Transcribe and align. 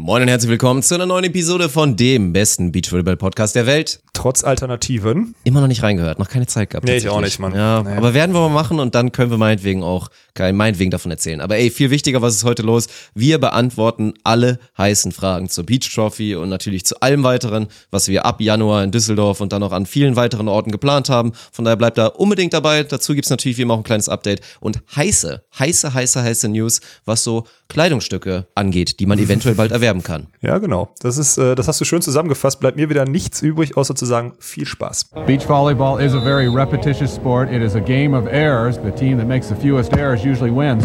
Moin 0.00 0.22
und 0.22 0.28
herzlich 0.28 0.48
willkommen 0.48 0.84
zu 0.84 0.94
einer 0.94 1.06
neuen 1.06 1.24
Episode 1.24 1.68
von 1.68 1.96
dem 1.96 2.32
besten 2.32 2.70
Beachvolleyball-Podcast 2.70 3.56
der 3.56 3.66
Welt. 3.66 3.98
Trotz 4.12 4.44
Alternativen. 4.44 5.34
Immer 5.42 5.60
noch 5.60 5.66
nicht 5.66 5.82
reingehört, 5.82 6.20
noch 6.20 6.28
keine 6.28 6.46
Zeit 6.46 6.70
gehabt. 6.70 6.86
Nee, 6.86 6.98
ich 6.98 7.08
auch 7.08 7.20
nicht, 7.20 7.40
Mann. 7.40 7.52
Ja, 7.52 7.82
Nee. 7.82 7.96
aber 7.96 8.14
werden 8.14 8.32
wir 8.32 8.38
mal 8.42 8.48
machen 8.48 8.78
und 8.78 8.94
dann 8.94 9.10
können 9.10 9.32
wir 9.32 9.38
meinetwegen 9.38 9.82
auch, 9.82 10.08
kein 10.38 10.54
meinetwegen 10.54 10.92
davon 10.92 11.10
erzählen. 11.10 11.40
Aber 11.40 11.56
ey, 11.56 11.68
viel 11.68 11.90
wichtiger, 11.90 12.22
was 12.22 12.36
ist 12.36 12.44
heute 12.44 12.62
los? 12.62 12.86
Wir 13.12 13.38
beantworten 13.38 14.14
alle 14.22 14.60
heißen 14.78 15.10
Fragen 15.10 15.48
zur 15.48 15.66
Beach 15.66 15.92
Trophy 15.92 16.36
und 16.36 16.48
natürlich 16.48 16.86
zu 16.86 17.00
allem 17.00 17.24
weiteren, 17.24 17.66
was 17.90 18.06
wir 18.06 18.24
ab 18.24 18.40
Januar 18.40 18.84
in 18.84 18.92
Düsseldorf 18.92 19.40
und 19.40 19.52
dann 19.52 19.64
auch 19.64 19.72
an 19.72 19.84
vielen 19.84 20.14
weiteren 20.14 20.46
Orten 20.46 20.70
geplant 20.70 21.08
haben. 21.08 21.32
Von 21.50 21.64
daher 21.64 21.76
bleibt 21.76 21.98
da 21.98 22.06
unbedingt 22.06 22.54
dabei. 22.54 22.84
Dazu 22.84 23.14
gibt's 23.14 23.30
natürlich 23.30 23.58
wie 23.58 23.62
immer 23.62 23.74
auch 23.74 23.78
ein 23.78 23.82
kleines 23.82 24.08
Update 24.08 24.40
und 24.60 24.80
heiße, 24.94 25.42
heiße, 25.58 25.92
heiße, 25.92 26.22
heiße 26.22 26.48
News, 26.48 26.80
was 27.04 27.24
so 27.24 27.44
Kleidungsstücke 27.68 28.46
angeht, 28.54 29.00
die 29.00 29.06
man 29.06 29.18
eventuell 29.18 29.56
bald 29.56 29.72
erwerben 29.72 30.02
kann. 30.02 30.28
Ja, 30.40 30.58
genau. 30.58 30.94
Das 31.00 31.18
ist, 31.18 31.36
äh, 31.36 31.56
das 31.56 31.66
hast 31.66 31.80
du 31.80 31.84
schön 31.84 32.00
zusammengefasst. 32.00 32.60
Bleibt 32.60 32.76
mir 32.76 32.88
wieder 32.88 33.04
nichts 33.04 33.42
übrig, 33.42 33.76
außer 33.76 33.96
zu 33.96 34.06
sagen, 34.06 34.34
viel 34.38 34.66
Spaß. 34.66 35.10
Beach 35.26 35.46
volleyball 35.48 36.00
is 36.00 36.14
a 36.14 36.20
very 36.20 36.46
repetitious 36.46 37.14
sport. 37.14 37.50
It 37.50 37.60
is 37.60 37.74
a 37.74 37.80
game 37.80 38.14
of 38.14 38.26
errors. 38.26 38.76
The 38.76 38.92
team 38.92 39.18
that 39.18 39.26
makes 39.26 39.48
the 39.48 39.56
fewest 39.56 39.92
errors 39.94 40.22
usually 40.28 40.50
wins. 40.50 40.84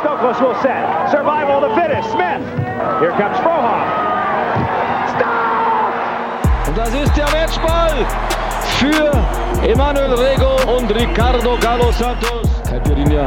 Stokos 0.00 0.40
will 0.40 0.56
set. 0.62 0.82
Survival 1.10 1.56
of 1.58 1.62
the 1.68 1.74
fittest. 1.80 2.08
Smith. 2.10 2.42
Here 3.00 3.12
comes 3.20 3.36
Frohoff. 3.44 3.82
Stop! 5.14 6.68
Und 6.68 6.76
das 6.78 6.94
ist 6.94 7.16
der 7.16 7.28
Matchball 7.30 8.06
für 8.78 9.66
Emanuel 9.68 10.14
Rego 10.14 10.56
und 10.76 10.90
Ricardo 10.94 11.56
Galo 11.60 11.92
Santos. 11.92 12.48
Caipirinha 12.68 13.24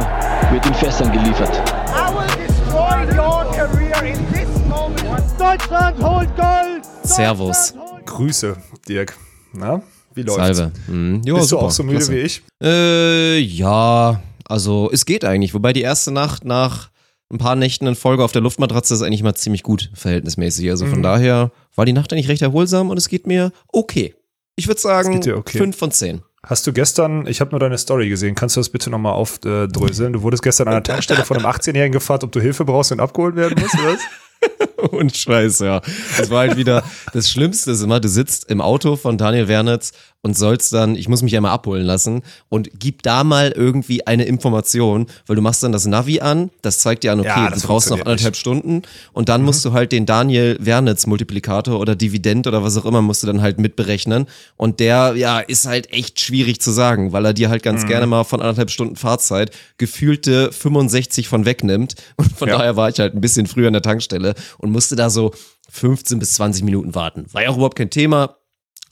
wird 0.50 0.66
in 0.66 0.74
Fässern 0.74 1.12
geliefert. 1.12 1.54
I 1.94 2.12
will 2.12 2.46
destroy 2.46 3.06
your 3.16 3.44
career 3.54 4.02
in 4.12 4.32
this 4.32 4.48
moment. 4.68 5.24
Deutschland 5.38 6.02
holt 6.02 6.28
Gold! 6.36 6.84
Servus. 7.04 7.74
Grüße, 8.04 8.56
Dirk. 8.88 9.14
Na, 9.52 9.80
wie 10.14 10.22
läuft's? 10.22 10.56
Salve. 10.56 10.72
Mhm. 10.88 11.22
Jo, 11.24 11.36
Bist 11.36 11.48
super, 11.48 11.60
du 11.62 11.66
auch 11.66 11.70
so 11.70 11.82
müde 11.84 11.98
klasse. 11.98 12.12
wie 12.12 12.18
ich? 12.18 12.42
Äh, 12.62 13.38
ja, 13.38 14.20
also 14.48 14.90
es 14.92 15.04
geht 15.06 15.24
eigentlich. 15.24 15.54
Wobei 15.54 15.72
die 15.72 15.82
erste 15.82 16.10
Nacht 16.12 16.44
nach 16.44 16.90
ein 17.32 17.38
paar 17.38 17.56
Nächten 17.56 17.86
in 17.86 17.94
Folge 17.96 18.22
auf 18.24 18.32
der 18.32 18.42
Luftmatratze 18.42 18.94
ist 18.94 19.02
eigentlich 19.02 19.22
mal 19.22 19.34
ziemlich 19.34 19.62
gut, 19.64 19.90
verhältnismäßig. 19.94 20.70
Also 20.70 20.84
Mhm. 20.84 20.90
von 20.90 21.02
daher 21.02 21.50
war 21.74 21.84
die 21.84 21.92
Nacht 21.92 22.12
eigentlich 22.12 22.28
recht 22.28 22.42
erholsam 22.42 22.90
und 22.90 22.96
es 22.96 23.08
geht 23.08 23.26
mir 23.26 23.50
okay. 23.72 24.14
Ich 24.54 24.68
würde 24.68 24.80
sagen, 24.80 25.20
okay. 25.34 25.58
5 25.58 25.76
von 25.76 25.90
10. 25.90 26.22
Hast 26.44 26.66
du 26.66 26.72
gestern, 26.72 27.26
ich 27.26 27.40
habe 27.40 27.50
nur 27.50 27.58
deine 27.60 27.76
Story 27.76 28.08
gesehen, 28.08 28.36
kannst 28.36 28.54
du 28.54 28.60
das 28.60 28.68
bitte 28.68 28.88
nochmal 28.90 29.14
aufdröseln? 29.14 30.12
Du 30.12 30.22
wurdest 30.22 30.44
gestern 30.44 30.68
an 30.68 30.74
der 30.74 30.82
Tankstelle 30.84 31.24
von 31.24 31.36
einem 31.38 31.46
18-Jährigen 31.46 31.92
gefragt, 31.92 32.22
ob 32.22 32.30
du 32.30 32.40
Hilfe 32.40 32.64
brauchst 32.64 32.92
und 32.92 33.00
abgeholt 33.00 33.34
werden 33.34 33.60
musst, 33.60 33.74
oder 33.74 33.94
was? 33.94 34.00
Und 34.90 35.16
Scheiß, 35.16 35.60
ja. 35.60 35.80
Das 36.18 36.30
war 36.30 36.40
halt 36.40 36.56
wieder, 36.56 36.82
das 37.12 37.30
Schlimmste 37.30 37.70
ist 37.72 37.82
immer, 37.82 38.00
du 38.00 38.08
sitzt 38.08 38.50
im 38.50 38.60
Auto 38.60 38.96
von 38.96 39.18
Daniel 39.18 39.48
Wernitz 39.48 39.92
und 40.22 40.36
sollst 40.36 40.72
dann, 40.72 40.96
ich 40.96 41.08
muss 41.08 41.22
mich 41.22 41.36
einmal 41.36 41.52
abholen 41.52 41.84
lassen 41.86 42.22
und 42.48 42.68
gib 42.80 43.02
da 43.04 43.22
mal 43.22 43.52
irgendwie 43.52 44.06
eine 44.08 44.24
Information, 44.24 45.06
weil 45.26 45.36
du 45.36 45.42
machst 45.42 45.62
dann 45.62 45.70
das 45.70 45.86
Navi 45.86 46.20
an, 46.20 46.50
das 46.62 46.80
zeigt 46.80 47.04
dir 47.04 47.12
an, 47.12 47.20
okay, 47.20 47.28
Ja, 47.28 47.50
das 47.50 47.60
du 47.62 47.68
brauchst 47.68 47.90
noch 47.90 48.00
anderthalb 48.00 48.34
Stunden 48.34 48.82
und 49.12 49.28
dann 49.28 49.42
musst 49.44 49.64
du 49.64 49.72
halt 49.72 49.92
den 49.92 50.04
Daniel 50.04 50.56
Wernitz 50.58 51.06
Multiplikator 51.06 51.78
oder 51.78 51.94
Dividend 51.94 52.48
oder 52.48 52.64
was 52.64 52.76
auch 52.76 52.84
immer 52.86 53.02
musst 53.02 53.22
du 53.22 53.28
dann 53.28 53.40
halt 53.40 53.60
mitberechnen 53.60 54.26
und 54.56 54.80
der, 54.80 55.14
ja, 55.16 55.38
ist 55.38 55.66
halt 55.66 55.92
echt 55.92 56.18
schwierig 56.20 56.60
zu 56.60 56.72
sagen, 56.72 57.12
weil 57.12 57.24
er 57.24 57.32
dir 57.32 57.48
halt 57.48 57.62
ganz 57.62 57.86
gerne 57.86 58.08
mal 58.08 58.24
von 58.24 58.40
anderthalb 58.40 58.70
Stunden 58.70 58.96
Fahrzeit 58.96 59.52
gefühlte 59.78 60.50
65 60.50 61.28
von 61.28 61.44
wegnimmt 61.44 61.94
und 62.16 62.32
von 62.36 62.48
Ja. 62.48 62.58
daher 62.58 62.74
war 62.76 62.88
ich 62.88 62.98
halt 62.98 63.14
ein 63.14 63.20
bisschen 63.20 63.46
früher 63.46 63.68
an 63.68 63.74
der 63.74 63.82
Tankstelle 63.82 64.34
und 64.58 64.65
musste 64.70 64.96
da 64.96 65.10
so 65.10 65.32
15 65.70 66.18
bis 66.18 66.34
20 66.34 66.64
Minuten 66.64 66.94
warten. 66.94 67.26
War 67.32 67.42
ja 67.42 67.50
auch 67.50 67.56
überhaupt 67.56 67.76
kein 67.76 67.90
Thema. 67.90 68.36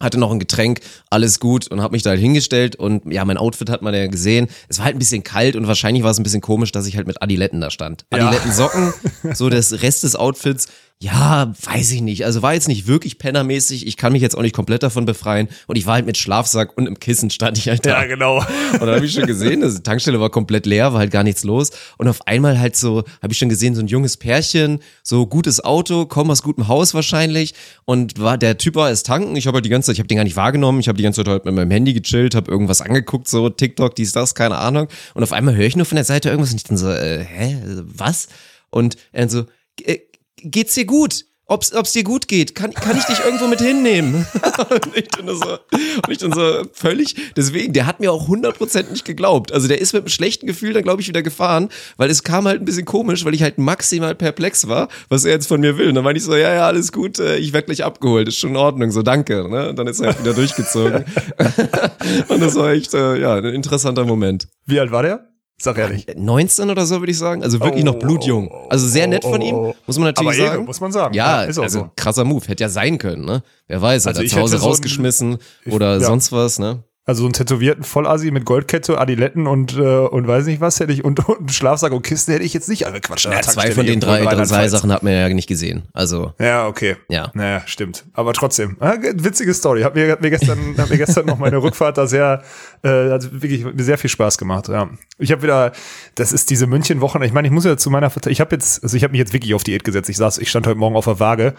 Hatte 0.01 0.19
noch 0.19 0.33
ein 0.33 0.41
Getränk, 0.41 0.81
alles 1.09 1.39
gut 1.39 1.69
und 1.69 1.81
habe 1.81 1.93
mich 1.93 2.03
da 2.03 2.11
halt 2.11 2.21
hingestellt 2.21 2.75
und 2.75 3.11
ja, 3.13 3.25
mein 3.25 3.39
Outfit 3.39 3.71
hat 3.71 3.81
man 3.81 3.95
ja 3.95 4.09
gesehen. 4.09 4.49
Es 4.69 4.79
war 4.79 4.87
halt 4.87 4.97
ein 4.97 4.99
bisschen 4.99 5.23
kalt 5.23 5.55
und 5.55 5.69
wahrscheinlich 5.69 6.03
war 6.03 6.11
es 6.11 6.19
ein 6.19 6.25
bisschen 6.25 6.41
komisch, 6.41 6.73
dass 6.73 6.87
ich 6.87 6.97
halt 6.97 7.07
mit 7.07 7.23
Adiletten 7.23 7.61
da 7.61 7.71
stand. 7.71 8.05
Adiletten 8.11 8.53
Socken, 8.53 8.93
so 9.35 9.49
das 9.49 9.83
Rest 9.83 10.03
des 10.03 10.17
Outfits, 10.17 10.67
ja, 11.01 11.53
weiß 11.63 11.91
ich 11.93 12.01
nicht. 12.01 12.25
Also 12.25 12.41
war 12.41 12.55
jetzt 12.55 12.69
nicht 12.69 12.87
wirklich 12.87 13.19
pennermäßig. 13.19 13.87
Ich 13.87 13.97
kann 13.97 14.13
mich 14.13 14.23
jetzt 14.23 14.37
auch 14.37 14.43
nicht 14.43 14.55
komplett 14.55 14.83
davon 14.83 15.05
befreien 15.05 15.49
und 15.67 15.77
ich 15.77 15.87
war 15.87 15.95
halt 15.95 16.07
mit 16.07 16.17
Schlafsack 16.17 16.79
und 16.79 16.87
im 16.87 16.99
Kissen 16.99 17.29
stand 17.29 17.59
ich 17.59 17.69
halt 17.69 17.85
da. 17.85 18.07
genau. 18.07 18.39
Und 18.73 18.81
dann 18.81 18.95
habe 18.95 19.05
ich 19.05 19.13
schon 19.13 19.27
gesehen, 19.27 19.63
also 19.63 19.77
die 19.77 19.83
Tankstelle 19.83 20.19
war 20.19 20.31
komplett 20.31 20.67
leer, 20.67 20.93
war 20.93 21.01
halt 21.01 21.11
gar 21.11 21.23
nichts 21.23 21.45
los. 21.45 21.71
Und 21.99 22.09
auf 22.09 22.27
einmal 22.27 22.59
halt 22.59 22.77
so, 22.77 23.05
habe 23.23 23.33
ich 23.33 23.39
schon 23.39 23.49
gesehen, 23.49 23.75
so 23.75 23.83
ein 23.83 23.87
junges 23.87 24.17
Pärchen, 24.17 24.81
so 25.03 25.27
gutes 25.27 25.63
Auto, 25.63 26.07
kommen 26.07 26.31
aus 26.31 26.43
gutem 26.43 26.69
Haus 26.69 26.95
wahrscheinlich. 26.95 27.55
Und 27.85 28.19
war 28.19 28.39
der 28.39 28.57
Typ 28.57 28.77
war 28.77 28.89
erst 28.89 29.07
tanken. 29.07 29.37
Ich 29.37 29.47
habe 29.47 29.57
halt 29.57 29.65
die 29.65 29.71
ganze 29.71 29.89
Zeit, 29.89 29.95
ich 29.95 30.01
habe 30.01 30.09
den 30.09 30.17
gar 30.17 30.25
nicht 30.25 30.37
wahrgenommen. 30.37 30.81
Ich 30.81 30.89
habe 30.89 30.97
die 30.97 31.03
ganze 31.05 31.23
Zeit 31.23 31.29
halt 31.29 31.45
mit 31.45 31.55
meinem 31.55 31.71
Handy 31.71 31.93
gechillt, 31.93 32.35
habe 32.35 32.51
irgendwas 32.51 32.81
angeguckt, 32.81 33.29
so 33.29 33.51
TikTok, 33.51 33.95
dies, 33.95 34.13
das, 34.13 34.35
keine 34.35 34.57
Ahnung. 34.57 34.89
Und 35.13 35.23
auf 35.23 35.33
einmal 35.33 35.55
höre 35.55 35.67
ich 35.67 35.77
nur 35.77 35.87
von 35.87 35.97
der 35.97 36.05
Seite 36.05 36.31
irgendwas 36.31 36.53
und 36.53 36.57
ich 36.57 36.65
dann 36.65 36.79
so, 36.79 36.91
äh, 36.91 37.25
hä, 37.25 37.57
was? 37.83 38.29
Und 38.71 38.97
er 39.13 39.29
so, 39.29 39.45
äh, 39.83 39.99
geht's 40.45 40.75
dir 40.75 40.85
gut? 40.85 41.25
Ob's, 41.47 41.75
ob's 41.75 41.93
dir 41.93 42.05
gut 42.05 42.27
geht, 42.27 42.55
kann, 42.55 42.73
kann 42.73 42.97
ich 42.97 43.05
dich 43.05 43.23
irgendwo 43.23 43.47
mit 43.49 43.61
hinnehmen? 43.61 44.27
und 44.71 44.97
ich 44.97 45.09
dann 45.09 45.29
so, 45.29 45.59
und 45.73 46.09
ich 46.09 46.17
dann 46.17 46.33
so 46.33 46.63
völlig, 46.73 47.17
deswegen, 47.37 47.75
der 47.75 47.87
hat 47.87 48.01
mir 48.01 48.13
auch 48.13 48.31
100% 48.31 48.91
nicht 48.91 49.05
geglaubt. 49.05 49.53
Also 49.53 49.69
der 49.69 49.79
ist 49.79 49.93
mit 49.93 50.05
einem 50.05 50.09
schlechten 50.09 50.47
Gefühl 50.47 50.73
dann, 50.73 50.85
glaube 50.85 51.03
ich, 51.03 51.09
wieder 51.09 51.23
gefahren, 51.23 51.69
weil 51.99 52.09
es 52.09 52.23
kam 52.23 52.47
halt 52.47 52.63
ein 52.63 52.65
bisschen 52.65 52.87
komisch, 52.87 53.27
weil 53.27 53.35
ich 53.35 53.43
halt 53.43 53.59
maximal 53.59 54.15
perplex 54.15 54.69
war, 54.69 54.89
was 55.11 55.27
er 55.27 55.33
jetzt 55.33 55.47
von 55.47 55.61
mir 55.61 55.77
will. 55.77 55.89
Und 55.89 55.97
dann 55.97 56.05
meinte 56.05 56.17
ich 56.17 56.25
so, 56.25 56.35
ja, 56.35 56.55
ja, 56.55 56.67
alles 56.67 56.93
gut, 56.93 57.19
äh, 57.19 57.37
ich 57.37 57.53
werd 57.53 57.67
gleich 57.67 57.85
abgeholt, 57.85 58.27
ist 58.27 58.39
schon 58.39 58.51
in 58.51 58.57
Ordnung, 58.57 58.91
so 58.91 59.03
danke. 59.03 59.47
Ne? 59.47 59.69
Und 59.69 59.79
dann 59.79 59.87
ist 59.87 60.01
er 60.01 60.09
halt 60.09 60.21
wieder 60.21 60.33
durchgezogen. 60.33 61.05
und 62.29 62.41
das 62.41 62.55
war 62.55 62.71
echt, 62.71 62.95
äh, 62.95 63.21
ja, 63.21 63.35
ein 63.35 63.45
interessanter 63.45 64.07
Moment. 64.07 64.49
Wie 64.65 64.81
alt 64.81 64.91
war 64.91 65.03
der? 65.03 65.34
Sag 65.57 65.79
ehrlich. 65.79 66.07
19 66.17 66.69
oder 66.71 66.85
so, 66.85 66.99
würde 67.01 67.13
ich 67.13 67.19
sagen. 67.19 67.43
Also 67.43 67.61
wirklich 67.61 67.83
Oh, 67.85 67.87
noch 67.87 67.99
blutjung. 67.99 68.51
Also 68.69 68.87
sehr 68.89 69.07
nett 69.07 69.23
von 69.23 69.41
ihm, 69.41 69.55
oh, 69.55 69.69
oh. 69.71 69.75
muss 69.87 69.97
man 69.99 70.07
natürlich 70.07 70.41
Aber 70.41 70.49
sagen. 70.51 70.65
muss 70.65 70.81
man 70.81 70.93
sagen. 70.93 71.15
Ja, 71.15 71.43
Ja, 71.43 71.49
ist 71.49 71.59
auch 71.59 71.63
also 71.63 71.79
so. 71.81 71.91
krasser 71.97 72.25
Move. 72.25 72.45
Hätte 72.47 72.65
ja 72.65 72.69
sein 72.69 72.99
können, 72.99 73.25
ne? 73.25 73.43
Wer 73.69 73.81
weiß, 73.81 74.05
hat 74.05 74.11
Also 74.11 74.23
er 74.23 74.25
ich 74.27 74.33
zu 74.33 74.41
Hause 74.41 74.59
so 74.59 74.65
ein- 74.65 74.69
rausgeschmissen 74.71 75.39
oder 75.71 75.95
ja. 75.95 76.01
sonst 76.01 76.33
was, 76.33 76.59
ne? 76.59 76.83
Also 77.07 77.21
so 77.21 77.27
einen 77.27 77.35
tätowierten 77.35 77.85
Vollasi 77.85 78.31
mit 78.31 78.47
Goldkette, 78.47 78.99
Adiletten 78.99 79.47
und, 79.47 79.77
äh, 79.77 79.81
und 79.81 80.27
weiß 80.27 80.47
nicht 80.47 80.61
was 80.63 80.81
hätte 80.81 80.93
ich 80.93 81.05
und, 81.05 81.29
und 81.29 81.39
einen 81.39 81.49
Schlafsack 81.51 81.93
und 81.93 82.01
Kisten 82.03 82.33
hätte 82.33 82.45
ich 82.45 82.55
jetzt 82.55 82.69
nicht 82.69 82.87
angequatscht. 82.87 83.27
an 83.27 83.33
Ja, 83.33 83.41
der 83.41 83.49
zwei 83.49 83.71
von 83.73 83.85
den 83.85 84.01
drei, 84.01 84.25
drei. 84.25 84.69
Sachen 84.69 84.91
hat 84.91 85.03
man 85.03 85.13
ja 85.13 85.29
nicht 85.29 85.47
gesehen. 85.47 85.83
Also, 85.93 86.33
Ja, 86.39 86.67
okay. 86.67 86.97
Ja. 87.11 87.31
Naja, 87.35 87.63
stimmt. 87.67 88.05
Aber 88.15 88.33
trotzdem. 88.33 88.77
Ah, 88.81 88.97
ge- 88.97 89.13
witzige 89.17 89.53
Story. 89.53 89.83
Hat 89.83 89.95
mir, 89.95 90.11
hat 90.13 90.23
mir 90.23 90.31
gestern, 90.31 90.59
hat 90.79 90.89
mir 90.89 90.97
gestern 90.97 91.27
noch 91.27 91.39
meine 91.39 91.59
Rückfahrt 91.63 91.99
da 91.99 92.07
sehr, 92.07 92.43
äh, 92.83 93.11
hat 93.11 93.31
wirklich 93.43 93.65
mir 93.65 93.85
sehr 93.85 93.99
viel 93.99 94.09
Spaß 94.11 94.39
gemacht. 94.39 94.69
Ja. 94.69 94.89
Ich 95.19 95.31
habe 95.31 95.43
wieder, 95.43 95.73
das 96.15 96.33
ist 96.33 96.49
diese 96.49 96.67
München-Wochen. 96.67 97.23
Ich 97.23 97.33
meine, 97.35 97.47
ich 97.47 97.53
muss 97.53 97.65
ja 97.67 97.77
zu 97.77 97.91
meiner, 97.91 98.11
ich 98.29 98.41
habe 98.41 98.55
jetzt, 98.57 98.83
also 98.83 98.97
ich 98.97 99.05
habe 99.05 99.13
mich 99.13 99.19
jetzt 99.19 99.33
wirklich 99.35 99.53
auf 99.55 99.63
Diät 99.63 99.85
gesetzt. 99.85 100.09
Ich 100.09 100.17
saß, 100.17 100.39
ich 100.39 100.49
stand 100.49 100.67
heute 100.67 100.79
Morgen 100.79 100.97
auf 100.97 101.05
der 101.05 101.21
Waage. 101.21 101.55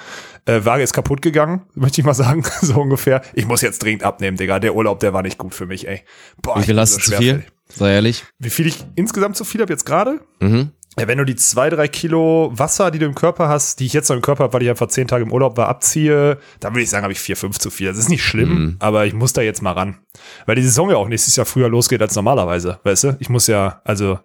Äh, 0.46 0.66
Waage 0.66 0.82
ist 0.82 0.94
kaputt 0.94 1.22
gegangen, 1.22 1.62
möchte 1.76 2.02
ich 2.02 2.06
mal 2.06 2.16
sagen, 2.16 2.44
so 2.62 2.82
ungefähr. 2.82 3.22
Ich 3.36 3.46
muss 3.46 3.62
jetzt 3.62 3.84
dringend 3.84 4.02
abnehmen, 4.04 4.38
Digga. 4.38 4.58
Der 4.60 4.74
Urlaub, 4.76 5.00
der 5.02 5.14
war 5.14 5.22
nicht 5.22 5.35
gut 5.38 5.54
für 5.54 5.66
mich, 5.66 5.88
ey. 5.88 6.04
Boah, 6.42 6.60
wie 6.60 6.64
viel 6.64 6.80
hast 6.80 6.96
du 6.96 7.02
zu 7.02 7.18
viel? 7.18 7.46
Sei 7.68 7.94
ehrlich. 7.94 8.24
Wie 8.40 8.50
viel 8.50 8.68
ich 8.68 8.86
insgesamt 8.96 9.36
zu 9.36 9.44
viel 9.44 9.62
habe 9.62 9.72
jetzt 9.74 9.86
gerade? 9.86 10.22
Mhm. 10.40 10.72
Ja, 10.98 11.08
wenn 11.10 11.18
du 11.18 11.26
die 11.26 11.36
zwei, 11.36 11.70
drei 11.70 11.90
Kilo 11.90 12.52
Wasser, 12.54 12.90
die 12.90 13.00
du 13.00 13.06
im 13.06 13.16
Körper 13.16 13.50
hast, 13.50 13.82
die 13.82 13.86
ich 13.86 13.92
jetzt 13.94 14.08
noch 14.10 14.16
im 14.16 14.22
Körper 14.22 14.46
habe, 14.46 14.54
weil 14.54 14.62
ich 14.64 14.70
einfach 14.70 14.88
zehn 14.88 15.08
Tage 15.08 15.24
im 15.26 15.32
Urlaub 15.34 15.58
war, 15.58 15.68
abziehe, 15.68 16.38
dann 16.62 16.74
würde 16.74 16.84
ich 16.84 16.90
sagen, 16.90 17.04
habe 17.04 17.12
ich 17.12 17.20
vier, 17.20 17.36
fünf 17.36 17.60
zu 17.60 17.70
viel. 17.70 17.88
Das 17.90 17.98
ist 17.98 18.08
nicht 18.10 18.24
schlimm, 18.24 18.50
Mhm. 18.50 18.76
aber 18.80 19.06
ich 19.06 19.14
muss 19.14 19.34
da 19.34 19.42
jetzt 19.42 19.62
mal 19.62 19.74
ran. 19.74 19.98
Weil 20.46 20.56
die 20.56 20.62
Saison 20.64 20.90
ja 20.90 20.96
auch 20.96 21.10
nächstes 21.10 21.36
Jahr 21.36 21.46
früher 21.46 21.68
losgeht 21.68 22.02
als 22.02 22.16
normalerweise, 22.16 22.80
weißt 22.84 23.04
du? 23.04 23.18
Ich 23.20 23.28
muss 23.30 23.48
ja, 23.48 23.82
also 23.84 24.20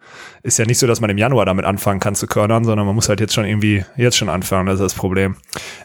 ist 0.45 0.59
ja 0.59 0.65
nicht 0.65 0.79
so, 0.79 0.87
dass 0.87 1.01
man 1.01 1.11
im 1.11 1.19
Januar 1.19 1.45
damit 1.45 1.65
anfangen 1.65 1.99
kann 1.99 2.15
zu 2.15 2.29
körnern, 2.29 2.65
sondern 2.65 2.87
man 2.87 2.95
muss 2.95 3.09
halt 3.09 3.19
jetzt 3.19 3.35
schon 3.35 3.45
irgendwie, 3.45 3.85
jetzt 3.97 4.17
schon 4.17 4.29
anfangen, 4.29 4.67
das 4.67 4.77
ist 4.77 4.83
das 4.83 4.95
Problem. 4.95 5.35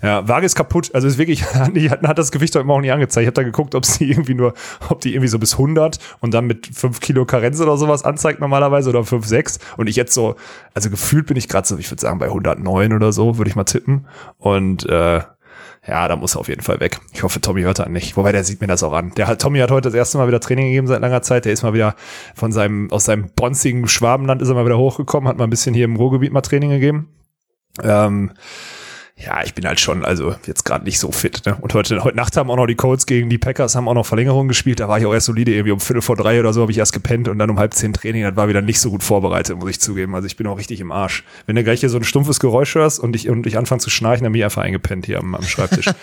Ja, 0.04 0.28
Waage 0.28 0.46
ist 0.46 0.54
kaputt, 0.56 0.92
also 0.94 1.08
ist 1.08 1.18
wirklich, 1.18 1.44
hat 1.54 2.20
das 2.20 2.32
Gewicht 2.32 2.56
heute 2.56 2.66
Morgen 2.66 2.82
nicht 2.82 2.92
angezeigt. 2.92 3.24
Ich 3.24 3.28
habe 3.28 3.34
da 3.34 3.42
geguckt, 3.44 3.74
ob 3.74 3.86
sie 3.86 4.08
irgendwie 4.12 4.36
nur, 4.36 4.54
ob 4.90 5.02
die 5.02 5.14
irgendwie 5.14 5.30
so 5.30 5.40
bis 5.40 5.54
100 5.54 5.98
und 6.20 6.32
dann 6.36 6.46
mit 6.46 6.68
fünf 6.68 7.00
Kilo 7.00 7.26
Karenz 7.26 7.60
oder 7.60 7.76
sowas 7.78 8.04
anzeigt 8.04 8.40
normalerweise 8.40 8.90
oder 8.92 9.04
fünf, 9.04 9.26
sechs 9.26 9.58
und 9.78 9.88
ich 9.88 9.96
jetzt 9.96 10.14
so, 10.14 10.36
also 10.76 10.90
gefühlt 10.90 11.26
bin 11.26 11.38
ich 11.38 11.48
gerade 11.48 11.68
so, 11.68 11.78
ich 11.78 11.90
würde 11.90 12.02
sagen 12.02 12.20
bei 12.20 12.28
109 12.28 12.94
oder 12.94 13.12
so, 13.12 13.38
würde 13.38 13.50
ich 13.50 13.56
mal 13.56 13.64
tippen 13.64 14.06
und 14.38 14.88
äh, 14.88 15.22
ja, 15.88 16.08
da 16.08 16.16
muss 16.16 16.36
er 16.36 16.40
auf 16.40 16.48
jeden 16.48 16.62
Fall 16.62 16.80
weg. 16.80 17.00
Ich 17.14 17.24
hoffe, 17.24 17.40
Tommy 17.42 17.62
hört 17.62 17.78
dann 17.78 17.92
nicht. 17.92 18.18
Wobei, 18.18 18.32
der 18.32 18.44
sieht 18.44 18.60
mir 18.60 18.68
das 18.68 18.82
auch 18.82 18.94
an. 18.94 19.12
Der 19.18 19.28
hat, 19.28 19.40
Tommy 19.40 19.60
hat 19.60 19.70
heute 19.70 19.90
das 19.90 19.94
erste 19.94 20.18
Mal 20.18 20.28
wieder 20.28 20.40
Training 20.40 20.66
gegeben 20.66 20.88
seit 20.88 21.02
langer 21.02 21.22
Zeit. 21.22 21.46
Der 21.46 21.54
ist 21.54 21.62
mal 21.62 21.74
wieder 21.74 21.96
von 22.34 22.52
seinem, 22.52 22.92
aus 22.92 23.06
seinem 23.06 23.30
bonzigen 23.36 23.88
Schwabenland 23.88 24.42
ist 24.42 24.50
er 24.50 24.56
mal 24.56 24.66
wieder 24.66 24.80
hochgekommen, 24.80 25.30
hat 25.30 25.38
mal 25.38 25.44
ein 25.44 25.50
bisschen 25.52 25.76
hier 25.76 25.86
im 25.86 25.96
Ruhrgebiet 25.96 26.32
mal 26.32 26.42
Training 26.42 26.72
gegeben. 26.72 27.10
Ähm, 27.84 28.32
Ja, 29.18 29.42
ich 29.46 29.54
bin 29.54 29.66
halt 29.66 29.80
schon, 29.80 30.04
also 30.04 30.36
jetzt 30.46 30.66
gerade 30.66 30.84
nicht 30.84 31.00
so 31.00 31.10
fit. 31.10 31.46
Ne? 31.46 31.56
Und 31.62 31.74
heute, 31.74 32.04
heute 32.04 32.18
Nacht 32.18 32.36
haben 32.36 32.52
auch 32.52 32.58
noch 32.58 32.66
die 32.66 32.76
Colts 32.76 33.06
gegen 33.06 33.30
die 33.30 33.38
Packers, 33.38 33.74
haben 33.74 33.88
auch 33.88 33.94
noch 33.94 34.06
Verlängerung 34.06 34.50
gespielt. 34.50 34.82
Da 34.82 34.90
war 34.90 35.00
ich 35.00 35.06
auch 35.06 35.14
erst 35.14 35.28
solide, 35.28 35.54
irgendwie 35.54 35.72
um 35.72 35.80
Viertel 35.80 36.02
vor 36.02 36.18
drei 36.18 36.38
oder 36.38 36.52
so 36.52 36.62
habe 36.62 36.72
ich 36.74 36.78
erst 36.78 36.92
gepennt 36.92 37.30
und 37.30 37.40
dann 37.40 37.50
um 37.50 37.58
halb 37.58 37.74
zehn 37.74 37.94
Training. 37.94 38.24
Das 38.24 38.36
war 38.36 38.50
wieder 38.50 38.62
nicht 38.62 38.82
so 38.82 38.90
gut 38.90 39.04
vorbereitet, 39.04 39.58
muss 39.58 39.70
ich 39.70 39.80
zugeben. 39.80 40.16
Also 40.16 40.26
ich 40.26 40.36
bin 40.36 40.48
auch 40.48 40.58
richtig 40.58 40.82
im 40.82 40.92
Arsch. 40.92 41.24
Wenn 41.46 41.56
du 41.56 41.64
gleich 41.64 41.80
hier 41.80 41.90
so 41.90 41.98
ein 41.98 42.04
stumpfes 42.04 42.42
Geräusch 42.42 42.76
hörst 42.76 43.00
und 43.00 43.16
ich, 43.16 43.30
und 43.30 43.48
ich 43.48 43.58
anfange 43.58 43.80
zu 43.80 43.90
schnarchen, 43.90 44.26
dann 44.26 44.34
bin 44.34 44.40
ich 44.40 44.46
einfach 44.46 44.64
eingepennt 44.64 45.06
hier 45.06 45.20
am, 45.20 45.34
am 45.34 45.44
Schreibtisch. 45.44 45.86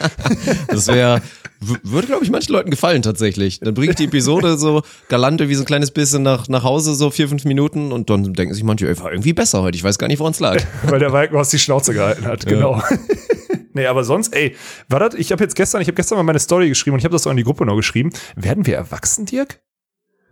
Das 0.68 0.86
wäre, 0.86 1.20
würde 1.62 2.06
glaube 2.06 2.24
ich 2.24 2.30
manchen 2.30 2.52
Leuten 2.52 2.70
gefallen 2.70 3.02
tatsächlich. 3.02 3.60
Dann 3.60 3.74
bringe 3.74 3.90
ich 3.90 3.96
die 3.96 4.04
Episode 4.04 4.58
so 4.58 4.82
galante 5.08 5.48
wie 5.48 5.54
so 5.54 5.62
ein 5.62 5.66
kleines 5.66 5.90
bisschen 5.90 6.22
nach, 6.22 6.48
nach 6.48 6.64
Hause, 6.64 6.94
so 6.94 7.10
vier, 7.10 7.28
fünf 7.28 7.44
Minuten 7.44 7.92
und 7.92 8.10
dann 8.10 8.32
denken 8.34 8.54
sich 8.54 8.64
manche, 8.64 8.88
ey, 8.88 8.98
war 8.98 9.12
irgendwie 9.12 9.32
besser 9.32 9.62
heute. 9.62 9.76
Ich 9.76 9.84
weiß 9.84 9.98
gar 9.98 10.08
nicht, 10.08 10.18
woran 10.18 10.32
es 10.32 10.40
lag. 10.40 10.62
Weil 10.84 10.98
der 10.98 11.12
Walkenhaus 11.12 11.50
die 11.50 11.58
Schnauze 11.58 11.94
gehalten 11.94 12.26
hat, 12.26 12.46
genau. 12.46 12.82
nee, 13.72 13.86
aber 13.86 14.04
sonst, 14.04 14.34
ey, 14.34 14.56
war 14.88 15.00
das, 15.00 15.14
ich 15.14 15.32
habe 15.32 15.42
jetzt 15.42 15.56
gestern, 15.56 15.80
ich 15.80 15.88
habe 15.88 15.96
gestern 15.96 16.16
mal 16.18 16.24
meine 16.24 16.38
Story 16.38 16.68
geschrieben 16.68 16.94
und 16.94 16.98
ich 16.98 17.04
habe 17.04 17.12
das 17.12 17.26
auch 17.26 17.30
in 17.30 17.36
die 17.36 17.44
Gruppe 17.44 17.64
noch 17.64 17.76
geschrieben. 17.76 18.10
Werden 18.36 18.66
wir 18.66 18.76
erwachsen, 18.76 19.26
Dirk? 19.26 19.60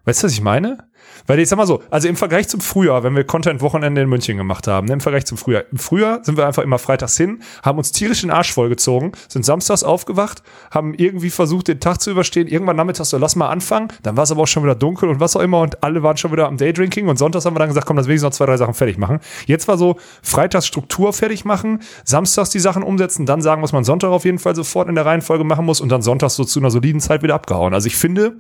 Weißt 0.05 0.23
du, 0.23 0.27
was 0.27 0.33
ich 0.33 0.41
meine? 0.41 0.90
Weil 1.31 1.39
ich 1.39 1.49
sag 1.49 1.59
mal 1.59 1.67
so, 1.67 1.81
also 1.91 2.09
im 2.09 2.17
Vergleich 2.17 2.49
zum 2.49 2.61
Frühjahr, 2.61 3.05
wenn 3.05 3.15
wir 3.15 3.23
Content-Wochenende 3.23 4.01
in 4.01 4.09
München 4.09 4.37
gemacht 4.37 4.67
haben, 4.67 4.89
ne, 4.89 4.95
im 4.95 5.01
Vergleich 5.01 5.27
zum 5.27 5.39
Frühjahr. 5.39 5.63
Im 5.71 5.79
Frühjahr 5.79 6.25
sind 6.25 6.37
wir 6.37 6.45
einfach 6.45 6.65
immer 6.65 6.81
freitags 6.81 7.17
hin, 7.17 7.41
haben 7.63 7.79
uns 7.79 7.93
tierisch 7.93 8.23
den 8.23 8.33
Arsch 8.33 8.53
vollgezogen, 8.53 9.13
sind 9.29 9.45
samstags 9.45 9.85
aufgewacht, 9.85 10.43
haben 10.73 10.93
irgendwie 10.93 11.31
versucht, 11.31 11.69
den 11.69 11.79
Tag 11.79 12.01
zu 12.01 12.11
überstehen. 12.11 12.49
Irgendwann 12.49 12.75
nachmittags 12.75 13.11
so, 13.11 13.17
lass 13.17 13.37
mal 13.37 13.49
anfangen. 13.49 13.93
Dann 14.03 14.17
war 14.17 14.25
es 14.25 14.33
aber 14.33 14.43
auch 14.43 14.49
schon 14.49 14.65
wieder 14.65 14.75
dunkel 14.75 15.09
und 15.09 15.21
was 15.21 15.37
auch 15.37 15.41
immer 15.41 15.61
und 15.61 15.85
alle 15.85 16.03
waren 16.03 16.17
schon 16.17 16.33
wieder 16.33 16.49
am 16.49 16.57
Daydrinking 16.57 17.07
und 17.07 17.17
sonntags 17.17 17.45
haben 17.45 17.55
wir 17.55 17.61
dann 17.61 17.69
gesagt, 17.69 17.87
komm, 17.87 17.97
lass 17.97 18.09
wenigstens 18.09 18.27
noch 18.27 18.37
zwei, 18.37 18.47
drei 18.47 18.57
Sachen 18.57 18.75
fertig 18.75 18.99
machen. 18.99 19.21
Jetzt 19.47 19.69
war 19.69 19.79
so, 19.79 19.99
freitags 20.25 20.67
Struktur 20.67 21.13
fertig 21.13 21.45
machen, 21.45 21.79
samstags 22.03 22.51
die 22.51 22.59
Sachen 22.59 22.83
umsetzen, 22.83 23.25
dann 23.25 23.41
sagen, 23.41 23.63
was 23.63 23.73
man 23.73 23.85
Sonntag 23.85 24.09
auf 24.09 24.25
jeden 24.25 24.41
Fall 24.41 24.57
sofort 24.57 24.89
in 24.89 24.97
der 24.97 25.07
Reihenfolge 25.07 25.45
machen 25.45 25.65
muss 25.65 25.81
und 25.81 25.91
dann 25.91 26.03
sonntags 26.03 26.35
so 26.35 26.43
zu 26.43 26.59
einer 26.59 26.73
soliden 26.73 27.01
Zeit 27.01 27.23
wieder 27.23 27.37
abgehauen. 27.37 27.73
Also 27.73 27.87
ich 27.87 27.95
finde, 27.95 28.35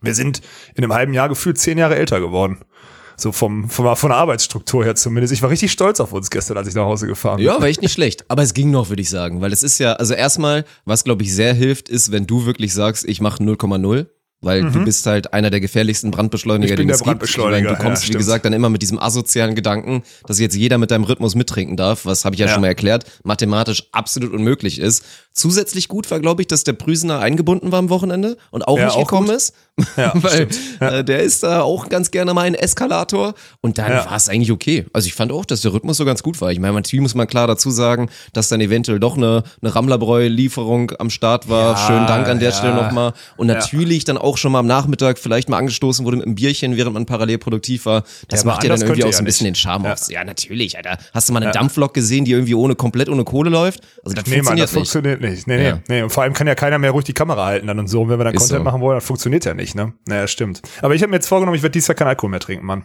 wir 0.00 0.14
sind 0.14 0.40
in 0.74 0.84
einem 0.84 0.92
halben 0.92 1.14
Jahr 1.14 1.28
gefühlt 1.28 1.58
zehn 1.58 1.78
Jahre 1.78 1.96
älter 1.96 2.20
geworden. 2.20 2.58
So 3.18 3.32
vom, 3.32 3.70
vom, 3.70 3.96
von 3.96 4.10
der 4.10 4.18
Arbeitsstruktur 4.18 4.84
her 4.84 4.94
zumindest. 4.94 5.32
Ich 5.32 5.40
war 5.40 5.48
richtig 5.48 5.72
stolz 5.72 6.00
auf 6.00 6.12
uns 6.12 6.28
gestern, 6.30 6.58
als 6.58 6.68
ich 6.68 6.74
nach 6.74 6.84
Hause 6.84 7.06
gefahren 7.06 7.38
bin. 7.38 7.46
Ja, 7.46 7.58
war 7.58 7.66
echt 7.66 7.80
nicht 7.80 7.92
schlecht. 7.94 8.26
Aber 8.30 8.42
es 8.42 8.52
ging 8.52 8.70
noch, 8.70 8.90
würde 8.90 9.00
ich 9.00 9.08
sagen. 9.08 9.40
Weil 9.40 9.54
es 9.54 9.62
ist 9.62 9.78
ja, 9.78 9.94
also 9.94 10.12
erstmal, 10.12 10.66
was 10.84 11.02
glaube 11.04 11.22
ich 11.22 11.34
sehr 11.34 11.54
hilft, 11.54 11.88
ist, 11.88 12.12
wenn 12.12 12.26
du 12.26 12.44
wirklich 12.44 12.74
sagst, 12.74 13.06
ich 13.08 13.20
mache 13.22 13.42
0,0. 13.42 14.06
Weil 14.42 14.70
du 14.70 14.84
bist 14.84 15.06
halt 15.06 15.32
einer 15.32 15.48
der 15.48 15.60
gefährlichsten 15.60 16.10
Brandbeschleuniger, 16.10 16.74
Ich 16.74 16.76
bin 16.76 16.84
den 16.84 16.88
der 16.88 16.94
es 16.96 17.00
gibt. 17.00 17.06
Brandbeschleuniger, 17.06 17.70
meine, 17.70 17.78
du 17.78 17.82
kommst, 17.82 18.06
ja, 18.06 18.12
wie 18.12 18.18
gesagt, 18.18 18.44
dann 18.44 18.52
immer 18.52 18.68
mit 18.68 18.82
diesem 18.82 18.98
asozialen 18.98 19.54
Gedanken, 19.54 20.02
dass 20.26 20.38
jetzt 20.38 20.54
jeder 20.54 20.76
mit 20.76 20.90
deinem 20.90 21.04
Rhythmus 21.04 21.34
mittrinken 21.34 21.78
darf, 21.78 22.04
was 22.04 22.26
habe 22.26 22.34
ich 22.34 22.40
ja, 22.40 22.46
Ja. 22.46 22.52
schon 22.52 22.60
mal 22.60 22.66
erklärt, 22.68 23.06
mathematisch 23.24 23.84
absolut 23.92 24.34
unmöglich 24.34 24.78
ist. 24.78 25.02
Zusätzlich 25.32 25.88
gut 25.88 26.10
war, 26.10 26.20
glaube 26.20 26.42
ich, 26.42 26.48
dass 26.48 26.64
der 26.64 26.74
Prüsener 26.74 27.18
eingebunden 27.20 27.72
war 27.72 27.78
am 27.78 27.88
Wochenende 27.88 28.36
und 28.50 28.68
auch 28.68 28.78
Ja, 28.78 28.84
nicht 28.84 28.94
auch 28.96 29.08
gekommen 29.08 29.28
gut. 29.28 29.36
ist. 29.36 29.54
Ja, 29.96 30.12
Weil 30.14 30.50
stimmt. 30.50 30.58
äh, 30.80 31.04
der 31.04 31.20
ist 31.22 31.42
da 31.42 31.60
auch 31.60 31.88
ganz 31.90 32.10
gerne 32.10 32.32
mal 32.32 32.42
ein 32.42 32.54
Eskalator 32.54 33.34
und 33.60 33.76
dann 33.76 33.90
Ja. 33.92 34.06
war 34.06 34.16
es 34.16 34.28
eigentlich 34.28 34.50
okay. 34.50 34.86
Also 34.94 35.06
ich 35.06 35.14
fand 35.14 35.30
auch, 35.32 35.44
dass 35.44 35.60
der 35.60 35.72
Rhythmus 35.74 35.98
so 35.98 36.04
ganz 36.06 36.22
gut 36.22 36.40
war. 36.40 36.50
Ich 36.50 36.58
meine, 36.58 36.72
natürlich 36.72 37.02
muss 37.02 37.14
man 37.14 37.26
klar 37.26 37.46
dazu 37.46 37.70
sagen, 37.70 38.08
dass 38.32 38.48
dann 38.48 38.60
eventuell 38.62 38.98
doch 38.98 39.16
eine, 39.18 39.42
eine 39.60 39.74
Rammlerbräu-Lieferung 39.74 40.92
am 40.98 41.10
Start 41.10 41.48
war. 41.48 41.72
Ja, 41.72 41.86
Schönen 41.86 42.06
Dank 42.06 42.26
an 42.28 42.38
der 42.38 42.50
ja. 42.50 42.56
Stelle 42.56 42.74
nochmal. 42.74 43.12
Und 43.36 43.48
natürlich 43.48 44.04
dann 44.04 44.16
auch 44.18 44.36
schon 44.38 44.52
mal 44.52 44.60
am 44.60 44.66
Nachmittag 44.66 45.18
vielleicht 45.18 45.48
mal 45.48 45.58
angestoßen 45.58 46.04
wurde 46.04 46.16
mit 46.18 46.26
einem 46.26 46.34
Bierchen, 46.34 46.76
während 46.76 46.94
man 46.94 47.06
parallel 47.06 47.38
produktiv 47.38 47.86
war. 47.86 48.04
Das 48.28 48.40
Ja, 48.42 48.46
macht 48.46 48.62
ja 48.64 48.70
dann 48.70 48.80
irgendwie 48.80 49.04
auch 49.04 49.12
so 49.12 49.18
ein 49.18 49.24
ja 49.24 49.26
bisschen 49.26 49.44
den. 49.44 49.54
Charme 49.54 49.84
Ja. 49.84 49.92
aus. 49.92 50.08
Ja, 50.10 50.24
natürlich, 50.24 50.76
Alter. 50.76 50.98
Hast 51.12 51.28
du 51.28 51.32
mal 51.32 51.42
eine 51.42 51.52
Dampflok 51.52 51.94
gesehen, 51.94 52.24
die 52.24 52.32
irgendwie 52.32 52.54
ohne 52.54 52.74
komplett 52.74 53.08
ohne 53.08 53.24
Kohle 53.24 53.50
läuft? 53.50 53.80
Also 54.04 54.14
das 54.14 54.26
Nee, 54.26 54.36
Mann, 54.42 54.56
funktioniert 54.58 54.62
das 54.64 54.72
nicht. 54.72 54.90
funktioniert 54.92 55.20
nicht. 55.20 55.46
Nee, 55.46 55.56
nee, 55.56 55.68
Ja. 55.68 55.78
nee. 55.88 56.02
Und 56.02 56.10
vor 56.10 56.22
allem 56.22 56.32
kann 56.32 56.46
ja 56.46 56.54
keiner 56.54 56.78
mehr 56.78 56.90
ruhig 56.92 57.04
die 57.04 57.12
Kamera 57.12 57.44
halten 57.46 57.66
dann 57.66 57.78
und 57.78 57.88
so. 57.88 58.02
Und 58.02 58.08
wenn 58.10 58.18
wir 58.20 58.24
dann 58.24 58.34
Ist 58.34 58.40
Content 58.40 58.58
so. 58.60 58.64
machen 58.64 58.80
wollen, 58.80 58.96
das 58.98 59.04
funktioniert 59.04 59.44
ja 59.44 59.54
nicht, 59.54 59.65
ne? 59.74 59.92
Naja, 60.06 60.26
stimmt. 60.28 60.62
Aber 60.82 60.94
ich 60.94 61.02
habe 61.02 61.10
mir 61.10 61.16
jetzt 61.16 61.26
vorgenommen, 61.26 61.56
ich 61.56 61.62
werde 61.62 61.72
dieses 61.72 61.88
Jahr 61.88 61.94
keinen 61.96 62.08
Alkohol 62.08 62.30
mehr 62.30 62.40
trinken, 62.40 62.66
Mann. 62.66 62.84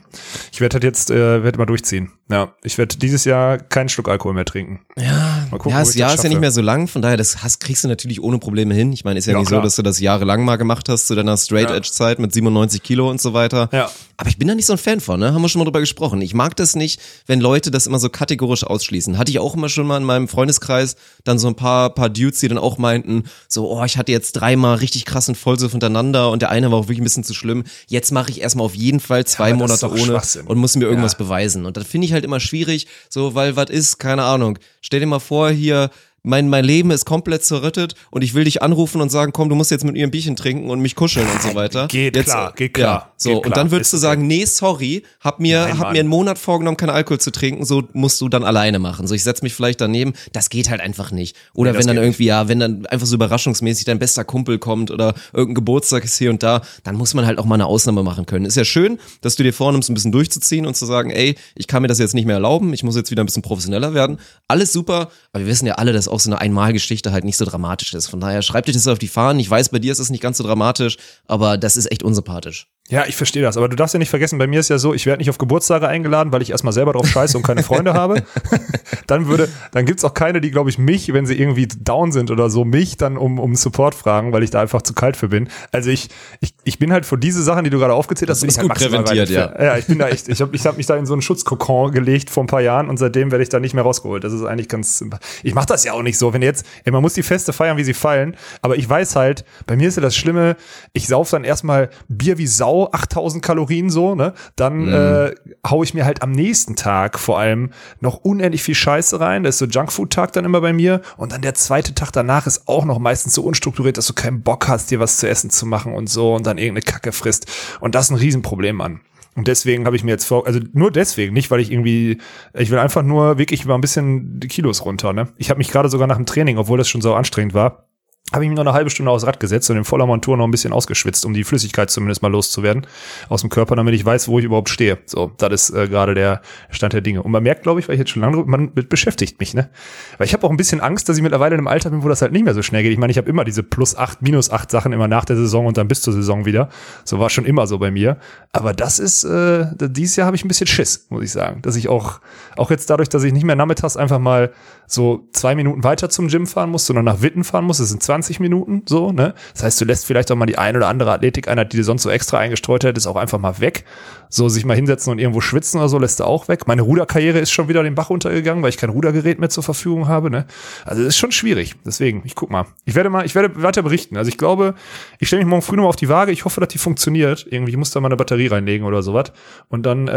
Ich 0.52 0.62
werde 0.62 0.76
halt 0.76 0.84
jetzt, 0.84 1.12
äh, 1.12 1.44
werde 1.44 1.58
mal 1.58 1.66
durchziehen. 1.66 2.12
Ja, 2.30 2.54
ich 2.64 2.78
werde 2.78 2.98
dieses 2.98 3.26
Jahr 3.26 3.58
keinen 3.58 3.90
Schluck 3.90 4.08
Alkohol 4.08 4.34
mehr 4.34 4.46
trinken. 4.46 4.80
Ja, 4.98 5.46
Mal 5.52 5.58
gucken, 5.58 5.72
ja 5.72 5.80
das 5.80 5.96
Jahr 5.96 6.10
das 6.10 6.20
ist 6.20 6.24
ja 6.24 6.30
nicht 6.30 6.40
mehr 6.40 6.52
so 6.52 6.62
lang, 6.62 6.88
von 6.88 7.02
daher, 7.02 7.18
das 7.18 7.44
hast, 7.44 7.60
kriegst 7.60 7.84
du 7.84 7.88
natürlich 7.90 8.22
ohne 8.24 8.40
Probleme 8.40 8.74
hin. 8.74 8.94
Ich 8.94 9.04
meine, 9.04 9.20
ist 9.20 9.26
ja, 9.26 9.34
Ja, 9.34 9.40
nicht 9.40 9.50
klar. 9.50 9.60
so, 9.60 9.64
dass 9.66 9.76
du 9.76 9.82
das 9.82 10.00
jahrelang 10.00 10.46
mal 10.46 10.56
gemacht 10.56 10.88
hast 10.90 11.08
zu 11.08 11.16
deiner 11.16 11.36
Straight-Edge-Zeit 11.38 12.20
mit 12.20 12.34
97 12.34 12.82
Kilo 12.82 13.10
und 13.10 13.20
so 13.22 13.34
weiter. 13.34 13.70
Ja. 13.74 13.90
Aber 14.18 14.30
ich 14.30 14.38
bin 14.38 14.48
da 14.48 14.56
nicht 14.56 14.66
so 14.68 14.74
ein 14.74 14.78
Fan 14.80 15.00
von, 15.00 15.20
ne? 15.20 15.34
Haben 15.34 15.42
wir 15.42 15.50
schon 15.50 15.60
mal 15.60 15.66
drüber 15.66 15.80
gesprochen. 15.80 16.22
Ich 16.22 16.34
mag 16.34 16.56
das 16.56 16.76
nicht, 16.76 17.02
wenn 17.26 17.42
Leute 17.42 17.72
das 17.72 17.88
immer 17.88 18.00
so 18.00 18.10
kategorisch 18.10 18.64
ausschließen. 18.64 19.18
Hatte 19.18 19.32
ich 19.32 19.40
auch 19.40 19.56
immer 19.56 19.68
schon 19.68 19.88
mal 19.88 19.98
in 19.98 20.04
meinem 20.04 20.28
Freundeskreis 20.28 20.96
dann 21.24 21.40
so 21.40 21.48
ein 21.48 21.56
paar, 21.56 21.90
paar 21.90 22.10
Dudes, 22.10 22.40
die 22.40 22.48
dann 22.48 22.58
auch 22.60 22.78
meinten, 22.78 23.24
so, 23.48 23.70
oh, 23.70 23.84
ich 23.84 23.98
hatte 23.98 24.12
jetzt 24.12 24.34
dreimal 24.34 24.76
richtig 24.78 25.06
krassen 25.06 25.36
Vollsuff 25.36 25.72
hintereinander 25.72 26.30
und 26.32 26.42
der 26.42 26.50
eine 26.52 26.71
war 26.72 26.80
auch 26.80 26.84
wirklich 26.86 27.00
ein 27.00 27.04
bisschen 27.04 27.24
zu 27.24 27.34
schlimm. 27.34 27.64
Jetzt 27.88 28.12
mache 28.12 28.32
ich 28.32 28.42
erstmal 28.42 28.66
auf 28.66 28.76
jeden 28.76 29.00
Fall 29.00 29.26
zwei 29.26 29.52
ist 29.52 29.58
Monate 29.58 29.90
ohne 29.92 30.22
und 30.46 30.58
muss 30.58 30.76
mir 30.76 30.86
irgendwas 30.86 31.14
Ja. 31.14 31.18
beweisen. 31.20 31.66
Und 31.66 31.78
das 31.78 31.86
finde 31.88 32.06
ich 32.06 32.14
halt 32.14 32.26
immer 32.26 32.40
schwierig, 32.40 32.88
so, 33.10 33.36
weil 33.36 33.56
was 33.56 33.70
ist, 33.70 33.98
keine 34.00 34.24
Ahnung. 34.24 34.58
Stell 34.82 35.00
dir 35.02 35.06
mal 35.06 35.20
vor, 35.20 35.50
hier, 35.52 35.90
mein, 36.24 36.50
mein 36.50 36.64
Leben 36.64 36.92
ist 36.92 37.06
komplett 37.06 37.44
zerrüttet 37.44 37.96
und 38.12 38.22
ich 38.22 38.34
will 38.34 38.44
dich 38.44 38.62
anrufen 38.62 39.02
und 39.02 39.10
sagen, 39.10 39.32
komm, 39.34 39.50
du 39.50 39.56
musst 39.56 39.72
jetzt 39.72 39.84
mit 39.84 39.94
mir 39.94 40.06
ein 40.06 40.12
Bierchen 40.12 40.36
trinken 40.36 40.70
und 40.70 40.80
mich 40.80 40.96
kuscheln 40.96 41.28
und 41.28 41.42
so 41.42 41.56
weiter. 41.56 41.88
Geht 41.88 42.16
jetzt, 42.16 42.28
klar, 42.28 42.52
äh, 42.52 42.58
geht 42.58 42.74
klar, 42.76 42.88
Ja, 43.08 43.12
so, 43.18 43.30
geht 43.30 43.36
und 43.38 43.44
klar, 43.44 43.56
dann 43.56 43.72
würdest 43.72 43.94
ist 43.94 43.94
du 43.94 43.98
sagen, 44.06 44.28
nee, 44.28 44.46
sorry, 44.46 45.04
hab 45.20 45.40
mir, 45.40 45.62
Nein, 45.62 45.72
hab 45.74 45.80
Mann. 45.86 45.94
mir 45.94 46.00
einen 46.02 46.10
Monat 46.10 46.38
vorgenommen, 46.38 46.78
keinen 46.78 46.92
Alkohol 46.92 47.20
zu 47.20 47.32
trinken, 47.32 47.66
so 47.66 47.84
musst 47.94 48.22
du 48.22 48.30
dann 48.30 48.44
alleine 48.44 48.78
machen. 48.78 49.08
So, 49.08 49.16
ich 49.16 49.24
setz 49.24 49.42
mich 49.42 49.54
vielleicht 49.56 49.82
daneben, 49.82 50.14
das 50.32 50.50
geht 50.50 50.70
halt 50.70 50.82
einfach 50.82 51.12
nicht. 51.12 51.36
Oder 51.54 51.72
Nee, 51.74 51.80
wenn 51.80 51.88
dann 51.88 51.98
irgendwie, 51.98 52.26
ja, 52.26 52.48
wenn 52.48 52.60
dann 52.60 52.86
einfach 52.86 53.08
so 53.08 53.16
überraschungsmäßig 53.16 53.86
dein 53.86 53.98
bester 53.98 54.24
Kumpel 54.24 54.60
kommt 54.60 54.92
oder 54.92 55.16
irgendein 55.34 55.56
Geburtstag 55.56 56.04
ist 56.04 56.18
hier 56.18 56.30
und 56.30 56.44
da, 56.44 56.62
dann 56.84 56.96
muss 56.96 57.14
man 57.16 57.26
halt 57.26 57.40
auch 57.40 57.46
mal 57.46 57.56
eine 57.56 57.66
Ausnahme 57.66 58.04
machen 58.04 58.28
können. 58.28 58.46
Ist 58.46 58.58
ja 58.58 58.66
schön, 58.66 59.00
dass 59.22 59.36
du 59.36 59.44
dir 59.44 59.54
vornimmst, 59.54 59.90
ein 59.90 59.96
bisschen 59.96 60.12
durchzuziehen 60.12 60.68
und 60.68 60.76
zu 60.76 60.86
sagen, 60.86 61.10
ey, 61.10 61.36
ich 61.56 61.66
kann 61.68 61.82
mir 61.82 61.88
das 61.88 61.98
jetzt 61.98 62.14
nicht 62.14 62.26
mehr 62.26 62.36
erlauben, 62.36 62.74
ich 62.74 62.84
muss 62.84 62.96
jetzt 62.96 63.10
wieder 63.10 63.24
ein 63.24 63.26
bisschen 63.26 63.42
professioneller 63.42 63.96
werden. 63.96 64.20
Alles 64.48 64.72
super, 64.72 65.10
aber 65.34 65.44
wir 65.44 65.48
wissen 65.48 65.66
ja 65.66 65.74
alle, 65.76 65.94
dass 65.94 66.11
auch 66.12 66.20
so 66.20 66.30
eine 66.30 66.40
Einmalgeschichte 66.40 67.12
halt 67.12 67.24
nicht 67.24 67.38
so 67.38 67.46
dramatisch 67.46 67.94
ist. 67.94 68.08
Von 68.08 68.20
daher 68.20 68.42
schreib 68.42 68.66
dich 68.66 68.76
das 68.76 68.88
auf 68.88 69.00
die 69.00 69.08
Fahnen. 69.08 69.40
Ich 69.40 69.50
weiß, 69.50 69.70
bei 69.70 69.80
dir 69.80 69.92
ist 69.92 70.00
es 70.00 70.10
nicht 70.10 70.22
ganz 70.22 70.38
so 70.38 70.44
dramatisch, 70.44 70.98
aber 71.28 71.58
das 71.58 71.78
ist 71.78 71.92
echt 71.92 72.04
unsympathisch. 72.04 72.68
Ja, 72.92 73.06
ich 73.08 73.16
verstehe 73.16 73.42
das. 73.42 73.56
Aber 73.56 73.70
du 73.70 73.78
darfst 73.78 73.94
ja 73.94 74.00
nicht 74.00 74.10
vergessen, 74.10 74.38
bei 74.38 74.48
mir 74.48 74.60
ist 74.60 74.70
ja 74.70 74.78
so, 74.78 74.94
ich 74.94 75.06
werde 75.06 75.20
nicht 75.20 75.30
auf 75.30 75.38
Geburtstage 75.38 75.88
eingeladen, 75.88 76.34
weil 76.34 76.42
ich 76.42 76.52
erstmal 76.52 76.74
selber 76.74 76.92
drauf 76.92 77.08
scheiße 77.08 77.38
und 77.38 77.44
keine 77.44 77.64
Freunde 77.64 77.94
habe. 77.94 78.22
dann 79.08 79.28
würde, 79.28 79.48
dann 79.72 79.86
gibt's 79.86 80.04
auch 80.04 80.14
keine, 80.14 80.42
die, 80.42 80.52
glaube 80.52 80.70
ich, 80.70 80.78
mich, 80.78 81.14
wenn 81.14 81.26
sie 81.26 81.40
irgendwie 81.40 81.68
down 81.68 82.12
sind 82.12 82.32
oder 82.32 82.50
so, 82.50 82.66
mich 82.66 82.98
dann 82.98 83.16
um, 83.16 83.40
um 83.40 83.56
Support 83.56 83.96
fragen, 83.96 84.34
weil 84.34 84.44
ich 84.44 84.50
da 84.50 84.60
einfach 84.60 84.82
zu 84.82 84.94
kalt 84.94 85.16
für 85.16 85.30
bin. 85.30 85.48
Also 85.72 85.90
ich, 85.90 86.10
ich, 86.42 86.54
ich 86.66 86.80
bin 86.80 86.92
halt 86.92 87.06
für 87.06 87.18
diese 87.18 87.42
Sachen, 87.44 87.64
die 87.64 87.70
du 87.70 87.80
gerade 87.80 87.94
aufgezählt 87.94 88.30
hast, 88.30 88.42
bin 88.42 88.50
ich 88.50 88.58
halt 88.58 88.68
gut 88.68 88.78
präventiert, 88.78 89.30
ja. 89.30 89.54
Ja, 89.58 89.78
ich 89.78 89.86
bin 89.86 89.98
da 89.98 90.10
echt, 90.10 90.28
ich 90.28 90.42
habe 90.42 90.54
ich 90.54 90.66
hab 90.66 90.76
mich 90.76 90.86
da 90.86 90.98
in 90.98 91.06
so 91.06 91.14
einen 91.14 91.22
Schutzkokon 91.22 91.94
gelegt 91.94 92.30
vor 92.30 92.44
ein 92.44 92.48
paar 92.48 92.62
Jahren 92.62 92.90
und 92.90 92.98
seitdem 92.98 93.32
werde 93.32 93.44
ich 93.44 93.50
da 93.50 93.62
nicht 93.62 93.74
mehr 93.74 93.84
rausgeholt. 93.86 94.26
Das 94.26 94.34
ist 94.34 94.44
eigentlich 94.44 94.68
ganz, 94.68 95.02
ich 95.44 95.56
mache 95.56 95.68
das 95.68 95.86
ja 95.86 95.94
auch 95.94 96.04
nicht 96.04 96.18
so. 96.18 96.34
Wenn 96.34 96.42
jetzt, 96.42 96.66
ey, 96.84 96.92
man 96.92 97.02
muss 97.02 97.14
die 97.14 97.24
Feste 97.24 97.54
feiern, 97.54 97.78
wie 97.78 97.86
sie 97.86 97.94
fallen, 97.94 98.36
aber 98.62 98.76
ich 98.76 98.90
weiß 98.90 99.16
halt, 99.16 99.46
bei 99.66 99.78
mir 99.78 99.88
ist 99.88 99.96
ja 99.96 100.02
das 100.02 100.16
Schlimme, 100.18 100.58
ich 100.92 101.08
sauf 101.08 101.30
dann 101.30 101.46
erstmal 101.46 101.90
Bier 102.10 102.38
wie 102.38 102.48
Sau, 102.48 102.81
8000 102.92 103.44
Kalorien 103.44 103.90
so, 103.90 104.16
ne? 104.16 104.34
Dann 104.56 104.88
äh, 104.88 105.34
hau 105.68 105.84
ich 105.84 105.94
mir 105.94 106.06
halt 106.06 106.22
am 106.22 106.32
nächsten 106.32 106.76
Tag 106.76 107.20
vor 107.20 107.40
allem 107.40 107.72
noch 108.00 108.18
unendlich 108.18 108.64
viel 108.64 108.76
Scheiße 108.76 109.20
rein. 109.20 109.44
Das 109.44 109.56
ist 109.56 109.60
so 109.60 109.66
Junkfood-Tag 109.66 110.34
dann 110.34 110.46
immer 110.46 110.62
bei 110.62 110.74
mir. 110.74 111.02
Und 111.18 111.32
dann 111.32 111.42
der 111.42 111.54
zweite 111.54 111.94
Tag 111.94 112.12
danach 112.12 112.48
ist 112.48 112.68
auch 112.68 112.86
noch 112.86 113.00
meistens 113.00 113.34
so 113.34 113.44
unstrukturiert, 113.44 113.98
dass 113.98 114.08
du 114.08 114.14
keinen 114.14 114.42
Bock 114.42 114.68
hast, 114.68 114.92
dir 114.92 115.00
was 115.00 115.18
zu 115.18 115.28
essen 115.28 115.50
zu 115.50 115.66
machen 115.66 115.94
und 115.94 116.10
so 116.10 116.34
und 116.36 116.46
dann 116.46 116.58
irgendeine 116.58 116.84
Kacke 116.84 117.12
frisst. 117.12 117.46
Und 117.80 117.96
das 117.96 118.06
ist 118.06 118.12
ein 118.12 118.18
Riesenproblem, 118.18 118.76
Mann. 118.76 119.02
Und 119.36 119.48
deswegen 119.48 119.86
habe 119.86 119.96
ich 119.96 120.04
mir 120.04 120.12
jetzt 120.12 120.26
vor, 120.26 120.46
also 120.46 120.60
nur 120.74 120.92
deswegen, 120.92 121.34
nicht 121.34 121.52
weil 121.52 121.62
ich 121.62 121.72
irgendwie, 121.72 122.18
ich 122.54 122.70
will 122.70 122.80
einfach 122.80 123.02
nur 123.02 123.38
wirklich 123.38 123.66
mal 123.66 123.76
ein 123.76 123.82
bisschen 123.82 124.42
die 124.42 124.50
Kilos 124.50 124.84
runter, 124.84 125.14
ne? 125.14 125.30
Ich 125.38 125.50
habe 125.50 125.58
mich 125.58 125.72
gerade 125.72 125.88
sogar 125.88 126.08
nach 126.08 126.18
dem 126.18 126.26
Training, 126.26 126.58
obwohl 126.58 126.78
das 126.78 126.90
schon 126.90 127.02
so 127.02 127.14
anstrengend 127.14 127.54
war, 127.54 127.88
habe 128.34 128.46
ich 128.46 128.50
mich 128.50 128.56
noch 128.56 128.66
eine 128.66 128.72
halbe 128.72 128.90
Stunde 128.90 129.12
aufs 129.12 129.28
Rad 129.28 129.42
gesetzt 129.42 129.70
und 129.72 129.76
in 129.76 129.84
voller 129.84 130.06
Montur 130.06 130.38
noch 130.38 130.46
ein 130.46 130.52
bisschen 130.52 130.72
ausgeschwitzt, 130.72 131.26
um 131.26 131.34
die 131.34 131.44
Flüssigkeit 131.44 131.90
zumindest 131.90 132.22
mal 132.22 132.32
loszuwerden 132.32 132.88
aus 133.28 133.42
dem 133.42 133.50
Körper, 133.50 133.76
damit 133.76 133.94
ich 133.94 134.06
weiß, 134.06 134.30
wo 134.30 134.40
ich 134.40 134.46
überhaupt 134.46 134.70
stehe. 134.70 135.00
So, 135.06 135.34
das 135.38 135.70
ist 135.70 135.76
äh, 135.76 135.90
gerade 135.90 136.14
der 136.14 136.42
Stand 136.70 136.94
der 136.94 137.02
Dinge. 137.02 137.24
Und 137.24 137.32
man 137.32 137.44
merkt, 137.44 137.64
glaube 137.64 137.82
ich, 137.82 137.90
weil 137.90 137.96
ich 137.96 138.00
jetzt 138.00 138.12
schon 138.12 138.22
lange, 138.22 138.38
drüber- 138.38 138.50
man 138.50 138.74
be- 138.74 138.84
beschäftigt 138.84 139.38
mich, 139.42 139.54
ne? 139.54 139.70
Weil 140.18 140.28
ich 140.28 140.34
habe 140.34 140.48
auch 140.48 140.50
ein 140.50 140.56
bisschen 140.56 140.80
Angst, 140.80 141.10
dass 141.10 141.18
ich 141.18 141.24
mittlerweile 141.24 141.56
in 141.56 141.60
einem 141.60 141.68
Alter 141.68 141.90
bin, 141.90 142.04
wo 142.04 142.08
das 142.08 142.22
halt 142.22 142.32
nicht 142.32 142.46
mehr 142.46 142.54
so 142.54 142.62
schnell 142.62 142.84
geht. 142.84 142.94
Ich 142.94 142.98
meine, 142.98 143.12
ich 143.12 143.18
habe 143.18 143.30
immer 143.30 143.44
diese 143.44 143.64
plus 143.64 143.98
acht, 143.98 144.22
minus 144.22 144.50
acht 144.50 144.72
Sachen 144.72 144.94
immer 144.94 145.10
nach 145.10 145.26
der 145.26 145.36
Saison 145.36 145.66
und 145.66 145.76
dann 145.76 145.90
bis 145.90 146.02
zur 146.02 146.14
Saison 146.14 146.46
wieder. 146.46 146.70
So 147.04 147.20
war 147.20 147.30
schon 147.30 147.44
immer 147.44 147.68
so 147.68 147.80
bei 147.80 147.92
mir. 147.92 148.18
Aber 148.54 148.74
das 148.74 149.00
ist, 149.00 149.26
äh, 149.26 149.66
dieses 149.78 150.16
Jahr 150.16 150.28
habe 150.28 150.38
ich 150.38 150.46
ein 150.46 150.48
bisschen 150.48 150.68
Schiss, 150.68 151.08
muss 151.10 151.24
ich 151.24 151.34
sagen. 151.34 151.62
Dass 151.64 151.76
ich 151.76 151.90
auch, 151.90 152.22
auch 152.56 152.72
jetzt 152.72 152.90
dadurch, 152.90 153.10
dass 153.10 153.24
ich 153.24 153.34
nicht 153.34 153.44
mehr 153.44 153.58
nachmittags 153.58 153.98
einfach 153.98 154.20
mal 154.20 154.54
so 154.88 155.28
zwei 155.34 155.54
Minuten 155.56 155.84
weiter 155.84 156.10
zum 156.10 156.30
Gym 156.30 156.48
fahren 156.48 156.70
muss, 156.70 156.86
sondern 156.86 157.04
nach 157.04 157.22
Witten 157.22 157.44
fahren 157.44 157.66
muss. 157.66 157.80
Das 157.80 157.90
sind 157.90 158.02
20 158.12 158.42
Minuten, 158.42 158.84
so, 158.88 159.14
ne? 159.14 159.34
Das 159.54 159.64
heißt, 159.64 159.80
du 159.80 159.86
lässt 159.86 160.06
vielleicht 160.06 160.30
auch 160.34 160.36
mal 160.36 160.46
die 160.46 160.58
ein 160.58 160.76
oder 160.76 160.90
andere 160.90 161.14
Athletikeinheit, 161.14 161.72
die 161.72 161.78
du 161.78 161.84
sonst 161.86 162.04
so 162.04 162.10
extra 162.10 162.40
eingestreut 162.40 162.84
hättest, 162.84 163.08
auch 163.08 163.16
einfach 163.16 163.40
mal 163.40 163.62
weg. 163.62 163.86
So, 164.28 164.50
sich 164.50 164.66
mal 164.66 164.76
hinsetzen 164.76 165.12
und 165.14 165.20
irgendwo 165.20 165.40
schwitzen 165.40 165.80
oder 165.80 165.88
so, 165.88 165.98
lässt 165.98 166.20
du 166.20 166.26
auch 166.26 166.50
weg. 166.50 166.68
Meine 166.68 166.82
Ruderkarriere 166.82 167.40
ist 167.40 167.52
schon 167.52 167.70
wieder 167.70 167.84
den 167.84 167.96
Bach 167.96 168.10
runtergegangen, 168.10 168.64
weil 168.64 168.70
ich 168.70 168.76
kein 168.76 168.90
Rudergerät 168.90 169.40
mehr 169.40 169.50
zur 169.50 169.64
Verfügung 169.64 170.10
habe, 170.10 170.30
ne? 170.30 170.46
Also, 170.84 171.04
das 171.04 171.14
ist 171.14 171.20
schon 171.20 171.32
schwierig. 171.32 171.76
Deswegen, 171.86 172.22
ich 172.26 172.36
guck 172.36 172.50
mal. 172.50 172.66
Ich 172.84 172.96
werde 172.96 173.10
mal, 173.10 173.26
ich 173.26 173.34
werde 173.34 173.64
weiter 173.64 173.82
berichten. 173.82 174.18
Also, 174.18 174.28
ich 174.28 174.38
glaube, 174.38 174.76
ich 175.20 175.30
stelle 175.30 175.42
mich 175.42 175.50
morgen 175.50 175.62
früh 175.62 175.78
nochmal 175.78 175.90
auf 175.90 175.96
die 175.96 176.10
Waage. 176.10 176.34
Ich 176.34 176.44
hoffe, 176.44 176.60
dass 176.60 176.68
die 176.70 176.80
funktioniert. 176.80 177.48
Irgendwie 177.50 177.78
muss 177.78 177.92
da 177.92 178.02
mal 178.02 178.10
eine 178.10 178.18
Batterie 178.18 178.48
reinlegen 178.48 178.86
oder 178.86 179.04
sowas. 179.04 179.32
Und 179.70 179.86
dann, 179.86 180.10
äh, 180.10 180.12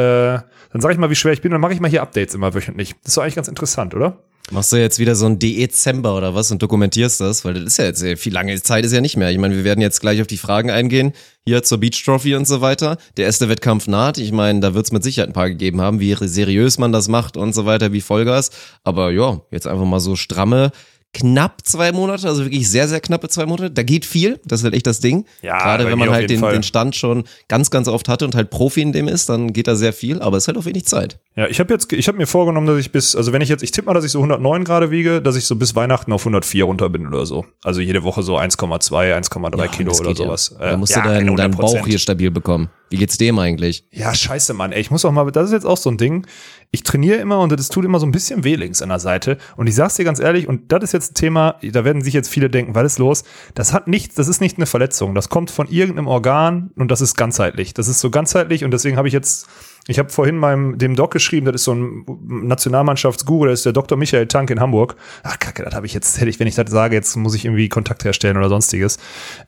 dann 0.72 0.80
sage 0.80 0.94
ich 0.94 0.98
mal, 0.98 1.10
wie 1.10 1.16
schwer 1.16 1.32
ich 1.32 1.42
bin. 1.42 1.52
Dann 1.52 1.60
mache 1.60 1.74
ich 1.74 1.80
mal 1.80 1.90
hier 1.90 2.02
Updates 2.02 2.34
immer 2.34 2.54
wöchentlich. 2.54 2.94
Das 3.02 3.10
ist 3.10 3.16
doch 3.16 3.22
eigentlich 3.22 3.36
ganz 3.36 3.46
interessant, 3.46 3.94
oder? 3.94 4.18
Machst 4.50 4.72
du 4.72 4.76
jetzt 4.76 4.98
wieder 4.98 5.14
so 5.14 5.24
ein 5.24 5.38
Dezember 5.38 6.14
oder 6.14 6.34
was 6.34 6.50
und 6.50 6.62
dokumentierst 6.62 7.18
das? 7.18 7.46
Weil 7.46 7.54
das 7.54 7.64
ist 7.64 7.78
ja 7.78 7.86
jetzt 7.86 8.02
äh, 8.02 8.16
viel 8.16 8.32
lange 8.32 8.60
Zeit 8.62 8.84
ist 8.84 8.92
ja 8.92 9.00
nicht 9.00 9.16
mehr. 9.16 9.30
Ich 9.30 9.38
meine, 9.38 9.56
wir 9.56 9.64
werden 9.64 9.80
jetzt 9.80 10.00
gleich 10.00 10.20
auf 10.20 10.26
die 10.26 10.36
Fragen 10.36 10.70
eingehen, 10.70 11.14
hier 11.46 11.62
zur 11.62 11.78
Beach 11.78 12.04
Trophy 12.04 12.34
und 12.34 12.46
so 12.46 12.60
weiter. 12.60 12.98
Der 13.16 13.24
erste 13.24 13.48
Wettkampf 13.48 13.86
naht. 13.86 14.18
Ich 14.18 14.32
meine, 14.32 14.60
da 14.60 14.74
wird 14.74 14.84
es 14.84 14.92
mit 14.92 15.02
Sicherheit 15.02 15.30
ein 15.30 15.32
paar 15.32 15.48
gegeben 15.48 15.80
haben, 15.80 15.98
wie 15.98 16.14
seriös 16.20 16.78
man 16.78 16.92
das 16.92 17.08
macht 17.08 17.38
und 17.38 17.54
so 17.54 17.64
weiter, 17.64 17.94
wie 17.94 18.02
Vollgas. 18.02 18.50
Aber 18.82 19.10
ja, 19.12 19.40
jetzt 19.50 19.66
einfach 19.66 19.86
mal 19.86 20.00
so 20.00 20.14
stramme 20.14 20.72
knapp 21.14 21.62
zwei 21.64 21.92
Monate, 21.92 22.28
also 22.28 22.44
wirklich 22.44 22.68
sehr, 22.68 22.88
sehr 22.88 23.00
knappe 23.00 23.28
zwei 23.28 23.47
Monate. 23.47 23.71
Da 23.71 23.83
geht 23.83 24.04
viel, 24.04 24.40
das 24.44 24.61
ist 24.61 24.64
halt 24.64 24.75
echt 24.75 24.87
das 24.87 25.00
Ding. 25.00 25.25
Ja, 25.40 25.59
Gerade 25.59 25.87
wenn 25.87 25.99
man 25.99 26.11
halt 26.11 26.28
den, 26.28 26.42
den 26.42 26.62
Stand 26.62 26.97
schon 26.97 27.25
ganz, 27.49 27.71
ganz 27.71 27.88
oft 27.88 28.09
hatte 28.09 28.25
und 28.25 28.35
halt 28.35 28.50
Profi 28.50 28.83
in 28.83 28.92
dem 28.92 29.09
ist, 29.09 29.28
dann 29.28 29.52
geht 29.52 29.68
da 29.68 29.76
sehr 29.76 29.92
viel, 29.92 30.21
aber 30.21 30.37
es 30.37 30.44
ist 30.44 30.49
halt 30.49 30.59
auch 30.59 30.66
wenig 30.66 30.85
Zeit. 30.85 31.18
Ja, 31.37 31.47
ich 31.47 31.59
habe 31.59 31.73
jetzt, 31.73 31.92
ich 31.92 32.06
habe 32.06 32.18
mir 32.18 32.26
vorgenommen, 32.26 32.66
dass 32.66 32.78
ich 32.78 32.92
bis, 32.92 33.16
also 33.16 33.33
wenn 33.33 33.40
ich 33.40 33.49
jetzt, 33.49 33.62
ich 33.62 33.71
tippe 33.71 33.87
mal, 33.87 33.94
dass 33.94 34.04
ich 34.04 34.12
so 34.12 34.18
109 34.18 34.64
gerade 34.64 34.90
wiege, 34.90 35.23
dass 35.23 35.37
ich 35.37 35.47
so 35.47 35.56
bis 35.56 35.75
Weihnachten 35.75 36.12
auf 36.12 36.23
104 36.23 36.64
runter 36.64 36.88
bin 36.90 37.06
oder 37.06 37.25
so. 37.26 37.44
Also 37.62 37.80
jede 37.80 38.02
Woche 38.02 38.23
so 38.23 38.38
1,2, 38.38 39.16
1,3 39.16 39.59
Ja, 39.59 39.66
Kilo 39.68 39.92
oder 39.92 40.09
geht 40.09 40.18
ja. 40.18 40.25
sowas. 40.26 40.56
Da 40.59 40.76
musst 40.76 40.94
ja, 40.94 41.02
du 41.02 41.09
deinen, 41.09 41.37
deinen 41.37 41.54
100%. 41.54 41.56
Bauch 41.56 41.87
hier 41.87 41.99
stabil 41.99 42.30
bekommen. 42.30 42.68
Wie 42.90 42.98
geht's 42.98 43.16
dem 43.16 43.38
eigentlich? 43.38 43.86
Ja, 43.90 44.14
scheiße, 44.14 44.54
Mann. 44.54 44.70
Ey, 44.72 44.80
ich 44.80 44.90
muss 44.90 45.04
auch 45.04 45.10
mal, 45.10 45.30
das 45.30 45.46
ist 45.46 45.52
jetzt 45.52 45.66
auch 45.66 45.76
so 45.76 45.90
ein 45.90 45.96
Ding. 45.96 46.26
Ich 46.70 46.82
trainiere 46.82 47.16
immer 47.16 47.40
und 47.40 47.50
das 47.50 47.68
tut 47.68 47.84
immer 47.84 47.98
so 47.98 48.06
ein 48.06 48.12
bisschen 48.12 48.44
weh 48.44 48.56
links 48.56 48.82
an 48.82 48.90
der 48.90 48.98
Seite. 48.98 49.38
Und 49.56 49.68
ich 49.68 49.74
sag's 49.74 49.94
dir 49.94 50.04
ganz 50.04 50.20
ehrlich, 50.20 50.48
und 50.48 50.70
das 50.70 50.84
ist 50.84 50.92
jetzt 50.92 51.12
ein 51.12 51.14
Thema, 51.14 51.56
da 51.62 51.84
werden 51.84 52.02
sich 52.02 52.14
jetzt 52.14 52.28
viele 52.28 52.50
denken, 52.50 52.74
was 52.74 52.84
ist 52.84 52.98
los? 52.98 53.24
Das 53.54 53.72
hat 53.72 53.88
nichts, 53.88 54.14
das 54.16 54.28
ist 54.28 54.40
nicht 54.40 54.58
eine 54.58 54.66
Verletzung. 54.66 55.14
Das 55.14 55.28
kommt 55.28 55.50
von 55.50 55.68
irgendeinem 55.68 56.08
Organ 56.08 56.70
und 56.76 56.90
das 56.90 57.00
ist 57.00 57.16
ganzheitlich. 57.16 57.74
Das 57.74 57.88
ist 57.88 58.00
so 58.00 58.10
ganzheitlich 58.10 58.64
und 58.64 58.70
deswegen 58.70 58.96
habe 58.96 59.08
ich 59.08 59.14
jetzt, 59.14 59.48
ich 59.86 59.98
habe 59.98 60.10
vorhin 60.10 60.36
meinem, 60.36 60.76
dem 60.78 60.94
Doc 60.94 61.12
geschrieben, 61.12 61.46
das 61.46 61.56
ist 61.56 61.64
so 61.64 61.74
ein 61.74 62.04
Nationalmannschaftsguru, 62.26 63.46
das 63.46 63.60
ist 63.60 63.66
der 63.66 63.72
Dr. 63.72 63.96
Michael 63.96 64.26
Tank 64.26 64.50
in 64.50 64.60
Hamburg. 64.60 64.96
Ach, 65.22 65.38
kacke, 65.38 65.64
das 65.64 65.74
habe 65.74 65.86
ich 65.86 65.94
jetzt, 65.94 66.20
hätte 66.20 66.28
ich, 66.28 66.38
wenn 66.38 66.46
ich 66.46 66.54
das 66.54 66.70
sage, 66.70 66.94
jetzt 66.94 67.16
muss 67.16 67.34
ich 67.34 67.44
irgendwie 67.44 67.68
Kontakt 67.68 68.04
herstellen 68.04 68.36
oder 68.36 68.48
sonstiges. 68.48 68.98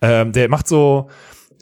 Ähm, 0.01 0.33
der 0.33 0.49
macht 0.49 0.69
so, 0.69 1.09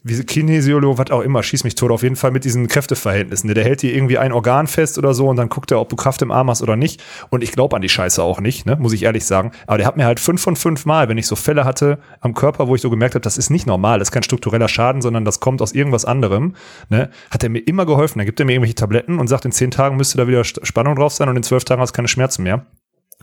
wie 0.05 0.23
Kinesiologe, 0.23 0.99
was 0.99 1.11
auch 1.11 1.23
immer, 1.23 1.43
schieß 1.43 1.65
mich 1.65 1.75
tot, 1.75 1.91
auf 1.91 2.03
jeden 2.03 2.17
Fall 2.17 2.31
mit 2.31 2.45
diesen 2.45 2.69
Kräfteverhältnissen. 2.69 3.53
Der 3.53 3.65
hält 3.65 3.81
dir 3.81 3.95
irgendwie 3.95 4.19
ein 4.19 4.33
Organ 4.33 4.67
fest 4.67 4.99
oder 4.99 5.15
so 5.15 5.29
und 5.29 5.37
dann 5.37 5.49
guckt 5.49 5.71
er, 5.71 5.81
ob 5.81 5.89
du 5.89 5.97
Kraft 5.97 6.21
im 6.21 6.31
Arm 6.31 6.51
hast 6.51 6.63
oder 6.63 6.77
nicht. 6.77 7.03
Und 7.31 7.43
ich 7.43 7.53
glaube 7.53 7.75
an 7.75 7.81
die 7.81 7.89
Scheiße 7.89 8.23
auch 8.23 8.41
nicht, 8.41 8.67
ne, 8.67 8.77
muss 8.77 8.93
ich 8.93 9.03
ehrlich 9.03 9.25
sagen. 9.25 9.53
Aber 9.67 9.79
der 9.79 9.87
hat 9.87 9.97
mir 9.97 10.05
halt 10.05 10.21
fünf 10.21 10.43
von 10.43 10.57
fünf 10.57 10.85
Mal, 10.85 11.09
wenn 11.09 11.17
ich 11.17 11.27
so 11.27 11.37
Fälle 11.37 11.65
hatte 11.65 11.99
am 12.21 12.35
Körper, 12.35 12.69
wo 12.69 12.75
ich 12.75 12.83
so 12.83 12.91
gemerkt 12.91 13.15
habe, 13.15 13.23
das 13.23 13.39
ist 13.39 13.49
nicht 13.49 13.67
normal, 13.67 13.99
das 13.99 14.09
ist 14.09 14.13
kein 14.13 14.23
struktureller 14.23 14.69
Schaden, 14.69 15.01
sondern 15.01 15.25
das 15.25 15.41
kommt 15.41 15.63
aus 15.63 15.73
irgendwas 15.73 16.05
anderem, 16.05 16.55
ne, 16.91 17.09
hat 17.31 17.43
er 17.43 17.49
mir 17.49 17.61
immer 17.61 17.87
geholfen. 17.87 18.19
Dann 18.19 18.27
gibt 18.27 18.39
er 18.41 18.45
mir 18.47 18.53
irgendwelche 18.53 18.75
Tabletten 18.75 19.19
und 19.19 19.29
sagt, 19.29 19.47
in 19.47 19.53
zehn 19.53 19.71
Tagen 19.71 19.97
müsste 19.97 20.19
da 20.19 20.29
wieder 20.29 20.45
Spannung 20.45 20.97
drauf 20.97 21.15
sein 21.15 21.31
und 21.31 21.37
in 21.37 21.43
zwölf 21.43 21.65
Tagen 21.65 21.81
hast 21.81 21.93
du 21.93 21.97
keine 21.97 22.09
Schmerzen 22.09 22.43
mehr. 22.43 22.67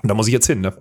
Und 0.02 0.10
da 0.10 0.16
muss 0.16 0.28
ich 0.28 0.34
jetzt 0.34 0.48
hin, 0.48 0.62
ne? 0.62 0.74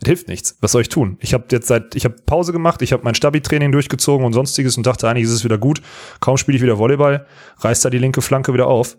Es 0.00 0.06
hilft 0.06 0.28
nichts. 0.28 0.56
Was 0.60 0.72
soll 0.72 0.82
ich 0.82 0.88
tun? 0.88 1.16
Ich 1.20 1.32
habe 1.32 1.44
jetzt 1.50 1.68
seit, 1.68 1.94
ich 1.94 2.04
habe 2.04 2.16
Pause 2.26 2.52
gemacht, 2.52 2.82
ich 2.82 2.92
habe 2.92 3.02
mein 3.04 3.14
Stabi-Training 3.14 3.72
durchgezogen 3.72 4.26
und 4.26 4.32
sonstiges 4.34 4.76
und 4.76 4.86
dachte, 4.86 5.08
eigentlich 5.08 5.24
ist 5.24 5.32
es 5.32 5.44
wieder 5.44 5.58
gut. 5.58 5.80
Kaum 6.20 6.36
spiele 6.36 6.56
ich 6.56 6.62
wieder 6.62 6.78
Volleyball, 6.78 7.26
reißt 7.60 7.84
da 7.84 7.90
die 7.90 7.98
linke 7.98 8.20
Flanke 8.20 8.52
wieder 8.52 8.66
auf. 8.66 8.96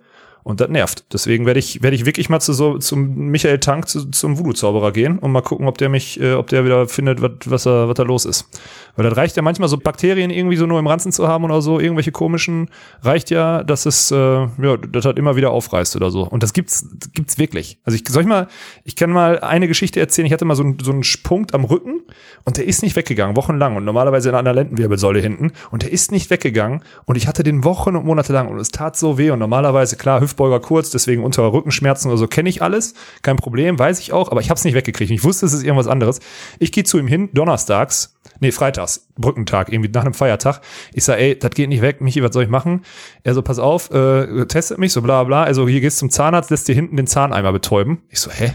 Und 0.47 0.61
das 0.61 0.69
nervt. 0.69 1.03
Deswegen 1.11 1.45
werde 1.45 1.59
ich, 1.59 1.83
werde 1.83 1.93
ich 1.93 2.05
wirklich 2.05 2.29
mal 2.29 2.39
zu 2.39 2.53
so, 2.53 2.77
zum 2.77 3.13
Michael 3.31 3.59
Tank, 3.59 3.89
zu, 3.89 4.09
zum 4.11 4.39
Voodoo-Zauberer 4.39 4.93
gehen 4.93 5.19
und 5.19 5.33
mal 5.33 5.41
gucken, 5.41 5.67
ob 5.67 5.77
der 5.77 5.89
mich, 5.89 6.21
äh, 6.21 6.35
ob 6.35 6.47
der 6.47 6.63
wieder 6.63 6.87
findet, 6.87 7.21
was, 7.21 7.31
was, 7.47 7.65
er, 7.67 7.89
was 7.89 7.95
da 7.95 8.03
los 8.03 8.23
ist. 8.23 8.49
Weil 8.95 9.09
das 9.09 9.17
reicht 9.17 9.35
ja 9.35 9.41
manchmal 9.41 9.67
so 9.67 9.77
Bakterien 9.77 10.31
irgendwie 10.31 10.55
so 10.55 10.65
nur 10.65 10.79
im 10.79 10.87
Ranzen 10.87 11.11
zu 11.11 11.27
haben 11.27 11.43
oder 11.43 11.61
so, 11.61 11.81
irgendwelche 11.81 12.13
komischen, 12.13 12.69
reicht 13.01 13.29
ja, 13.29 13.61
dass 13.61 13.85
es, 13.85 14.09
äh, 14.09 14.15
ja, 14.15 14.77
das 14.89 15.03
halt 15.03 15.19
immer 15.19 15.35
wieder 15.35 15.51
aufreißt 15.51 15.97
oder 15.97 16.11
so. 16.11 16.25
Und 16.25 16.43
das 16.43 16.53
gibt's, 16.53 16.87
gibt's 17.13 17.37
wirklich. 17.37 17.79
Also 17.83 17.97
ich, 17.97 18.07
soll 18.07 18.21
ich 18.21 18.29
mal, 18.29 18.47
ich 18.85 18.95
kann 18.95 19.09
mal 19.09 19.39
eine 19.39 19.67
Geschichte 19.67 19.99
erzählen. 19.99 20.27
Ich 20.27 20.31
hatte 20.31 20.45
mal 20.45 20.55
so, 20.55 20.63
so 20.81 20.91
einen 20.91 21.03
Punkt 21.23 21.53
am 21.53 21.65
Rücken 21.65 22.03
und 22.45 22.55
der 22.55 22.65
ist 22.65 22.83
nicht 22.83 22.95
weggegangen, 22.95 23.35
wochenlang. 23.35 23.75
Und 23.75 23.83
normalerweise 23.83 24.29
in 24.29 24.35
einer 24.35 24.53
Lendenwirbelsäule 24.53 25.19
hinten. 25.19 25.51
Und 25.71 25.83
der 25.83 25.91
ist 25.91 26.13
nicht 26.13 26.29
weggegangen. 26.29 26.83
Und 27.03 27.17
ich 27.17 27.27
hatte 27.27 27.43
den 27.43 27.65
Wochen 27.65 27.97
und 27.97 28.05
Monate 28.05 28.31
lang 28.31 28.47
und 28.47 28.59
es 28.59 28.69
tat 28.69 28.95
so 28.95 29.17
weh. 29.17 29.29
Und 29.29 29.39
normalerweise, 29.39 29.97
klar, 29.97 30.21
Hüftbeuger 30.37 30.59
kurz, 30.59 30.91
deswegen 30.91 31.23
untere 31.23 31.51
Rückenschmerzen 31.51 32.09
oder 32.09 32.17
so 32.17 32.27
kenne 32.27 32.49
ich 32.49 32.61
alles. 32.61 32.93
Kein 33.23 33.37
Problem, 33.37 33.77
weiß 33.79 33.99
ich 33.99 34.13
auch. 34.13 34.31
Aber 34.31 34.39
ich 34.39 34.49
habe 34.49 34.57
es 34.57 34.63
nicht 34.63 34.75
weggekriegt. 34.75 35.11
Ich 35.11 35.23
wusste, 35.23 35.45
es 35.45 35.53
ist 35.53 35.63
irgendwas 35.63 35.87
anderes. 35.87 36.19
Ich 36.59 36.71
gehe 36.71 36.83
zu 36.83 36.99
ihm 36.99 37.07
hin, 37.07 37.29
donnerstags, 37.33 38.15
nee, 38.39 38.51
freitags, 38.51 39.07
Brückentag, 39.17 39.71
irgendwie 39.71 39.89
nach 39.89 40.03
einem 40.03 40.13
Feiertag. 40.13 40.61
Ich 40.93 41.03
sage, 41.03 41.21
ey, 41.21 41.39
das 41.39 41.51
geht 41.51 41.69
nicht 41.69 41.81
weg, 41.81 42.01
Michi, 42.01 42.21
was 42.23 42.33
soll 42.33 42.43
ich 42.43 42.49
machen? 42.49 42.83
Er 43.23 43.33
so, 43.33 43.41
pass 43.41 43.59
auf, 43.59 43.91
äh, 43.91 44.45
testet 44.45 44.77
mich, 44.77 44.93
so 44.93 45.01
bla 45.01 45.23
bla. 45.23 45.43
Also 45.43 45.67
hier 45.67 45.81
gehst 45.81 45.97
zum 45.97 46.11
Zahnarzt, 46.11 46.51
lässt 46.51 46.67
dir 46.67 46.75
hinten 46.75 46.95
den 46.95 47.07
Zahneimer 47.07 47.51
betäuben. 47.51 48.03
Ich 48.09 48.19
so, 48.19 48.31
hä? 48.31 48.53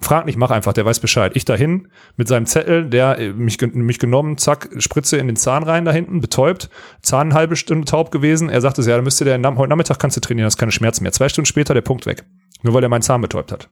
Frag 0.00 0.26
nicht, 0.26 0.36
mach 0.36 0.50
einfach, 0.50 0.72
der 0.72 0.84
weiß 0.84 1.00
Bescheid. 1.00 1.32
Ich 1.34 1.44
dahin 1.44 1.88
mit 2.16 2.28
seinem 2.28 2.46
Zettel, 2.46 2.88
der 2.88 3.18
äh, 3.18 3.32
mich, 3.32 3.60
mich 3.60 3.98
genommen, 3.98 4.38
zack, 4.38 4.70
Spritze 4.78 5.16
in 5.16 5.26
den 5.26 5.36
Zahn 5.36 5.62
rein 5.62 5.84
da 5.84 5.92
hinten, 5.92 6.20
betäubt, 6.20 6.70
Zahn 7.02 7.28
eine 7.28 7.34
halbe 7.34 7.56
Stunde 7.56 7.84
taub 7.84 8.10
gewesen. 8.10 8.48
Er 8.48 8.60
sagte 8.60 8.82
ja, 8.82 8.96
dann 8.96 9.04
müsste 9.04 9.24
der 9.24 9.36
heute 9.56 9.68
Nachmittag 9.68 9.98
kannst 9.98 10.16
du 10.16 10.20
trainieren, 10.20 10.46
hast 10.46 10.58
keine 10.58 10.72
Schmerzen 10.72 11.02
mehr. 11.02 11.12
Zwei 11.12 11.28
Stunden 11.28 11.46
später 11.46 11.74
der 11.74 11.82
Punkt 11.82 12.06
weg. 12.06 12.24
Nur 12.62 12.74
weil 12.74 12.82
er 12.82 12.88
meinen 12.88 13.02
Zahn 13.02 13.20
betäubt 13.20 13.52
hat. 13.52 13.70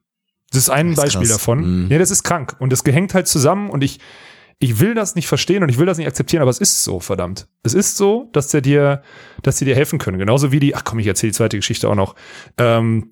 Das 0.51 0.59
ist 0.63 0.71
ein 0.71 0.91
Das 0.91 0.99
ist 0.99 1.03
Beispiel 1.05 1.29
krass. 1.29 1.39
davon. 1.39 1.85
Mhm. 1.85 1.91
Ja, 1.91 1.99
das 1.99 2.11
ist 2.11 2.23
krank. 2.23 2.57
Und 2.59 2.73
das 2.73 2.85
gehängt 2.85 3.15
halt 3.15 3.27
zusammen 3.27 3.71
und 3.71 3.83
ich, 3.83 3.99
ich 4.61 4.79
will 4.81 4.95
das 4.95 5.15
nicht 5.17 5.27
verstehen 5.27 5.63
und 5.63 5.69
ich 5.69 5.79
will 5.79 5.87
das 5.87 5.99
nicht 5.99 6.07
akzeptieren, 6.07 6.43
aber 6.43 6.51
es 6.51 6.59
ist 6.59 6.85
so, 6.85 7.01
verdammt. 7.01 7.49
Es 7.63 7.75
ist 7.75 7.97
so, 7.97 8.31
dass 8.33 8.49
der 8.49 8.61
dir, 8.61 9.03
dass 9.43 9.57
die 9.57 9.65
dir 9.65 9.75
helfen 9.75 9.99
können. 9.99 10.19
Genauso 10.19 10.53
wie 10.53 10.61
die, 10.61 10.75
ach 10.77 10.85
komm, 10.85 11.01
ich 11.01 11.07
erzähle 11.07 11.33
die 11.33 11.37
zweite 11.37 11.57
Geschichte 11.57 11.89
auch 11.89 11.95
noch. 11.97 12.15
Ähm, 12.57 13.11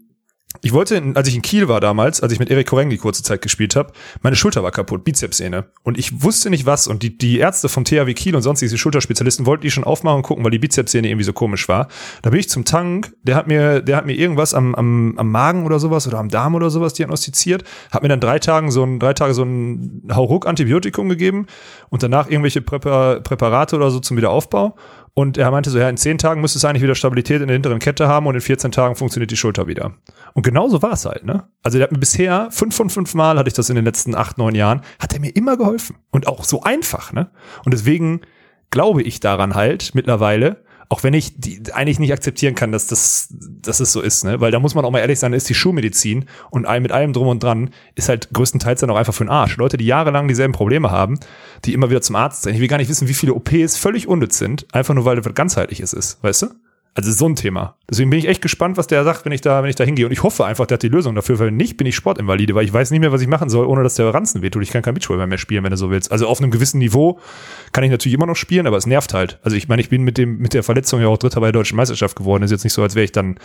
ich 0.61 0.73
wollte, 0.73 1.03
als 1.15 1.29
ich 1.29 1.35
in 1.35 1.43
Kiel 1.43 1.69
war 1.69 1.81
damals, 1.81 2.21
als 2.21 2.33
ich 2.33 2.39
mit 2.39 2.51
Erik 2.51 2.69
Koreng 2.69 2.91
die 2.91 2.99
kurze 2.99 3.23
Zeit 3.23 3.41
gespielt 3.41 3.75
habe, 3.75 3.93
meine 4.21 4.37
Schulter 4.37 4.63
war 4.63 4.71
kaputt, 4.71 5.03
Bizepssehne. 5.05 5.65
Und 5.83 5.99
ich 5.99 6.23
wusste 6.23 6.51
nicht 6.51 6.67
was. 6.67 6.87
Und 6.87 7.03
die, 7.03 7.17
die 7.17 7.39
Ärzte 7.39 7.69
vom 7.69 7.85
THW 7.85 8.13
Kiel 8.15 8.37
und 8.37 8.43
sonstige 8.43 8.77
Schulterspezialisten 8.77 9.47
wollten 9.47 9.63
die 9.63 9.71
schon 9.71 9.85
aufmachen 9.85 10.19
und 10.19 10.23
gucken, 10.23 10.45
weil 10.45 10.51
die 10.51 10.59
Bizepssehne 10.59 11.09
irgendwie 11.09 11.25
so 11.25 11.33
komisch 11.33 11.69
war. 11.69 11.89
Da 12.21 12.31
bin 12.31 12.39
ich 12.39 12.49
zum 12.49 12.65
Tank, 12.65 13.15
der 13.23 13.37
hat 13.37 13.47
mir, 13.47 13.81
der 13.81 13.97
hat 13.97 14.07
mir 14.07 14.15
irgendwas 14.15 14.53
am, 14.53 14.75
am, 14.75 15.15
am 15.17 15.31
Magen 15.31 15.65
oder 15.65 15.79
sowas 15.79 16.07
oder 16.07 16.19
am 16.19 16.29
Darm 16.29 16.55
oder 16.55 16.71
sowas 16.71 16.93
diagnostiziert, 16.93 17.65
hat 17.91 18.03
mir 18.03 18.09
dann 18.09 18.21
drei 18.21 18.39
Tagen 18.39 18.71
so 18.71 18.85
ein, 18.85 18.99
drei 18.99 19.15
Tage 19.15 19.35
so 19.35 19.45
ein 19.45 20.03
Hauruck-Antibiotikum 20.13 21.09
gegeben 21.09 21.47
und 21.89 22.03
danach 22.03 22.29
irgendwelche 22.29 22.61
Präpar 22.61 23.21
Präparate 23.21 23.77
oder 23.77 23.91
so 23.91 24.01
zum 24.01 24.17
Wiederaufbau. 24.17 24.77
Und 25.15 25.37
er 25.37 25.51
meinte 25.51 25.69
so, 25.69 25.79
ja, 25.79 25.91
in 25.91 25.99
zehn 25.99 26.17
Tagen 26.17 26.41
müsste 26.41 26.59
es 26.59 26.65
eigentlich 26.65 26.83
wieder 26.83 26.95
Stabilität 26.95 27.43
in 27.43 27.49
der 27.49 27.55
hinteren 27.55 27.81
Kette 27.81 28.09
haben 28.09 28.27
und 28.27 28.35
in 28.35 28.41
14 28.41 28.73
Tagen 28.73 28.97
funktioniert 28.97 29.31
die 29.31 29.37
Schulter 29.37 29.67
wieder. 29.67 29.93
Und 30.33 30.43
genauso 30.43 30.81
war 30.81 30.93
es 30.93 31.05
halt, 31.05 31.27
ne? 31.27 31.45
Also 31.63 31.77
der 31.77 31.85
hat 31.85 31.93
mir 31.93 31.99
bisher, 31.99 32.49
fünf 32.51 32.75
von 32.75 32.89
fünf 32.89 33.13
Mal 33.15 33.39
hatte 33.39 33.49
ich 33.49 33.55
das 33.55 33.69
in 33.69 33.77
den 33.77 33.85
letzten 33.85 34.15
acht, 34.15 34.39
neun 34.39 34.55
Jahren, 34.55 34.81
hat 34.99 35.13
er 35.13 35.21
mir 35.21 35.37
immer 35.37 35.59
geholfen. 35.59 35.97
Und 36.11 36.27
auch 36.29 36.45
so 36.45 36.63
einfach, 36.63 37.13
ne? 37.13 37.31
Und 37.65 37.75
deswegen 37.75 38.23
glaube 38.71 39.03
ich 39.03 39.21
daran 39.21 39.55
halt 39.55 39.95
mittlerweile, 39.95 40.65
auch 40.93 41.03
wenn 41.03 41.15
ich 41.15 41.41
die, 41.41 41.63
eigentlich 41.73 41.99
nicht 41.99 42.13
akzeptieren 42.13 42.55
kann, 42.55 42.71
dass 42.71 42.87
das, 42.87 43.29
dass 43.31 43.81
es 43.81 43.93
so 43.93 44.03
ist, 44.03 44.25
ne? 44.25 44.43
Weil 44.43 44.51
da 44.51 44.61
muss 44.61 44.75
man 44.75 44.85
auch 44.85 44.91
mal 44.91 44.99
ehrlich 44.99 45.19
sein, 45.19 45.33
ist 45.33 45.49
die 45.49 45.55
Schulmedizin 45.55 46.27
und 46.51 46.67
all, 46.67 46.81
mit 46.81 46.93
allem 46.93 47.15
drum 47.15 47.29
und 47.29 47.43
dran 47.43 47.71
ist 47.95 48.11
halt 48.11 48.29
größtenteils 48.35 48.81
dann 48.81 48.91
auch 48.91 48.97
einfach 48.97 49.15
für 49.15 49.25
den 49.25 49.31
Arsch. 49.31 49.57
Leute, 49.57 49.79
die 49.79 49.87
jahrelang 49.87 50.29
dieselben 50.29 50.53
Probleme 50.53 50.91
haben, 50.91 51.19
die 51.65 51.73
immer 51.73 51.89
wieder 51.89 52.03
zum 52.03 52.17
Arzt 52.17 52.43
sind. 52.43 52.53
Ich 52.53 52.61
will 52.61 52.69
gar 52.69 52.77
nicht 52.77 52.91
wissen, 52.91 53.09
wie 53.09 53.15
viele 53.15 53.33
OPs 53.33 53.79
völlig 53.79 54.07
unnütz 54.07 54.37
sind, 54.37 54.67
einfach 54.75 54.93
nur 54.93 55.07
weil 55.07 55.19
das 55.19 55.33
ganzheitliches 55.33 55.95
ist, 55.95 56.23
weißt 56.23 56.43
du? 56.43 56.47
Also 56.95 57.11
so 57.11 57.27
ein 57.27 57.37
Thema. 57.37 57.77
Deswegen 57.91 58.11
bin 58.11 58.19
ich 58.19 58.29
echt 58.29 58.43
gespannt, 58.43 58.77
was 58.77 58.87
der 58.87 59.03
sagt, 59.05 59.25
wenn 59.25 59.33
ich 59.33 59.41
da, 59.41 59.63
wenn 59.63 59.71
ich 59.71 59.77
da 59.77 59.85
hingehe. 59.85 60.05
Und 60.05 60.13
ich 60.13 60.23
hoffe 60.23 60.45
einfach, 60.45 60.67
der 60.67 60.75
hat 60.77 60.83
die 60.83 60.89
Lösung 60.89 61.15
dafür, 61.15 61.39
weil 61.39 61.47
wenn 61.47 61.57
nicht, 61.57 61.79
bin 61.79 61.87
ich 61.87 61.97
Sportinvalide, 61.97 62.55
weil 62.55 62.65
ich 62.67 62.73
weiß 62.73 62.91
nicht 62.91 63.01
mehr, 63.01 63.13
was 63.13 63.23
ich 63.23 63.29
machen 63.29 63.49
soll, 63.49 63.65
ohne 63.67 63.83
dass 63.83 63.95
der 63.95 64.13
Ranzen 64.13 64.43
wehtut. 64.43 64.63
Ich 64.63 64.71
kann 64.71 64.83
kein 64.83 64.93
Beachvolleyball 64.95 65.27
mehr 65.27 65.39
spielen, 65.39 65.65
wenn 65.65 65.71
du 65.71 65.77
so 65.79 65.91
willst. 65.91 66.13
Also 66.13 66.27
auf 66.27 66.41
einem 66.41 66.51
gewissen 66.51 66.79
Niveau 66.79 67.19
kann 67.73 67.83
ich 67.85 67.91
natürlich 67.91 68.15
immer 68.15 68.27
noch 68.27 68.37
spielen, 68.37 68.67
aber 68.67 68.77
es 68.77 68.85
nervt 68.87 69.15
halt. 69.15 69.39
Also 69.43 69.57
ich 69.57 69.69
meine, 69.69 69.81
ich 69.81 69.89
bin 69.89 70.03
mit 70.03 70.19
dem, 70.19 70.37
mit 70.39 70.53
der 70.53 70.63
Verletzung 70.63 71.01
ja 71.01 71.09
auch 71.09 71.17
Dritter 71.17 71.41
bei 71.41 71.47
der 71.47 71.53
Deutschen 71.53 71.77
Meisterschaft 71.77 72.15
geworden. 72.17 72.43
Ist 72.43 72.51
jetzt 72.51 72.65
nicht 72.65 72.75
so, 72.75 72.83
als 72.83 72.95
wäre 72.95 73.05
ich 73.05 73.13
dann, 73.13 73.37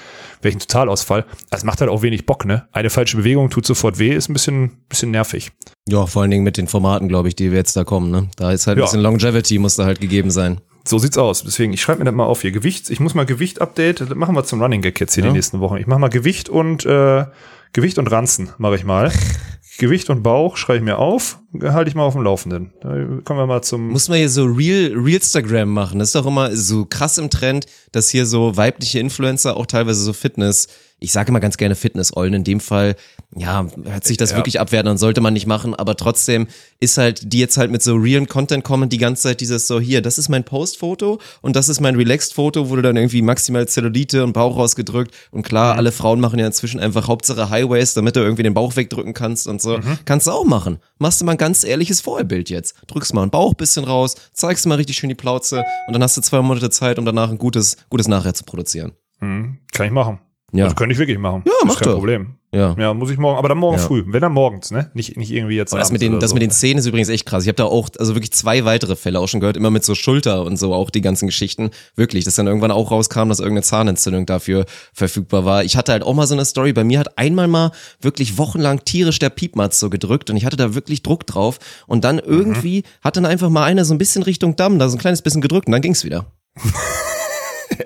wäre 0.41 0.49
ich 0.49 0.55
ein 0.55 0.59
Totalausfall. 0.59 1.25
Es 1.49 1.63
macht 1.63 1.79
halt 1.79 1.89
auch 1.89 2.01
wenig 2.01 2.25
Bock, 2.25 2.43
ne? 2.45 2.67
Eine 2.73 2.89
falsche 2.89 3.15
Bewegung 3.15 3.49
tut 3.49 3.65
sofort 3.65 3.97
weh, 3.97 4.09
ist 4.13 4.29
ein 4.29 4.33
bisschen, 4.33 4.71
bisschen 4.89 5.11
nervig. 5.11 5.51
Ja, 5.87 6.05
vor 6.05 6.21
allen 6.21 6.31
Dingen 6.31 6.43
mit 6.43 6.57
den 6.57 6.67
Formaten, 6.67 7.07
glaube 7.07 7.29
ich, 7.29 7.35
die 7.37 7.51
wir 7.51 7.57
jetzt 7.57 7.77
da 7.77 7.85
kommen. 7.85 8.11
Ne? 8.11 8.27
Da 8.35 8.51
ist 8.51 8.67
halt 8.67 8.77
ein 8.77 8.79
Ja. 8.79 8.85
bisschen 8.85 8.99
Longevity, 9.01 9.57
muss 9.57 9.77
da 9.77 9.85
halt 9.85 10.01
gegeben 10.01 10.31
sein. 10.31 10.59
So 10.88 10.98
sieht's 11.00 11.17
aus. 11.17 11.44
Deswegen, 11.44 11.74
ich 11.74 11.82
schreibe 11.82 12.00
mir 12.00 12.06
das 12.06 12.13
mal 12.15 12.25
auf 12.25 12.41
hier. 12.41 12.51
Gewicht, 12.51 12.89
ich 12.89 13.00
muss 13.00 13.13
mal 13.13 13.25
Gewicht-Update, 13.25 14.01
das 14.01 14.10
machen 14.15 14.36
wir 14.36 14.44
zum 14.46 14.62
Running 14.62 14.82
Gag 14.82 15.00
jetzt 15.00 15.15
hier 15.15 15.24
Ja. 15.24 15.29
die 15.29 15.36
nächsten 15.36 15.60
Wochen. 15.60 15.77
Ich 15.77 15.88
mache 15.88 16.00
mal 16.00 16.10
Gewicht 16.10 16.50
und 16.50 16.86
äh, 16.86 17.25
Gewicht 17.74 17.98
und 17.98 18.08
Ranzen, 18.08 18.50
mache 18.58 18.75
ich 18.75 18.84
mal. 18.86 19.12
Gewicht 19.79 20.10
und 20.10 20.24
Bauch 20.24 20.58
schreibe 20.58 20.79
ich 20.79 20.84
mir 20.84 20.98
auf, 20.98 21.38
halte 21.62 21.89
ich 21.89 21.96
mal 21.96 22.01
auf 22.03 22.13
dem 22.13 22.24
Laufenden. 22.24 22.74
Da 22.82 22.89
kommen 23.24 23.39
wir 23.39 23.46
mal 23.46 23.62
zum. 23.62 23.89
Muss 23.89 24.10
man 24.10 24.17
hier 24.17 24.29
so 24.29 24.46
Real, 24.46 24.91
Realstagram 24.96 25.70
machen. 25.72 26.00
Das 26.00 26.10
ist 26.10 26.15
doch 26.15 26.25
immer 26.25 26.56
so 26.56 26.86
krass 26.86 27.20
im 27.20 27.29
Trend, 27.29 27.67
dass 27.91 28.10
hier 28.10 28.25
so 28.25 28.58
weibliche 28.58 28.98
Influencer 29.00 29.56
auch 29.56 29.67
teilweise 29.67 30.01
so 30.01 30.13
Fitness 30.13 30.67
ich 30.99 31.11
sage 31.11 31.29
immer 31.29 31.39
ganz 31.39 31.57
gerne 31.57 31.75
Fitness-Eulen. 31.75 32.33
In 32.33 32.43
dem 32.43 32.59
Fall, 32.59 32.95
ja, 33.35 33.67
hört 33.83 34.03
sich 34.03 34.17
das 34.17 34.31
Ja. 34.31 34.37
wirklich 34.37 34.59
abwerten 34.59 34.89
und 34.89 34.97
sollte 34.97 35.21
man 35.21 35.33
nicht 35.33 35.45
machen, 35.45 35.75
aber 35.75 35.95
trotzdem 35.95 36.47
ist 36.79 36.97
halt, 36.97 37.31
die 37.33 37.39
jetzt 37.39 37.57
halt 37.57 37.69
mit 37.69 37.83
so 37.83 37.95
realen 37.95 38.27
Content 38.27 38.63
kommen, 38.63 38.89
die 38.89 38.97
ganze 38.97 39.23
Zeit 39.23 39.41
dieses 39.41 39.67
so, 39.67 39.79
hier, 39.79 40.01
das 40.01 40.17
ist 40.17 40.29
mein 40.29 40.43
Post-Foto 40.43 41.19
und 41.41 41.55
das 41.55 41.69
ist 41.69 41.81
mein 41.81 41.95
Relaxed-Foto, 41.95 42.69
wo 42.69 42.75
du 42.75 42.81
dann 42.81 42.95
irgendwie 42.97 43.21
maximal 43.21 43.67
Zellulite 43.67 44.23
und 44.23 44.33
Bauch 44.33 44.57
rausgedrückt 44.57 45.13
und 45.31 45.43
klar, 45.43 45.75
alle 45.75 45.91
Frauen 45.91 46.19
machen 46.19 46.39
ja 46.39 46.47
inzwischen 46.47 46.79
einfach 46.79 47.07
Hauptsache 47.07 47.49
Highways, 47.49 47.93
damit 47.93 48.15
du 48.15 48.21
irgendwie 48.21 48.43
den 48.43 48.53
Bauch 48.55 48.75
wegdrücken 48.75 49.13
kannst 49.13 49.47
und 49.47 49.61
so. 49.61 49.79
Kannst 50.05 50.25
du 50.27 50.31
auch 50.31 50.45
machen. 50.45 50.79
Machst 50.97 51.21
du 51.21 51.25
mal 51.25 51.33
ein 51.33 51.37
ganz 51.37 51.63
ehrliches 51.63 52.01
Vorbild 52.01 52.49
jetzt. 52.49 52.75
Drückst 52.87 53.13
mal 53.13 53.21
einen 53.21 53.31
Bauch 53.31 53.53
bisschen 53.53 53.83
raus, 53.83 54.15
zeigst 54.33 54.65
mal 54.65 54.75
richtig 54.75 54.97
schön 54.97 55.09
die 55.09 55.15
Plauze 55.15 55.63
und 55.87 55.93
dann 55.93 56.01
hast 56.01 56.17
du 56.17 56.21
zwei 56.21 56.41
Monate 56.41 56.69
Zeit, 56.71 56.97
um 56.97 57.05
danach 57.05 57.29
ein 57.29 57.37
gutes, 57.37 57.77
gutes 57.89 58.07
Nachher 58.07 58.33
zu 58.33 58.43
produzieren. 58.45 58.93
Hm, 59.19 59.59
kann 59.71 59.85
ich 59.85 59.91
machen. 59.91 60.19
Ja. 60.53 60.65
Das 60.65 60.75
könnte 60.77 60.93
ich 60.93 60.99
wirklich 60.99 61.17
machen. 61.17 61.43
Ja, 61.45 61.51
mach 61.65 61.73
ist 61.73 61.79
kein 61.79 61.89
doch. 61.89 61.95
Problem. 61.95 62.35
Ja. 62.53 62.73
Ja, 62.79 62.93
muss 62.93 63.09
ich 63.11 63.17
morgen, 63.17 63.37
aber 63.37 63.49
dann 63.49 63.57
morgen 63.57 63.77
Ja. 63.77 63.83
früh. 63.83 64.05
Wenn 64.07 64.21
dann 64.21 64.31
morgens, 64.31 64.71
ne? 64.71 64.89
Nicht, 64.93 65.17
nicht 65.17 65.29
irgendwie 65.31 65.57
jetzt. 65.57 65.73
Aber 65.73 65.81
das 65.81 65.91
mit 65.91 66.01
den, 66.01 66.21
das 66.21 66.29
so. 66.29 66.33
mit 66.35 66.41
den 66.41 66.51
Zähnen 66.51 66.79
ist 66.79 66.85
übrigens 66.85 67.09
echt 67.09 67.25
krass. 67.25 67.43
Ich 67.43 67.49
habe 67.49 67.57
da 67.57 67.65
auch, 67.65 67.89
also 67.99 68.15
wirklich 68.15 68.31
zwei 68.31 68.63
weitere 68.63 68.95
Fälle 68.95 69.19
auch 69.19 69.27
schon 69.27 69.41
gehört, 69.41 69.57
immer 69.57 69.69
mit 69.71 69.83
so 69.83 69.93
Schulter 69.93 70.45
und 70.45 70.57
so 70.57 70.73
auch 70.73 70.89
die 70.89 71.01
ganzen 71.01 71.25
Geschichten. 71.27 71.71
Wirklich, 71.97 72.23
dass 72.23 72.35
dann 72.35 72.47
irgendwann 72.47 72.71
auch 72.71 72.89
rauskam, 72.91 73.27
dass 73.27 73.39
irgendeine 73.39 73.63
Zahnentzündung 73.63 74.25
dafür 74.25 74.65
verfügbar 74.93 75.43
war. 75.43 75.65
Ich 75.65 75.75
hatte 75.75 75.91
halt 75.91 76.03
auch 76.03 76.13
mal 76.13 76.25
so 76.27 76.35
eine 76.35 76.45
Story. 76.45 76.71
Bei 76.71 76.85
mir 76.85 76.99
hat 76.99 77.17
einmal 77.17 77.49
mal 77.49 77.71
wirklich 77.99 78.37
wochenlang 78.37 78.85
tierisch 78.85 79.19
der 79.19 79.29
Piepmatz 79.29 79.81
so 79.81 79.89
gedrückt 79.89 80.29
und 80.29 80.37
ich 80.37 80.45
hatte 80.45 80.55
da 80.55 80.73
wirklich 80.73 81.03
Druck 81.03 81.27
drauf. 81.27 81.59
Und 81.87 82.05
dann 82.05 82.19
irgendwie 82.19 82.83
hat 83.01 83.17
dann 83.17 83.25
einfach 83.25 83.49
mal 83.49 83.65
einer 83.65 83.83
so 83.83 83.93
ein 83.93 83.97
bisschen 83.97 84.23
Richtung 84.23 84.55
Damm, 84.55 84.79
da 84.79 84.87
so 84.87 84.95
ein 84.95 84.99
kleines 85.01 85.21
bisschen 85.21 85.41
gedrückt 85.41 85.67
und 85.67 85.73
dann 85.73 85.81
ging's 85.81 86.05
wieder. 86.05 86.31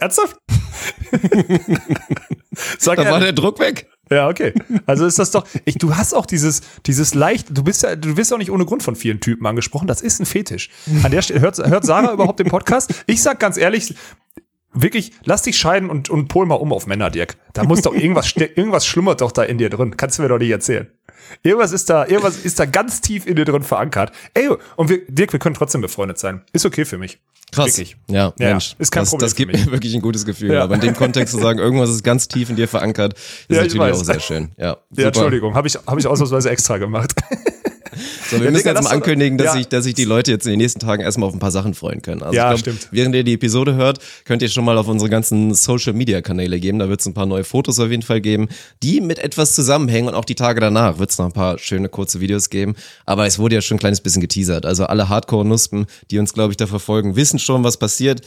Ernsthaft? 0.01 0.38
Sag 2.79 2.98
Da 2.98 3.10
war 3.10 3.20
der 3.20 3.34
Druck 3.34 3.60
weg. 3.60 3.88
Ja, 4.10 4.27
okay. 4.27 4.53
Also 4.88 5.05
ist 5.05 5.20
das 5.20 5.31
doch, 5.31 5.48
ich, 5.63 5.75
du 5.75 5.96
hast 5.96 6.13
auch 6.13 6.25
dieses, 6.25 6.62
dieses 6.86 7.13
leicht, 7.13 7.48
du 7.51 7.63
bist 7.63 7.84
ja, 7.84 7.96
du 7.96 8.17
wirst 8.17 8.34
auch 8.34 8.39
nicht 8.39 8.51
ohne 8.51 8.65
Grund 8.65 8.84
von 8.84 8.96
vielen 8.96 9.20
Typen 9.20 9.46
angesprochen. 9.46 9.88
Das 9.88 10.01
ist 10.01 10.20
ein 10.20 10.25
Fetisch. 10.25 10.70
An 11.03 11.12
der 11.12 11.22
Stelle, 11.22 11.39
hört, 11.39 11.58
hört 11.60 11.86
Sarah 11.86 12.13
überhaupt 12.13 12.39
den 12.39 12.48
Podcast? 12.48 12.93
Ich 13.05 13.22
sag 13.22 13.39
ganz 13.39 13.58
ehrlich, 13.58 13.93
wirklich, 14.74 15.13
lass 15.24 15.43
dich 15.43 15.58
scheiden 15.58 15.89
und, 15.89 16.10
und 16.10 16.27
pol 16.27 16.46
mal 16.46 16.55
um 16.55 16.74
auf 16.74 16.88
Männer, 16.88 17.12
Dirk. 17.12 17.38
Da 17.53 17.63
muss 17.63 17.81
doch 17.81 17.93
irgendwas, 17.93 18.34
irgendwas 18.36 18.86
schlummert 18.86 19.22
doch 19.22 19.31
da 19.31 19.43
in 19.43 19.60
dir 19.60 19.70
drin. 19.70 19.96
Kannst 19.98 20.17
du 20.17 20.24
mir 20.24 20.29
doch 20.29 20.39
nicht 20.39 20.51
erzählen. 20.51 20.88
Irgendwas 21.43 21.72
ist 21.72 21.89
da, 21.89 22.05
irgendwas 22.05 22.38
ist 22.38 22.60
da 22.60 22.65
ganz 22.65 23.01
tief 23.01 23.25
in 23.27 23.36
dir 23.36 23.46
drin 23.46 23.63
verankert. 23.63 24.12
Ey, 24.34 24.50
und 24.75 24.89
wir, 24.89 25.05
Dirk, 25.08 25.31
wir 25.31 25.39
können 25.39 25.55
trotzdem 25.55 25.81
befreundet 25.81 26.17
sein. 26.17 26.41
Ist 26.53 26.65
okay 26.65 26.86
für 26.86 26.98
mich. 26.98 27.20
Krass. 27.51 27.67
Wirklich. 27.77 27.98
Ja, 28.10 28.34
Ja, 28.39 28.50
Mensch. 28.51 28.75
ist 28.79 28.91
kein 28.91 29.01
das, 29.03 29.10
Problem 29.10 29.25
Das 29.25 29.36
gibt 29.36 29.53
mir 29.53 29.72
wirklich 29.72 29.93
ein 29.93 30.01
gutes 30.01 30.25
Gefühl. 30.25 30.53
Ja. 30.53 30.63
Aber 30.63 30.75
in 30.75 30.81
dem 30.81 30.96
Kontext 30.96 31.34
zu 31.34 31.41
sagen, 31.41 31.60
irgendwas 31.60 31.89
ist 31.89 32.03
ganz 32.03 32.27
tief 32.27 32.50
in 32.50 32.55
dir 32.55 32.67
verankert, 32.67 33.13
ist 33.13 33.22
Ja, 33.50 33.63
ich 33.63 33.74
natürlich 33.74 33.93
auch 33.93 34.03
sehr 34.03 34.20
schön. 34.22 34.51
Ja, 34.58 34.77
Ja. 34.96 35.08
Entschuldigung, 35.08 35.53
habe 35.53 35.67
ich, 35.67 35.75
hab 35.75 35.98
ich 35.98 36.08
ausnahmsweise 36.08 36.50
extra 36.50 36.77
gemacht. 36.77 37.13
So, 38.31 38.38
wir 38.38 38.45
Ja, 38.45 38.51
müssen 38.51 38.57
Digga, 38.63 38.71
jetzt 38.71 38.83
mal 38.83 38.89
war- 38.89 38.91
ankündigen, 38.95 39.38
dass, 39.38 39.48
ja. 39.48 39.53
sich, 39.53 39.67
dass 39.67 39.83
sich 39.83 39.93
die 39.93 40.05
Leute 40.05 40.31
jetzt 40.31 40.45
in 40.45 40.51
den 40.51 40.60
nächsten 40.60 40.79
Tagen 40.79 41.01
erstmal 41.03 41.27
auf 41.27 41.33
ein 41.36 41.39
paar 41.39 41.51
Sachen 41.51 41.74
freuen 41.74 42.01
können. 42.01 42.21
Also 42.24 42.33
Ja, 42.36 42.53
ich 42.53 42.63
glaub, 42.63 42.75
stimmt. 42.77 42.88
während 42.91 43.15
ihr 43.15 43.24
die 43.24 43.33
Episode 43.33 43.75
hört, 43.75 44.00
könnt 44.25 44.41
ihr 44.41 44.50
schon 44.50 44.63
mal 44.63 44.77
auf 44.77 44.88
unsere 44.88 45.10
ganzen 45.10 45.53
Social 45.53 45.93
Media 45.93 46.21
Kanäle 46.21 46.60
geben. 46.60 46.79
Da 46.79 46.88
wird 46.88 47.01
es 47.01 47.05
ein 47.05 47.13
paar 47.13 47.25
neue 47.25 47.43
Fotos 47.43 47.79
auf 47.79 47.89
jeden 47.89 48.03
Fall 48.03 48.21
geben, 48.21 48.48
die 48.83 49.01
mit 49.01 49.19
etwas 49.19 49.53
zusammenhängen 49.55 50.07
und 50.07 50.15
auch 50.15 50.25
die 50.25 50.36
Tage 50.36 50.62
danach 50.62 51.00
wird 51.00 51.10
es 51.12 51.17
noch 51.17 51.25
ein 51.25 51.33
paar 51.33 51.57
schöne 51.57 51.89
kurze 51.89 52.21
Videos 52.21 52.50
geben. 52.50 52.75
Aber 53.05 53.25
es 53.25 53.38
wurde 53.39 53.55
ja 53.55 53.62
schon 53.62 53.75
ein 53.75 53.79
kleines 53.79 54.01
bisschen 54.01 54.21
geteasert. 54.21 54.65
Also 54.65 54.86
alle 54.86 55.10
Hardcore-Nuspen, 55.10 55.86
die 56.12 56.19
uns, 56.19 56.33
glaube 56.33 56.53
ich, 56.53 56.57
da 56.57 56.67
verfolgen, 56.67 57.15
wissen 57.15 57.39
schon, 57.39 57.63
was 57.63 57.77
passiert. 57.77 58.21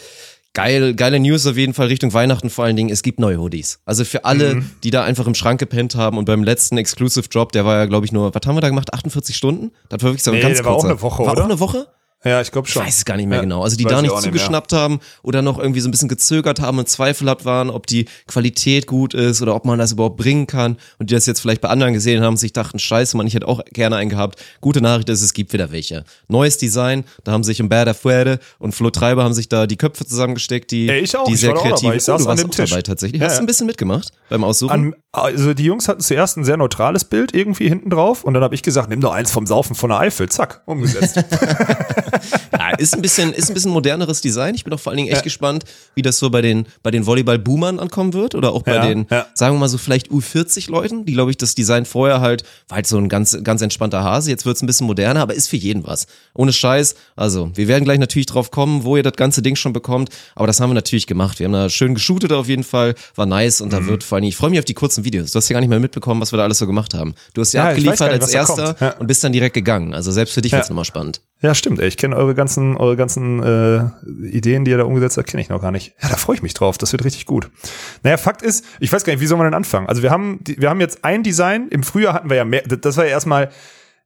Geil, 0.54 0.94
geile 0.94 1.18
News 1.18 1.46
auf 1.48 1.56
jeden 1.56 1.74
Fall 1.74 1.88
Richtung 1.88 2.12
Weihnachten 2.12 2.48
vor 2.48 2.64
allen 2.64 2.76
Dingen. 2.76 2.88
Es 2.88 3.02
gibt 3.02 3.18
neue 3.18 3.38
Hoodies. 3.40 3.80
Also 3.86 4.04
für 4.04 4.24
alle, 4.24 4.54
Mhm. 4.56 4.70
die 4.84 4.90
da 4.92 5.02
einfach 5.02 5.26
im 5.26 5.34
Schrank 5.34 5.58
gepennt 5.58 5.96
haben 5.96 6.16
und 6.16 6.26
beim 6.26 6.44
letzten 6.44 6.78
Exclusive 6.78 7.28
Drop, 7.28 7.50
der 7.50 7.64
war 7.64 7.76
ja, 7.78 7.86
glaube 7.86 8.06
ich, 8.06 8.12
nur, 8.12 8.32
was 8.32 8.40
haben 8.46 8.54
wir 8.56 8.60
da 8.60 8.68
gemacht? 8.68 8.94
48 8.94 9.34
Stunden? 9.36 9.72
Das 9.88 10.00
war 10.02 10.10
wirklich 10.10 10.22
so 10.22 10.30
ein 10.30 10.36
Nee, 10.36 10.42
ganz 10.42 10.58
der 10.58 10.64
war 10.64 10.72
auch 10.72 10.76
kurzer. 10.76 10.90
eine 10.92 11.02
Woche, 11.02 11.24
war 11.26 11.32
oder? 11.32 11.42
auch 11.42 11.46
eine 11.46 11.58
Woche? 11.58 11.86
Ja, 12.24 12.40
ich 12.40 12.50
glaube 12.50 12.66
Ich 12.66 12.72
schon. 12.74 12.82
weiß 12.84 12.96
es 12.98 13.04
gar 13.04 13.16
nicht 13.16 13.26
mehr 13.26 13.36
Ja, 13.38 13.42
genau. 13.42 13.62
Also 13.62 13.76
die 13.76 13.84
da 13.84 13.96
ich 13.96 14.02
nicht 14.02 14.10
auch 14.10 14.16
nicht 14.16 14.24
zugeschnappt 14.24 14.72
haben 14.72 15.00
oder 15.22 15.42
noch 15.42 15.58
irgendwie 15.58 15.80
so 15.80 15.88
ein 15.88 15.90
bisschen 15.90 16.08
gezögert 16.08 16.60
haben 16.60 16.78
und 16.78 16.88
zweifelhaft 16.88 17.44
waren, 17.44 17.70
ob 17.70 17.86
die 17.86 18.06
Qualität 18.26 18.86
gut 18.86 19.12
ist 19.14 19.42
oder 19.42 19.54
ob 19.54 19.64
man 19.64 19.78
das 19.78 19.92
überhaupt 19.92 20.16
bringen 20.16 20.46
kann 20.46 20.78
und 20.98 21.10
die 21.10 21.14
das 21.14 21.26
jetzt 21.26 21.40
vielleicht 21.40 21.60
bei 21.60 21.68
anderen 21.68 21.92
gesehen 21.92 22.22
haben 22.22 22.32
und 22.34 22.38
sich 22.38 22.52
dachten, 22.52 22.78
scheiße, 22.78 23.16
man, 23.16 23.26
ich 23.26 23.34
hätte 23.34 23.46
auch 23.48 23.60
gerne 23.72 23.96
einen 23.96 24.10
gehabt. 24.10 24.42
Gute 24.60 24.80
Nachricht 24.80 25.08
ist, 25.10 25.22
es 25.22 25.34
gibt 25.34 25.52
wieder 25.52 25.70
welche. 25.70 26.04
Neues 26.28 26.56
Design, 26.58 27.04
da 27.24 27.32
haben 27.32 27.44
sich 27.44 27.60
Umberta 27.60 27.92
Fuerte 27.94 28.38
und 28.58 28.74
Flo 28.74 28.90
Treiber 28.90 29.22
haben 29.24 29.34
sich 29.34 29.48
da 29.48 29.66
die 29.66 29.76
Köpfe 29.76 30.06
zusammengesteckt, 30.06 30.70
die, 30.70 30.88
Ey, 30.88 31.00
ich 31.00 31.16
auch. 31.16 31.24
die 31.26 31.34
Ich 31.34 31.40
sehr 31.40 31.52
kreativ 31.54 31.82
dabei. 31.82 31.96
Ich 31.96 32.04
saß 32.04 32.22
du 32.22 32.24
an 32.24 32.30
warst 32.30 32.42
dem 32.44 32.50
Tisch. 32.50 32.70
dabei 32.70 32.82
tatsächlich. 32.82 33.20
Ja, 33.20 33.28
Hast 33.28 33.36
du 33.38 33.42
ein 33.42 33.46
bisschen 33.46 33.66
mitgemacht 33.66 34.12
beim 34.30 34.44
Aussuchen? 34.44 34.72
An, 34.72 34.94
also 35.12 35.52
die 35.54 35.64
Jungs 35.64 35.88
hatten 35.88 36.00
zuerst 36.00 36.36
ein 36.36 36.44
sehr 36.44 36.56
neutrales 36.56 37.04
Bild 37.04 37.34
irgendwie 37.34 37.68
hinten 37.68 37.90
drauf 37.90 38.24
und 38.24 38.34
dann 38.34 38.42
habe 38.42 38.54
ich 38.54 38.62
gesagt, 38.62 38.88
nimm 38.88 39.00
doch 39.00 39.12
eins 39.12 39.30
vom 39.30 39.46
Saufen 39.46 39.76
von 39.76 39.90
der 39.90 39.98
Eifel. 40.00 40.28
Zack, 40.30 40.62
umgesetzt. 40.66 41.18
Ja, 42.52 42.70
ist 42.78 42.94
ein 42.94 43.02
bisschen, 43.02 43.32
ist 43.32 43.50
ein 43.50 43.54
bisschen 43.54 43.72
moderneres 43.72 44.20
Design. 44.20 44.54
Ich 44.54 44.64
bin 44.64 44.72
auch 44.72 44.80
vor 44.80 44.90
allen 44.92 44.98
Dingen 44.98 45.10
echt 45.12 45.22
gespannt, 45.24 45.64
wie 45.94 46.02
das 46.02 46.18
so 46.18 46.30
bei 46.30 46.40
den, 46.42 46.66
bei 46.82 46.90
den 46.90 47.04
Volleyball-Boomern 47.06 47.78
ankommen 47.78 48.12
wird 48.12 48.34
oder 48.34 48.52
auch 48.52 48.62
bei 48.62 48.74
Ja, 48.76 48.86
den, 48.86 49.06
ja. 49.10 49.26
sagen 49.34 49.54
wir 49.56 49.60
mal 49.60 49.68
so 49.68 49.78
vielleicht 49.78 50.08
U40-Leuten, 50.10 51.04
die 51.04 51.12
glaube 51.12 51.30
ich 51.30 51.36
das 51.36 51.54
Design 51.54 51.84
vorher 51.84 52.20
halt, 52.20 52.44
war 52.68 52.76
halt 52.76 52.86
so 52.86 52.96
ein 52.98 53.08
ganz, 53.08 53.36
ganz 53.42 53.60
entspannter 53.62 54.02
Hase. 54.04 54.30
Jetzt 54.30 54.46
wird's 54.46 54.62
ein 54.62 54.66
bisschen 54.66 54.86
moderner, 54.86 55.20
aber 55.20 55.34
ist 55.34 55.48
für 55.48 55.56
jeden 55.56 55.86
was. 55.86 56.06
Ohne 56.34 56.52
Scheiß. 56.52 56.94
Also, 57.16 57.50
wir 57.54 57.68
werden 57.68 57.84
gleich 57.84 57.98
natürlich 57.98 58.26
drauf 58.26 58.50
kommen, 58.50 58.84
wo 58.84 58.96
ihr 58.96 59.02
das 59.02 59.14
ganze 59.14 59.42
Ding 59.42 59.56
schon 59.56 59.72
bekommt. 59.72 60.10
Aber 60.34 60.46
das 60.46 60.60
haben 60.60 60.70
wir 60.70 60.74
natürlich 60.74 61.06
gemacht. 61.06 61.38
Wir 61.38 61.46
haben 61.46 61.52
da 61.52 61.68
schön 61.68 61.94
geshootet 61.94 62.32
auf 62.32 62.48
jeden 62.48 62.64
Fall. 62.64 62.94
War 63.14 63.26
nice 63.26 63.60
und 63.60 63.68
Mhm. 63.68 63.70
da 63.76 63.86
wird 63.86 64.04
vor 64.04 64.16
allen 64.16 64.22
Dingen, 64.22 64.30
ich 64.30 64.36
freue 64.36 64.50
mich 64.50 64.58
auf 64.58 64.64
die 64.64 64.74
kurzen 64.74 65.04
Videos. 65.04 65.32
Du 65.32 65.36
hast 65.38 65.48
ja 65.48 65.54
gar 65.54 65.60
nicht 65.60 65.68
mehr 65.70 65.80
mitbekommen, 65.80 66.20
was 66.20 66.32
wir 66.32 66.36
da 66.36 66.44
alles 66.44 66.58
so 66.58 66.66
gemacht 66.66 66.94
haben. 66.94 67.14
Du 67.34 67.40
hast 67.40 67.52
ja, 67.52 67.64
Ja, 67.64 67.68
abgeliefert 67.70 68.02
als 68.12 68.28
erster. 68.32 68.76
Ja. 68.80 68.90
und 68.98 69.06
bist 69.06 69.22
dann 69.24 69.32
direkt 69.32 69.54
gegangen. 69.54 69.94
Also 69.94 70.12
selbst 70.12 70.34
für 70.34 70.42
dich 70.42 70.52
Ja. 70.52 70.58
wird's 70.58 70.68
nochmal 70.68 70.84
spannend. 70.84 71.20
Ja, 71.44 71.54
stimmt. 71.54 71.78
Ey. 71.78 71.88
Ich 71.88 71.98
kenne 71.98 72.16
eure 72.16 72.34
ganzen, 72.34 72.76
eure 72.78 72.96
ganzen 72.96 73.42
äh, 73.42 73.84
Ideen, 74.26 74.64
die 74.64 74.70
ihr 74.70 74.78
da 74.78 74.84
umgesetzt 74.84 75.18
habt, 75.18 75.28
kenne 75.28 75.42
ich 75.42 75.50
noch 75.50 75.60
gar 75.60 75.70
nicht. 75.70 75.94
Ja, 76.02 76.08
da 76.08 76.16
freue 76.16 76.36
ich 76.36 76.42
mich 76.42 76.54
drauf. 76.54 76.78
Das 76.78 76.92
wird 76.92 77.04
richtig 77.04 77.26
gut. 77.26 77.50
Naja, 78.02 78.16
Fakt 78.16 78.40
ist, 78.40 78.64
ich 78.80 78.90
weiß 78.90 79.04
gar 79.04 79.12
nicht, 79.12 79.20
wie 79.20 79.26
soll 79.26 79.36
man 79.36 79.46
denn 79.46 79.54
anfangen? 79.54 79.86
Also 79.86 80.02
wir 80.02 80.10
haben, 80.10 80.40
wir 80.42 80.70
haben 80.70 80.80
jetzt 80.80 81.04
ein 81.04 81.22
Design. 81.22 81.68
Im 81.68 81.82
Frühjahr 81.82 82.14
hatten 82.14 82.30
wir 82.30 82.36
ja 82.38 82.46
mehr. 82.46 82.62
Das 82.62 82.96
war 82.96 83.04
ja 83.04 83.10
erstmal 83.10 83.50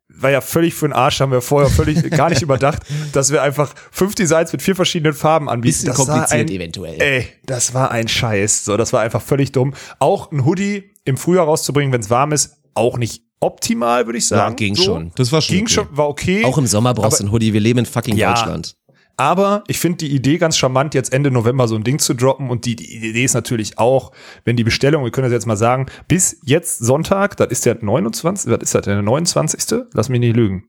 war 0.08 0.30
ja 0.30 0.40
völlig 0.40 0.74
für 0.74 0.88
den 0.88 0.94
Arsch, 0.94 1.20
haben 1.20 1.32
wir 1.32 1.42
vorher 1.42 1.70
völlig 1.70 2.10
gar 2.10 2.30
nicht 2.30 2.42
überdacht, 2.42 2.82
dass 3.12 3.30
wir 3.30 3.42
einfach 3.42 3.74
fünf 3.92 4.14
Designs 4.14 4.50
mit 4.52 4.62
vier 4.62 4.74
verschiedenen 4.74 5.12
Farben 5.12 5.48
anbieten. 5.48 5.74
Bisschen 5.74 5.88
Das 5.88 5.96
kompliziert 5.96 6.32
ein, 6.32 6.48
eventuell. 6.48 7.00
Ey, 7.00 7.28
das 7.44 7.74
war 7.74 7.90
ein 7.90 8.08
Scheiß. 8.08 8.64
So, 8.64 8.76
das 8.76 8.92
war 8.92 9.02
einfach 9.02 9.22
völlig 9.22 9.52
dumm. 9.52 9.74
Auch 9.98 10.32
ein 10.32 10.44
Hoodie 10.44 10.90
im 11.04 11.16
Frühjahr 11.16 11.44
rauszubringen, 11.44 11.92
wenn 11.92 12.00
es 12.00 12.10
warm 12.10 12.32
ist, 12.32 12.56
auch 12.74 12.96
nicht 12.96 13.27
optimal, 13.40 14.06
würde 14.06 14.18
ich 14.18 14.26
sagen. 14.26 14.52
Ja, 14.52 14.56
ging 14.56 14.74
so. 14.74 14.82
schon. 14.82 15.12
Das 15.16 15.32
war 15.32 15.40
schon 15.40 15.56
Ging 15.56 15.64
okay. 15.64 15.74
schon, 15.74 15.86
war 15.96 16.08
okay. 16.08 16.44
Auch 16.44 16.58
im 16.58 16.66
Sommer 16.66 16.94
brauchst 16.94 17.20
du 17.20 17.24
einen 17.24 17.32
Hoodie. 17.32 17.52
Wir 17.52 17.60
leben 17.60 17.80
in 17.80 17.86
fucking 17.86 18.16
Ja. 18.16 18.34
Deutschland. 18.34 18.76
Aber 19.16 19.64
ich 19.66 19.80
finde 19.80 19.98
die 19.98 20.14
Idee 20.14 20.38
ganz 20.38 20.56
charmant, 20.56 20.94
jetzt 20.94 21.12
Ende 21.12 21.32
November 21.32 21.66
so 21.66 21.74
ein 21.74 21.82
Ding 21.82 21.98
zu 21.98 22.14
droppen. 22.14 22.50
Und 22.50 22.64
die, 22.66 22.76
die 22.76 22.96
Idee 22.96 23.24
ist 23.24 23.34
natürlich 23.34 23.76
auch, 23.76 24.12
wenn 24.44 24.56
die 24.56 24.62
Bestellung, 24.62 25.02
wir 25.02 25.10
können 25.10 25.24
das 25.24 25.32
jetzt 25.32 25.46
mal 25.46 25.56
sagen, 25.56 25.86
bis 26.06 26.38
jetzt 26.44 26.78
Sonntag, 26.78 27.36
das 27.36 27.48
ist 27.48 27.66
der 27.66 27.78
29., 27.82 28.48
was 28.52 28.62
ist 28.62 28.74
das, 28.76 28.82
der 28.82 29.02
29.? 29.02 29.80
Lass 29.92 30.08
mich 30.08 30.20
nicht 30.20 30.36
lügen. 30.36 30.68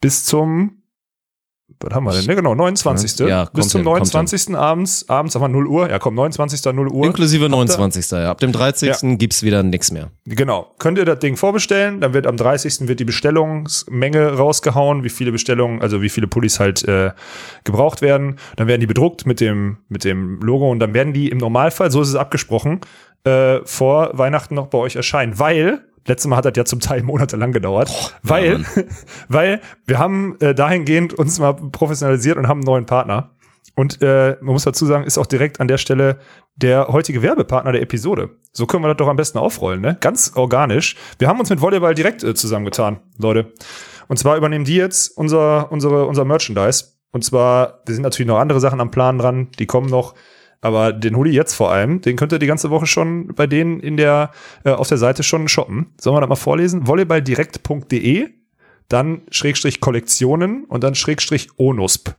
Bis 0.00 0.24
zum, 0.24 0.77
was 1.80 1.94
haben 1.94 2.04
wir 2.04 2.12
denn? 2.12 2.24
Ne, 2.26 2.36
genau, 2.36 2.54
29. 2.54 3.20
Ja, 3.28 3.44
bis 3.46 3.68
zum 3.68 3.80
hin, 3.80 3.84
kommt 3.84 4.12
29. 4.12 4.56
abends, 4.56 5.08
abends 5.08 5.34
haben 5.34 5.42
wir 5.42 5.48
0 5.48 5.66
Uhr. 5.66 5.90
Ja, 5.90 5.98
komm, 5.98 6.14
29. 6.14 6.64
0 6.64 6.88
Uhr. 6.88 7.06
Inklusive 7.06 7.48
29. 7.48 8.10
Ja. 8.10 8.30
Ab 8.30 8.38
dem 8.38 8.52
30. 8.52 9.18
gibt's 9.18 9.42
wieder 9.42 9.62
nix 9.62 9.90
mehr. 9.90 10.10
Genau. 10.24 10.74
Könnt 10.78 10.98
ihr 10.98 11.04
das 11.04 11.18
Ding 11.20 11.36
vorbestellen, 11.36 12.00
dann 12.00 12.14
wird 12.14 12.26
am 12.26 12.36
30. 12.36 12.88
wird 12.88 13.00
die 13.00 13.04
Bestellungsmenge 13.04 14.32
rausgehauen, 14.32 15.04
wie 15.04 15.10
viele 15.10 15.32
Bestellungen, 15.32 15.80
also 15.80 16.02
wie 16.02 16.08
viele 16.08 16.26
Pullis 16.26 16.58
halt 16.60 16.84
äh, 16.84 17.12
gebraucht 17.64 18.02
werden. 18.02 18.36
Dann 18.56 18.66
werden 18.66 18.80
die 18.80 18.86
bedruckt 18.86 19.26
mit 19.26 19.40
dem, 19.40 19.78
mit 19.88 20.04
dem 20.04 20.40
Logo 20.40 20.70
und 20.70 20.80
dann 20.80 20.94
werden 20.94 21.12
die 21.12 21.28
im 21.28 21.38
Normalfall, 21.38 21.90
so 21.90 22.02
ist 22.02 22.08
es 22.08 22.16
abgesprochen, 22.16 22.80
äh, 23.24 23.60
vor 23.64 24.10
Weihnachten 24.14 24.54
noch 24.54 24.68
bei 24.68 24.78
euch 24.78 24.96
erscheinen. 24.96 25.38
Weil, 25.38 25.84
letztes 26.06 26.28
Mal 26.28 26.36
hat 26.36 26.44
das 26.44 26.52
ja 26.56 26.64
zum 26.64 26.80
Teil 26.80 27.02
monatelang 27.02 27.52
gedauert, 27.52 28.18
weil, 28.22 28.64
weil 29.28 29.60
wir 29.86 29.98
haben 29.98 30.36
äh, 30.40 30.54
dahingehend 30.54 31.14
uns 31.14 31.38
mal 31.38 31.54
professionalisiert 31.54 32.36
und 32.36 32.48
haben 32.48 32.58
einen 32.58 32.66
neuen 32.66 32.86
Partner. 32.86 33.30
Und 33.74 34.02
äh, 34.02 34.36
man 34.40 34.54
muss 34.54 34.64
dazu 34.64 34.86
sagen, 34.86 35.04
ist 35.04 35.18
auch 35.18 35.26
direkt 35.26 35.60
an 35.60 35.68
der 35.68 35.78
Stelle 35.78 36.18
der 36.56 36.88
heutige 36.88 37.22
Werbepartner 37.22 37.70
der 37.70 37.82
Episode. 37.82 38.30
So 38.52 38.66
können 38.66 38.82
wir 38.82 38.88
das 38.88 38.96
doch 38.96 39.06
am 39.06 39.16
besten 39.16 39.38
aufrollen, 39.38 39.80
ne? 39.80 39.96
Ganz 40.00 40.32
organisch. 40.34 40.96
Wir 41.18 41.28
haben 41.28 41.38
uns 41.38 41.48
mit 41.48 41.60
Volleyball 41.60 41.94
direkt 41.94 42.24
äh, 42.24 42.34
zusammengetan, 42.34 42.98
Leute. 43.18 43.52
Und 44.08 44.16
zwar 44.18 44.36
übernehmen 44.36 44.64
die 44.64 44.74
jetzt 44.74 45.16
unser, 45.16 45.70
unsere, 45.70 46.06
unser 46.06 46.24
Merchandise. 46.24 46.86
Und 47.12 47.24
zwar, 47.24 47.82
wir 47.86 47.94
sind 47.94 48.02
natürlich 48.02 48.26
noch 48.26 48.38
andere 48.38 48.58
Sachen 48.58 48.80
am 48.80 48.90
Plan 48.90 49.18
dran, 49.18 49.48
die 49.58 49.66
kommen 49.66 49.88
noch. 49.88 50.14
Aber 50.60 50.92
den 50.92 51.16
Hoodie 51.16 51.32
jetzt 51.32 51.54
vor 51.54 51.70
allem, 51.70 52.00
den 52.00 52.16
könnt 52.16 52.32
ihr 52.32 52.38
die 52.38 52.46
ganze 52.46 52.70
Woche 52.70 52.86
schon 52.86 53.28
bei 53.34 53.46
denen 53.46 53.78
in 53.80 53.96
der, 53.96 54.32
äh, 54.64 54.70
auf 54.70 54.88
der 54.88 54.98
Seite 54.98 55.22
schon 55.22 55.46
shoppen. 55.48 55.94
Sollen 56.00 56.16
wir 56.16 56.20
das 56.20 56.28
mal 56.28 56.36
vorlesen? 56.36 56.86
Volleyballdirekt.de, 56.86 58.28
dann 58.88 59.22
Schrägstrich 59.30 59.80
Kollektionen 59.80 60.64
und 60.64 60.82
dann 60.82 60.94
Schrägstrich 60.94 61.50
Onusp. 61.58 62.10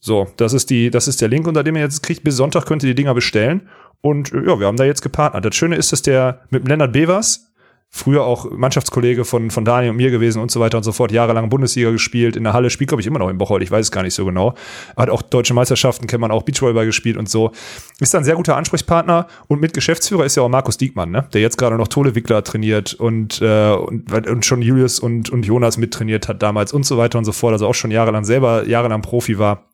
So, 0.00 0.28
das 0.36 0.52
ist 0.52 0.70
die, 0.70 0.90
das 0.90 1.08
ist 1.08 1.20
der 1.20 1.28
Link, 1.28 1.46
unter 1.46 1.64
dem 1.64 1.76
ihr 1.76 1.82
jetzt 1.82 2.02
kriegt. 2.02 2.22
Bis 2.24 2.36
Sonntag 2.36 2.64
könnt 2.66 2.82
ihr 2.82 2.90
die 2.90 2.94
Dinger 2.94 3.14
bestellen. 3.14 3.68
Und 4.00 4.32
äh, 4.32 4.46
ja, 4.46 4.58
wir 4.58 4.66
haben 4.66 4.76
da 4.76 4.84
jetzt 4.84 5.02
gepartnert. 5.02 5.44
Das 5.44 5.54
Schöne 5.54 5.76
ist, 5.76 5.92
dass 5.92 6.02
der 6.02 6.42
mit 6.50 6.66
Lennart 6.66 6.92
Bevers, 6.92 7.52
früher 7.90 8.24
auch 8.24 8.50
Mannschaftskollege 8.50 9.24
von, 9.24 9.50
von 9.50 9.64
Daniel 9.64 9.90
und 9.90 9.96
mir 9.96 10.10
gewesen 10.10 10.42
und 10.42 10.50
so 10.50 10.60
weiter 10.60 10.76
und 10.76 10.82
so 10.82 10.92
fort, 10.92 11.12
jahrelang 11.12 11.48
Bundesliga 11.48 11.90
gespielt, 11.90 12.36
in 12.36 12.44
der 12.44 12.52
Halle, 12.52 12.70
spielt 12.70 12.88
glaube 12.88 13.00
ich 13.00 13.06
immer 13.06 13.18
noch 13.18 13.30
in 13.30 13.38
Bocholt, 13.38 13.62
ich 13.62 13.70
weiß 13.70 13.86
es 13.86 13.90
gar 13.90 14.02
nicht 14.02 14.14
so 14.14 14.24
genau. 14.24 14.54
Hat 14.96 15.08
auch 15.08 15.22
deutsche 15.22 15.54
Meisterschaften, 15.54 16.06
kennt 16.06 16.20
man 16.20 16.30
auch 16.30 16.42
Beachvolleyball 16.42 16.86
gespielt 16.86 17.16
und 17.16 17.28
so. 17.28 17.52
Ist 17.98 18.14
ein 18.14 18.24
sehr 18.24 18.34
guter 18.34 18.56
Ansprechpartner 18.56 19.26
und 19.48 19.60
mit 19.60 19.72
Geschäftsführer 19.72 20.24
ist 20.24 20.36
ja 20.36 20.42
auch 20.42 20.48
Markus 20.48 20.76
Diekmann, 20.76 21.10
ne? 21.10 21.26
der 21.32 21.40
jetzt 21.40 21.56
gerade 21.56 21.76
noch 21.76 21.88
Tole 21.88 22.14
Wickler 22.14 22.44
trainiert 22.44 22.94
und, 22.94 23.40
äh, 23.40 23.72
und, 23.72 24.12
und 24.12 24.44
schon 24.44 24.62
Julius 24.62 24.98
und, 24.98 25.30
und 25.30 25.46
Jonas 25.46 25.78
mittrainiert 25.78 26.28
hat 26.28 26.42
damals 26.42 26.72
und 26.72 26.84
so 26.84 26.98
weiter 26.98 27.18
und 27.18 27.24
so 27.24 27.32
fort, 27.32 27.52
also 27.52 27.66
auch 27.66 27.74
schon 27.74 27.90
jahrelang 27.90 28.24
selber, 28.24 28.66
jahrelang 28.66 29.02
Profi 29.02 29.38
war. 29.38 29.66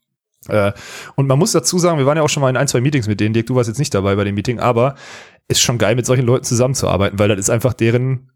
Äh, 0.48 0.72
und 1.14 1.26
man 1.26 1.38
muss 1.38 1.52
dazu 1.52 1.78
sagen, 1.78 1.98
wir 1.98 2.06
waren 2.06 2.16
ja 2.16 2.22
auch 2.22 2.28
schon 2.28 2.40
mal 2.40 2.50
in 2.50 2.56
ein, 2.56 2.68
zwei 2.68 2.80
Meetings 2.80 3.06
mit 3.06 3.20
denen. 3.20 3.32
Dirk, 3.32 3.46
du 3.46 3.54
warst 3.54 3.68
jetzt 3.68 3.78
nicht 3.78 3.94
dabei 3.94 4.16
bei 4.16 4.24
dem 4.24 4.34
Meeting, 4.34 4.58
aber 4.58 4.96
ist 5.48 5.60
schon 5.60 5.78
geil, 5.78 5.94
mit 5.94 6.06
solchen 6.06 6.26
Leuten 6.26 6.44
zusammenzuarbeiten, 6.44 7.18
weil 7.18 7.28
das 7.28 7.38
ist 7.38 7.50
einfach 7.50 7.74
deren 7.74 8.31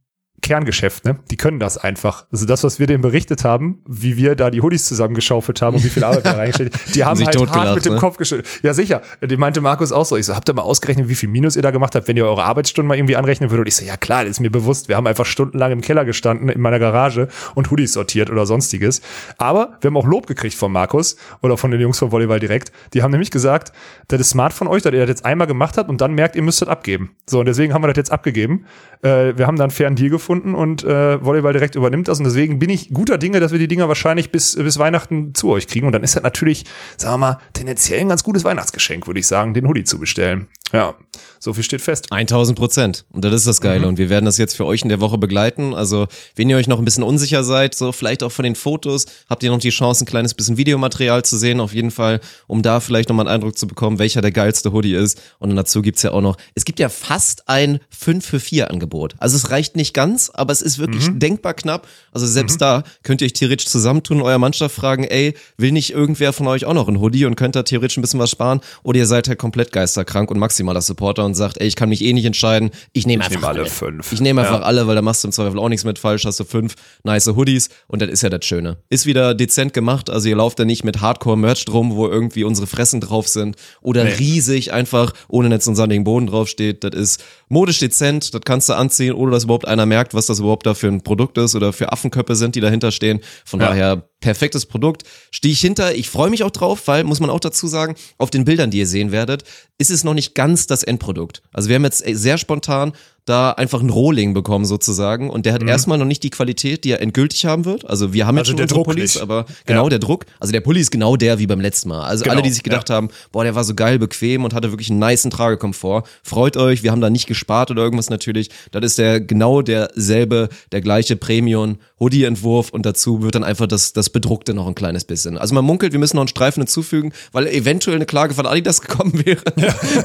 Kerngeschäft, 0.46 1.04
ne? 1.04 1.18
Die 1.30 1.36
können 1.36 1.58
das 1.58 1.76
einfach. 1.76 2.26
Also 2.30 2.46
das, 2.46 2.62
was 2.62 2.78
wir 2.78 2.86
denen 2.86 3.02
berichtet 3.02 3.42
haben, 3.42 3.82
wie 3.86 4.16
wir 4.16 4.36
da 4.36 4.50
die 4.50 4.62
Hoodies 4.62 4.86
zusammengeschaufelt 4.86 5.60
haben 5.60 5.76
und 5.76 5.84
wie 5.84 5.88
viel 5.88 6.04
Arbeit 6.04 6.24
wir 6.24 6.32
reingestellt 6.38 6.76
die 6.94 7.04
haben 7.04 7.16
Sich 7.16 7.26
halt 7.26 7.36
hart 7.36 7.48
totgelacht, 7.48 7.74
mit 7.74 7.84
dem 7.84 7.94
ne? 7.94 7.98
Kopf 7.98 8.16
geschüttelt. 8.16 8.48
Ja, 8.62 8.74
sicher. 8.74 9.02
Die 9.22 9.36
meinte 9.36 9.60
Markus 9.60 9.90
auch 9.90 10.04
so. 10.04 10.16
Ich 10.16 10.26
so, 10.26 10.36
habt 10.36 10.48
ihr 10.48 10.54
mal 10.54 10.62
ausgerechnet, 10.62 11.08
wie 11.08 11.14
viel 11.14 11.28
Minus 11.28 11.56
ihr 11.56 11.62
da 11.62 11.72
gemacht 11.72 11.94
habt, 11.94 12.06
wenn 12.06 12.16
ihr 12.16 12.26
eure 12.26 12.44
Arbeitsstunden 12.44 12.86
mal 12.86 12.96
irgendwie 12.96 13.16
anrechnen 13.16 13.50
würdet? 13.50 13.64
Und 13.64 13.68
ich 13.68 13.76
so, 13.76 13.84
ja 13.84 13.96
klar, 13.96 14.22
das 14.22 14.32
ist 14.32 14.40
mir 14.40 14.50
bewusst. 14.50 14.88
Wir 14.88 14.96
haben 14.96 15.06
einfach 15.06 15.26
stundenlang 15.26 15.72
im 15.72 15.80
Keller 15.80 16.04
gestanden, 16.04 16.48
in 16.48 16.60
meiner 16.60 16.78
Garage 16.78 17.28
und 17.54 17.70
Hoodies 17.70 17.92
sortiert 17.92 18.30
oder 18.30 18.46
sonstiges. 18.46 19.00
Aber 19.38 19.78
wir 19.80 19.88
haben 19.88 19.96
auch 19.96 20.06
Lob 20.06 20.26
gekriegt 20.26 20.54
von 20.54 20.70
Markus 20.70 21.16
oder 21.42 21.56
von 21.56 21.70
den 21.70 21.80
Jungs 21.80 21.98
von 21.98 22.12
Volleyball 22.12 22.38
direkt. 22.38 22.72
Die 22.94 23.02
haben 23.02 23.10
nämlich 23.10 23.30
gesagt, 23.30 23.72
das 24.08 24.20
ist 24.20 24.30
smart 24.30 24.52
von 24.52 24.68
euch, 24.68 24.82
dass 24.82 24.92
ihr 24.92 25.00
das 25.00 25.08
jetzt 25.08 25.24
einmal 25.24 25.46
gemacht 25.46 25.76
habt 25.76 25.88
und 25.88 26.00
dann 26.00 26.14
merkt, 26.14 26.36
ihr 26.36 26.42
müsst 26.42 26.62
das 26.62 26.68
abgeben. 26.68 27.10
So, 27.26 27.40
und 27.40 27.46
deswegen 27.46 27.74
haben 27.74 27.82
wir 27.82 27.88
das 27.88 27.96
jetzt 27.96 28.12
abgegeben. 28.12 28.66
Äh, 29.02 29.36
wir 29.36 29.46
haben 29.46 29.56
da 29.56 29.64
einen 29.64 29.70
fairen 29.70 29.96
Deal 29.96 30.10
gefunden 30.10 30.35
und 30.42 30.84
äh, 30.84 31.24
Volleyball 31.24 31.52
direkt 31.52 31.74
übernimmt 31.74 32.08
das. 32.08 32.18
Und 32.18 32.24
deswegen 32.24 32.58
bin 32.58 32.70
ich 32.70 32.92
guter 32.92 33.18
Dinge, 33.18 33.40
dass 33.40 33.52
wir 33.52 33.58
die 33.58 33.68
Dinger 33.68 33.88
wahrscheinlich 33.88 34.30
bis, 34.30 34.56
bis 34.56 34.78
Weihnachten 34.78 35.34
zu 35.34 35.50
euch 35.50 35.66
kriegen. 35.66 35.86
Und 35.86 35.92
dann 35.92 36.02
ist 36.02 36.16
das 36.16 36.22
natürlich, 36.22 36.64
sagen 36.96 37.14
wir 37.14 37.18
mal, 37.18 37.38
tendenziell 37.52 38.00
ein 38.00 38.08
ganz 38.08 38.22
gutes 38.22 38.44
Weihnachtsgeschenk, 38.44 39.06
würde 39.06 39.20
ich 39.20 39.26
sagen, 39.26 39.54
den 39.54 39.66
Hoodie 39.66 39.84
zu 39.84 39.98
bestellen. 39.98 40.48
Ja, 40.72 40.94
so 41.38 41.52
viel 41.52 41.62
steht 41.62 41.80
fest. 41.80 42.08
1000 42.10 42.58
Prozent. 42.58 43.04
Und 43.12 43.24
das 43.24 43.32
ist 43.32 43.46
das 43.46 43.60
Geile. 43.60 43.86
Und 43.86 43.98
wir 43.98 44.10
werden 44.10 44.24
das 44.24 44.36
jetzt 44.38 44.56
für 44.56 44.66
euch 44.66 44.82
in 44.82 44.88
der 44.88 45.00
Woche 45.00 45.18
begleiten. 45.18 45.74
Also, 45.74 46.08
wenn 46.34 46.50
ihr 46.50 46.56
euch 46.56 46.66
noch 46.66 46.78
ein 46.78 46.84
bisschen 46.84 47.04
unsicher 47.04 47.44
seid, 47.44 47.74
so 47.74 47.92
vielleicht 47.92 48.22
auch 48.22 48.32
von 48.32 48.42
den 48.42 48.56
Fotos, 48.56 49.06
habt 49.28 49.42
ihr 49.42 49.50
noch 49.50 49.58
die 49.58 49.70
Chance, 49.70 50.04
ein 50.04 50.06
kleines 50.06 50.34
bisschen 50.34 50.56
Videomaterial 50.56 51.24
zu 51.24 51.36
sehen, 51.36 51.60
auf 51.60 51.72
jeden 51.72 51.90
Fall, 51.90 52.20
um 52.46 52.62
da 52.62 52.80
vielleicht 52.80 53.08
nochmal 53.08 53.28
einen 53.28 53.36
Eindruck 53.36 53.56
zu 53.56 53.66
bekommen, 53.66 53.98
welcher 53.98 54.22
der 54.22 54.32
geilste 54.32 54.72
Hoodie 54.72 54.94
ist. 54.94 55.20
Und 55.38 55.50
dann 55.50 55.56
dazu 55.56 55.82
gibt's 55.82 56.02
ja 56.02 56.12
auch 56.12 56.20
noch, 56.20 56.36
es 56.54 56.64
gibt 56.64 56.80
ja 56.80 56.88
fast 56.88 57.48
ein 57.48 57.78
5 57.90 58.26
für 58.26 58.40
4 58.40 58.70
Angebot. 58.70 59.14
Also 59.18 59.36
es 59.36 59.50
reicht 59.50 59.76
nicht 59.76 59.94
ganz, 59.94 60.30
aber 60.30 60.52
es 60.52 60.62
ist 60.62 60.78
wirklich 60.78 61.08
denkbar 61.12 61.54
knapp. 61.54 61.86
Also 62.12 62.26
selbst 62.26 62.60
da 62.60 62.82
könnt 63.02 63.20
ihr 63.20 63.26
euch 63.26 63.34
theoretisch 63.34 63.68
zusammentun, 63.68 64.20
eurer 64.20 64.38
Mannschaft 64.38 64.74
fragen, 64.74 65.04
ey, 65.04 65.34
will 65.58 65.72
nicht 65.72 65.90
irgendwer 65.90 66.32
von 66.32 66.48
euch 66.48 66.64
auch 66.64 66.74
noch 66.74 66.88
ein 66.88 67.00
Hoodie 67.00 67.24
und 67.24 67.36
könnt 67.36 67.54
da 67.54 67.62
theoretisch 67.62 67.98
ein 67.98 68.02
bisschen 68.02 68.20
was 68.20 68.30
sparen? 68.30 68.60
Oder 68.82 68.98
ihr 68.98 69.06
seid 69.06 69.28
halt 69.28 69.38
komplett 69.38 69.70
geisterkrank 69.72 70.30
und 70.30 70.38
maximaler 70.56 70.80
Supporter 70.80 71.24
und 71.24 71.34
sagt, 71.34 71.58
ey, 71.60 71.66
ich 71.66 71.76
kann 71.76 71.88
mich 71.90 72.02
eh 72.02 72.12
nicht 72.14 72.24
entscheiden, 72.24 72.70
ich 72.92 73.06
nehme 73.06 73.22
einfach 73.24 73.36
nehme 73.36 73.46
alle 73.48 73.66
fünf. 73.66 74.10
Ich 74.12 74.20
nehme 74.20 74.40
einfach 74.40 74.60
Ja. 74.60 74.64
alle, 74.66 74.86
weil 74.86 74.94
da 74.94 75.02
machst 75.02 75.22
du 75.22 75.28
im 75.28 75.32
Zweifel 75.32 75.58
auch 75.58 75.68
nichts 75.68 75.84
mit 75.84 75.98
falsch, 75.98 76.24
hast 76.24 76.40
du 76.40 76.44
fünf 76.44 76.74
nice 77.04 77.26
Hoodies 77.26 77.68
und 77.88 78.00
das 78.00 78.08
ist 78.10 78.22
ja 78.22 78.30
das 78.30 78.44
Schöne. 78.44 78.78
Ist 78.88 79.04
wieder 79.06 79.34
dezent 79.34 79.74
gemacht, 79.74 80.08
also 80.08 80.28
ihr 80.28 80.36
lauft 80.36 80.58
da 80.58 80.64
nicht 80.64 80.82
mit 80.84 81.00
Hardcore-Merch 81.02 81.64
drum, 81.66 81.94
wo 81.94 82.08
irgendwie 82.08 82.44
unsere 82.44 82.66
Fressen 82.66 83.00
drauf 83.00 83.28
sind 83.28 83.56
oder 83.82 84.04
Nee. 84.04 84.12
riesig 84.14 84.72
einfach 84.72 85.12
ohne 85.28 85.48
Netz 85.50 85.66
und 85.66 85.76
sandigen 85.76 86.04
Boden 86.04 86.26
draufsteht. 86.26 86.84
Das 86.84 86.94
ist 86.94 87.22
modisch 87.48 87.78
dezent, 87.78 88.32
das 88.32 88.40
kannst 88.44 88.68
du 88.68 88.74
anziehen, 88.74 89.12
ohne 89.12 89.30
dass 89.32 89.44
überhaupt 89.44 89.68
einer 89.68 89.84
merkt, 89.86 90.14
was 90.14 90.26
das 90.26 90.38
überhaupt 90.38 90.64
da 90.66 90.74
für 90.74 90.88
ein 90.88 91.02
Produkt 91.02 91.36
ist 91.38 91.54
oder 91.54 91.72
für 91.72 91.92
Affenköpfe 91.92 92.34
sind, 92.34 92.54
die 92.54 92.60
dahinter 92.60 92.90
stehen. 92.92 93.20
Von 93.44 93.60
Ja. 93.60 93.68
daher 93.68 94.08
perfektes 94.20 94.66
Produkt. 94.66 95.04
Stehe 95.30 95.52
ich 95.52 95.60
hinter. 95.60 95.94
Ich 95.94 96.08
freue 96.08 96.30
mich 96.30 96.42
auch 96.42 96.50
drauf, 96.50 96.86
weil, 96.86 97.04
muss 97.04 97.20
man 97.20 97.30
auch 97.30 97.40
dazu 97.40 97.66
sagen, 97.66 97.94
auf 98.18 98.30
den 98.30 98.44
Bildern, 98.44 98.70
die 98.70 98.78
ihr 98.78 98.86
sehen 98.86 99.12
werdet, 99.12 99.44
ist 99.78 99.90
es 99.90 100.04
noch 100.04 100.14
nicht 100.14 100.34
ganz 100.34 100.66
das 100.66 100.82
Endprodukt. 100.82 101.42
Also 101.52 101.68
wir 101.68 101.76
haben 101.76 101.84
jetzt 101.84 101.98
sehr 101.98 102.38
spontan 102.38 102.92
da 103.26 103.50
einfach 103.50 103.80
einen 103.80 103.90
Rohling 103.90 104.32
bekommen 104.32 104.64
sozusagen 104.64 105.28
und 105.28 105.44
der 105.46 105.52
hat 105.52 105.62
erstmal 105.62 105.98
noch 105.98 106.04
nicht 106.06 106.22
die 106.22 106.30
Qualität, 106.30 106.84
die 106.84 106.92
er 106.92 107.00
endgültig 107.02 107.44
haben 107.44 107.64
wird. 107.66 107.84
Also 107.88 108.12
wir 108.14 108.26
haben 108.26 108.36
jetzt 108.38 108.46
Mhm. 108.46 108.46
Also 108.46 108.50
schon 108.52 108.56
der 108.56 108.64
unsere 108.64 108.76
Druck 108.78 108.86
Pullis, 108.86 109.14
nicht. 109.14 109.22
aber 109.22 109.46
genau 109.66 109.82
Ja. 109.84 109.88
der 109.90 109.98
Druck. 109.98 110.26
Also 110.40 110.52
der 110.52 110.60
Pulli 110.60 110.80
ist 110.80 110.90
genau 110.90 111.16
der 111.16 111.38
wie 111.38 111.46
beim 111.46 111.60
letzten 111.60 111.88
Mal. 111.90 112.02
Also 112.04 112.22
Genau, 112.24 112.34
alle, 112.34 112.42
die 112.42 112.50
sich 112.50 112.62
gedacht 112.62 112.88
ja. 112.88 112.94
haben, 112.94 113.08
boah, 113.32 113.44
der 113.44 113.54
war 113.54 113.64
so 113.64 113.74
geil, 113.74 113.98
bequem 113.98 114.44
und 114.44 114.54
hatte 114.54 114.70
wirklich 114.72 114.90
einen 114.90 115.00
niceen 115.00 115.30
Tragekomfort. 115.30 116.04
Freut 116.22 116.56
euch, 116.56 116.82
wir 116.84 116.92
haben 116.92 117.00
da 117.00 117.10
nicht 117.10 117.26
gespart 117.26 117.70
oder 117.70 117.82
irgendwas 117.82 118.08
natürlich. 118.10 118.50
Das 118.70 118.84
ist 118.84 118.98
der 118.98 119.20
genau 119.20 119.60
derselbe, 119.60 120.48
der 120.72 120.80
gleiche 120.80 121.16
Premium 121.16 121.78
Hoodie-Entwurf 121.98 122.70
und 122.70 122.86
dazu 122.86 123.22
wird 123.22 123.34
dann 123.34 123.42
einfach 123.44 123.66
das, 123.66 123.92
das 123.92 124.10
Bedruckte 124.10 124.54
noch 124.54 124.66
ein 124.68 124.74
kleines 124.74 125.04
bisschen. 125.04 125.36
Also 125.38 125.54
man 125.54 125.64
munkelt, 125.64 125.92
wir 125.92 125.98
müssen 125.98 126.16
noch 126.16 126.22
einen 126.22 126.28
Streifen 126.28 126.60
hinzufügen, 126.62 127.12
weil 127.32 127.46
eventuell 127.48 127.96
eine 127.96 128.06
Klage 128.06 128.34
von 128.34 128.46
Adidas 128.46 128.80
gekommen 128.82 129.24
wäre. 129.24 129.40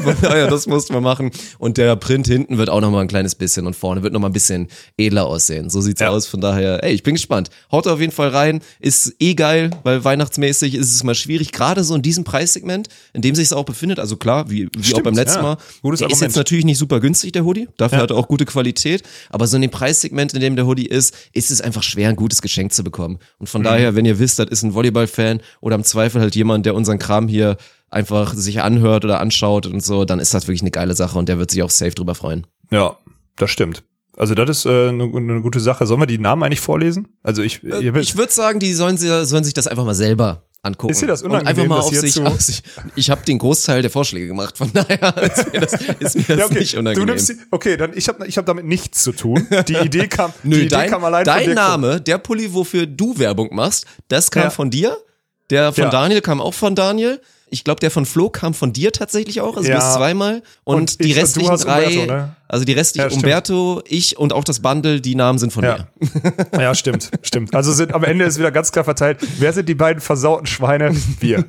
Von 0.03 0.15
daher, 0.21 0.47
das 0.49 0.67
mussten 0.67 0.93
wir 0.93 1.01
machen. 1.01 1.31
Und 1.59 1.77
der 1.77 1.95
Print 1.97 2.27
hinten 2.27 2.57
wird 2.57 2.69
auch 2.69 2.81
noch 2.81 2.89
mal 2.91 3.01
ein 3.01 3.07
kleines 3.11 3.35
bisschen 3.35 3.67
und 3.67 3.75
vorne 3.75 4.01
wird 4.03 4.13
noch 4.13 4.19
mal 4.19 4.27
ein 4.29 4.33
bisschen 4.33 4.67
edler 4.97 5.27
aussehen. 5.27 5.69
So 5.69 5.81
sieht's 5.81 6.01
Ja. 6.01 6.09
aus. 6.09 6.25
Von 6.27 6.41
daher, 6.41 6.83
ey, 6.83 6.93
ich 6.93 7.03
bin 7.03 7.13
gespannt. 7.15 7.49
Haut 7.71 7.85
auf 7.87 7.99
jeden 7.99 8.11
Fall 8.11 8.29
rein. 8.29 8.61
Ist 8.79 9.13
eh 9.19 9.35
geil, 9.35 9.69
weil 9.83 10.03
weihnachtsmäßig 10.03 10.75
ist 10.75 10.93
es 10.95 11.03
mal 11.03 11.13
schwierig, 11.15 11.51
gerade 11.51 11.83
so 11.83 11.93
in 11.95 12.01
diesem 12.01 12.23
Preissegment, 12.23 12.87
in 13.13 13.21
dem 13.21 13.35
sich 13.35 13.45
es 13.45 13.53
auch 13.53 13.65
befindet. 13.65 13.99
Also 13.99 14.15
klar, 14.17 14.49
wie, 14.49 14.67
wie 14.75 14.79
auch 14.79 14.83
Stimmt, 14.83 15.03
beim 15.03 15.15
letzten 15.15 15.37
ja. 15.37 15.43
Mal. 15.43 15.57
Gutes 15.81 15.99
der 15.99 16.07
ist 16.07 16.13
Argument. 16.13 16.21
jetzt 16.21 16.35
natürlich 16.37 16.65
nicht 16.65 16.77
super 16.77 16.99
günstig, 16.99 17.31
der 17.33 17.45
Hoodie. 17.45 17.67
Dafür 17.77 17.97
Ja. 17.99 18.03
hat 18.03 18.11
er 18.11 18.17
auch 18.17 18.27
gute 18.27 18.45
Qualität. 18.45 19.03
Aber 19.29 19.45
so 19.47 19.55
in 19.57 19.61
dem 19.61 19.71
Preissegment, 19.71 20.33
in 20.33 20.39
dem 20.39 20.55
der 20.55 20.65
Hoodie 20.65 20.87
ist, 20.87 21.13
ist 21.33 21.51
es 21.51 21.61
einfach 21.61 21.83
schwer, 21.83 22.09
ein 22.09 22.15
gutes 22.15 22.41
Geschenk 22.41 22.73
zu 22.73 22.83
bekommen. 22.83 23.19
Und 23.37 23.47
von 23.47 23.61
daher, 23.63 23.95
wenn 23.95 24.05
ihr 24.05 24.17
wisst, 24.19 24.39
das 24.39 24.47
ist 24.49 24.63
ein 24.63 24.73
Volleyball-Fan 24.73 25.41
oder 25.59 25.75
im 25.75 25.83
Zweifel 25.83 26.21
halt 26.21 26.35
jemand, 26.35 26.65
der 26.65 26.75
unseren 26.75 26.99
Kram 26.99 27.27
hier 27.27 27.57
einfach 27.91 28.33
sich 28.33 28.61
anhört 28.61 29.05
oder 29.05 29.19
anschaut 29.19 29.67
und 29.67 29.83
so, 29.83 30.05
dann 30.05 30.19
ist 30.19 30.33
das 30.33 30.47
wirklich 30.47 30.61
eine 30.61 30.71
geile 30.71 30.95
Sache 30.95 31.19
und 31.19 31.29
der 31.29 31.37
wird 31.37 31.51
sich 31.51 31.61
auch 31.61 31.69
safe 31.69 31.91
drüber 31.91 32.15
freuen. 32.15 32.47
Ja, 32.71 32.97
das 33.35 33.51
stimmt. 33.51 33.83
Also 34.17 34.33
das 34.35 34.49
ist 34.49 34.65
äh, 34.65 34.89
eine, 34.89 35.03
eine 35.03 35.41
gute 35.41 35.59
Sache. 35.59 35.85
Sollen 35.85 35.99
wir 36.01 36.05
die 36.07 36.17
Namen 36.17 36.43
eigentlich 36.43 36.59
vorlesen? 36.61 37.07
Also 37.23 37.41
ich, 37.43 37.63
ihr 37.63 37.93
wisst- 37.93 38.09
Ich 38.09 38.17
würde 38.17 38.31
sagen, 38.31 38.59
die 38.59 38.73
sollen, 38.73 38.97
sie, 38.97 39.25
sollen 39.25 39.43
sich 39.43 39.53
das 39.53 39.67
einfach 39.67 39.85
mal 39.85 39.93
selber 39.95 40.43
angucken. 40.63 40.91
Ist 40.91 41.01
dir 41.01 41.07
das 41.07 41.21
Und 41.23 41.31
unangenehm, 41.31 41.47
einfach 41.49 41.67
mal 41.67 41.79
auf 41.79 41.95
sich, 41.95 42.13
zu- 42.13 42.23
auf 42.25 42.39
sich. 42.41 42.61
Ich 42.95 43.09
habe 43.09 43.25
den 43.25 43.39
Großteil 43.39 43.81
der 43.81 43.89
Vorschläge 43.89 44.27
gemacht, 44.27 44.57
von 44.57 44.71
daher 44.73 45.17
ist 45.23 45.51
mir 45.51 45.59
das, 45.61 45.73
ist 45.73 46.15
mir 46.15 46.23
das 46.27 46.37
ja, 46.39 46.45
okay. 46.45 46.59
nicht 46.59 46.73
Du 46.75 46.79
unangenehm. 46.79 47.07
nimmst 47.07 47.29
die, 47.29 47.35
okay, 47.51 47.77
dann 47.77 47.91
ich 47.97 48.07
habe 48.09 48.27
ich 48.27 48.37
hab 48.37 48.45
damit 48.45 48.65
nichts 48.65 49.01
zu 49.01 49.11
tun. 49.13 49.47
Die 49.67 49.75
Idee 49.85 50.07
kam, 50.07 50.33
die 50.43 50.47
Nö, 50.49 50.55
Idee 50.57 50.67
dein, 50.69 50.89
kam 50.91 51.03
allein 51.03 51.25
von 51.25 51.33
dein 51.33 51.45
dir. 51.49 51.55
Name, 51.55 51.99
der 52.01 52.17
Pulli, 52.19 52.53
wofür 52.53 52.85
du 52.85 53.17
Werbung 53.17 53.55
machst, 53.55 53.85
das 54.07 54.29
kam 54.29 54.43
Ja. 54.43 54.49
von 54.51 54.69
dir. 54.69 54.97
Der 55.49 55.73
von 55.73 55.85
Ja. 55.85 55.89
Daniel 55.89 56.21
kam 56.21 56.39
auch 56.41 56.53
von 56.53 56.75
Daniel. 56.75 57.19
Ich 57.53 57.63
glaube, 57.65 57.79
der 57.81 57.91
von 57.91 58.05
Flo 58.05 58.29
kam 58.29 58.53
von 58.53 58.71
dir 58.73 58.91
tatsächlich 58.91 59.41
auch, 59.41 59.57
also 59.57 59.69
Ja. 59.69 59.75
du 59.75 59.81
bist 59.81 59.93
zweimal. 59.93 60.41
Und, 60.63 60.75
Und 60.75 61.03
die 61.03 61.11
restlichen 61.11 61.57
drei, 61.57 61.85
Umberto, 61.85 62.05
ne? 62.13 62.35
Also 62.51 62.65
die 62.65 62.73
restlichen, 62.73 63.09
Ja. 63.09 63.15
Umberto, 63.15 63.81
ich 63.87 64.17
und 64.19 64.33
auch 64.33 64.43
das 64.43 64.59
Bundle, 64.59 64.99
die 65.01 65.15
Namen 65.15 65.39
sind 65.39 65.53
von 65.53 65.63
Ja. 65.63 65.87
mir. 66.53 66.61
Ja, 66.61 66.75
stimmt, 66.75 67.09
stimmt. 67.23 67.55
Also 67.55 67.71
sind 67.71 67.93
am 67.93 68.03
Ende 68.03 68.25
ist 68.25 68.37
wieder 68.37 68.51
ganz 68.51 68.71
klar 68.71 68.83
verteilt. 68.85 69.19
Wer 69.39 69.53
sind 69.53 69.67
die 69.69 69.75
beiden 69.75 70.01
versauten 70.01 70.45
Schweine? 70.45 70.91
Wir. 71.19 71.45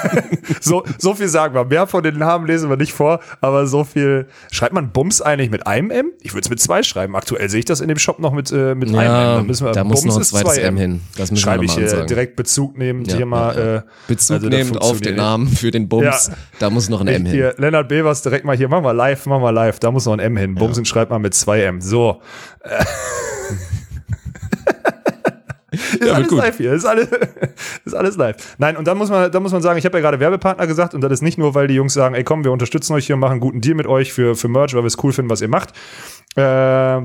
so, 0.60 0.84
so 0.98 1.14
viel 1.14 1.28
sagen 1.28 1.54
wir. 1.54 1.64
Mehr 1.64 1.86
von 1.86 2.02
den 2.02 2.18
Namen 2.18 2.46
lesen 2.46 2.68
wir 2.70 2.76
nicht 2.76 2.92
vor, 2.92 3.20
aber 3.40 3.66
so 3.66 3.84
viel. 3.84 4.26
Schreibt 4.50 4.72
man 4.72 4.90
Bums 4.92 5.20
eigentlich 5.20 5.50
mit 5.50 5.66
einem 5.66 5.90
M? 5.90 6.06
Ich 6.22 6.32
würde 6.32 6.44
es 6.44 6.50
mit 6.50 6.60
zwei 6.60 6.82
schreiben. 6.82 7.16
Aktuell 7.16 7.48
sehe 7.50 7.58
ich 7.60 7.64
das 7.64 7.80
in 7.80 7.88
dem 7.88 7.98
Shop 7.98 8.18
noch 8.18 8.32
mit, 8.32 8.50
äh, 8.52 8.74
mit 8.74 8.88
einem 8.88 8.98
M. 8.98 9.04
Ja, 9.04 9.34
Dann 9.36 9.46
müssen 9.46 9.66
wir, 9.66 9.72
da 9.72 9.84
muss 9.84 10.04
noch 10.04 10.16
ein 10.16 10.20
ist 10.22 10.28
zweites 10.30 10.54
zwei 10.54 10.62
M 10.62 10.76
hin. 10.76 11.00
Das 11.16 11.30
müssen 11.30 11.42
Schreibe 11.42 11.62
wir 11.62 11.68
ich 11.68 11.92
äh, 11.92 12.06
direkt 12.06 12.36
Bezug 12.36 12.78
nehmend 12.78 13.08
Ja, 13.10 13.16
hier 13.16 13.26
mal. 13.26 13.54
ja, 13.56 13.64
ja. 13.66 13.76
Äh, 13.78 13.82
Bezug 14.08 14.34
also 14.36 14.48
nehmend 14.48 14.80
auf 14.80 15.00
den. 15.00 15.16
Namen 15.16 15.48
für 15.48 15.70
den 15.70 15.88
Bums, 15.88 16.28
Ja. 16.28 16.34
da 16.58 16.70
muss 16.70 16.88
noch 16.88 17.00
ein 17.00 17.08
M 17.08 17.24
hin. 17.24 17.32
Hier, 17.34 17.54
Lennart 17.56 17.88
Bevers 17.88 18.22
direkt 18.22 18.44
mal 18.44 18.56
hier, 18.56 18.68
mach 18.68 18.82
mal 18.82 18.92
live, 18.92 19.24
mach 19.26 19.40
mal 19.40 19.50
live, 19.50 19.78
da 19.80 19.90
muss 19.90 20.04
noch 20.06 20.12
ein 20.12 20.20
M 20.20 20.36
hin. 20.36 20.45
Bumsen 20.54 20.84
schreibt 20.84 21.10
mal 21.10 21.18
mit 21.18 21.34
zwei 21.34 21.62
M. 21.62 21.80
So. 21.80 22.20
ist 25.70 26.00
wird 26.00 26.10
alles 26.10 26.28
gut. 26.28 26.38
live 26.38 26.56
hier, 26.56 26.72
ist 26.72 26.84
alles, 26.84 27.08
ist 27.84 27.94
alles 27.94 28.16
live. 28.16 28.36
Nein, 28.58 28.76
und 28.76 28.86
dann 28.86 28.98
muss 28.98 29.10
man, 29.10 29.30
dann 29.30 29.42
muss 29.42 29.52
man 29.52 29.62
sagen, 29.62 29.78
ich 29.78 29.84
habe 29.84 29.98
ja 29.98 30.02
gerade 30.02 30.20
Werbepartner 30.20 30.66
gesagt 30.66 30.94
und 30.94 31.00
das 31.00 31.12
ist 31.12 31.22
nicht 31.22 31.38
nur, 31.38 31.54
weil 31.54 31.68
die 31.68 31.74
Jungs 31.74 31.94
sagen, 31.94 32.14
ey 32.14 32.24
komm, 32.24 32.44
wir 32.44 32.52
unterstützen 32.52 32.94
euch 32.94 33.06
hier, 33.06 33.16
machen 33.16 33.32
einen 33.32 33.40
guten 33.40 33.60
Deal 33.60 33.74
mit 33.74 33.86
euch 33.86 34.12
für, 34.12 34.34
für 34.36 34.48
Merch, 34.48 34.74
weil 34.74 34.82
wir 34.82 34.88
es 34.88 35.02
cool 35.02 35.12
finden, 35.12 35.30
was 35.30 35.40
ihr 35.40 35.48
macht. 35.48 35.72
Äh, 36.36 37.02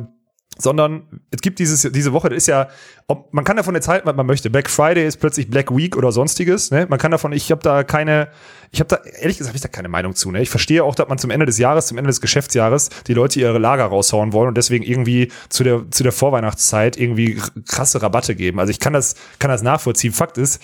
sondern 0.57 1.21
es 1.31 1.41
gibt 1.41 1.59
dieses, 1.59 1.89
diese 1.91 2.13
Woche, 2.13 2.29
das 2.29 2.37
ist 2.37 2.47
ja, 2.47 2.67
ob, 3.07 3.33
man 3.33 3.43
kann 3.43 3.57
davon 3.57 3.73
jetzt 3.73 3.87
halten, 3.87 4.05
was 4.07 4.15
man 4.15 4.25
möchte. 4.25 4.49
Black 4.49 4.69
Friday 4.69 5.05
ist 5.05 5.17
plötzlich 5.17 5.49
Black 5.49 5.75
Week 5.75 5.97
oder 5.97 6.11
sonstiges. 6.11 6.71
Ne? 6.71 6.85
Man 6.89 6.99
kann 6.99 7.11
davon, 7.11 7.31
ich 7.31 7.51
habe 7.51 7.61
da 7.61 7.83
keine, 7.83 8.27
ich 8.71 8.79
habe 8.79 8.87
da, 8.87 8.97
ehrlich 8.97 9.37
gesagt, 9.37 9.49
habe 9.49 9.57
ich 9.57 9.61
da 9.61 9.69
keine 9.69 9.89
Meinung 9.89 10.13
zu. 10.13 10.29
Ne? 10.31 10.41
Ich 10.41 10.49
verstehe 10.49 10.83
auch, 10.83 10.95
dass 10.95 11.07
man 11.07 11.17
zum 11.17 11.31
Ende 11.31 11.45
des 11.45 11.57
Jahres, 11.57 11.87
zum 11.87 11.97
Ende 11.97 12.09
des 12.09 12.21
Geschäftsjahres 12.21 12.89
die 13.07 13.13
Leute 13.13 13.39
ihre 13.39 13.57
Lager 13.57 13.85
raushauen 13.85 14.33
wollen 14.33 14.49
und 14.49 14.57
deswegen 14.57 14.83
irgendwie 14.83 15.31
zu 15.49 15.63
der, 15.63 15.89
zu 15.89 16.03
der 16.03 16.11
Vorweihnachtszeit 16.11 16.97
irgendwie 16.97 17.41
krasse 17.67 18.01
Rabatte 18.01 18.35
geben. 18.35 18.59
Also 18.59 18.71
ich 18.71 18.79
kann 18.79 18.93
das, 18.93 19.15
kann 19.39 19.49
das 19.49 19.63
nachvollziehen. 19.63 20.13
Fakt 20.13 20.37
ist, 20.37 20.61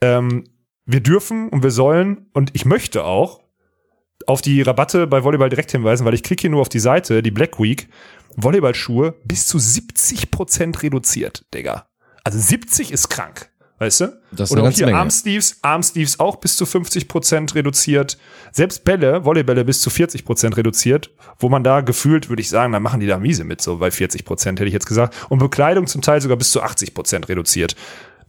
ähm, 0.00 0.44
wir 0.86 1.00
dürfen 1.00 1.48
und 1.48 1.62
wir 1.62 1.70
sollen 1.70 2.26
und 2.32 2.50
ich 2.54 2.64
möchte 2.64 3.04
auch 3.04 3.40
auf 4.26 4.42
die 4.42 4.62
Rabatte 4.62 5.06
bei 5.06 5.24
Volleyball 5.24 5.48
direkt 5.48 5.72
hinweisen, 5.72 6.04
weil 6.04 6.14
ich 6.14 6.22
klicke 6.22 6.42
hier 6.42 6.50
nur 6.50 6.60
auf 6.60 6.68
die 6.68 6.78
Seite, 6.78 7.22
die 7.22 7.30
Black 7.30 7.58
Week, 7.58 7.88
Volleyballschuhe 8.36 9.14
bis 9.24 9.46
zu 9.46 9.58
70% 9.58 10.82
reduziert, 10.82 11.44
Digga. 11.54 11.86
Also 12.24 12.38
70 12.38 12.92
ist 12.92 13.08
krank, 13.08 13.50
weißt 13.78 14.00
du? 14.00 14.20
Das 14.32 14.50
ist 14.50 14.56
Oder 14.56 14.68
auch 14.68 14.70
hier 14.70 14.86
Menge. 14.86 14.98
Armsleeves, 14.98 15.58
Armsleeves 15.62 16.20
auch 16.20 16.36
bis 16.36 16.56
zu 16.56 16.64
50% 16.64 17.54
reduziert. 17.54 18.18
Selbst 18.52 18.84
Bälle, 18.84 19.24
Volleybälle 19.24 19.64
bis 19.64 19.80
zu 19.80 19.90
40% 19.90 20.56
reduziert, 20.56 21.10
wo 21.38 21.48
man 21.48 21.64
da 21.64 21.80
gefühlt, 21.80 22.28
würde 22.28 22.42
ich 22.42 22.48
sagen, 22.48 22.72
da 22.72 22.80
machen 22.80 23.00
die 23.00 23.06
da 23.06 23.18
miese 23.18 23.44
mit, 23.44 23.60
so 23.60 23.78
bei 23.78 23.88
40% 23.88 24.50
hätte 24.50 24.64
ich 24.66 24.72
jetzt 24.72 24.86
gesagt. 24.86 25.14
Und 25.30 25.38
Bekleidung 25.38 25.86
zum 25.86 26.02
Teil 26.02 26.20
sogar 26.20 26.36
bis 26.36 26.50
zu 26.50 26.62
80% 26.62 27.28
reduziert. 27.28 27.74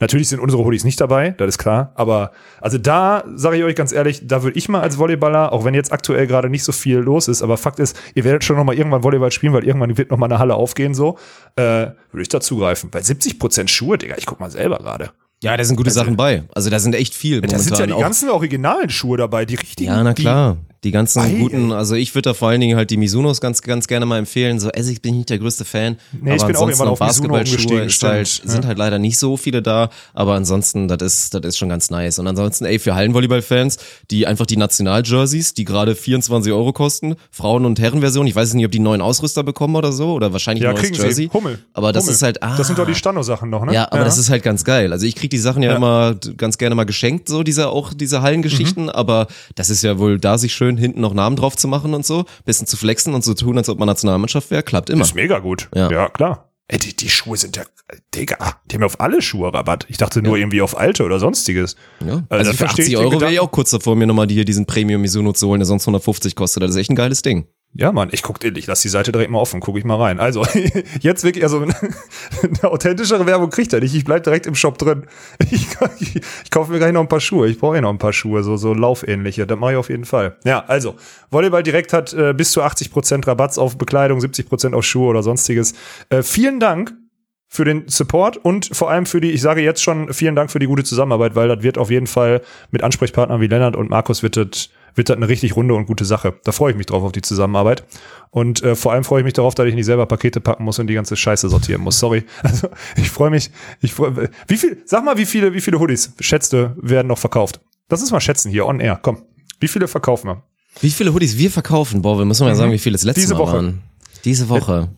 Natürlich 0.02 0.28
sind 0.30 0.40
unsere 0.40 0.66
Hoodies 0.66 0.84
nicht 0.84 1.00
dabei, 1.00 1.30
das 1.38 1.50
ist 1.50 1.58
klar. 1.60 1.92
Aber 1.96 2.32
also 2.60 2.78
da 2.78 3.24
sage 3.36 3.58
ich 3.58 3.64
euch 3.64 3.76
ganz 3.76 3.92
ehrlich, 3.94 4.28
da 4.28 4.44
würde 4.44 4.58
ich 4.58 4.68
mal 4.68 4.82
als 4.82 4.98
Volleyballer, 4.98 5.54
auch 5.54 5.64
wenn 5.64 5.74
jetzt 5.76 5.94
aktuell 5.94 6.28
gerade 6.28 6.50
nicht 6.50 6.64
so 6.64 6.72
viel 6.72 6.98
los 6.98 7.28
ist, 7.28 7.42
aber 7.44 7.56
Fakt 7.56 7.80
ist, 7.80 7.98
ihr 8.16 8.24
werdet 8.24 8.44
schon 8.44 8.58
noch 8.58 8.64
mal 8.64 8.76
irgendwann 8.76 9.04
Volleyball 9.04 9.32
spielen, 9.32 9.54
weil 9.54 9.64
irgendwann 9.64 9.96
wird 9.98 10.12
noch 10.12 10.18
mal 10.18 10.26
eine 10.26 10.40
Halle 10.40 10.56
aufgehen 10.56 10.94
so, 10.96 11.18
äh, 11.56 11.62
würde 11.62 12.22
ich 12.22 12.30
da 12.30 12.42
zugreifen. 12.42 12.90
Bei 12.90 13.00
70% 13.00 13.68
Schuhe, 13.70 13.98
Digga, 13.98 14.16
ich 14.18 14.26
guck 14.26 14.40
mal 14.40 14.50
selber 14.52 14.80
gerade. 14.80 15.12
Ja, 15.44 15.56
da 15.56 15.64
sind 15.64 15.76
gute 15.76 15.92
Sachen 15.92 16.16
bei. 16.18 16.44
Also 16.54 16.70
da 16.70 16.80
sind 16.80 16.94
echt 16.96 17.14
viel 17.16 17.42
Da 17.42 17.48
momentan. 17.48 17.60
sind 17.64 17.80
ja 17.80 17.86
die 17.96 18.02
ganzen 18.02 18.30
originalen 18.30 18.90
Schuhe 18.90 19.18
dabei, 19.18 19.46
die 19.46 19.56
richtigen. 19.56 19.92
Ja, 19.92 20.04
na 20.04 20.14
klar. 20.14 20.58
Die 20.84 20.89
ganzen 20.89 21.20
Ei, 21.20 21.34
guten, 21.39 21.72
also 21.72 21.94
ich 21.94 22.15
würde 22.15 22.30
da 22.30 22.34
vor 22.34 22.50
allen 22.50 22.60
Dingen 22.60 22.76
halt 22.76 22.89
die 22.89 22.98
Misunos 22.98 23.39
ganz, 23.39 23.62
ganz 23.62 23.88
gerne 23.88 24.08
mal 24.08 24.17
empfehlen. 24.17 24.60
So, 24.60 24.70
Essig 24.70 25.04
bin 25.04 25.13
ich 25.13 25.17
nicht 25.20 25.30
der 25.30 25.38
größte 25.38 25.63
Fan. 25.63 25.98
Nee, 26.12 26.34
ich 26.36 26.41
aber 26.41 26.48
bin 26.48 26.56
auch 26.56 26.62
ansonsten 26.63 26.70
irgendwann 26.70 26.88
auf 26.88 26.98
Basketballschuhe 27.00 27.82
ist 27.82 28.02
halt, 28.04 28.28
sind 28.28 28.65
halt 28.65 28.80
leider 28.80 28.98
nicht 28.98 29.20
so 29.20 29.38
viele 29.38 29.62
da, 29.62 29.89
aber 30.15 30.34
ansonsten, 30.34 30.88
das 30.88 31.02
ist, 31.04 31.34
das 31.36 31.41
ist 31.46 31.58
schon 31.60 31.70
ganz 31.70 31.91
nice. 31.91 32.17
Und 32.17 32.26
ansonsten, 32.26 32.65
ey, 32.65 32.80
für 32.80 32.96
Hallenvolleyball-Fans, 32.96 33.78
die 34.10 34.26
einfach 34.26 34.48
die 34.48 34.58
National-Jerseys, 34.58 35.54
die 35.54 35.65
gerade 35.65 35.94
24 35.94 36.52
Euro 36.52 36.74
kosten, 36.74 37.15
Frauen- 37.30 37.65
und 37.65 37.80
Herrenversion, 37.80 38.26
ich 38.26 38.36
weiß 38.36 38.52
nicht, 38.56 38.65
ob 38.65 38.72
die 38.72 38.80
neuen 38.80 39.02
Ausrüster 39.02 39.44
bekommen 39.44 39.76
oder 39.76 39.91
so, 39.91 40.13
oder 40.13 40.34
wahrscheinlich 40.34 40.63
Ja, 40.63 40.70
ein 40.70 40.76
neues 40.78 40.88
kriegen 40.88 40.96
Jersey. 40.96 41.26
sie. 41.26 41.30
Hummel. 41.32 41.60
Aber 41.74 41.91
das 41.91 42.06
Hummel. 42.06 42.15
ist 42.15 42.22
halt, 42.24 42.41
ah. 42.41 42.58
Das 42.58 42.65
sind 42.65 42.80
doch 42.80 42.88
die 42.88 42.96
Stano-Sachen 42.96 43.52
noch, 43.52 43.65
ne? 43.65 43.74
Ja, 43.76 43.91
aber 43.91 44.04
das 44.04 44.17
ist 44.17 44.32
halt 44.32 44.41
ganz 44.41 44.63
geil. 44.63 44.91
Also 44.94 45.06
ich 45.06 45.15
krieg 45.15 45.30
die 45.30 45.38
Sachen 45.38 45.62
ja, 45.62 45.70
Ja. 45.72 45.76
immer 45.76 46.15
ganz 46.38 46.58
gerne 46.58 46.74
mal 46.74 46.86
geschenkt, 46.86 47.30
so 47.30 47.44
diese 47.44 47.70
auch 47.70 47.94
diese 47.94 48.24
Hallengeschichten, 48.24 48.86
Mhm. 48.86 48.89
aber 48.89 49.28
das 49.54 49.70
ist 49.70 49.84
ja 49.84 50.00
wohl 50.00 50.17
da 50.20 50.39
sich 50.39 50.54
schön 50.56 50.70
hinten 50.77 51.01
noch 51.01 51.13
Namen 51.13 51.36
drauf 51.36 51.55
zu 51.55 51.67
machen 51.67 51.93
und 51.93 52.05
so, 52.05 52.25
bisschen 52.45 52.67
zu 52.67 52.77
flexen 52.77 53.13
und 53.13 53.23
zu 53.23 53.34
tun, 53.34 53.57
als 53.57 53.69
ob 53.69 53.79
man 53.79 53.88
Nationalmannschaft 53.88 54.51
wäre, 54.51 54.63
klappt 54.63 54.89
immer. 54.89 55.03
ist 55.03 55.15
mega 55.15 55.39
gut. 55.39 55.69
Ja. 55.75 55.91
Ja, 55.91 56.10
klar. 56.10 56.51
Ey, 56.67 56.79
die, 56.79 56.95
die 56.95 57.10
Schuhe 57.10 57.36
sind 57.36 57.57
ja, 57.57 57.63
Digga, 58.15 58.38
die 58.65 58.75
haben 58.75 58.81
ja 58.81 58.86
auf 58.86 59.01
alle 59.01 59.21
Schuhe 59.21 59.53
Rabatt. 59.53 59.86
Ich 59.89 59.97
dachte 59.97 60.21
nur 60.21 60.38
irgendwie 60.38 60.62
auf 60.62 60.77
alte 60.77 61.03
oder 61.03 61.19
sonstiges. 61.19 61.75
Ja. 61.99 62.13
Also 62.13 62.25
Also, 62.29 62.51
für 62.51 62.57
verstehe 62.57 62.86
80 62.86 62.93
ich 62.93 62.99
den 62.99 63.07
Euro 63.07 63.19
wäre 63.19 63.34
ich 63.34 63.39
auch 63.41 63.51
kurz 63.51 63.71
davor, 63.71 63.97
mir 63.97 64.07
nochmal 64.07 64.27
die, 64.27 64.36
hier 64.36 64.45
diesen 64.45 64.65
Premium 64.65 65.01
Mizuno 65.01 65.34
zu 65.34 65.49
holen, 65.49 65.60
der 65.60 65.65
sonst 65.65 65.84
150 65.84 66.34
kostet. 66.34 66.63
Das 66.63 66.71
ist 66.71 66.77
echt 66.77 66.89
ein 66.89 66.95
geiles 66.95 67.23
Ding. 67.23 67.45
Ja, 67.73 67.93
Mann, 67.93 68.10
ich 68.12 68.21
guck, 68.21 68.43
ich 68.43 68.67
lass 68.67 68.81
die 68.81 68.89
Seite 68.89 69.13
direkt 69.13 69.31
mal 69.31 69.39
offen, 69.39 69.62
gucke 69.62 69.79
ich 69.79 69.86
mal 69.86 69.95
rein. 69.95 70.19
Also, 70.19 70.45
jetzt 70.99 71.23
wirklich, 71.23 71.43
also 71.43 71.62
eine 71.62 72.63
authentischere 72.63 73.25
Werbung 73.25 73.49
kriegt 73.49 73.71
er 73.71 73.79
nicht. 73.79 73.95
Ich 73.95 74.03
bleib 74.03 74.23
direkt 74.23 74.45
im 74.45 74.55
Shop 74.55 74.77
drin. 74.77 75.05
Ich, 75.51 75.67
ich, 75.99 76.15
ich 76.15 76.51
kaufe 76.51 76.71
mir 76.71 76.77
gleich 76.79 76.93
noch 76.93 77.01
ein 77.01 77.07
paar 77.07 77.19
Schuhe. 77.19 77.47
Ich 77.47 77.60
brauche 77.60 77.77
eh 77.77 77.81
noch 77.81 77.89
ein 77.89 77.97
paar 77.97 78.13
Schuhe, 78.13 78.43
so, 78.43 78.57
so 78.57 78.73
laufähnliche. 78.73 79.45
Das 79.47 79.57
mache 79.57 79.71
ich 79.71 79.77
auf 79.77 79.89
jeden 79.89 80.05
Fall. 80.05 80.38
Ja, 80.43 80.63
also, 80.67 80.95
Volleyball 81.29 81.63
direkt 81.63 81.93
hat 81.93 82.13
äh, 82.13 82.34
bis 82.34 82.51
zu 82.51 82.62
80% 82.62 83.27
Rabatts 83.27 83.57
auf 83.57 83.77
Bekleidung, 83.77 84.19
70% 84.19 84.73
auf 84.73 84.86
Schuhe 84.86 85.07
oder 85.07 85.23
sonstiges. 85.23 85.73
Äh, 86.10 86.23
vielen 86.23 86.60
Dank 86.60 86.93
für 87.53 87.65
den 87.65 87.84
Support 87.88 88.38
und 88.38 88.69
vor 88.71 88.89
allem 88.89 89.05
für 89.05 89.19
die, 89.19 89.31
ich 89.31 89.41
sage 89.41 89.62
jetzt 89.62 89.84
schon 89.84 90.13
vielen 90.13 90.36
Dank 90.36 90.51
für 90.51 90.60
die 90.60 90.67
gute 90.67 90.86
Zusammenarbeit, 90.86 91.36
weil 91.36 91.49
das 91.49 91.62
wird 91.62 91.77
auf 91.77 91.91
jeden 91.91 92.07
Fall 92.07 92.41
mit 92.71 92.81
Ansprechpartnern 92.81 93.41
wie 93.41 93.47
Lennart 93.47 93.75
und 93.75 93.89
Markus 93.89 94.23
wird 94.23 94.38
das, 94.38 94.69
wird 94.95 95.10
das 95.10 95.17
eine 95.17 95.27
richtig 95.27 95.56
runde 95.56 95.73
und 95.73 95.86
gute 95.86 96.06
Sache. 96.06 96.34
Da 96.43 96.51
freue 96.51 96.71
ich 96.71 96.77
mich 96.77 96.86
drauf 96.88 97.04
auf 97.04 97.12
die 97.12 97.21
Zusammenarbeit. 97.21 97.84
Und 98.30 98.63
äh, 98.63 98.75
vor 98.75 98.93
allem 98.93 99.04
freue 99.04 99.21
ich 99.21 99.25
mich 99.25 99.34
darauf, 99.34 99.56
dass 99.56 99.65
ich 99.67 99.75
nicht 99.75 99.86
selber 99.86 100.06
Pakete 100.06 100.39
packen 100.41 100.63
muss 100.63 100.80
und 100.80 100.88
die 100.88 100.93
ganze 100.93 101.15
Scheiße 101.15 101.49
sortieren 101.49 101.82
muss. 101.82 101.99
Sorry. 101.99 102.23
Also 102.43 102.69
ich 102.95 103.10
freue 103.10 103.30
mich, 103.30 103.51
ich 103.82 103.93
freue 103.93 104.30
Wie 104.47 104.58
viel, 104.58 104.82
sag 104.86 105.04
mal, 105.04 105.17
wie 105.17 105.25
viele, 105.25 105.54
wie 105.54 105.62
viele 105.62 105.80
Hoodies, 105.80 106.13
schätzte, 106.19 106.75
werden 106.82 107.08
noch 107.08 107.17
verkauft? 107.17 107.60
Das 107.89 108.01
ist 108.01 108.12
mal 108.12 108.21
schätzen 108.21 108.49
hier, 108.51 108.65
on 108.65 108.80
air. 108.80 108.99
Komm. 109.01 109.23
Wie 109.60 109.67
viele 109.67 109.88
verkaufen 109.88 110.27
wir? 110.27 110.43
Wie 110.80 110.89
viele 110.89 111.13
Hoodies 111.13 111.38
wir 111.38 111.51
verkaufen? 111.51 112.01
Boah, 112.01 112.17
wir 112.17 112.25
müssen 112.25 112.45
mal 112.45 112.56
sagen, 112.56 112.71
wie 112.71 112.77
viele 112.80 112.95
es 112.95 113.04
letzte 113.04 113.21
Mhm. 113.21 113.23
Diese 113.25 113.34
Mal 113.36 113.39
Woche. 113.41 113.54
waren. 113.54 113.82
Diese 114.23 114.49
Woche. 114.49 114.89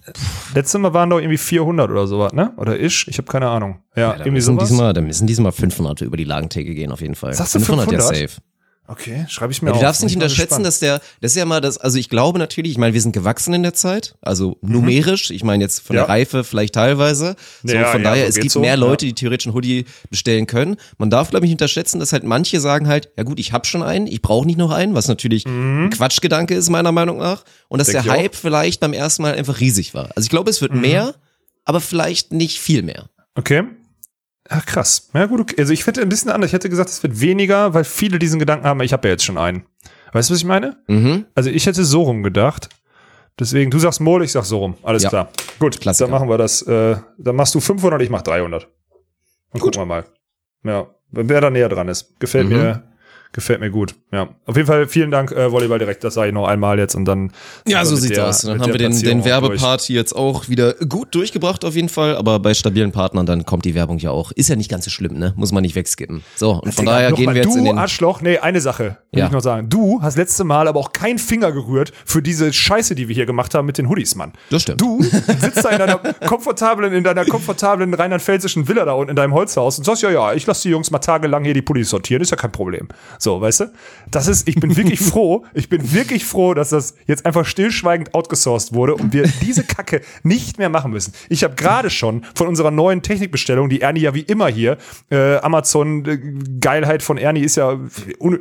Letztes 0.53 0.79
Mal 0.81 0.93
waren 0.93 1.09
doch 1.09 1.17
irgendwie 1.19 1.37
400 1.37 1.89
oder 1.89 2.05
sowas, 2.07 2.33
ne? 2.33 2.51
Oder 2.57 2.79
ish? 2.79 3.07
Ich 3.07 3.17
habe 3.17 3.31
keine 3.31 3.47
Ahnung. 3.49 3.79
Ja, 3.95 4.01
Ja, 4.01 4.11
irgendwie 4.13 4.31
müssen 4.31 4.55
sowas. 4.55 4.69
diesmal, 4.69 4.93
da 4.93 5.01
müssen 5.01 5.25
diesmal 5.27 5.51
500 5.51 6.01
über 6.01 6.17
die 6.17 6.25
Lagentheke 6.25 6.75
gehen, 6.75 6.91
auf 6.91 7.01
jeden 7.01 7.15
Fall. 7.15 7.33
Sagst 7.33 7.55
du 7.55 7.59
ja 7.59 7.65
500? 7.65 8.01
safe. 8.01 8.29
Okay, 8.85 9.25
schreibe 9.29 9.53
ich 9.53 9.61
mir 9.61 9.69
Ja, 9.69 9.73
auf. 9.75 9.79
du 9.79 9.85
darfst 9.85 10.03
nicht 10.03 10.15
unterschätzen, 10.15 10.61
dass 10.61 10.79
der, 10.79 10.99
das 11.21 11.31
ist 11.31 11.37
ja 11.37 11.45
mal 11.45 11.61
das, 11.61 11.77
also 11.77 11.97
ich 11.97 12.09
glaube 12.09 12.37
natürlich, 12.37 12.73
ich 12.73 12.77
meine, 12.77 12.93
wir 12.93 12.99
sind 13.01 13.13
gewachsen 13.13 13.53
in 13.53 13.63
der 13.63 13.73
Zeit, 13.73 14.15
also 14.21 14.57
numerisch, 14.61 15.31
ich 15.31 15.43
meine 15.45 15.63
jetzt 15.63 15.79
von 15.79 15.95
Mhm. 15.95 15.99
Ja. 15.99 16.05
der 16.05 16.09
Reife 16.09 16.43
vielleicht 16.43 16.73
teilweise. 16.75 17.37
So, 17.63 17.73
Ja, 17.73 17.85
von 17.85 18.03
daher, 18.03 18.23
so 18.25 18.29
es 18.29 18.35
gibt 18.35 18.51
so, 18.51 18.59
mehr. 18.59 18.75
Leute, 18.75 19.05
die 19.05 19.13
theoretisch 19.13 19.47
einen 19.47 19.55
Hoodie 19.55 19.85
bestellen 20.09 20.47
können. 20.47 20.75
Man 20.97 21.09
darf, 21.09 21.29
glaube 21.29 21.45
ich, 21.45 21.49
nicht 21.49 21.55
unterschätzen, 21.61 21.99
dass 22.01 22.11
halt 22.11 22.25
manche 22.25 22.59
sagen 22.59 22.87
halt, 22.89 23.09
ja 23.17 23.23
gut, 23.23 23.39
ich 23.39 23.53
habe 23.53 23.65
schon 23.65 23.83
einen, 23.83 24.05
ich 24.05 24.21
brauche 24.21 24.45
nicht 24.45 24.57
noch 24.57 24.71
einen, 24.71 24.93
was 24.95 25.07
natürlich 25.07 25.45
ein 25.45 25.89
Quatschgedanke 25.89 26.53
ist, 26.53 26.69
meiner 26.69 26.91
Meinung 26.91 27.19
nach. 27.19 27.45
Und 27.69 27.79
dass 27.79 27.87
Mhm. 27.87 27.93
Denk 27.93 28.03
der 28.03 28.13
ich 28.13 28.19
auch. 28.19 28.23
Hype 28.25 28.35
vielleicht 28.35 28.79
beim 28.81 28.91
ersten 28.93 29.21
Mal 29.21 29.33
einfach 29.35 29.61
riesig 29.61 29.93
war. 29.93 30.09
Also 30.15 30.25
ich 30.25 30.29
glaube, 30.29 30.49
es 30.49 30.59
Mhm. 30.59 30.65
wird 30.65 30.75
mehr, 30.75 31.15
aber 31.63 31.79
vielleicht 31.79 32.33
nicht 32.33 32.59
viel 32.59 32.83
mehr. 32.83 33.09
Okay. 33.35 33.63
Ach, 34.49 34.65
krass. 34.65 35.09
Ja, 35.13 35.25
gut, 35.25 35.39
okay. 35.41 35.55
Also 35.59 35.71
ich 35.73 35.85
hätte 35.87 36.01
ein 36.01 36.09
bisschen 36.09 36.31
anders. 36.31 36.49
Ich 36.49 36.53
hätte 36.53 36.69
gesagt, 36.69 36.89
es 36.89 37.01
wird 37.03 37.19
weniger, 37.21 37.73
weil 37.73 37.83
viele 37.83 38.19
diesen 38.19 38.39
Gedanken 38.39 38.65
haben, 38.65 38.79
ich 38.81 38.93
habe 38.93 39.07
ja 39.07 39.13
jetzt 39.13 39.23
schon 39.23 39.37
einen. 39.37 39.65
Weißt 40.11 40.29
du, 40.29 40.33
was 40.33 40.39
ich 40.39 40.45
meine? 40.45 40.77
Mhm. 40.87 41.25
Also 41.33 41.49
ich 41.49 41.65
hätte 41.65 41.83
so 41.85 42.03
rum 42.03 42.23
gedacht. 42.23 42.69
Deswegen, 43.39 43.71
du 43.71 43.79
sagst 43.79 43.99
Mol, 43.99 44.23
ich 44.23 44.31
sag 44.31 44.43
so 44.45 44.59
rum. 44.59 44.75
Alles 44.83 45.03
Ja. 45.03 45.09
klar. 45.09 45.29
Gut, 45.59 45.79
Klassiker. 45.81 46.05
dann 46.07 46.11
machen 46.19 46.29
wir 46.29 46.37
das. 46.37 46.61
Äh, 46.63 46.97
dann 47.17 47.35
machst 47.35 47.55
du 47.55 47.59
500, 47.59 48.01
ich 48.01 48.09
mach 48.09 48.21
300. 48.21 48.67
Und 49.51 49.59
gucken 49.59 49.81
wir 49.81 49.85
mal. 49.85 50.05
Ja, 50.63 50.87
wer 51.09 51.41
da 51.41 51.49
näher 51.49 51.69
dran 51.69 51.87
ist. 51.87 52.19
Gefällt 52.19 52.47
Mhm. 52.49 52.53
mir, 52.57 52.83
gefällt 53.33 53.59
mir 53.59 53.69
gut. 53.69 53.95
Ja, 54.11 54.29
auf 54.45 54.55
jeden 54.55 54.67
Fall 54.67 54.87
vielen 54.87 55.11
Dank, 55.11 55.31
äh, 55.31 55.51
Volleyball 55.51 55.79
direkt. 55.79 56.03
Das 56.03 56.13
sage 56.13 56.29
ich 56.29 56.33
noch 56.33 56.47
einmal 56.47 56.79
jetzt 56.79 56.95
und 56.95 57.05
dann. 57.05 57.31
Ja, 57.67 57.83
so 57.83 57.95
sieht's 57.95 58.15
der- 58.15 58.27
aus. 58.27 58.41
Dann 58.43 58.61
haben 58.61 58.71
wir 58.71 58.77
den, 58.77 58.97
den. 58.97 59.25
Werbepart 59.25 59.89
jetzt 59.89 60.13
auch 60.15 60.49
wieder 60.49 60.73
gut 60.73 61.13
durchgebracht 61.15 61.65
auf 61.65 61.75
jeden 61.75 61.89
Fall, 61.89 62.15
aber 62.15 62.39
bei 62.39 62.53
stabilen 62.53 62.91
Partnern 62.91 63.25
dann 63.25 63.45
kommt 63.45 63.65
die 63.65 63.73
Werbung 63.75 63.97
ja 63.99 64.11
auch. 64.11 64.31
Ist 64.31 64.49
ja 64.49 64.55
nicht 64.55 64.69
ganz 64.69 64.85
so 64.85 64.91
schlimm, 64.91 65.17
ne? 65.17 65.33
Muss 65.35 65.51
man 65.51 65.61
nicht 65.63 65.75
wegskippen. 65.75 66.23
So, 66.35 66.51
und 66.61 66.73
von 66.73 66.85
Digga, 66.85 66.97
daher 66.97 67.11
gehen 67.13 67.25
mal, 67.25 67.35
wir 67.35 67.43
jetzt 67.43 67.53
du 67.53 67.57
in 67.59 67.65
den... 67.65 67.77
Arschloch, 67.77 68.21
nee, 68.21 68.37
eine 68.37 68.61
Sache 68.61 68.97
will 69.11 69.19
Ja. 69.19 69.25
ich 69.27 69.31
noch 69.31 69.41
sagen. 69.41 69.69
Du 69.69 70.01
hast 70.01 70.17
letzte 70.17 70.43
Mal 70.43 70.67
aber 70.67 70.79
auch 70.79 70.91
keinen 70.93 71.17
Finger 71.19 71.51
gerührt 71.51 71.91
für 72.05 72.21
diese 72.21 72.51
Scheiße, 72.53 72.95
die 72.95 73.07
wir 73.07 73.15
hier 73.15 73.25
gemacht 73.25 73.53
haben 73.55 73.65
mit 73.65 73.77
den 73.77 73.87
Hoodies, 73.89 74.15
Mann. 74.15 74.33
Das 74.49 74.63
stimmt. 74.63 74.81
Du 74.81 75.01
sitzt 75.01 75.63
da 75.63 75.69
in 75.69 75.79
deiner 75.79 75.97
komfortablen, 75.97 76.93
in 76.93 77.03
deiner 77.03 77.25
komfortablen 77.25 77.93
rheinland-pfälzischen 77.93 78.67
Villa 78.67 78.85
da 78.85 78.93
unten 78.93 79.11
in 79.11 79.15
deinem 79.15 79.33
Holzhaus 79.33 79.77
und 79.77 79.83
sagst, 79.85 80.01
ja, 80.03 80.09
ja, 80.11 80.33
ich 80.33 80.45
lasse 80.45 80.63
die 80.63 80.69
Jungs 80.69 80.91
mal 80.91 80.99
tagelang 80.99 81.43
hier 81.43 81.53
die 81.53 81.61
Pullis 81.61 81.89
sortieren, 81.89 82.21
ist 82.21 82.31
ja 82.31 82.37
kein 82.37 82.51
Problem. 82.51 82.87
So, 83.23 83.39
weißt 83.39 83.61
du? 83.61 83.65
Das 84.11 84.27
ist, 84.27 84.49
ich 84.49 84.55
bin 84.55 84.75
wirklich 84.75 84.99
froh, 85.11 85.45
ich 85.53 85.69
bin 85.69 85.93
wirklich 85.93 86.25
froh, 86.25 86.53
dass 86.53 86.69
das 86.69 86.93
jetzt 87.07 87.25
einfach 87.25 87.45
stillschweigend 87.45 88.13
outgesourced 88.13 88.73
wurde 88.73 88.95
und 88.95 89.13
wir 89.13 89.23
diese 89.41 89.63
Kacke 89.63 90.01
nicht 90.23 90.57
mehr 90.57 90.67
machen 90.67 90.91
müssen. 90.91 91.13
Ich 91.29 91.45
habe 91.45 91.55
gerade 91.55 91.89
schon 91.89 92.25
von 92.35 92.47
unserer 92.47 92.69
neuen 92.69 93.01
Technikbestellung, 93.01 93.69
die 93.69 93.79
Ernie 93.79 94.01
ja 94.01 94.13
wie 94.13 94.21
immer 94.21 94.49
hier, 94.49 94.77
äh, 95.09 95.37
Amazon 95.37 96.05
äh, 96.05 96.19
Geilheit 96.59 97.01
von 97.01 97.17
Ernie 97.17 97.39
ist 97.39 97.55
ja, 97.55 97.79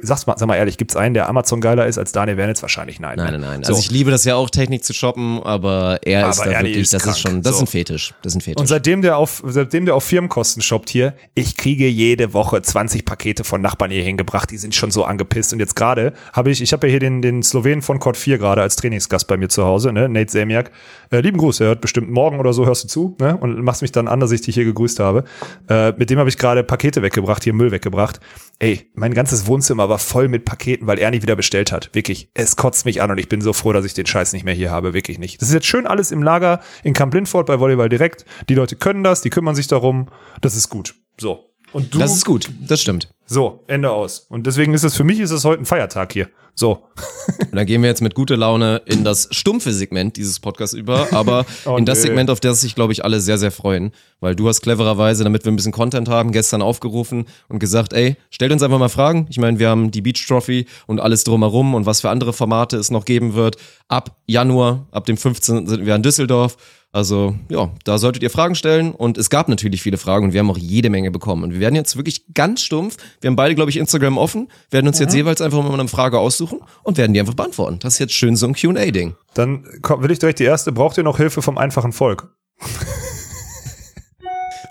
sag's 0.02 0.26
mal, 0.26 0.36
sag 0.36 0.48
mal 0.48 0.56
ehrlich, 0.56 0.78
gibt's 0.78 0.96
einen, 0.96 1.14
der 1.14 1.28
Amazon 1.28 1.60
geiler 1.60 1.86
ist 1.86 1.96
als 1.98 2.10
Daniel 2.10 2.36
Wernitz? 2.36 2.60
Wahrscheinlich 2.62 2.98
nein. 2.98 3.16
Nein, 3.18 3.34
ne? 3.34 3.38
nein, 3.38 3.50
nein. 3.50 3.62
So. 3.64 3.74
Also 3.74 3.82
ich 3.82 3.90
liebe 3.92 4.10
das 4.10 4.24
ja 4.24 4.34
auch, 4.34 4.50
Technik 4.50 4.84
zu 4.84 4.92
shoppen, 4.92 5.40
aber 5.44 6.00
er 6.02 6.28
ist 6.28 6.40
Aber 6.40 6.50
da 6.50 6.56
Ernie 6.56 6.70
wirklich, 6.70 6.82
ist 6.82 6.92
das 6.94 7.02
krank. 7.04 7.16
ist 7.16 7.20
schon, 7.22 7.42
das 7.42 7.52
So. 7.52 7.62
ist 7.62 7.68
ein 7.68 7.70
Fetisch. 7.70 8.14
Das 8.22 8.32
ist 8.32 8.38
ein 8.38 8.40
Fetisch. 8.40 8.60
Und 8.60 8.66
seitdem 8.66 9.00
der 9.02 9.16
auf, 9.16 9.44
seitdem 9.46 9.84
der 9.86 9.94
auf 9.94 10.02
Firmenkosten 10.02 10.60
shoppt 10.60 10.90
hier, 10.90 11.14
ich 11.36 11.56
kriege 11.56 11.86
jede 11.86 12.32
Woche 12.34 12.60
20 12.60 13.04
Pakete 13.04 13.44
von 13.44 13.60
Nachbarn 13.60 13.92
hier 13.92 14.02
hingebracht. 14.02 14.50
Die 14.50 14.58
sind 14.58 14.71
bin 14.72 14.78
schon 14.78 14.90
so 14.90 15.04
angepisst. 15.04 15.52
Und 15.52 15.60
jetzt 15.60 15.76
gerade 15.76 16.14
habe 16.32 16.50
ich, 16.50 16.62
ich 16.62 16.72
habe 16.72 16.86
ja 16.86 16.92
hier 16.92 17.00
den, 17.00 17.20
den 17.20 17.42
Slowenen 17.42 17.82
von 17.82 17.98
Court 17.98 18.16
4 18.16 18.38
gerade 18.38 18.62
als 18.62 18.76
Trainingsgast 18.76 19.26
bei 19.28 19.36
mir 19.36 19.48
zu 19.48 19.64
Hause, 19.64 19.92
ne? 19.92 20.08
Nate 20.08 20.32
Semiak. 20.32 20.70
Äh, 21.10 21.20
lieben 21.20 21.36
Gruß, 21.36 21.60
er 21.60 21.68
hört 21.68 21.80
bestimmt 21.80 22.10
morgen 22.10 22.40
oder 22.40 22.52
so, 22.52 22.64
hörst 22.66 22.84
du 22.84 22.88
zu, 22.88 23.16
ne? 23.20 23.36
Und 23.36 23.62
machst 23.62 23.82
mich 23.82 23.92
dann 23.92 24.08
an, 24.08 24.20
dass 24.20 24.32
ich 24.32 24.40
dich 24.40 24.54
hier 24.54 24.64
gegrüßt 24.64 24.98
habe. 24.98 25.24
Äh, 25.68 25.92
mit 25.92 26.10
dem 26.10 26.18
habe 26.18 26.28
ich 26.28 26.38
gerade 26.38 26.64
Pakete 26.64 27.02
weggebracht, 27.02 27.44
hier 27.44 27.52
Müll 27.52 27.70
weggebracht. 27.70 28.20
Ey, 28.58 28.90
mein 28.94 29.12
ganzes 29.12 29.46
Wohnzimmer 29.46 29.88
war 29.88 29.98
voll 29.98 30.28
mit 30.28 30.44
Paketen, 30.44 30.86
weil 30.86 30.98
er 30.98 31.10
nicht 31.10 31.22
wieder 31.22 31.36
bestellt 31.36 31.72
hat. 31.72 31.90
Wirklich. 31.92 32.30
Es 32.34 32.56
kotzt 32.56 32.86
mich 32.86 33.02
an 33.02 33.10
und 33.10 33.18
ich 33.18 33.28
bin 33.28 33.40
so 33.40 33.52
froh, 33.52 33.72
dass 33.72 33.84
ich 33.84 33.94
den 33.94 34.06
Scheiß 34.06 34.32
nicht 34.32 34.44
mehr 34.44 34.54
hier 34.54 34.70
habe. 34.70 34.94
Wirklich 34.94 35.18
nicht. 35.18 35.42
Das 35.42 35.48
ist 35.48 35.54
jetzt 35.54 35.66
schön 35.66 35.86
alles 35.86 36.10
im 36.12 36.22
Lager 36.22 36.60
in 36.82 36.94
Camp 36.94 37.12
Lindford 37.12 37.46
bei 37.46 37.60
Volleyball 37.60 37.88
direkt. 37.88 38.24
Die 38.48 38.54
Leute 38.54 38.76
können 38.76 39.04
das, 39.04 39.20
die 39.20 39.30
kümmern 39.30 39.54
sich 39.54 39.66
darum. 39.66 40.08
Das 40.40 40.56
ist 40.56 40.68
gut. 40.70 40.94
So. 41.18 41.51
Und 41.72 41.94
du, 41.94 41.98
Das 41.98 42.14
ist 42.14 42.24
gut, 42.24 42.50
das 42.66 42.80
stimmt. 42.80 43.08
so, 43.26 43.64
Ende 43.66 43.90
aus. 43.90 44.26
Und 44.28 44.46
deswegen 44.46 44.74
ist 44.74 44.84
es, 44.84 44.94
für 44.96 45.04
mich 45.04 45.20
ist 45.20 45.30
es 45.30 45.44
heute 45.44 45.62
ein 45.62 45.66
Feiertag 45.66 46.12
hier. 46.12 46.28
So. 46.54 46.84
Und 47.40 47.56
dann 47.56 47.64
gehen 47.64 47.80
wir 47.80 47.88
jetzt 47.88 48.02
mit 48.02 48.14
guter 48.14 48.36
Laune 48.36 48.82
in 48.84 49.04
das 49.04 49.28
stumpfe 49.30 49.72
Segment 49.72 50.18
dieses 50.18 50.38
Podcasts 50.38 50.74
über, 50.74 51.10
aber 51.12 51.46
Oh, 51.64 51.76
in 51.78 51.86
das 51.86 51.98
nee. 52.00 52.08
Segment, 52.08 52.28
auf 52.28 52.40
das 52.40 52.60
sich, 52.60 52.74
glaube 52.74 52.92
ich, 52.92 53.06
alle 53.06 53.20
sehr, 53.20 53.38
sehr 53.38 53.50
freuen. 53.50 53.92
Weil 54.20 54.36
du 54.36 54.48
hast 54.48 54.60
clevererweise, 54.60 55.24
damit 55.24 55.46
wir 55.46 55.52
ein 55.52 55.56
bisschen 55.56 55.72
Content 55.72 56.10
haben, 56.10 56.30
gestern 56.30 56.60
aufgerufen 56.60 57.24
und 57.48 57.58
gesagt, 57.58 57.94
ey, 57.94 58.16
stellt 58.28 58.52
uns 58.52 58.62
einfach 58.62 58.78
mal 58.78 58.90
Fragen. 58.90 59.26
Ich 59.30 59.38
meine, 59.38 59.58
wir 59.58 59.70
haben 59.70 59.90
die 59.90 60.02
Beach 60.02 60.26
Trophy 60.28 60.66
und 60.86 61.00
alles 61.00 61.24
drumherum 61.24 61.74
und 61.74 61.86
was 61.86 62.02
für 62.02 62.10
andere 62.10 62.34
Formate 62.34 62.76
es 62.76 62.90
noch 62.90 63.06
geben 63.06 63.32
wird. 63.32 63.56
Ab 63.88 64.18
Januar, 64.26 64.86
ab 64.90 65.06
dem 65.06 65.16
15. 65.16 65.66
sind 65.66 65.86
wir 65.86 65.94
in 65.94 66.02
Düsseldorf. 66.02 66.58
Also, 66.94 67.34
ja, 67.48 67.70
da 67.84 67.96
solltet 67.96 68.22
ihr 68.22 68.28
Fragen 68.28 68.54
stellen. 68.54 68.94
Und 68.94 69.16
es 69.16 69.30
gab 69.30 69.48
natürlich 69.48 69.80
viele 69.80 69.96
Fragen 69.96 70.26
und 70.26 70.32
wir 70.34 70.40
haben 70.40 70.50
auch 70.50 70.58
jede 70.58 70.90
Menge 70.90 71.10
bekommen. 71.10 71.42
Und 71.42 71.52
wir 71.54 71.60
werden 71.60 71.74
jetzt 71.74 71.96
wirklich 71.96 72.34
ganz 72.34 72.60
stumpf. 72.60 72.98
Wir 73.22 73.28
haben 73.28 73.36
beide, 73.36 73.54
glaube 73.54 73.70
ich, 73.70 73.78
Instagram 73.78 74.18
offen, 74.18 74.48
werden 74.70 74.88
uns 74.88 74.98
jetzt 74.98 75.14
jeweils 75.14 75.40
einfach 75.40 75.62
mal 75.62 75.72
eine 75.72 75.88
Frage 75.88 76.18
aussuchen 76.18 76.60
und 76.82 76.98
werden 76.98 77.14
die 77.14 77.20
einfach 77.20 77.32
beantworten. 77.34 77.78
Das 77.80 77.94
ist 77.94 77.98
jetzt 77.98 78.12
schön 78.14 78.36
so 78.36 78.46
ein 78.46 78.54
QA-Ding. 78.54 79.14
Dann 79.32 79.64
will 79.64 80.10
ich 80.10 80.18
direkt 80.18 80.38
die 80.38 80.44
erste. 80.44 80.70
Braucht 80.70 80.98
ihr 80.98 81.02
noch 81.04 81.16
Hilfe 81.16 81.40
vom 81.40 81.56
einfachen 81.56 81.94
Volk? 81.94 82.28
Das 82.60 82.68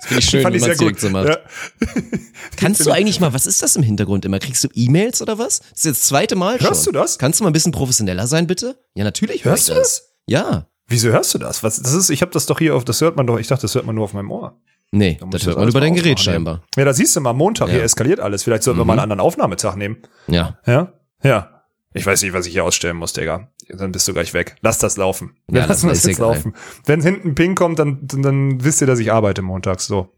finde 0.05 0.19
ich 0.19 0.29
schön, 0.29 0.41
Fand 0.43 0.55
ich 0.55 0.61
man 0.61 0.75
sehr 0.75 0.87
gut. 0.87 0.99
so 0.99 1.09
macht. 1.09 1.27
Ja. 1.27 1.37
Kannst 2.55 2.81
du 2.85 2.91
eigentlich 2.91 3.19
mal, 3.19 3.33
was 3.33 3.47
ist 3.47 3.63
das 3.63 3.75
im 3.75 3.81
Hintergrund 3.81 4.25
immer? 4.25 4.37
Kriegst 4.37 4.63
du 4.63 4.67
E-Mails 4.75 5.23
oder 5.23 5.39
was? 5.39 5.59
Das 5.59 5.69
ist 5.79 5.85
jetzt 5.85 6.01
das 6.01 6.07
zweite 6.09 6.35
Mal 6.35 6.59
schon. 6.59 6.67
Hörst 6.67 6.85
du 6.85 6.91
das? 6.91 7.17
Kannst 7.17 7.39
du 7.39 7.45
mal 7.45 7.49
ein 7.49 7.53
bisschen 7.53 7.71
professioneller 7.71 8.27
sein, 8.27 8.45
bitte? 8.45 8.77
Ja, 8.93 9.03
natürlich 9.03 9.43
hör 9.43 9.53
Hörst 9.53 9.69
ich 9.69 9.73
du 9.73 9.79
das. 9.79 10.03
Ja. 10.27 10.67
Wieso 10.91 11.09
hörst 11.09 11.33
du 11.33 11.37
das? 11.37 11.63
Was, 11.63 11.81
das 11.81 11.93
ist, 11.93 12.09
ich 12.09 12.21
habe 12.21 12.31
das 12.31 12.45
doch 12.45 12.59
hier 12.59 12.75
auf, 12.75 12.85
das 12.85 13.01
hört 13.01 13.15
man 13.15 13.25
doch, 13.27 13.39
ich 13.39 13.47
dachte, 13.47 13.63
das 13.63 13.75
hört 13.75 13.85
man 13.85 13.95
nur 13.95 14.03
auf 14.03 14.13
meinem 14.13 14.29
Ohr. 14.31 14.57
Nee, 14.91 15.17
muss 15.21 15.31
das 15.31 15.45
hört 15.47 15.57
man 15.57 15.69
über 15.69 15.79
dein 15.79 15.93
Gerät 15.95 16.17
aufmachen, 16.17 16.33
scheinbar. 16.33 16.63
Ja, 16.75 16.85
da 16.85 16.93
siehst 16.93 17.15
du 17.15 17.21
mal, 17.21 17.33
Montag, 17.33 17.67
Ja. 17.67 17.73
Mhm. 17.73 17.77
hier 17.77 17.83
eskaliert 17.83 18.19
alles. 18.19 18.43
Vielleicht 18.43 18.63
sollten 18.63 18.79
wir 18.79 18.85
mal 18.85 18.93
einen 18.93 19.03
anderen 19.03 19.21
Aufnahmetag 19.21 19.75
nehmen. 19.75 19.97
Ja. 20.27 20.57
Ja? 20.65 20.93
Ja. 21.23 21.63
Ich 21.93 22.05
weiß 22.05 22.21
nicht, 22.23 22.33
was 22.33 22.45
ich 22.45 22.53
hier 22.53 22.63
ausstellen 22.63 22.97
muss, 22.97 23.13
Digga. 23.13 23.49
Dann 23.69 23.91
bist 23.91 24.07
du 24.07 24.13
gleich 24.13 24.33
weg. 24.33 24.55
Lass 24.61 24.77
das 24.79 24.97
laufen. 24.97 25.35
Ja, 25.47 25.53
Wir 25.55 25.61
das 25.61 25.69
lassen 25.69 25.87
das 25.89 26.03
jetzt 26.03 26.19
laufen. 26.19 26.53
Wenn 26.85 27.01
hinten 27.01 27.35
Ping 27.35 27.55
kommt, 27.55 27.79
dann, 27.79 27.99
dann, 28.01 28.21
dann 28.21 28.63
wisst 28.63 28.81
ihr, 28.81 28.87
dass 28.87 28.99
ich 28.99 29.11
arbeite 29.11 29.41
montags. 29.41 29.87
So. 29.87 30.09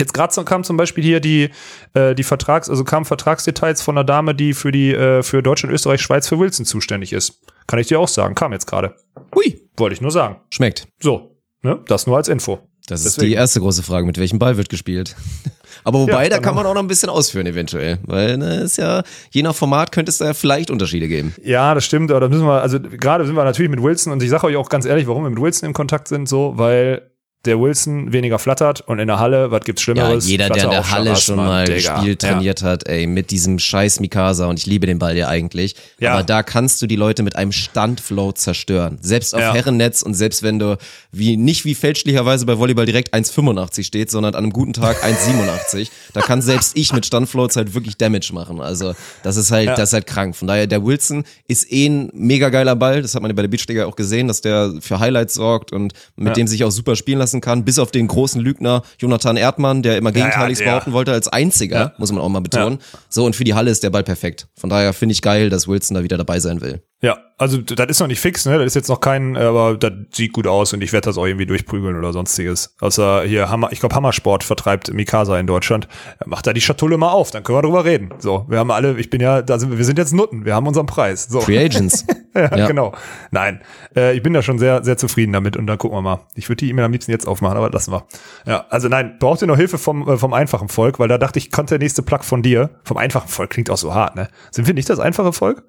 Jetzt 0.00 0.14
gerade 0.14 0.32
so 0.32 0.42
kam 0.44 0.64
zum 0.64 0.76
Beispiel 0.76 1.04
hier 1.04 1.20
die, 1.20 1.50
äh, 1.94 2.14
die 2.14 2.22
Vertrags, 2.22 2.70
also 2.70 2.82
kamen 2.82 3.04
Vertragsdetails 3.04 3.82
von 3.82 3.96
einer 3.96 4.04
Dame, 4.04 4.34
die 4.34 4.54
für 4.54 4.72
die, 4.72 4.92
äh, 4.94 5.22
für 5.22 5.42
Deutschland, 5.42 5.74
Österreich, 5.74 6.00
Schweiz 6.00 6.26
für 6.28 6.38
Wilson 6.38 6.64
zuständig 6.64 7.12
ist. 7.12 7.40
Kann 7.66 7.78
ich 7.78 7.88
dir 7.88 8.00
auch 8.00 8.08
sagen. 8.08 8.34
Kam 8.34 8.52
jetzt 8.52 8.66
gerade. 8.66 8.94
Hui, 9.34 9.68
Wollte 9.76 9.94
ich 9.94 10.00
nur 10.00 10.10
sagen. 10.10 10.36
schmeckt. 10.50 10.86
So. 11.00 11.36
Ne? 11.62 11.80
Das 11.86 12.06
nur 12.06 12.16
als 12.16 12.28
Info. 12.28 12.60
Das 12.88 13.04
ist 13.04 13.16
Deswegen. 13.16 13.30
die 13.30 13.36
erste 13.36 13.60
große 13.60 13.84
Frage, 13.84 14.06
mit 14.06 14.18
welchem 14.18 14.38
Ball 14.40 14.56
wird 14.56 14.68
gespielt. 14.68 15.14
Aber 15.84 16.00
wobei, 16.00 16.24
Ja, 16.24 16.30
da 16.30 16.38
kann 16.38 16.54
man 16.56 16.66
auch 16.66 16.74
noch 16.74 16.82
ein 16.82 16.88
bisschen 16.88 17.08
ausführen 17.08 17.46
eventuell. 17.46 17.98
Weil, 18.04 18.38
ne, 18.38 18.62
ist 18.62 18.78
ja, 18.78 19.02
je 19.30 19.42
nach 19.42 19.54
Format 19.54 19.92
könnte 19.92 20.10
es 20.10 20.18
da 20.18 20.34
vielleicht 20.34 20.70
Unterschiede 20.70 21.06
geben. 21.06 21.34
Ja, 21.44 21.74
das 21.74 21.84
stimmt, 21.84 22.10
aber 22.10 22.20
da 22.20 22.28
müssen 22.28 22.44
wir, 22.44 22.60
also 22.60 22.80
gerade 22.80 23.24
sind 23.24 23.34
wir 23.36 23.44
natürlich 23.44 23.70
mit 23.70 23.82
Wilson 23.82 24.12
und 24.12 24.22
ich 24.22 24.30
sage 24.30 24.46
euch 24.48 24.56
auch 24.56 24.68
ganz 24.68 24.84
ehrlich, 24.84 25.06
warum 25.06 25.22
wir 25.24 25.30
mit 25.30 25.40
Wilson 25.40 25.68
in 25.68 25.72
Kontakt 25.74 26.08
sind, 26.08 26.28
so, 26.28 26.54
weil 26.56 27.11
der 27.44 27.58
Wilson 27.60 28.12
weniger 28.12 28.38
flattert 28.38 28.82
und 28.82 28.98
in 29.00 29.08
der 29.08 29.18
Halle, 29.18 29.50
was 29.50 29.64
gibt's 29.64 29.82
Ja, 29.82 29.94
Schlimmeres? 29.94 30.28
jeder, 30.28 30.48
der 30.48 30.64
in 30.64 30.70
der 30.70 30.90
Halle 30.90 31.16
schon 31.16 31.36
mal 31.36 31.64
Digga. 31.64 31.94
gespielt, 31.96 32.22
Ja. 32.22 32.30
trainiert 32.32 32.62
hat, 32.62 32.86
ey, 32.88 33.06
mit 33.08 33.30
diesem 33.32 33.58
scheiß 33.58 33.98
Mikasa 34.00 34.46
und 34.46 34.58
ich 34.58 34.66
liebe 34.66 34.86
den 34.86 34.98
Ball 35.00 35.16
ja 35.16 35.26
eigentlich. 35.28 35.74
Ja. 35.98 36.12
Aber 36.14 36.22
da 36.22 36.42
kannst 36.44 36.80
du 36.82 36.86
die 36.86 36.94
Leute 36.96 37.22
mit 37.24 37.34
einem 37.34 37.50
Standflow 37.50 38.32
zerstören. 38.32 38.98
Selbst 39.00 39.34
auf 39.34 39.40
Ja. 39.40 39.54
Herrennetz 39.54 40.02
und 40.02 40.14
selbst 40.14 40.42
wenn 40.44 40.58
du 40.60 40.76
wie, 41.10 41.36
nicht 41.36 41.64
wie 41.64 41.74
fälschlicherweise 41.74 42.46
bei 42.46 42.58
Volleyball 42.58 42.86
direkt 42.86 43.12
1,85 43.12 43.84
steht, 43.86 44.10
sondern 44.10 44.34
an 44.34 44.44
einem 44.44 44.52
guten 44.52 44.72
Tag 44.72 45.02
1,87, 45.04 45.90
da 46.12 46.20
kann 46.20 46.42
selbst 46.42 46.76
ich 46.76 46.92
mit 46.92 47.06
Standflows 47.06 47.56
halt 47.56 47.74
wirklich 47.74 47.96
Damage 47.96 48.30
machen. 48.32 48.60
Also, 48.60 48.94
das 49.24 49.36
ist 49.36 49.50
halt, 49.50 49.66
Ja. 49.66 49.74
das 49.74 49.88
ist 49.90 49.92
halt 49.94 50.06
krank. 50.06 50.36
Von 50.36 50.48
daher, 50.48 50.66
der 50.66 50.84
Wilson 50.84 51.24
ist 51.48 51.70
eh 51.72 51.86
ein 51.88 52.10
mega 52.14 52.50
geiler 52.50 52.76
Ball. 52.76 53.02
Das 53.02 53.14
hat 53.14 53.22
man 53.22 53.30
ja 53.30 53.34
bei 53.34 53.42
der 53.42 53.48
Beachliga 53.48 53.86
auch 53.86 53.96
gesehen, 53.96 54.28
dass 54.28 54.40
der 54.40 54.74
für 54.80 55.00
Highlights 55.00 55.34
sorgt 55.34 55.72
und 55.72 55.92
mit 56.16 56.28
Ja. 56.28 56.32
dem 56.34 56.46
sich 56.46 56.62
auch 56.64 56.70
super 56.70 56.94
spielen 56.96 57.18
lassen 57.32 57.40
kann. 57.40 57.64
Bis 57.64 57.78
auf 57.78 57.90
den 57.90 58.06
großen 58.08 58.40
Lügner 58.40 58.82
Jonathan 58.98 59.36
Erdmann, 59.36 59.82
der 59.82 59.96
immer 59.96 60.10
ja, 60.10 60.14
Gegenteiliges 60.14 60.58
der. 60.58 60.66
behaupten 60.66 60.92
wollte 60.92 61.12
als 61.12 61.28
einziger, 61.28 61.78
Ja. 61.78 61.92
muss 61.98 62.12
man 62.12 62.20
auch 62.22 62.28
mal 62.28 62.40
betonen. 62.40 62.78
So, 63.08 63.24
und 63.24 63.34
für 63.36 63.44
die 63.44 63.54
Halle 63.54 63.70
ist 63.70 63.82
der 63.82 63.90
Ball 63.90 64.04
perfekt. 64.04 64.48
Von 64.58 64.70
daher 64.70 64.92
finde 64.92 65.14
ich 65.14 65.22
geil, 65.22 65.50
dass 65.50 65.66
Wilson 65.66 65.94
da 65.96 66.02
wieder 66.02 66.18
dabei 66.18 66.38
sein 66.40 66.60
will. 66.60 66.82
Ja, 67.04 67.18
also 67.36 67.58
das 67.58 67.86
ist 67.88 67.98
noch 67.98 68.06
nicht 68.06 68.20
fix, 68.20 68.46
ne? 68.46 68.56
Das 68.58 68.66
ist 68.66 68.74
jetzt 68.76 68.88
noch 68.88 69.00
kein, 69.00 69.36
aber 69.36 69.76
das 69.76 69.90
sieht 70.12 70.32
gut 70.32 70.46
aus 70.46 70.72
und 70.72 70.82
ich 70.82 70.92
werde 70.92 71.06
das 71.06 71.18
auch 71.18 71.26
irgendwie 71.26 71.46
durchprügeln 71.46 71.96
oder 71.98 72.12
sonstiges. 72.12 72.76
Außer 72.80 73.24
hier 73.24 73.50
Hammer, 73.50 73.72
ich 73.72 73.80
glaube 73.80 73.96
Hammersport 73.96 74.44
vertreibt 74.44 74.92
Mikasa 74.94 75.36
in 75.40 75.48
Deutschland. 75.48 75.88
Macht 76.24 76.46
da 76.46 76.52
die 76.52 76.60
Schatulle 76.60 76.98
mal 76.98 77.10
auf, 77.10 77.32
dann 77.32 77.42
können 77.42 77.58
wir 77.58 77.62
drüber 77.62 77.84
reden. 77.84 78.10
So, 78.20 78.46
wir 78.48 78.60
haben 78.60 78.70
alle, 78.70 78.96
ich 79.00 79.10
bin 79.10 79.20
ja, 79.20 79.42
da 79.42 79.58
sind 79.58 79.72
wir, 79.72 79.78
wir 79.78 79.84
sind 79.84 79.98
jetzt 79.98 80.12
Nutten, 80.12 80.44
wir 80.44 80.54
haben 80.54 80.68
unseren 80.68 80.86
Preis. 80.86 81.24
So. 81.28 81.40
Free 81.40 81.58
Agents. 81.58 82.06
ja, 82.36 82.56
Ja. 82.56 82.66
genau. 82.68 82.92
Nein, 83.32 83.62
äh, 83.96 84.14
ich 84.16 84.22
bin 84.22 84.32
da 84.32 84.42
schon 84.42 84.60
sehr, 84.60 84.84
sehr 84.84 84.96
zufrieden 84.96 85.32
damit 85.32 85.56
und 85.56 85.66
dann 85.66 85.78
gucken 85.78 85.98
wir 85.98 86.02
mal. 86.02 86.20
Ich 86.36 86.48
würde 86.48 86.58
die 86.64 86.70
E-Mail 86.70 86.84
am 86.84 86.92
liebsten 86.92 87.10
jetzt 87.10 87.26
aufmachen, 87.26 87.56
aber 87.56 87.68
lassen 87.70 87.90
wir. 87.92 88.04
Ja, 88.46 88.66
also 88.70 88.86
nein, 88.86 89.16
braucht 89.18 89.42
ihr 89.42 89.48
noch 89.48 89.56
Hilfe 89.56 89.78
vom, 89.78 90.08
äh, 90.08 90.16
vom 90.18 90.32
einfachen 90.32 90.68
Volk, 90.68 91.00
weil 91.00 91.08
da 91.08 91.18
dachte 91.18 91.40
ich, 91.40 91.50
kommt 91.50 91.72
der 91.72 91.80
nächste 91.80 92.02
Plug 92.02 92.22
von 92.22 92.42
dir. 92.42 92.70
Vom 92.84 92.96
einfachen 92.96 93.26
Volk 93.28 93.50
klingt 93.50 93.70
auch 93.70 93.76
so 93.76 93.92
hart, 93.92 94.14
ne? 94.14 94.28
Sind 94.52 94.68
wir 94.68 94.74
nicht 94.74 94.88
das 94.88 95.00
einfache 95.00 95.32
Volk? 95.32 95.64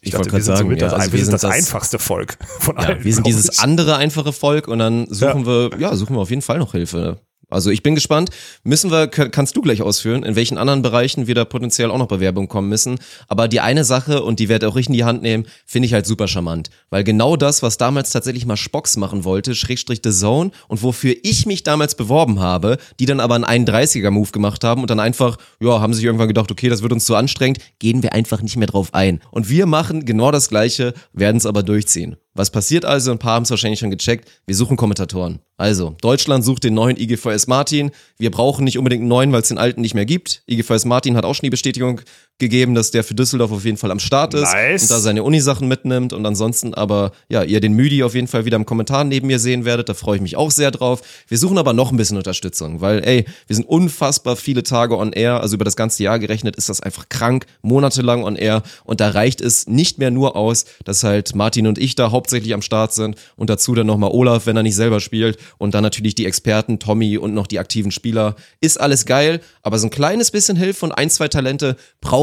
Ich 0.00 0.10
dachte, 0.10 0.18
wollte 0.18 0.30
gerade 0.30 0.38
wir 0.38 0.44
sind 0.44 0.56
sagen, 0.56 0.68
somit 0.68 0.80
ja, 0.82 0.88
das, 0.88 1.00
also 1.00 1.12
wir 1.12 1.24
sind 1.24 1.32
das, 1.32 1.40
das- 1.42 1.50
einfachste 1.52 1.98
Volk 1.98 2.38
von 2.60 2.76
Ja, 2.76 2.82
allen. 2.88 3.04
wir 3.04 3.14
sind 3.14 3.26
dieses 3.26 3.58
andere 3.58 3.96
einfache 3.96 4.32
Volk 4.32 4.68
und 4.68 4.78
dann 4.78 5.06
suchen 5.10 5.46
wir, 5.46 5.70
ja, 5.78 5.94
suchen 5.96 6.14
wir 6.16 6.20
auf 6.20 6.30
jeden 6.30 6.42
Fall 6.42 6.58
noch 6.58 6.72
Hilfe. 6.72 7.20
Also 7.50 7.70
ich 7.70 7.82
bin 7.82 7.94
gespannt. 7.94 8.30
Müssen 8.62 8.90
wir, 8.90 9.08
kannst 9.08 9.56
du 9.56 9.62
gleich 9.62 9.80
ausführen, 9.80 10.22
in 10.22 10.36
welchen 10.36 10.58
anderen 10.58 10.82
Bereichen 10.82 11.26
wir 11.26 11.34
da 11.34 11.44
potenziell 11.44 11.90
auch 11.90 11.98
noch 11.98 12.08
Bewerbungen 12.08 12.48
kommen 12.48 12.68
müssen. 12.68 12.98
Aber 13.26 13.48
die 13.48 13.60
eine 13.60 13.84
Sache, 13.84 14.22
und 14.22 14.38
die 14.38 14.48
werde 14.48 14.66
ich 14.66 14.72
auch 14.72 14.76
richtig 14.76 14.88
in 14.88 14.98
die 14.98 15.04
Hand 15.04 15.22
nehmen, 15.22 15.46
finde 15.64 15.86
ich 15.86 15.94
halt 15.94 16.06
super 16.06 16.28
charmant. 16.28 16.68
Weil 16.90 17.04
genau 17.04 17.36
das, 17.36 17.62
was 17.62 17.78
damals 17.78 18.10
tatsächlich 18.10 18.44
mal 18.44 18.56
Spocks 18.56 18.96
machen 18.96 19.24
wollte, 19.24 19.54
Schrägstrich 19.54 20.00
The 20.04 20.10
Zone, 20.10 20.50
und 20.68 20.82
wofür 20.82 21.14
ich 21.22 21.46
mich 21.46 21.62
damals 21.62 21.94
beworben 21.94 22.40
habe, 22.40 22.76
die 23.00 23.06
dann 23.06 23.20
aber 23.20 23.34
einen 23.34 23.66
31er-Move 23.66 24.30
gemacht 24.30 24.62
haben 24.64 24.82
und 24.82 24.90
dann 24.90 25.00
einfach, 25.00 25.38
ja, 25.60 25.80
haben 25.80 25.94
sich 25.94 26.04
irgendwann 26.04 26.28
gedacht, 26.28 26.50
okay, 26.50 26.68
das 26.68 26.82
wird 26.82 26.92
uns 26.92 27.06
zu 27.06 27.14
anstrengend, 27.14 27.58
gehen 27.78 28.02
wir 28.02 28.12
einfach 28.12 28.42
nicht 28.42 28.56
mehr 28.56 28.68
drauf 28.68 28.92
ein. 28.92 29.20
Und 29.30 29.48
wir 29.48 29.66
machen 29.66 30.04
genau 30.04 30.30
das 30.30 30.48
Gleiche, 30.48 30.92
werden 31.12 31.38
es 31.38 31.46
aber 31.46 31.62
durchziehen. 31.62 32.16
Was 32.34 32.50
passiert 32.50 32.84
also? 32.84 33.10
Ein 33.10 33.18
paar 33.18 33.34
haben 33.34 33.42
es 33.42 33.50
wahrscheinlich 33.50 33.80
schon 33.80 33.90
gecheckt. 33.90 34.30
Wir 34.46 34.54
suchen 34.54 34.76
Kommentatoren. 34.76 35.40
Also, 35.56 35.96
Deutschland 36.00 36.44
sucht 36.44 36.62
den 36.62 36.74
neuen 36.74 36.96
IGVS 36.96 37.48
Martin. 37.48 37.90
Wir 38.18 38.30
brauchen 38.30 38.64
nicht 38.64 38.78
unbedingt 38.78 39.00
einen 39.00 39.08
neuen, 39.08 39.32
weil 39.32 39.42
es 39.42 39.48
den 39.48 39.58
alten 39.58 39.80
nicht 39.80 39.94
mehr 39.94 40.06
gibt. 40.06 40.42
IGVS 40.48 40.84
Martin 40.84 41.16
hat 41.16 41.24
auch 41.24 41.34
schon 41.34 41.46
die 41.46 41.50
Bestätigung 41.50 42.00
gegeben, 42.38 42.74
dass 42.74 42.90
der 42.90 43.02
für 43.02 43.14
Düsseldorf 43.14 43.50
auf 43.50 43.64
jeden 43.64 43.76
Fall 43.76 43.90
am 43.90 43.98
Start 43.98 44.34
ist 44.34 44.52
Nice. 44.52 44.82
und 44.82 44.90
da 44.90 45.00
seine 45.00 45.24
Unisachen 45.24 45.66
mitnimmt 45.66 46.12
und 46.12 46.24
ansonsten 46.24 46.72
aber, 46.74 47.12
ja, 47.28 47.42
ihr 47.42 47.60
den 47.60 47.72
Müdi 47.72 48.02
auf 48.04 48.14
jeden 48.14 48.28
Fall 48.28 48.44
wieder 48.44 48.56
im 48.56 48.64
Kommentar 48.64 49.04
neben 49.04 49.26
mir 49.26 49.38
sehen 49.38 49.64
werdet. 49.64 49.88
Da 49.88 49.94
freue 49.94 50.16
ich 50.16 50.22
mich 50.22 50.36
auch 50.36 50.50
sehr 50.50 50.70
drauf. 50.70 51.02
Wir 51.26 51.36
suchen 51.36 51.58
aber 51.58 51.72
noch 51.72 51.90
ein 51.90 51.96
bisschen 51.96 52.16
Unterstützung, 52.16 52.80
weil, 52.80 53.04
ey, 53.04 53.24
wir 53.46 53.56
sind 53.56 53.68
unfassbar 53.68 54.36
viele 54.36 54.62
Tage 54.62 54.96
on 54.96 55.12
air, 55.12 55.40
also 55.40 55.56
über 55.56 55.64
das 55.64 55.74
ganze 55.74 56.02
Jahr 56.04 56.18
gerechnet 56.18 56.56
ist 56.56 56.68
das 56.68 56.80
einfach 56.80 57.08
krank, 57.08 57.46
monatelang 57.62 58.22
on 58.22 58.36
air 58.36 58.62
und 58.84 59.00
da 59.00 59.10
reicht 59.10 59.40
es 59.40 59.66
nicht 59.66 59.98
mehr 59.98 60.10
nur 60.10 60.36
aus, 60.36 60.64
dass 60.84 61.02
halt 61.02 61.34
Martin 61.34 61.66
und 61.66 61.78
ich 61.78 61.96
da 61.96 62.12
hauptsächlich 62.12 62.54
am 62.54 62.62
Start 62.62 62.94
sind 62.94 63.16
und 63.36 63.50
dazu 63.50 63.74
dann 63.74 63.86
nochmal 63.86 64.10
Olaf, 64.12 64.46
wenn 64.46 64.56
er 64.56 64.62
nicht 64.62 64.76
selber 64.76 65.00
spielt 65.00 65.38
und 65.58 65.74
dann 65.74 65.82
natürlich 65.82 66.14
die 66.14 66.26
Experten, 66.26 66.78
Tommy 66.78 67.18
und 67.18 67.34
noch 67.34 67.48
die 67.48 67.58
aktiven 67.58 67.90
Spieler. 67.90 68.36
Ist 68.60 68.80
alles 68.80 69.06
geil, 69.06 69.40
aber 69.62 69.78
so 69.78 69.88
ein 69.88 69.90
kleines 69.90 70.30
bisschen 70.30 70.56
Hilfe 70.56 70.86
und 70.86 70.92
ein, 70.92 71.10
zwei 71.10 71.28
Talente 71.28 71.76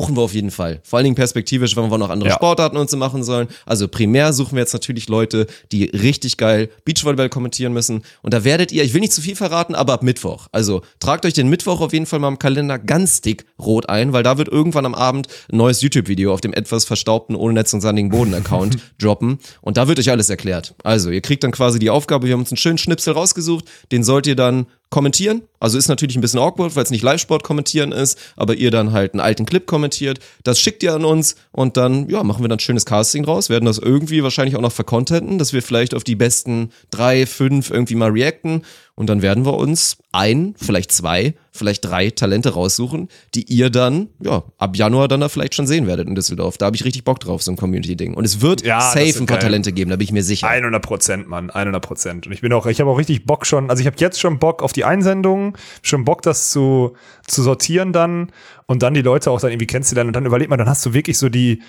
brauchen 0.05 0.17
wir 0.17 0.21
auf 0.21 0.33
jeden 0.33 0.51
Fall. 0.51 0.81
Vor 0.83 0.97
allen 0.97 1.05
Dingen 1.05 1.15
perspektivisch, 1.15 1.75
wenn 1.75 1.89
wir 1.89 1.97
noch 1.97 2.09
andere 2.09 2.29
Ja. 2.29 2.35
Sportarten 2.35 2.77
und 2.77 2.89
so 2.89 2.97
machen 2.97 3.23
sollen. 3.23 3.47
Also 3.65 3.87
primär 3.87 4.33
suchen 4.33 4.53
wir 4.53 4.59
jetzt 4.59 4.73
natürlich 4.73 5.09
Leute, 5.09 5.47
die 5.71 5.85
richtig 5.85 6.37
geil 6.37 6.69
Beachvolleyball 6.85 7.29
kommentieren 7.29 7.73
müssen. 7.73 8.03
Und 8.21 8.33
da 8.33 8.43
werdet 8.43 8.71
ihr, 8.71 8.83
ich 8.83 8.93
will 8.93 9.01
nicht 9.01 9.13
zu 9.13 9.21
viel 9.21 9.35
verraten, 9.35 9.73
aber 9.73 9.93
ab 9.93 10.03
Mittwoch. 10.03 10.47
Also 10.51 10.81
tragt 10.99 11.25
euch 11.25 11.33
den 11.33 11.49
Mittwoch 11.49 11.81
auf 11.81 11.93
jeden 11.93 12.05
Fall 12.05 12.19
mal 12.19 12.27
im 12.27 12.39
Kalender 12.39 12.77
ganz 12.77 13.21
dick 13.21 13.45
rot 13.59 13.89
ein, 13.89 14.13
weil 14.13 14.23
da 14.23 14.37
wird 14.37 14.47
irgendwann 14.47 14.85
am 14.85 14.93
Abend 14.95 15.27
ein 15.51 15.57
neues 15.57 15.81
YouTube-Video 15.81 16.33
auf 16.33 16.41
dem 16.41 16.53
etwas 16.53 16.85
verstaubten 16.85 17.35
Ohne 17.35 17.55
Netz 17.55 17.73
und 17.73 17.81
sandigen 17.81 18.11
Boden-Account 18.11 18.77
droppen. 18.99 19.39
Und 19.61 19.77
da 19.77 19.87
wird 19.87 19.99
euch 19.99 20.11
alles 20.11 20.29
erklärt. 20.29 20.75
Also, 20.83 21.09
ihr 21.09 21.21
kriegt 21.21 21.43
dann 21.43 21.51
quasi 21.51 21.79
die 21.79 21.89
Aufgabe, 21.89 22.27
wir 22.27 22.33
haben 22.33 22.41
uns 22.41 22.51
einen 22.51 22.57
schönen 22.57 22.77
Schnipsel 22.77 23.13
rausgesucht, 23.13 23.65
den 23.91 24.03
sollt 24.03 24.27
ihr 24.27 24.35
dann 24.35 24.67
kommentieren. 24.89 25.41
Also 25.59 25.77
ist 25.77 25.87
natürlich 25.87 26.15
ein 26.15 26.21
bisschen 26.21 26.39
awkward, 26.39 26.75
weil 26.75 26.83
es 26.83 26.91
nicht 26.91 27.03
Live-Sport 27.03 27.43
kommentieren 27.43 27.91
ist, 27.91 28.17
aber 28.35 28.55
ihr 28.55 28.71
dann 28.71 28.91
halt 28.91 29.13
einen 29.13 29.19
alten 29.19 29.45
Clip 29.45 29.65
kommentiert. 29.65 30.19
Das 30.43 30.59
schickt 30.59 30.83
ihr 30.83 30.93
an 30.93 31.05
uns 31.05 31.35
und 31.51 31.77
dann, 31.77 32.09
ja, 32.09 32.23
machen 32.23 32.43
wir 32.43 32.47
dann 32.47 32.57
ein 32.57 32.61
schönes 32.61 32.85
Casting 32.85 33.23
draus, 33.23 33.49
werden 33.49 33.65
das 33.65 33.77
irgendwie 33.77 34.23
wahrscheinlich 34.23 34.55
auch 34.55 34.61
noch 34.61 34.71
vercontenten, 34.71 35.37
dass 35.37 35.53
wir 35.53 35.63
vielleicht 35.63 35.95
auf 35.95 36.03
die 36.03 36.15
besten 36.15 36.71
drei, 36.91 37.25
fünf 37.25 37.71
irgendwie 37.71 37.95
mal 37.95 38.11
reacten 38.11 38.61
und 38.95 39.09
dann 39.09 39.21
werden 39.21 39.45
wir 39.45 39.55
uns 39.55 39.97
ein, 40.11 40.55
vielleicht 40.57 40.91
zwei, 40.91 41.33
vielleicht 41.55 41.85
drei 41.85 42.09
Talente 42.09 42.53
raussuchen, 42.53 43.09
die 43.33 43.43
ihr 43.43 43.69
dann, 43.69 44.09
ja, 44.19 44.43
ab 44.57 44.75
Januar 44.75 45.07
dann 45.07 45.21
da 45.21 45.29
vielleicht 45.29 45.55
schon 45.55 45.67
sehen 45.67 45.87
werdet 45.87 46.07
in 46.07 46.15
Düsseldorf. 46.15 46.57
Da 46.57 46.67
habe 46.67 46.75
ich 46.75 46.85
richtig 46.85 47.03
Bock 47.03 47.19
drauf, 47.19 47.41
so 47.41 47.51
ein 47.51 47.57
Community-Ding. 47.57 48.13
Und 48.13 48.25
es 48.25 48.41
wird 48.41 48.65
Ja, 48.65 48.81
safe 48.81 49.19
ein 49.19 49.25
paar 49.25 49.37
geil. 49.37 49.47
Talente 49.47 49.73
geben, 49.73 49.89
da 49.89 49.95
bin 49.95 50.03
ich 50.05 50.11
mir 50.11 50.23
sicher. 50.23 50.47
100 50.47 50.81
Prozent, 50.81 51.27
Mann, 51.27 51.49
100 51.49 51.81
Prozent. 51.83 52.27
Und 52.27 52.33
ich 52.33 52.41
bin 52.41 52.51
auch, 52.53 52.65
ich 52.65 52.79
habe 52.79 52.89
auch 52.89 52.97
richtig 52.97 53.25
Bock 53.25 53.45
schon, 53.45 53.69
also 53.69 53.81
ich 53.81 53.87
habe 53.87 53.97
jetzt 53.99 54.19
schon 54.19 54.39
Bock 54.39 54.61
auf 54.61 54.73
die 54.73 54.83
Einsendungen, 54.85 55.53
schon 55.81 56.05
Bock, 56.05 56.21
das 56.21 56.51
zu, 56.51 56.93
zu 57.27 57.41
sortieren 57.41 57.93
dann 57.93 58.31
und 58.67 58.83
dann 58.83 58.93
die 58.93 59.01
Leute 59.01 59.31
auch 59.31 59.39
dann 59.39 59.51
irgendwie 59.51 59.67
kennenzulernen 59.67 60.09
und 60.09 60.15
dann 60.15 60.25
überlegt 60.25 60.49
man, 60.49 60.59
dann 60.59 60.69
hast 60.69 60.85
du 60.85 60.93
wirklich 60.93 61.17
so 61.17 61.29
die, 61.29 61.61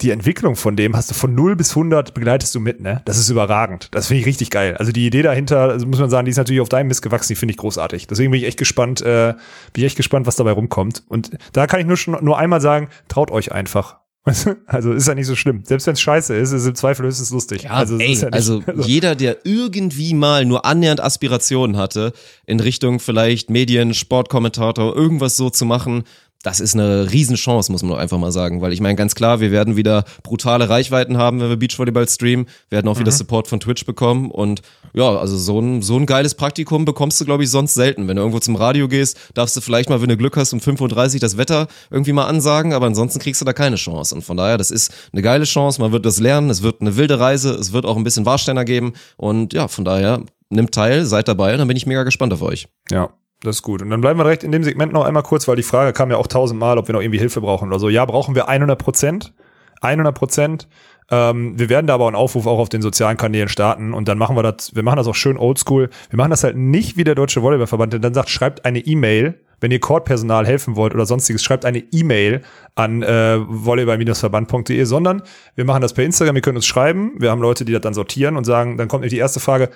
die 0.00 0.10
Entwicklung 0.10 0.56
von 0.56 0.74
dem 0.76 0.96
hast 0.96 1.10
du 1.10 1.14
von 1.14 1.34
0 1.34 1.56
bis 1.56 1.70
100 1.70 2.14
begleitest 2.14 2.54
du 2.54 2.60
mit, 2.60 2.80
ne? 2.80 3.00
Das 3.04 3.16
ist 3.16 3.30
überragend. 3.30 3.88
Das 3.92 4.08
finde 4.08 4.20
ich 4.20 4.26
richtig 4.26 4.50
geil. 4.50 4.76
Also 4.76 4.90
die 4.92 5.06
Idee 5.06 5.22
dahinter, 5.22 5.60
also 5.70 5.86
muss 5.86 6.00
man 6.00 6.10
sagen, 6.10 6.24
die 6.24 6.30
ist 6.30 6.36
natürlich 6.36 6.60
auf 6.60 6.68
deinem 6.68 6.88
Mist 6.88 7.02
gewachsen, 7.02 7.28
die 7.28 7.36
finde 7.36 7.52
ich 7.52 7.58
großartig. 7.58 8.06
Deswegen 8.08 8.30
bin 8.32 8.40
ich 8.40 8.46
echt 8.46 8.58
gespannt, 8.58 9.02
äh, 9.02 9.34
bin 9.72 9.82
ich 9.82 9.84
echt 9.84 9.96
gespannt, 9.96 10.26
was 10.26 10.36
dabei 10.36 10.50
rumkommt. 10.52 11.04
Und 11.08 11.30
da 11.52 11.66
kann 11.66 11.80
ich 11.80 11.86
nur 11.86 11.96
schon 11.96 12.22
nur 12.24 12.36
einmal 12.38 12.60
sagen, 12.60 12.88
traut 13.08 13.30
euch 13.30 13.52
einfach. 13.52 13.98
Also 14.66 14.92
ist 14.92 15.06
ja 15.06 15.14
nicht 15.14 15.26
so 15.26 15.36
schlimm. 15.36 15.62
Selbst 15.64 15.86
wenn 15.86 15.92
es 15.92 16.00
scheiße 16.00 16.34
ist, 16.34 16.52
ist 16.52 16.66
im 16.66 16.74
Zweifel 16.74 17.04
höchstens 17.04 17.30
lustig. 17.30 17.64
Ja, 17.64 17.72
also, 17.72 17.96
es 17.96 18.00
ey, 18.00 18.08
ja 18.14 18.24
nicht- 18.30 18.32
also 18.34 18.62
jeder, 18.82 19.14
der 19.14 19.44
irgendwie 19.44 20.14
mal 20.14 20.46
nur 20.46 20.64
annähernd 20.64 21.02
Aspirationen 21.02 21.76
hatte, 21.76 22.12
in 22.46 22.58
Richtung 22.58 23.00
vielleicht 23.00 23.50
Medien, 23.50 23.92
Sportkommentator, 23.92 24.96
irgendwas 24.96 25.36
so 25.36 25.50
zu 25.50 25.66
machen, 25.66 26.04
das 26.44 26.60
ist 26.60 26.74
eine 26.74 27.10
Riesenchance, 27.10 27.72
muss 27.72 27.82
man 27.82 27.92
doch 27.92 27.98
einfach 27.98 28.18
mal 28.18 28.30
sagen. 28.30 28.60
Weil 28.60 28.74
ich 28.74 28.80
meine, 28.80 28.96
ganz 28.96 29.14
klar, 29.14 29.40
wir 29.40 29.50
werden 29.50 29.76
wieder 29.76 30.04
brutale 30.22 30.68
Reichweiten 30.68 31.16
haben, 31.16 31.40
wenn 31.40 31.48
wir 31.48 31.56
Beachvolleyball 31.56 32.06
streamen, 32.06 32.46
werden 32.68 32.86
auch 32.86 32.98
wieder 32.98 33.10
Support 33.10 33.48
von 33.48 33.60
Twitch 33.60 33.86
bekommen. 33.86 34.30
Und 34.30 34.60
ja, 34.92 35.16
also 35.16 35.38
so 35.38 35.58
ein, 35.58 35.80
so 35.80 35.96
ein 35.96 36.04
geiles 36.04 36.34
Praktikum 36.34 36.84
bekommst 36.84 37.18
du, 37.18 37.24
glaube 37.24 37.44
ich, 37.44 37.50
sonst 37.50 37.72
selten. 37.72 38.08
Wenn 38.08 38.16
du 38.16 38.22
irgendwo 38.22 38.40
zum 38.40 38.56
Radio 38.56 38.88
gehst, 38.88 39.18
darfst 39.32 39.56
du 39.56 39.62
vielleicht 39.62 39.88
mal, 39.88 40.02
wenn 40.02 40.10
du 40.10 40.18
Glück 40.18 40.36
hast, 40.36 40.52
um 40.52 40.58
5.30 40.58 41.14
Uhr 41.14 41.20
das 41.20 41.38
Wetter 41.38 41.66
irgendwie 41.90 42.12
mal 42.12 42.26
ansagen, 42.26 42.74
aber 42.74 42.86
ansonsten 42.86 43.20
kriegst 43.20 43.40
du 43.40 43.46
da 43.46 43.54
keine 43.54 43.76
Chance. 43.76 44.14
Und 44.14 44.22
von 44.22 44.36
daher, 44.36 44.58
das 44.58 44.70
ist 44.70 44.92
eine 45.12 45.22
geile 45.22 45.44
Chance, 45.44 45.80
man 45.80 45.92
wird 45.92 46.04
das 46.04 46.20
lernen, 46.20 46.50
es 46.50 46.62
wird 46.62 46.82
eine 46.82 46.96
wilde 46.96 47.18
Reise, 47.18 47.54
es 47.54 47.72
wird 47.72 47.86
auch 47.86 47.96
ein 47.96 48.04
bisschen 48.04 48.26
Warsteiner 48.26 48.66
geben. 48.66 48.92
Und 49.16 49.54
ja, 49.54 49.66
von 49.66 49.86
daher, 49.86 50.20
nimmt 50.50 50.72
teil, 50.72 51.06
seid 51.06 51.26
dabei 51.26 51.52
und 51.52 51.58
dann 51.58 51.68
bin 51.68 51.76
ich 51.76 51.86
mega 51.86 52.02
gespannt 52.02 52.34
auf 52.34 52.42
euch. 52.42 52.68
Ja, 52.90 53.10
das 53.44 53.56
ist 53.56 53.62
gut. 53.62 53.82
Und 53.82 53.90
dann 53.90 54.00
bleiben 54.00 54.18
wir 54.18 54.24
direkt 54.24 54.44
in 54.44 54.52
dem 54.52 54.64
Segment 54.64 54.92
noch 54.92 55.04
einmal 55.04 55.22
kurz, 55.22 55.46
weil 55.46 55.56
die 55.56 55.62
Frage 55.62 55.92
kam 55.92 56.10
ja 56.10 56.16
auch 56.16 56.26
tausendmal, 56.26 56.78
ob 56.78 56.88
wir 56.88 56.94
noch 56.94 57.02
irgendwie 57.02 57.18
Hilfe 57.18 57.40
brauchen 57.40 57.68
oder 57.68 57.78
so. 57.78 57.88
Ja, 57.88 58.04
brauchen 58.04 58.34
wir 58.34 58.48
100 58.48 58.78
Prozent. 58.78 59.32
100 59.80 60.14
Prozent. 60.14 60.68
Ähm, 61.10 61.58
wir 61.58 61.68
werden 61.68 61.86
da 61.86 61.94
aber 61.94 62.06
einen 62.06 62.16
Aufruf 62.16 62.46
auch 62.46 62.58
auf 62.58 62.68
den 62.68 62.80
sozialen 62.80 63.16
Kanälen 63.16 63.48
starten 63.48 63.92
und 63.92 64.08
dann 64.08 64.16
machen 64.16 64.36
wir 64.36 64.42
das, 64.42 64.74
wir 64.74 64.82
machen 64.82 64.96
das 64.96 65.06
auch 65.06 65.14
schön 65.14 65.36
oldschool. 65.36 65.90
Wir 66.08 66.16
machen 66.16 66.30
das 66.30 66.44
halt 66.44 66.56
nicht 66.56 66.96
wie 66.96 67.04
der 67.04 67.14
Deutsche 67.14 67.42
Volleyballverband, 67.42 67.92
der 67.92 68.00
dann 68.00 68.14
sagt, 68.14 68.30
schreibt 68.30 68.64
eine 68.64 68.78
E-Mail, 68.80 69.38
wenn 69.60 69.70
ihr 69.70 69.80
Courtpersonal 69.80 70.46
helfen 70.46 70.76
wollt 70.76 70.94
oder 70.94 71.04
sonstiges, 71.06 71.42
schreibt 71.42 71.64
eine 71.64 71.78
E-Mail 71.78 72.40
an 72.74 73.02
äh, 73.02 73.38
volleyball-verband.de, 73.46 74.84
sondern 74.84 75.22
wir 75.54 75.64
machen 75.64 75.82
das 75.82 75.92
per 75.92 76.04
Instagram, 76.04 76.36
ihr 76.36 76.42
könnt 76.42 76.56
uns 76.56 76.66
schreiben, 76.66 77.12
wir 77.18 77.30
haben 77.30 77.40
Leute, 77.40 77.64
die 77.64 77.72
das 77.72 77.82
dann 77.82 77.94
sortieren 77.94 78.36
und 78.36 78.44
sagen, 78.44 78.78
dann 78.78 78.88
kommt 78.88 79.02
nämlich 79.02 79.12
die 79.14 79.20
erste 79.20 79.40
Frage, 79.40 79.70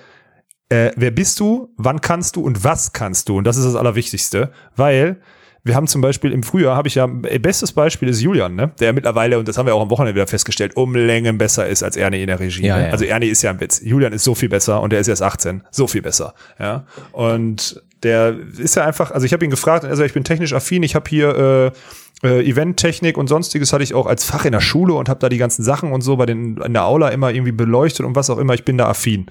äh, 0.69 0.91
wer 0.97 1.11
bist 1.11 1.41
du, 1.41 1.73
wann 1.77 2.01
kannst 2.01 2.37
du 2.37 2.43
und 2.43 2.65
was 2.65 2.93
kannst 2.93 3.29
du? 3.29 3.39
Und 3.39 3.45
das 3.45 3.57
ist 3.57 3.65
das 3.65 3.75
Allerwichtigste, 3.75 4.53
weil 4.77 5.21
wir 5.65 5.75
haben 5.75 5.87
zum 5.87 6.01
Beispiel 6.01 6.33
im 6.33 6.43
Frühjahr, 6.43 6.77
habe 6.77 6.89
ich 6.89 6.95
ja, 6.95 7.09
äh, 7.25 7.39
bestes 7.39 7.73
Beispiel 7.73 8.09
ist 8.09 8.21
Julian, 8.21 8.55
ne? 8.55 8.73
der 8.81 8.93
mittlerweile, 8.93 9.39
und 9.39 9.49
das 9.49 9.59
haben 9.59 9.67
wir 9.67 9.75
auch 9.75 9.83
am 9.83 9.91
Wochenende 9.91 10.15
wieder 10.15 10.27
festgestellt, 10.27 10.77
um 10.77 10.95
Längen 10.95 11.37
besser 11.37 11.67
ist 11.67 11.83
als 11.83 11.97
Ernie 11.97 12.23
in 12.23 12.29
der 12.29 12.41
Regie. 12.41 12.67
Ja, 12.67 12.77
ne? 12.77 12.87
ja. 12.87 12.93
Also 12.93 13.05
Ernie 13.05 13.27
ist 13.27 13.43
ja 13.43 13.51
ein 13.51 13.61
Witz. 13.61 13.81
Julian 13.83 14.13
ist 14.13 14.25
so 14.25 14.35
viel 14.35 14.49
besser 14.49 14.81
und 14.81 14.93
der 14.93 15.01
ist 15.01 15.09
erst 15.09 15.23
18, 15.23 15.63
so 15.71 15.87
viel 15.87 16.03
besser. 16.03 16.35
Ja. 16.59 16.85
Und 17.13 17.83
der 18.03 18.37
ist 18.59 18.77
ja 18.77 18.87
einfach, 18.87 19.11
also 19.11 19.27
ich 19.27 19.33
habe 19.33 19.45
ihn 19.45 19.51
gefragt, 19.51 19.85
also 19.85 20.05
ich 20.05 20.13
bin 20.13 20.25
technisch 20.25 20.53
affin, 20.53 20.83
ich 20.83 20.95
habe 20.95 21.09
hier 21.09 21.75
äh, 22.23 22.27
äh, 22.27 22.49
Eventtechnik 22.49 23.19
und 23.19 23.29
sonstiges 23.29 23.73
hatte 23.73 23.85
ich 23.85 23.95
auch 23.95 24.07
als 24.07 24.25
Fach 24.25 24.45
in 24.45 24.53
der 24.53 24.61
Schule 24.61 24.95
und 24.95 25.09
habe 25.09 25.21
da 25.21 25.29
die 25.29 25.39
ganzen 25.39 25.63
Sachen 25.63 25.93
und 25.93 26.01
so 26.01 26.17
bei 26.17 26.27
den 26.27 26.57
in 26.59 26.73
der 26.73 26.85
Aula 26.85 27.09
immer 27.09 27.31
irgendwie 27.31 27.53
beleuchtet 27.53 28.07
und 28.07 28.15
was 28.15 28.31
auch 28.31 28.39
immer, 28.39 28.55
ich 28.55 28.65
bin 28.65 28.79
da 28.79 28.89
affin. 28.89 29.27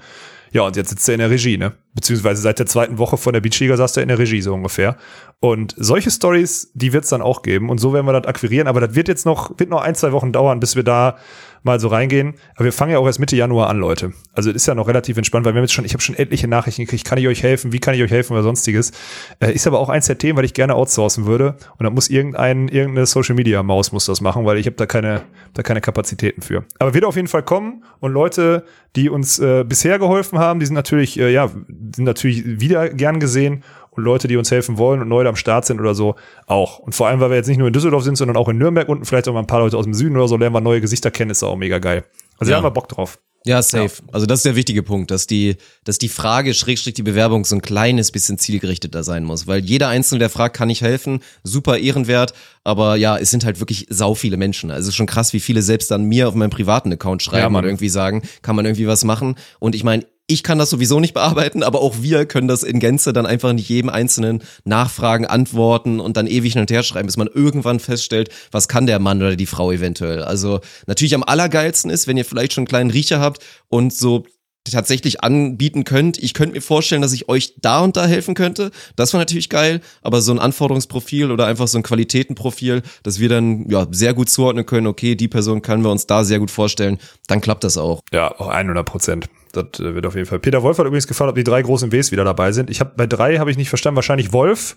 Ja, 0.52 0.62
und 0.62 0.76
jetzt 0.76 0.90
sitzt 0.90 1.08
er 1.08 1.14
in 1.14 1.20
der 1.20 1.30
Regie, 1.30 1.58
ne? 1.58 1.72
Beziehungsweise 1.94 2.40
seit 2.40 2.58
der 2.58 2.66
zweiten 2.66 2.98
Woche 2.98 3.16
von 3.16 3.32
der 3.32 3.40
Beachliga 3.40 3.76
saß 3.76 3.96
er 3.96 4.02
in 4.02 4.08
der 4.08 4.18
Regie, 4.18 4.40
so 4.40 4.54
ungefähr. 4.54 4.96
Und 5.40 5.74
solche 5.76 6.10
Stories, 6.10 6.70
die 6.74 6.92
wird's 6.92 7.08
dann 7.08 7.22
auch 7.22 7.42
geben. 7.42 7.70
Und 7.70 7.78
so 7.78 7.92
werden 7.92 8.06
wir 8.06 8.12
das 8.12 8.26
akquirieren. 8.26 8.68
Aber 8.68 8.80
das 8.80 8.94
wird 8.94 9.08
jetzt 9.08 9.26
noch, 9.26 9.58
wird 9.58 9.70
noch 9.70 9.82
ein, 9.82 9.94
zwei 9.94 10.12
Wochen 10.12 10.32
dauern, 10.32 10.60
bis 10.60 10.76
wir 10.76 10.84
da 10.84 11.16
mal 11.62 11.80
so 11.80 11.88
reingehen. 11.88 12.34
Aber 12.54 12.64
wir 12.64 12.72
fangen 12.72 12.92
ja 12.92 12.98
auch 12.98 13.06
erst 13.06 13.20
Mitte 13.20 13.36
Januar 13.36 13.68
an, 13.68 13.78
Leute. 13.78 14.12
Also 14.32 14.50
es 14.50 14.56
ist 14.56 14.66
ja 14.66 14.74
noch 14.74 14.88
relativ 14.88 15.16
entspannt, 15.16 15.44
weil 15.46 15.54
wir 15.54 15.58
haben 15.58 15.64
jetzt 15.64 15.72
schon, 15.72 15.84
ich 15.84 15.92
habe 15.92 16.02
schon 16.02 16.16
etliche 16.16 16.48
Nachrichten 16.48 16.82
gekriegt, 16.82 17.04
kann 17.04 17.18
ich 17.18 17.26
euch 17.28 17.42
helfen, 17.42 17.72
wie 17.72 17.78
kann 17.78 17.94
ich 17.94 18.02
euch 18.02 18.10
helfen 18.10 18.32
oder 18.32 18.42
sonstiges. 18.42 18.92
Äh, 19.40 19.52
ist 19.52 19.66
aber 19.66 19.78
auch 19.78 19.88
eins 19.88 20.06
der 20.06 20.18
Themen, 20.18 20.36
weil 20.36 20.44
ich 20.44 20.54
gerne 20.54 20.74
outsourcen 20.74 21.26
würde. 21.26 21.56
Und 21.78 21.84
da 21.84 21.90
muss 21.90 22.08
irgendein, 22.08 22.68
irgendeine 22.68 23.06
Social 23.06 23.34
Media 23.34 23.62
Maus 23.62 23.92
muss 23.92 24.06
das 24.06 24.20
machen, 24.20 24.44
weil 24.44 24.58
ich 24.58 24.66
habe 24.66 24.76
da 24.76 24.86
keine, 24.86 25.22
da 25.54 25.62
keine 25.62 25.80
Kapazitäten 25.80 26.42
für. 26.42 26.64
Aber 26.78 26.94
wird 26.94 27.04
auf 27.04 27.16
jeden 27.16 27.28
Fall 27.28 27.42
kommen 27.42 27.84
und 28.00 28.12
Leute, 28.12 28.64
die 28.96 29.10
uns 29.10 29.38
äh, 29.38 29.64
bisher 29.64 29.98
geholfen 29.98 30.38
haben, 30.38 30.60
die 30.60 30.66
sind 30.66 30.74
natürlich, 30.74 31.18
äh, 31.18 31.32
ja, 31.32 31.48
sind 31.48 32.04
natürlich 32.04 32.60
wieder 32.60 32.88
gern 32.88 33.20
gesehen 33.20 33.62
und 33.98 34.04
Leute, 34.04 34.28
die 34.28 34.36
uns 34.36 34.50
helfen 34.50 34.78
wollen 34.78 35.02
und 35.02 35.08
neu 35.08 35.26
am 35.26 35.36
Start 35.36 35.66
sind 35.66 35.80
oder 35.80 35.94
so, 35.94 36.14
auch. 36.46 36.78
Und 36.78 36.94
vor 36.94 37.08
allem, 37.08 37.20
weil 37.20 37.30
wir 37.30 37.36
jetzt 37.36 37.48
nicht 37.48 37.58
nur 37.58 37.66
in 37.66 37.72
Düsseldorf 37.74 38.04
sind, 38.04 38.16
sondern 38.16 38.36
auch 38.36 38.48
in 38.48 38.56
Nürnberg 38.58 38.88
und 38.88 39.04
vielleicht 39.04 39.28
auch 39.28 39.34
mal 39.34 39.40
ein 39.40 39.46
paar 39.46 39.60
Leute 39.60 39.76
aus 39.76 39.84
dem 39.84 39.94
Süden 39.94 40.16
oder 40.16 40.28
so, 40.28 40.36
lernen 40.36 40.54
wir 40.54 40.60
neue 40.60 40.80
Gesichter 40.80 41.10
kennen, 41.10 41.30
ist 41.30 41.42
auch 41.42 41.56
mega 41.56 41.78
geil. 41.78 42.04
Also 42.38 42.50
Ja. 42.50 42.56
da 42.56 42.62
haben 42.62 42.66
wir 42.66 42.70
Bock 42.70 42.88
drauf. 42.88 43.18
Ja, 43.44 43.62
safe. 43.62 44.02
Also 44.12 44.26
das 44.26 44.40
ist 44.40 44.46
der 44.46 44.56
wichtige 44.56 44.82
Punkt, 44.82 45.10
dass 45.12 45.26
die, 45.26 45.56
dass 45.84 45.96
die 45.96 46.08
Frage, 46.08 46.52
Schrägstrich 46.54 46.94
die 46.94 47.04
Bewerbung 47.04 47.44
so 47.44 47.54
ein 47.54 47.62
kleines 47.62 48.10
bisschen 48.10 48.36
zielgerichteter 48.36 49.04
sein 49.04 49.24
muss. 49.24 49.46
Weil 49.46 49.64
jeder 49.64 49.88
Einzelne, 49.88 50.18
der 50.18 50.28
fragt, 50.28 50.56
kann 50.56 50.68
ich 50.68 50.82
helfen, 50.82 51.20
super 51.44 51.78
ehrenwert. 51.78 52.34
Aber 52.64 52.96
ja, 52.96 53.16
es 53.16 53.30
sind 53.30 53.44
halt 53.44 53.60
wirklich 53.60 53.86
sau 53.90 54.14
viele 54.14 54.36
Menschen. 54.36 54.70
Also 54.70 54.82
es 54.82 54.88
ist 54.88 54.96
schon 54.96 55.06
krass, 55.06 55.32
wie 55.32 55.40
viele 55.40 55.62
selbst 55.62 55.90
dann 55.90 56.04
mir 56.04 56.28
auf 56.28 56.34
meinem 56.34 56.50
privaten 56.50 56.92
Account 56.92 57.22
Ja, 57.24 57.30
schreiben 57.30 57.52
Mann. 57.52 57.64
und 57.64 57.70
irgendwie 57.70 57.88
sagen, 57.88 58.22
kann 58.42 58.56
man 58.56 58.66
irgendwie 58.66 58.88
was 58.88 59.04
machen. 59.04 59.36
Und 59.60 59.74
ich 59.76 59.84
meine, 59.84 60.04
ich 60.30 60.42
kann 60.42 60.58
das 60.58 60.70
sowieso 60.70 61.00
nicht 61.00 61.14
bearbeiten, 61.14 61.62
aber 61.62 61.80
auch 61.80 61.96
wir 62.02 62.26
können 62.26 62.48
das 62.48 62.62
in 62.62 62.80
Gänze 62.80 63.14
dann 63.14 63.24
einfach 63.24 63.54
nicht 63.54 63.68
jedem 63.68 63.88
einzelnen 63.88 64.42
nachfragen, 64.64 65.26
antworten 65.26 66.00
und 66.00 66.18
dann 66.18 66.26
ewig 66.26 66.52
hin 66.52 66.60
und 66.60 66.70
her 66.70 66.82
schreiben, 66.82 67.06
bis 67.06 67.16
man 67.16 67.28
irgendwann 67.28 67.80
feststellt, 67.80 68.28
was 68.52 68.68
kann 68.68 68.86
der 68.86 68.98
Mann 68.98 69.22
oder 69.22 69.36
die 69.36 69.46
Frau 69.46 69.72
eventuell. 69.72 70.22
Also 70.22 70.60
natürlich 70.86 71.14
am 71.14 71.22
allergeilsten 71.22 71.90
ist, 71.90 72.06
wenn 72.06 72.18
ihr 72.18 72.26
vielleicht 72.26 72.52
schon 72.52 72.62
einen 72.62 72.68
kleinen 72.68 72.90
Riecher 72.90 73.20
habt 73.20 73.42
und 73.68 73.94
so 73.94 74.26
tatsächlich 74.70 75.24
anbieten 75.24 75.84
könnt. 75.84 76.18
Ich 76.18 76.34
könnte 76.34 76.54
mir 76.54 76.60
vorstellen, 76.60 77.00
dass 77.00 77.14
ich 77.14 77.30
euch 77.30 77.54
da 77.62 77.80
und 77.80 77.96
da 77.96 78.06
helfen 78.06 78.34
könnte. 78.34 78.70
Das 78.96 79.14
war 79.14 79.20
natürlich 79.20 79.48
geil, 79.48 79.80
aber 80.02 80.20
so 80.20 80.30
ein 80.32 80.38
Anforderungsprofil 80.38 81.30
oder 81.30 81.46
einfach 81.46 81.68
so 81.68 81.78
ein 81.78 81.82
Qualitätenprofil, 81.82 82.82
dass 83.02 83.18
wir 83.18 83.30
dann 83.30 83.68
ja 83.70 83.86
sehr 83.90 84.12
gut 84.12 84.28
zuordnen 84.28 84.66
können, 84.66 84.86
okay, 84.86 85.14
die 85.14 85.28
Person 85.28 85.62
können 85.62 85.84
wir 85.84 85.90
uns 85.90 86.06
da 86.06 86.22
sehr 86.22 86.38
gut 86.38 86.50
vorstellen, 86.50 86.98
dann 87.28 87.40
klappt 87.40 87.64
das 87.64 87.78
auch. 87.78 88.02
Ja, 88.12 88.30
auch 88.38 88.48
100 88.48 88.84
Prozent. 88.84 89.28
Das 89.62 89.80
äh, 89.80 89.94
wird 89.94 90.06
auf 90.06 90.14
jeden 90.14 90.26
Fall. 90.26 90.38
Peter 90.38 90.62
Wolf 90.62 90.78
hat 90.78 90.86
übrigens 90.86 91.06
gefragt, 91.06 91.30
ob 91.30 91.36
die 91.36 91.44
drei 91.44 91.62
großen 91.62 91.90
Ws 91.92 92.12
wieder 92.12 92.24
dabei 92.24 92.52
sind. 92.52 92.70
Ich 92.70 92.80
habe 92.80 92.92
bei 92.96 93.06
drei 93.06 93.38
habe 93.38 93.50
ich 93.50 93.56
nicht 93.56 93.68
verstanden. 93.68 93.96
Wahrscheinlich 93.96 94.32
Wolf, 94.32 94.76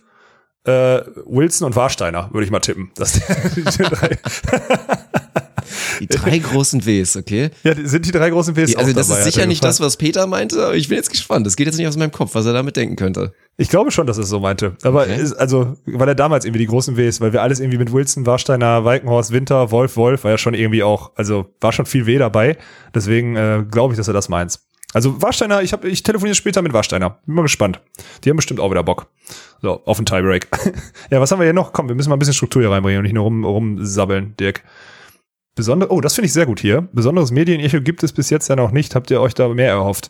äh, 0.66 1.02
Wilson 1.26 1.66
und 1.68 1.76
Warsteiner 1.76 2.30
würde 2.32 2.46
ich 2.46 2.52
mal 2.52 2.60
tippen. 2.60 2.92
Das 2.96 3.14
die 3.14 3.64
drei. 3.64 4.18
Die 6.00 6.08
drei 6.08 6.40
großen 6.40 6.86
Ws, 6.86 7.16
okay? 7.18 7.52
Ja, 7.64 7.74
sind 7.76 8.06
die 8.06 8.12
drei 8.12 8.30
großen 8.30 8.56
Ws 8.56 8.72
Die, 8.72 8.78
also 8.78 8.92
das 8.94 9.08
dabei, 9.08 9.20
ist 9.20 9.26
sicher 9.26 9.42
er 9.42 9.48
nicht 9.48 9.64
das, 9.64 9.80
was 9.80 9.96
Peter 9.98 10.28
meinte, 10.28 10.66
aber 10.66 10.76
ich 10.76 10.90
bin 10.90 10.98
jetzt 10.98 11.12
gespannt. 11.12 11.46
Das 11.46 11.56
geht 11.56 11.68
jetzt 11.68 11.78
nicht 11.78 11.88
aus 11.88 11.96
meinem 11.98 12.12
Kopf, 12.12 12.34
was 12.34 12.46
er 12.46 12.54
damit 12.54 12.76
denken 12.76 12.96
könnte. 12.96 13.34
Ich 13.58 13.70
glaube 13.70 13.92
schon, 13.92 14.08
dass 14.08 14.18
er 14.18 14.24
es 14.24 14.30
so 14.30 14.40
meinte. 14.40 14.76
Aber 14.84 15.04
Okay. 15.04 15.22
ist, 15.22 15.34
also, 15.34 15.78
weil 15.86 16.08
er 16.08 16.16
damals 16.16 16.46
irgendwie 16.46 16.60
die 16.60 16.68
großen 16.68 16.98
Ws, 16.98 17.22
weil 17.22 17.34
wir 17.34 17.42
alles 17.42 17.60
irgendwie 17.60 17.78
mit 17.78 17.94
Wilson, 17.94 18.26
Warsteiner, 18.26 18.84
Walkenhorst, 18.84 19.32
Winter, 19.32 19.72
Wolf, 19.72 19.96
Wolf, 19.96 20.24
war 20.24 20.32
ja 20.32 20.38
schon 20.38 20.56
irgendwie 20.56 20.84
auch, 20.84 21.12
also 21.16 21.46
war 21.62 21.72
schon 21.72 21.86
viel 21.86 22.06
W 22.06 22.18
dabei. 22.18 22.58
Deswegen 22.94 23.36
äh, 23.36 23.64
glaube 23.70 23.94
ich, 23.94 23.98
dass 23.98 24.08
er 24.08 24.14
das 24.14 24.30
meint. 24.30 24.60
Also 24.94 25.22
Warsteiner, 25.22 25.62
ich, 25.62 25.74
hab, 25.74 25.86
ich 25.86 26.04
telefoniere 26.04 26.36
später 26.36 26.62
mit 26.62 26.74
Warsteiner. 26.74 27.20
Bin 27.26 27.36
mal 27.36 27.42
gespannt. 27.44 27.80
Die 28.24 28.30
haben 28.30 28.38
bestimmt 28.38 28.60
auch 28.60 28.72
wieder 28.72 28.84
Bock. 28.84 29.08
So, 29.62 29.82
auf 29.86 29.98
den 29.98 30.06
Tiebreak. 30.06 30.48
ja, 31.12 31.22
was 31.22 31.32
haben 31.32 31.40
wir 31.40 31.46
hier 31.46 31.54
noch? 31.54 31.72
Komm, 31.74 31.88
wir 31.88 31.96
müssen 31.96 32.10
mal 32.10 32.16
ein 32.16 32.20
bisschen 32.20 32.34
Struktur 32.34 32.62
hier 32.62 32.72
reinbringen 32.72 33.00
und 33.00 33.04
nicht 33.04 33.14
nur 33.14 33.24
rum, 33.24 33.46
rumsabbeln, 33.46 34.36
Dirk. 34.38 34.64
Besondere, 35.56 35.92
oh, 35.92 36.02
das 36.02 36.16
finde 36.16 36.28
ich 36.28 36.34
sehr 36.34 36.46
gut 36.46 36.60
hier. 36.60 36.88
Besonderes 36.94 37.32
Medienecho 37.32 37.82
gibt 37.82 38.04
es 38.04 38.14
bis 38.14 38.30
jetzt 38.30 38.48
ja 38.48 38.56
noch 38.56 38.72
nicht. 38.72 38.96
Habt 38.96 39.12
ihr 39.12 39.22
euch 39.22 39.34
da 39.34 39.50
mehr 39.50 39.70
erhofft? 39.70 40.10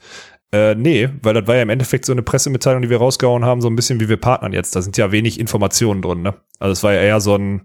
Äh, 0.54 0.76
nee, 0.76 1.10
weil 1.22 1.34
das 1.34 1.48
war 1.48 1.56
ja 1.56 1.62
im 1.62 1.70
Endeffekt 1.70 2.06
so 2.06 2.12
eine 2.12 2.24
Pressemitteilung, 2.24 2.82
die 2.82 2.90
wir 2.90 2.98
rausgehauen 2.98 3.46
haben, 3.46 3.62
so 3.62 3.70
ein 3.70 3.76
bisschen 3.76 4.00
wie 4.00 4.10
wir 4.10 4.18
partnern 4.18 4.54
jetzt. 4.54 4.76
Da 4.76 4.82
sind 4.82 4.98
ja 4.98 5.12
wenig 5.12 5.40
Informationen 5.40 6.02
drin, 6.02 6.22
ne? 6.22 6.36
Also 6.60 6.74
es 6.74 6.84
war 6.84 6.94
ja 6.94 7.02
eher 7.02 7.22
so 7.22 7.36
ein, 7.36 7.64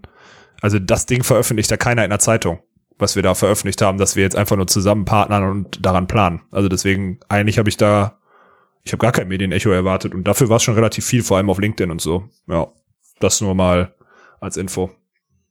also 0.61 0.79
das 0.79 1.05
Ding 1.05 1.23
veröffentlicht 1.23 1.69
ja 1.69 1.77
keiner 1.77 2.03
in 2.05 2.09
der 2.09 2.19
Zeitung, 2.19 2.59
was 2.99 3.15
wir 3.15 3.23
da 3.23 3.35
veröffentlicht 3.35 3.81
haben, 3.81 3.97
dass 3.97 4.15
wir 4.15 4.23
jetzt 4.23 4.35
einfach 4.35 4.55
nur 4.55 4.67
zusammen 4.67 5.05
partnern 5.05 5.43
und 5.43 5.85
daran 5.85 6.07
planen. 6.07 6.41
Also 6.51 6.69
deswegen, 6.69 7.19
eigentlich 7.29 7.59
habe 7.59 7.69
ich 7.69 7.77
da 7.77 8.17
ich 8.87 8.93
habe 8.93 9.01
gar 9.01 9.11
kein 9.11 9.27
Medienecho 9.27 9.69
erwartet 9.69 10.15
und 10.15 10.23
dafür 10.23 10.47
war 10.47 10.57
es 10.57 10.63
schon 10.63 10.75
relativ 10.75 11.05
viel, 11.05 11.21
vor 11.21 11.35
allem 11.35 11.49
auf 11.49 11.59
LinkedIn 11.59 11.91
und 11.91 11.99
so. 12.01 12.29
Ja, 12.47 12.67
das 13.19 13.41
nur 13.41 13.53
mal 13.53 13.93
als 14.39 14.55
Info. 14.55 14.91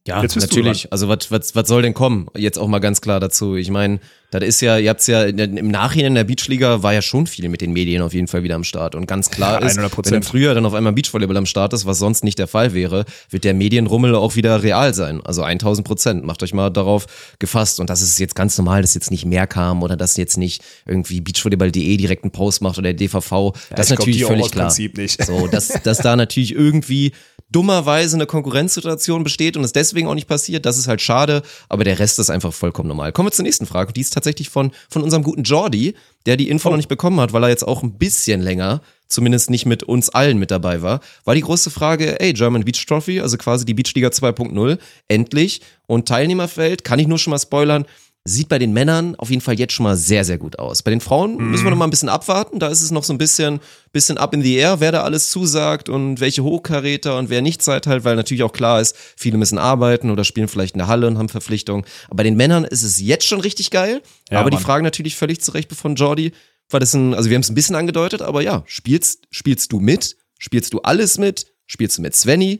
Ja, 0.07 0.21
natürlich. 0.21 0.91
Also 0.91 1.07
was, 1.07 1.31
was, 1.31 1.55
was 1.55 1.67
soll 1.67 1.81
denn 1.81 1.93
kommen? 1.93 2.27
Jetzt 2.35 2.57
auch 2.57 2.67
mal 2.67 2.79
ganz 2.79 3.01
klar 3.01 3.19
dazu. 3.19 3.55
Ich 3.55 3.69
meine, 3.69 3.99
das 4.31 4.43
ist 4.43 4.61
ja, 4.61 4.77
ihr 4.77 4.89
habt's 4.89 5.07
ja 5.07 5.23
im 5.23 5.69
Nachhinein 5.69 6.07
in 6.07 6.15
der 6.15 6.25
Beachliga 6.25 6.83
war 6.83 6.93
ja 6.93 7.01
schon 7.01 7.27
viel 7.27 7.47
mit 7.47 7.61
den 7.61 7.71
Medien 7.71 8.01
auf 8.01 8.13
jeden 8.13 8.27
Fall 8.27 8.43
wieder 8.43 8.55
am 8.55 8.65
Start. 8.65 8.93
Und 8.93 9.07
ganz 9.07 9.29
klar 9.29 9.61
Ja, 9.61 9.67
ist, 9.67 9.79
100%. 9.79 10.05
wenn 10.05 10.13
im 10.15 10.23
Frühjahr 10.23 10.53
dann 10.53 10.65
auf 10.65 10.73
einmal 10.73 10.91
Beachvolleyball 10.91 11.37
am 11.37 11.45
Start 11.45 11.71
ist, 11.71 11.85
was 11.85 11.99
sonst 11.99 12.25
nicht 12.25 12.37
der 12.37 12.47
Fall 12.47 12.73
wäre, 12.73 13.05
wird 13.29 13.45
der 13.45 13.53
Medienrummel 13.53 14.15
auch 14.15 14.35
wieder 14.35 14.63
real 14.63 14.93
sein. 14.93 15.21
Also 15.23 15.43
1000 15.43 15.87
Prozent. 15.87 16.25
Macht 16.25 16.43
euch 16.43 16.53
mal 16.53 16.69
darauf 16.69 17.05
gefasst. 17.39 17.79
Und 17.79 17.89
das 17.89 18.01
ist 18.01 18.19
jetzt 18.19 18.35
ganz 18.35 18.57
normal, 18.57 18.81
dass 18.81 18.93
jetzt 18.95 19.11
nicht 19.11 19.25
mehr 19.25 19.47
kam 19.47 19.81
oder 19.81 19.95
dass 19.95 20.17
jetzt 20.17 20.37
nicht 20.37 20.61
irgendwie 20.85 21.21
beachvolleyball.de 21.21 21.95
direkt 21.95 22.25
einen 22.25 22.31
Post 22.31 22.61
macht 22.61 22.77
oder 22.77 22.93
der 22.93 23.07
DVV. 23.07 23.53
das 23.69 23.91
ist 23.91 23.97
natürlich 23.97 24.25
völlig 24.25 24.51
klar. 24.51 24.69
So, 24.71 25.47
dass, 25.47 25.69
dass 25.83 25.99
da 25.99 26.17
natürlich 26.17 26.53
irgendwie 26.53 27.13
dummerweise 27.49 28.17
eine 28.17 28.25
Konkurrenzsituation 28.25 29.23
besteht 29.23 29.55
und 29.55 29.63
es 29.63 29.71
deswegen 29.71 29.96
auch 30.05 30.13
nicht 30.13 30.27
passiert, 30.27 30.67
das 30.67 30.77
ist 30.77 30.87
halt 30.87 31.01
schade, 31.01 31.41
aber 31.69 31.83
der 31.83 31.97
Rest 31.97 32.19
ist 32.19 32.29
einfach 32.29 32.53
vollkommen 32.53 32.89
normal. 32.89 33.11
Kommen 33.11 33.27
wir 33.27 33.31
zur 33.31 33.43
nächsten 33.43 33.65
Frage 33.65 33.87
und 33.87 33.97
die 33.97 34.01
ist 34.01 34.13
tatsächlich 34.13 34.49
von, 34.49 34.71
von 34.89 35.01
unserem 35.01 35.23
guten 35.23 35.41
Jordi, 35.41 35.95
der 36.27 36.37
die 36.37 36.49
Info 36.49 36.69
noch 36.69 36.77
nicht 36.77 36.89
bekommen 36.89 37.19
hat, 37.19 37.33
weil 37.33 37.43
er 37.43 37.49
jetzt 37.49 37.65
auch 37.67 37.81
ein 37.81 37.97
bisschen 37.97 38.41
länger, 38.41 38.81
zumindest 39.07 39.49
nicht 39.49 39.65
mit 39.65 39.81
uns 39.81 40.09
allen 40.09 40.37
mit 40.37 40.51
dabei 40.51 40.81
war, 40.81 40.99
war 41.23 41.33
die 41.33 41.41
große 41.41 41.71
Frage, 41.71 42.19
ey, 42.19 42.33
German 42.33 42.65
Beach 42.65 42.85
Trophy, 42.85 43.21
also 43.21 43.37
quasi 43.37 43.65
die 43.65 43.73
Beachliga 43.73 44.09
2.0, 44.09 44.77
endlich. 45.07 45.61
Und 45.87 46.07
Teilnehmerfeld, 46.07 46.83
kann 46.83 46.99
ich 46.99 47.07
nur 47.07 47.17
schon 47.17 47.31
mal 47.31 47.39
spoilern, 47.39 47.85
sieht 48.27 48.49
bei 48.49 48.59
den 48.59 48.73
Männern 48.73 49.15
auf 49.15 49.29
jeden 49.29 49.41
Fall 49.41 49.57
jetzt 49.57 49.73
schon 49.73 49.85
mal 49.85 49.95
sehr, 49.95 50.25
sehr 50.25 50.37
gut 50.37 50.59
aus. 50.59 50.83
Bei 50.83 50.91
den 50.91 50.99
Frauen 50.99 51.37
müssen 51.37 51.63
wir 51.63 51.71
noch 51.71 51.77
mal 51.77 51.87
ein 51.87 51.91
bisschen 51.91 52.09
abwarten. 52.09 52.59
Da 52.59 52.67
ist 52.67 52.81
es 52.81 52.91
noch 52.91 53.05
so 53.05 53.13
ein 53.13 53.17
bisschen, 53.17 53.61
bisschen 53.93 54.17
up 54.17 54.33
in 54.33 54.41
the 54.41 54.55
air, 54.55 54.81
wer 54.81 54.91
da 54.91 55.03
alles 55.03 55.29
zusagt 55.29 55.87
und 55.87 56.19
welche 56.19 56.43
Hochkaräter 56.43 57.17
und 57.17 57.29
wer 57.29 57.41
nicht 57.41 57.63
seid 57.63 57.87
halt, 57.87 58.03
weil 58.03 58.17
natürlich 58.17 58.43
auch 58.43 58.51
klar 58.51 58.81
ist, 58.81 58.95
viele 59.15 59.37
müssen 59.37 59.57
arbeiten 59.57 60.11
oder 60.11 60.25
spielen 60.25 60.49
vielleicht 60.49 60.75
in 60.75 60.79
der 60.79 60.87
Halle 60.87 61.07
und 61.07 61.17
haben 61.17 61.29
Verpflichtungen. 61.29 61.85
Aber 62.07 62.17
bei 62.17 62.23
den 62.23 62.35
Männern 62.35 62.65
ist 62.65 62.83
es 62.83 62.99
jetzt 62.99 63.25
schon 63.25 63.39
richtig 63.39 63.71
geil. 63.71 64.01
Ja, 64.29 64.41
aber 64.41 64.49
die 64.49 64.57
Mann. 64.57 64.63
Frage 64.63 64.83
natürlich 64.83 65.15
völlig 65.15 65.41
zu 65.41 65.51
Recht 65.51 65.73
von 65.73 65.95
Jordi, 65.95 66.33
war 66.69 66.81
das 66.81 66.93
ein, 66.93 67.13
also 67.13 67.29
wir 67.29 67.35
haben 67.35 67.43
es 67.43 67.49
ein 67.49 67.55
bisschen 67.55 67.75
angedeutet, 67.75 68.21
aber 68.21 68.41
ja, 68.41 68.63
spielst, 68.65 69.23
spielst 69.31 69.71
du 69.71 69.79
mit? 69.79 70.17
Spielst 70.37 70.73
du 70.73 70.81
alles 70.81 71.17
mit? 71.17 71.47
Spielst 71.65 71.97
du 71.97 72.01
mit 72.01 72.13
Svenny? 72.13 72.59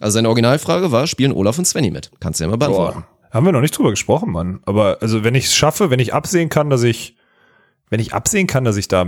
Also 0.00 0.14
seine 0.14 0.28
Originalfrage 0.28 0.92
war, 0.92 1.08
spielen 1.08 1.32
Olaf 1.32 1.58
und 1.58 1.66
Svenny 1.66 1.90
mit? 1.90 2.12
Kannst 2.20 2.38
du 2.38 2.44
ja 2.44 2.50
mal 2.50 2.56
beantworten. 2.56 3.00
Boah. 3.00 3.19
Haben 3.30 3.46
wir 3.46 3.52
noch 3.52 3.60
nicht 3.60 3.76
drüber 3.76 3.90
gesprochen, 3.90 4.32
Mann. 4.32 4.60
Aber 4.64 4.98
also 5.00 5.24
wenn 5.24 5.34
ich 5.34 5.46
es 5.46 5.54
schaffe, 5.54 5.90
wenn 5.90 6.00
ich 6.00 6.12
absehen 6.14 6.48
kann, 6.48 6.70
dass 6.70 6.82
ich, 6.82 7.16
wenn 7.88 8.00
ich 8.00 8.12
absehen 8.12 8.46
kann, 8.46 8.64
dass 8.64 8.76
ich 8.76 8.88
da 8.88 9.06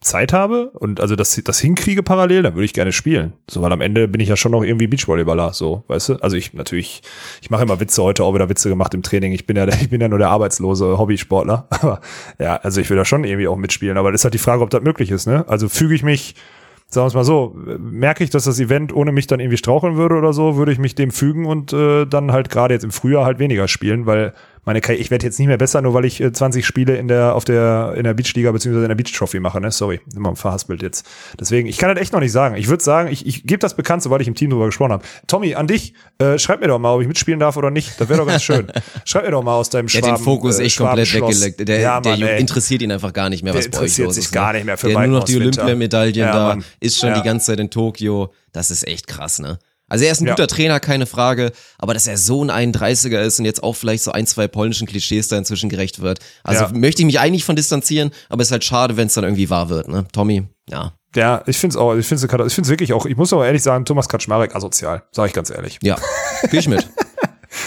Zeit 0.00 0.32
habe 0.32 0.70
und 0.70 0.98
also 0.98 1.14
das, 1.14 1.38
das 1.44 1.60
hinkriege 1.60 2.02
parallel, 2.02 2.42
dann 2.42 2.54
würde 2.54 2.64
ich 2.64 2.72
gerne 2.72 2.90
spielen. 2.90 3.34
So, 3.50 3.60
weil 3.60 3.70
am 3.70 3.82
Ende 3.82 4.08
bin 4.08 4.20
ich 4.20 4.30
ja 4.30 4.36
schon 4.36 4.52
noch 4.52 4.62
irgendwie 4.62 4.86
Beachvolleyballer, 4.86 5.52
so, 5.52 5.84
weißt 5.88 6.08
du? 6.08 6.14
Also 6.16 6.36
ich 6.36 6.54
natürlich, 6.54 7.02
ich 7.42 7.50
mache 7.50 7.62
immer 7.62 7.80
Witze 7.80 8.02
heute, 8.02 8.24
auch 8.24 8.34
wieder 8.34 8.48
Witze 8.48 8.70
gemacht 8.70 8.94
im 8.94 9.02
Training. 9.02 9.32
Ich 9.32 9.46
bin 9.46 9.56
ja, 9.56 9.68
ich 9.80 9.90
bin 9.90 10.00
ja 10.00 10.08
nur 10.08 10.18
der 10.18 10.30
arbeitslose 10.30 10.98
Hobbysportler. 10.98 11.66
Aber 11.70 12.00
ja, 12.38 12.56
also 12.56 12.80
ich 12.80 12.88
will 12.88 12.96
da 12.96 13.04
schon 13.04 13.24
irgendwie 13.24 13.46
auch 13.46 13.56
mitspielen. 13.56 13.98
Aber 13.98 14.10
das 14.10 14.22
ist 14.22 14.24
halt 14.24 14.34
die 14.34 14.38
Frage, 14.38 14.62
ob 14.62 14.70
das 14.70 14.82
möglich 14.82 15.10
ist, 15.10 15.26
ne? 15.26 15.44
Also 15.48 15.68
füge 15.68 15.94
ich 15.94 16.02
mich, 16.02 16.34
sagen 16.92 17.04
wir 17.04 17.08
es 17.08 17.14
mal 17.14 17.24
so, 17.24 17.56
merke 17.78 18.24
ich, 18.24 18.30
dass 18.30 18.44
das 18.44 18.58
Event 18.58 18.92
ohne 18.92 19.12
mich 19.12 19.26
dann 19.26 19.40
irgendwie 19.40 19.56
straucheln 19.56 19.96
würde 19.96 20.16
oder 20.16 20.32
so, 20.32 20.56
würde 20.56 20.72
ich 20.72 20.78
mich 20.78 20.94
dem 20.94 21.10
fügen 21.10 21.46
und 21.46 21.72
äh, 21.72 22.04
dann 22.06 22.32
halt 22.32 22.50
gerade 22.50 22.74
jetzt 22.74 22.84
im 22.84 22.90
Frühjahr 22.90 23.24
halt 23.24 23.38
weniger 23.38 23.68
spielen, 23.68 24.06
weil 24.06 24.34
meine 24.64 24.80
Karriere, 24.80 25.00
ich 25.02 25.10
werde 25.10 25.24
jetzt 25.26 25.38
nicht 25.38 25.48
mehr 25.48 25.56
besser, 25.56 25.80
nur 25.82 25.94
weil 25.94 26.04
ich 26.04 26.20
äh, 26.20 26.32
20 26.32 26.66
Spiele 26.66 26.96
in 26.96 27.08
der 27.08 27.34
auf 27.34 27.44
der 27.44 27.94
in 27.96 28.04
der 28.04 28.14
Beachliga 28.14 28.52
beziehungsweise 28.52 28.84
in 28.84 28.88
der 28.90 28.94
Beach 28.94 29.12
Trophy 29.12 29.40
mache, 29.40 29.60
ne? 29.60 29.70
Sorry, 29.72 30.00
immer 30.14 30.36
verhaspelt 30.36 30.82
jetzt. 30.82 31.06
Deswegen, 31.38 31.66
ich 31.68 31.78
kann 31.78 31.92
das 31.94 32.00
echt 32.02 32.12
noch 32.12 32.20
nicht 32.20 32.32
sagen. 32.32 32.56
Ich 32.56 32.68
würde 32.68 32.82
sagen, 32.82 33.08
ich, 33.10 33.26
ich 33.26 33.44
gebe 33.44 33.58
das 33.58 33.74
bekannt, 33.74 34.02
sobald 34.02 34.22
ich 34.22 34.28
im 34.28 34.34
Team 34.34 34.50
drüber 34.50 34.66
gesprochen 34.66 34.92
habe. 34.92 35.04
Tommy, 35.26 35.54
an 35.54 35.66
dich, 35.66 35.94
äh, 36.18 36.38
schreib 36.38 36.60
mir 36.60 36.68
doch 36.68 36.78
mal, 36.78 36.94
ob 36.94 37.00
ich 37.02 37.08
mitspielen 37.08 37.40
darf 37.40 37.56
oder 37.56 37.70
nicht. 37.70 38.00
Das 38.00 38.08
wäre 38.08 38.18
doch 38.20 38.26
ganz 38.26 38.42
schön. 38.42 38.66
schreib 39.04 39.24
mir 39.24 39.30
doch 39.30 39.42
mal 39.42 39.54
aus 39.54 39.70
deinem 39.70 39.86
Der 39.86 39.98
Schwaben, 39.98 40.12
hat 40.12 40.18
den 40.18 40.24
Fokus 40.24 40.58
äh, 40.58 40.64
echt 40.64 40.78
komplett 40.78 41.14
weggelegt. 41.14 41.68
Der, 41.68 41.80
ja, 41.80 42.00
der 42.00 42.12
Mann, 42.18 42.22
ey. 42.28 42.40
interessiert 42.40 42.82
ihn 42.82 42.92
einfach 42.92 43.12
gar 43.12 43.28
nicht 43.30 43.42
mehr, 43.42 43.54
was 43.54 43.64
Der 43.64 43.70
bei 43.70 43.78
euch 43.78 43.82
interessiert 43.82 44.06
los 44.06 44.14
sich 44.16 44.24
ist. 44.26 44.32
gar 44.32 44.52
ne? 44.52 44.58
nicht 44.58 44.66
mehr 44.66 44.76
für 44.78 44.88
Der 44.88 44.98
hat 44.98 45.08
nur 45.08 45.18
noch 45.20 45.24
die. 45.24 45.36
Olympiamedaillen 45.36 46.14
Ja, 46.14 46.32
da, 46.32 46.48
Mann. 46.48 46.64
ist 46.80 46.98
schon 46.98 47.08
Ja. 47.10 47.14
die 47.20 47.22
ganze 47.26 47.46
Zeit 47.46 47.60
in 47.60 47.70
Tokio. 47.70 48.32
Das 48.52 48.70
ist 48.70 48.86
echt 48.86 49.06
krass, 49.06 49.38
ne? 49.38 49.58
Also 49.90 50.06
er 50.06 50.12
ist 50.12 50.22
ein 50.22 50.26
Ja. 50.26 50.32
guter 50.34 50.46
Trainer, 50.46 50.80
keine 50.80 51.04
Frage, 51.04 51.52
aber 51.78 51.92
dass 51.92 52.06
er 52.06 52.16
so 52.16 52.42
ein 52.42 52.50
31er 52.50 53.20
ist 53.20 53.38
und 53.38 53.44
jetzt 53.44 53.62
auch 53.62 53.74
vielleicht 53.76 54.02
so 54.02 54.12
ein, 54.12 54.26
zwei 54.26 54.48
polnischen 54.48 54.86
Klischees 54.86 55.28
da 55.28 55.36
inzwischen 55.36 55.68
gerecht 55.68 56.00
wird. 56.00 56.20
Also 56.42 56.64
Ja. 56.64 56.70
möchte 56.72 57.02
ich 57.02 57.06
mich 57.06 57.20
eigentlich 57.20 57.44
von 57.44 57.56
distanzieren, 57.56 58.10
aber 58.30 58.40
es 58.40 58.48
ist 58.48 58.52
halt 58.52 58.64
schade, 58.64 58.96
wenn 58.96 59.08
es 59.08 59.14
dann 59.14 59.24
irgendwie 59.24 59.50
wahr 59.50 59.68
wird, 59.68 59.88
ne? 59.88 60.06
Tommy, 60.12 60.44
ja. 60.70 60.94
Ja, 61.16 61.42
ich 61.46 61.58
finde 61.58 61.74
es 61.74 61.76
auch, 61.76 61.94
ich 61.96 62.06
finde 62.06 62.24
es 62.24 62.46
ich 62.46 62.54
find's 62.54 62.70
wirklich 62.70 62.92
auch, 62.92 63.04
ich 63.04 63.16
muss 63.16 63.32
aber 63.32 63.44
ehrlich 63.44 63.64
sagen, 63.64 63.84
Thomas 63.84 64.08
Kaczmarek 64.08 64.54
asozial, 64.54 65.02
sage 65.10 65.28
ich 65.28 65.34
ganz 65.34 65.50
ehrlich. 65.50 65.78
Ja, 65.82 65.96
gehe 66.50 66.60
ich 66.60 66.68
mit. 66.68 66.88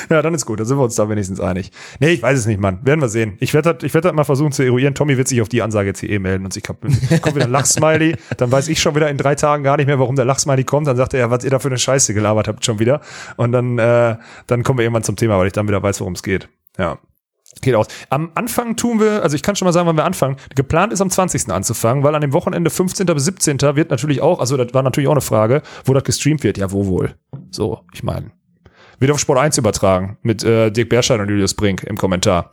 Ja, 0.10 0.22
dann 0.22 0.34
ist 0.34 0.46
gut, 0.46 0.60
dann 0.60 0.66
sind 0.66 0.78
wir 0.78 0.84
uns 0.84 0.96
da 0.96 1.10
wenigstens 1.10 1.40
einig. 1.40 1.72
Nee, 2.00 2.10
ich 2.10 2.22
weiß 2.22 2.40
es 2.40 2.46
nicht, 2.46 2.60
Mann. 2.60 2.80
Werden 2.84 3.02
wir 3.02 3.10
sehen. 3.10 3.38
Ich 3.40 3.54
werde 3.54 3.74
das, 3.74 3.84
ich 3.84 3.94
werd 3.94 4.06
das 4.06 4.14
mal 4.14 4.24
versuchen 4.24 4.52
zu 4.52 4.64
eruieren. 4.64 4.96
Tommy 4.96 5.18
wird 5.18 5.28
sich 5.28 5.42
auf 5.42 5.50
die 5.50 5.62
Ansage 5.62 5.90
jetzt 5.90 6.00
hier 6.00 6.10
eh 6.10 6.20
melden 6.20 6.46
und 6.46 6.54
sich 6.54 6.64
kommt 6.64 6.82
kommt 7.22 7.36
wieder 7.36 7.46
ein 7.46 7.52
Lachsmiley. 7.52 8.16
Dann 8.38 8.52
weiß 8.52 8.68
ich 8.70 8.82
schon 8.82 8.96
wieder 8.96 9.10
in 9.10 9.18
drei 9.18 9.36
Tagen 9.36 9.64
gar 9.64 9.78
nicht 9.78 9.88
mehr, 9.88 10.00
warum 10.00 10.16
der 10.16 10.26
Lachsmiley 10.26 10.64
kommt. 10.64 10.88
Dann 10.88 10.98
sagt 10.98 11.14
er, 11.14 11.20
ja, 11.22 11.30
was 11.32 11.44
ihr 11.44 11.50
da 11.50 11.60
für 11.60 11.68
eine 11.68 11.78
Scheiße 11.78 12.14
gelabert 12.14 12.48
habt 12.48 12.66
schon 12.66 12.80
wieder. 12.80 13.02
Und 13.36 13.52
dann, 13.52 13.78
äh, 13.78 14.18
dann 14.48 14.64
kommen 14.64 14.80
wir 14.80 14.84
irgendwann 14.84 15.04
zum 15.04 15.16
Thema, 15.16 15.38
weil 15.38 15.48
ich 15.48 15.54
dann 15.54 15.68
wieder 15.68 15.82
weiß, 15.82 16.00
worum 16.00 16.14
es 16.14 16.24
geht. 16.24 16.50
Ja. 16.78 17.00
Geht 17.62 17.76
aus. 17.76 17.88
Am 18.10 18.32
Anfang 18.34 18.76
tun 18.76 19.00
wir, 19.00 19.22
also 19.22 19.36
ich 19.36 19.44
kann 19.44 19.56
schon 19.56 19.68
mal 19.68 19.74
sagen, 19.74 19.88
wann 19.88 19.96
wir 19.96 20.06
anfangen. 20.06 20.38
Geplant 20.56 20.92
ist 20.92 21.02
am 21.02 21.10
20. 21.10 21.50
anzufangen, 21.50 22.04
weil 22.04 22.16
an 22.16 22.22
dem 22.22 22.34
Wochenende 22.34 22.70
15. 22.70 23.06
bis 23.06 23.26
17. 23.26 23.60
wird 23.76 23.92
natürlich 23.92 24.22
auch, 24.22 24.40
also 24.40 24.58
das 24.58 24.74
war 24.74 24.82
natürlich 24.82 25.08
auch 25.08 25.14
eine 25.14 25.22
Frage, 25.22 25.62
wo 25.86 25.94
das 25.94 26.04
gestreamt 26.04 26.44
wird. 26.44 26.58
Ja, 26.58 26.72
wo 26.72 26.88
wohl? 26.88 27.16
So, 27.52 27.82
ich 27.94 28.04
meine. 28.04 28.32
Wird 29.04 29.12
auf 29.12 29.20
Sport 29.20 29.38
1 29.38 29.58
übertragen 29.58 30.18
mit 30.22 30.46
äh, 30.46 30.72
Dirk 30.72 30.88
Berscheid 30.88 31.20
und 31.20 31.28
Julius 31.28 31.56
Brink 31.56 31.84
im 31.84 31.98
Kommentar. 31.98 32.52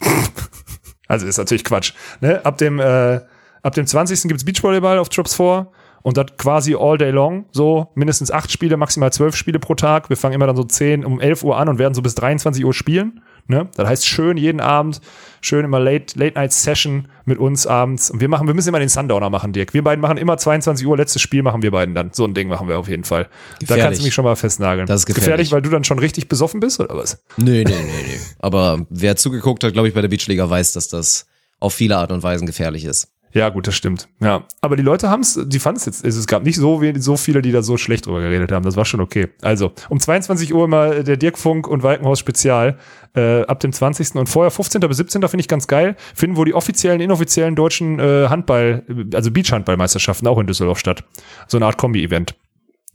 also 1.08 1.26
ist 1.26 1.38
natürlich 1.38 1.64
Quatsch. 1.64 1.92
Ne? 2.20 2.40
Ab 2.46 2.56
dem 2.56 2.78
äh, 2.78 3.18
ab 3.64 3.74
dem 3.74 3.84
20. 3.84 4.28
gibt's 4.28 4.44
Beachvolleyball 4.44 5.00
auf 5.00 5.08
Troops 5.08 5.34
4 5.34 5.66
und 6.02 6.16
das 6.16 6.26
quasi 6.36 6.76
all 6.78 6.98
day 6.98 7.10
long, 7.10 7.46
so 7.50 7.88
mindestens 7.96 8.30
acht 8.30 8.52
Spiele, 8.52 8.76
maximal 8.76 9.12
zwölf 9.12 9.34
Spiele 9.34 9.58
pro 9.58 9.74
Tag. 9.74 10.08
Wir 10.08 10.16
fangen 10.16 10.36
immer 10.36 10.46
dann 10.46 10.54
so 10.54 10.62
10 10.62 11.04
um 11.04 11.20
11 11.20 11.42
Uhr 11.42 11.56
an 11.56 11.68
und 11.68 11.80
werden 11.80 11.94
so 11.94 12.02
bis 12.02 12.14
23 12.14 12.64
Uhr 12.64 12.72
spielen. 12.72 13.20
Ne? 13.48 13.66
Das 13.76 13.88
heißt 13.88 14.06
schön 14.06 14.36
jeden 14.36 14.60
Abend, 14.60 15.00
schön 15.40 15.64
immer 15.64 15.80
Late, 15.80 16.18
Late 16.18 16.34
Night 16.34 16.52
Session 16.52 17.08
mit 17.24 17.38
uns 17.38 17.66
abends. 17.66 18.10
Und 18.10 18.20
wir 18.20 18.28
machen, 18.28 18.46
wir 18.46 18.52
müssen 18.52 18.68
immer 18.68 18.78
den 18.78 18.90
Sundowner 18.90 19.30
machen, 19.30 19.54
Dirk. 19.54 19.72
Wir 19.72 19.82
beiden 19.82 20.02
machen 20.02 20.18
immer 20.18 20.36
22 20.36 20.86
Uhr, 20.86 20.98
letztes 20.98 21.22
Spiel 21.22 21.42
machen 21.42 21.62
wir 21.62 21.70
beiden 21.70 21.94
dann. 21.94 22.10
So 22.12 22.24
ein 22.24 22.34
Ding 22.34 22.48
machen 22.48 22.68
wir 22.68 22.78
auf 22.78 22.88
jeden 22.88 23.04
Fall. 23.04 23.24
Da 23.24 23.58
Gefährlich. 23.60 23.84
kannst 23.84 24.00
du 24.00 24.04
mich 24.04 24.14
schon 24.14 24.24
mal 24.26 24.36
festnageln. 24.36 24.86
Das 24.86 25.00
ist 25.00 25.06
gefährlich. 25.06 25.50
weil 25.50 25.62
du 25.62 25.70
dann 25.70 25.82
schon 25.84 25.98
richtig 25.98 26.28
besoffen 26.28 26.60
bist, 26.60 26.78
oder 26.78 26.94
was? 26.94 27.22
Nö, 27.38 27.64
nö, 27.64 27.64
nö, 27.64 27.74
nö. 27.74 28.18
Aber 28.38 28.86
wer 28.90 29.16
zugeguckt 29.16 29.64
hat, 29.64 29.72
glaube 29.72 29.88
ich, 29.88 29.94
bei 29.94 30.02
der 30.02 30.08
Beachliga 30.08 30.48
weiß, 30.48 30.74
dass 30.74 30.88
das 30.88 31.26
auf 31.58 31.72
viele 31.72 31.96
Art 31.96 32.12
und 32.12 32.22
Weisen 32.22 32.46
gefährlich 32.46 32.84
ist. 32.84 33.08
Ja, 33.32 33.50
gut, 33.50 33.66
das 33.66 33.74
stimmt. 33.74 34.08
Ja, 34.20 34.44
aber 34.60 34.76
die 34.76 34.82
Leute 34.82 35.10
haben 35.10 35.20
es, 35.20 35.38
die 35.46 35.58
fanden 35.58 35.78
es 35.78 35.86
jetzt, 35.86 36.04
es 36.04 36.26
gab 36.26 36.44
nicht 36.44 36.56
so 36.56 36.80
wenig, 36.80 37.02
so 37.02 37.16
viele, 37.16 37.42
die 37.42 37.52
da 37.52 37.62
so 37.62 37.76
schlecht 37.76 38.06
drüber 38.06 38.20
geredet 38.20 38.52
haben. 38.52 38.64
Das 38.64 38.76
war 38.76 38.84
schon 38.84 39.00
okay. 39.00 39.28
Also, 39.42 39.72
um 39.88 40.00
22 40.00 40.54
Uhr 40.54 40.64
immer 40.64 41.02
der 41.02 41.16
Dirk 41.16 41.38
Funk 41.38 41.68
und 41.68 41.82
Walkenhaus 41.82 42.18
Spezial 42.18 42.78
äh, 43.14 43.42
ab 43.42 43.60
dem 43.60 43.72
20. 43.72 44.14
und 44.14 44.28
vorher 44.28 44.50
15. 44.50 44.80
bis 44.80 44.96
17. 44.96 45.22
finde 45.22 45.40
ich 45.40 45.48
ganz 45.48 45.66
geil. 45.66 45.96
Finden 46.14 46.36
wo 46.36 46.44
die 46.44 46.54
offiziellen, 46.54 47.00
inoffiziellen 47.00 47.54
deutschen 47.54 47.98
äh, 47.98 48.28
Handball, 48.28 48.84
also 49.12 49.30
Beachhandballmeisterschaften 49.30 50.26
auch 50.26 50.38
in 50.38 50.46
Düsseldorf 50.46 50.78
statt. 50.78 51.04
So 51.48 51.58
eine 51.58 51.66
Art 51.66 51.76
Kombi-Event. 51.76 52.34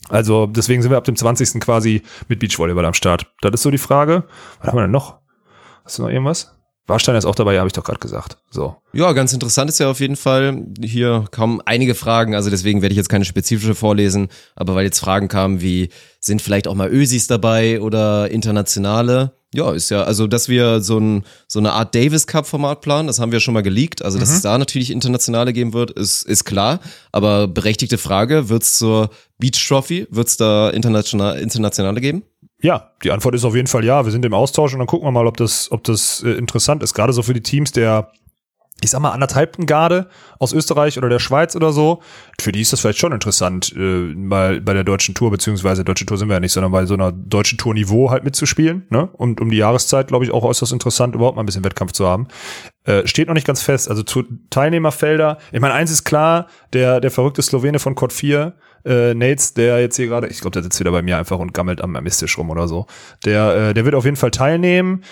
Also, 0.10 0.48
deswegen 0.48 0.82
sind 0.82 0.92
wir 0.92 0.98
ab 0.98 1.06
dem 1.06 1.16
20. 1.16 1.62
quasi 1.62 2.02
mit 2.28 2.40
Beachvolleyball 2.40 2.86
am 2.86 2.94
Start. 2.94 3.32
Das 3.42 3.54
ist 3.54 3.62
so 3.62 3.72
die 3.72 3.78
Frage. 3.78 4.24
Was 4.60 4.70
haben 4.70 4.78
wir 4.78 4.82
denn 4.82 4.92
noch? 4.92 5.20
Hast 5.86 6.00
du 6.00 6.04
noch 6.04 6.10
irgendwas? 6.10 6.52
Warstein 6.86 7.16
ist 7.16 7.26
auch 7.26 7.36
dabei, 7.36 7.58
habe 7.58 7.68
ich 7.68 7.74
doch 7.74 7.84
gerade 7.84 8.00
gesagt. 8.00 8.38
So. 8.52 8.76
Ja, 8.92 9.14
ganz 9.14 9.32
interessant 9.32 9.70
ist 9.70 9.80
ja 9.80 9.90
auf 9.90 10.02
jeden 10.02 10.18
Fall. 10.18 10.66
Hier 10.82 11.26
kamen 11.32 11.62
einige 11.66 11.96
Fragen, 11.96 12.36
also 12.36 12.50
deswegen 12.50 12.82
werde 12.82 12.92
ich 12.94 12.98
jetzt 12.98 13.10
keine 13.10 13.24
spezifische 13.24 13.74
vorlesen, 13.74 14.28
aber 14.56 14.76
weil 14.76 14.84
jetzt 14.84 15.00
Fragen 15.00 15.30
kamen 15.30 15.62
wie, 15.62 15.90
sind 16.20 16.42
vielleicht 16.42 16.68
auch 16.68 16.76
mal 16.76 16.90
Ösis 16.90 17.28
dabei 17.28 17.80
oder 17.80 18.30
internationale? 18.32 19.32
Ja, 19.54 19.72
ist 19.72 19.92
ja, 19.92 20.04
also 20.04 20.26
dass 20.26 20.50
wir 20.50 20.82
so, 20.82 20.98
ein, 20.98 21.24
so 21.48 21.60
eine 21.60 21.74
Art 21.74 21.94
Davis 21.94 22.28
Cup 22.28 22.48
Format 22.48 22.82
planen, 22.82 23.08
das 23.08 23.20
haben 23.20 23.32
wir 23.32 23.40
schon 23.40 23.54
mal 23.54 23.62
geleakt. 23.62 24.04
Also, 24.04 24.18
dass 24.18 24.32
es 24.32 24.42
da 24.42 24.58
natürlich 24.58 24.90
internationale 24.90 25.54
geben 25.54 25.74
wird, 25.74 25.92
ist, 25.92 26.24
ist 26.24 26.44
klar. 26.44 26.80
Aber 27.12 27.48
berechtigte 27.48 28.00
Frage, 28.00 28.50
wird's 28.50 28.78
zur 28.78 29.12
Beach 29.38 29.64
Trophy, 29.68 30.08
wird's 30.10 30.38
da 30.38 30.70
international, 30.72 31.38
internationale 31.40 32.02
geben? 32.02 32.24
Ja, 32.64 32.92
die 33.04 33.12
Antwort 33.12 33.36
ist 33.36 33.44
auf 33.44 33.56
jeden 33.56 33.68
Fall 33.68 33.84
ja. 33.84 34.06
Wir 34.06 34.12
sind 34.12 34.24
im 34.24 34.34
Austausch 34.34 34.72
und 34.72 34.80
dann 34.80 34.88
gucken 34.88 35.06
wir 35.06 35.12
mal, 35.12 35.28
ob 35.28 35.36
das, 35.36 35.70
ob 35.72 35.84
das 35.84 36.24
äh, 36.24 36.32
interessant 36.32 36.82
ist. 36.82 36.94
Gerade 36.94 37.12
so 37.12 37.22
für 37.22 37.34
die 37.34 37.44
Teams 37.44 37.74
der 37.74 38.10
ich 38.82 38.90
sag 38.90 39.00
mal, 39.00 39.12
anderthalbten 39.12 39.66
Garde 39.66 40.10
aus 40.40 40.52
Österreich 40.52 40.98
oder 40.98 41.08
der 41.08 41.20
Schweiz 41.20 41.56
oder 41.56 41.72
so, 41.72 42.02
für 42.42 42.52
die 42.52 42.62
ist 42.62 42.74
das 42.74 42.82
vielleicht 42.82 43.00
schon 43.00 43.14
interessant, 43.14 43.74
äh, 43.78 43.80
mal 43.80 44.60
bei 44.60 44.74
der 44.74 44.84
deutschen 44.84 45.16
Tour, 45.16 45.32
beziehungsweise 45.32 45.86
deutsche 45.86 46.06
Tour 46.06 46.18
sind 46.18 46.28
wir 46.28 46.34
ja 46.34 46.40
nicht, 46.42 46.52
sondern 46.52 46.72
bei 46.72 46.86
so 46.86 46.94
einer 46.94 47.12
deutschen 47.12 47.58
Tour-Niveau 47.58 48.12
halt 48.12 48.26
mitzuspielen, 48.26 48.86
ne? 48.90 49.08
Und 49.14 49.40
um 49.40 49.50
die 49.50 49.58
Jahreszeit, 49.58 50.08
glaube 50.08 50.26
ich, 50.26 50.32
auch 50.32 50.44
äußerst 50.44 50.74
interessant, 50.74 51.16
überhaupt 51.16 51.38
mal 51.38 51.44
ein 51.44 51.46
bisschen 51.46 51.64
Wettkampf 51.64 51.94
zu 51.94 52.08
haben. 52.08 52.28
Äh, 52.84 53.08
steht 53.08 53.28
noch 53.28 53.36
nicht 53.36 53.48
ganz 53.48 53.62
fest. 53.62 53.90
Also 53.90 54.04
zu 54.04 54.24
Teilnehmerfelder, 54.50 55.38
ich 55.54 55.62
meine, 55.62 55.76
eins 55.76 55.92
ist 55.92 56.04
klar, 56.04 56.48
der, 56.74 57.00
der 57.00 57.12
verrückte 57.12 57.42
Slowene 57.42 57.80
von 57.80 57.96
Code 57.96 58.14
4, 58.14 58.54
äh, 58.86 59.14
Nates, 59.14 59.54
der 59.54 59.80
jetzt 59.80 59.96
hier 59.96 60.08
gerade, 60.08 60.28
ich 60.28 60.40
glaube, 60.42 60.52
der 60.52 60.64
sitzt 60.64 60.80
wieder 60.80 60.92
bei 60.92 61.02
mir 61.02 61.18
einfach 61.18 61.40
und 61.40 61.54
gammelt 61.54 61.82
am 61.82 61.92
Mistisch 61.94 62.38
rum 62.38 62.50
oder 62.50 62.68
so. 62.68 62.86
Der, 63.26 63.70
äh, 63.70 63.74
der 63.74 63.86
wird 63.86 63.96
auf 63.96 64.06
jeden 64.06 64.18
Fall 64.18 64.32
teilnehmen. 64.32 65.04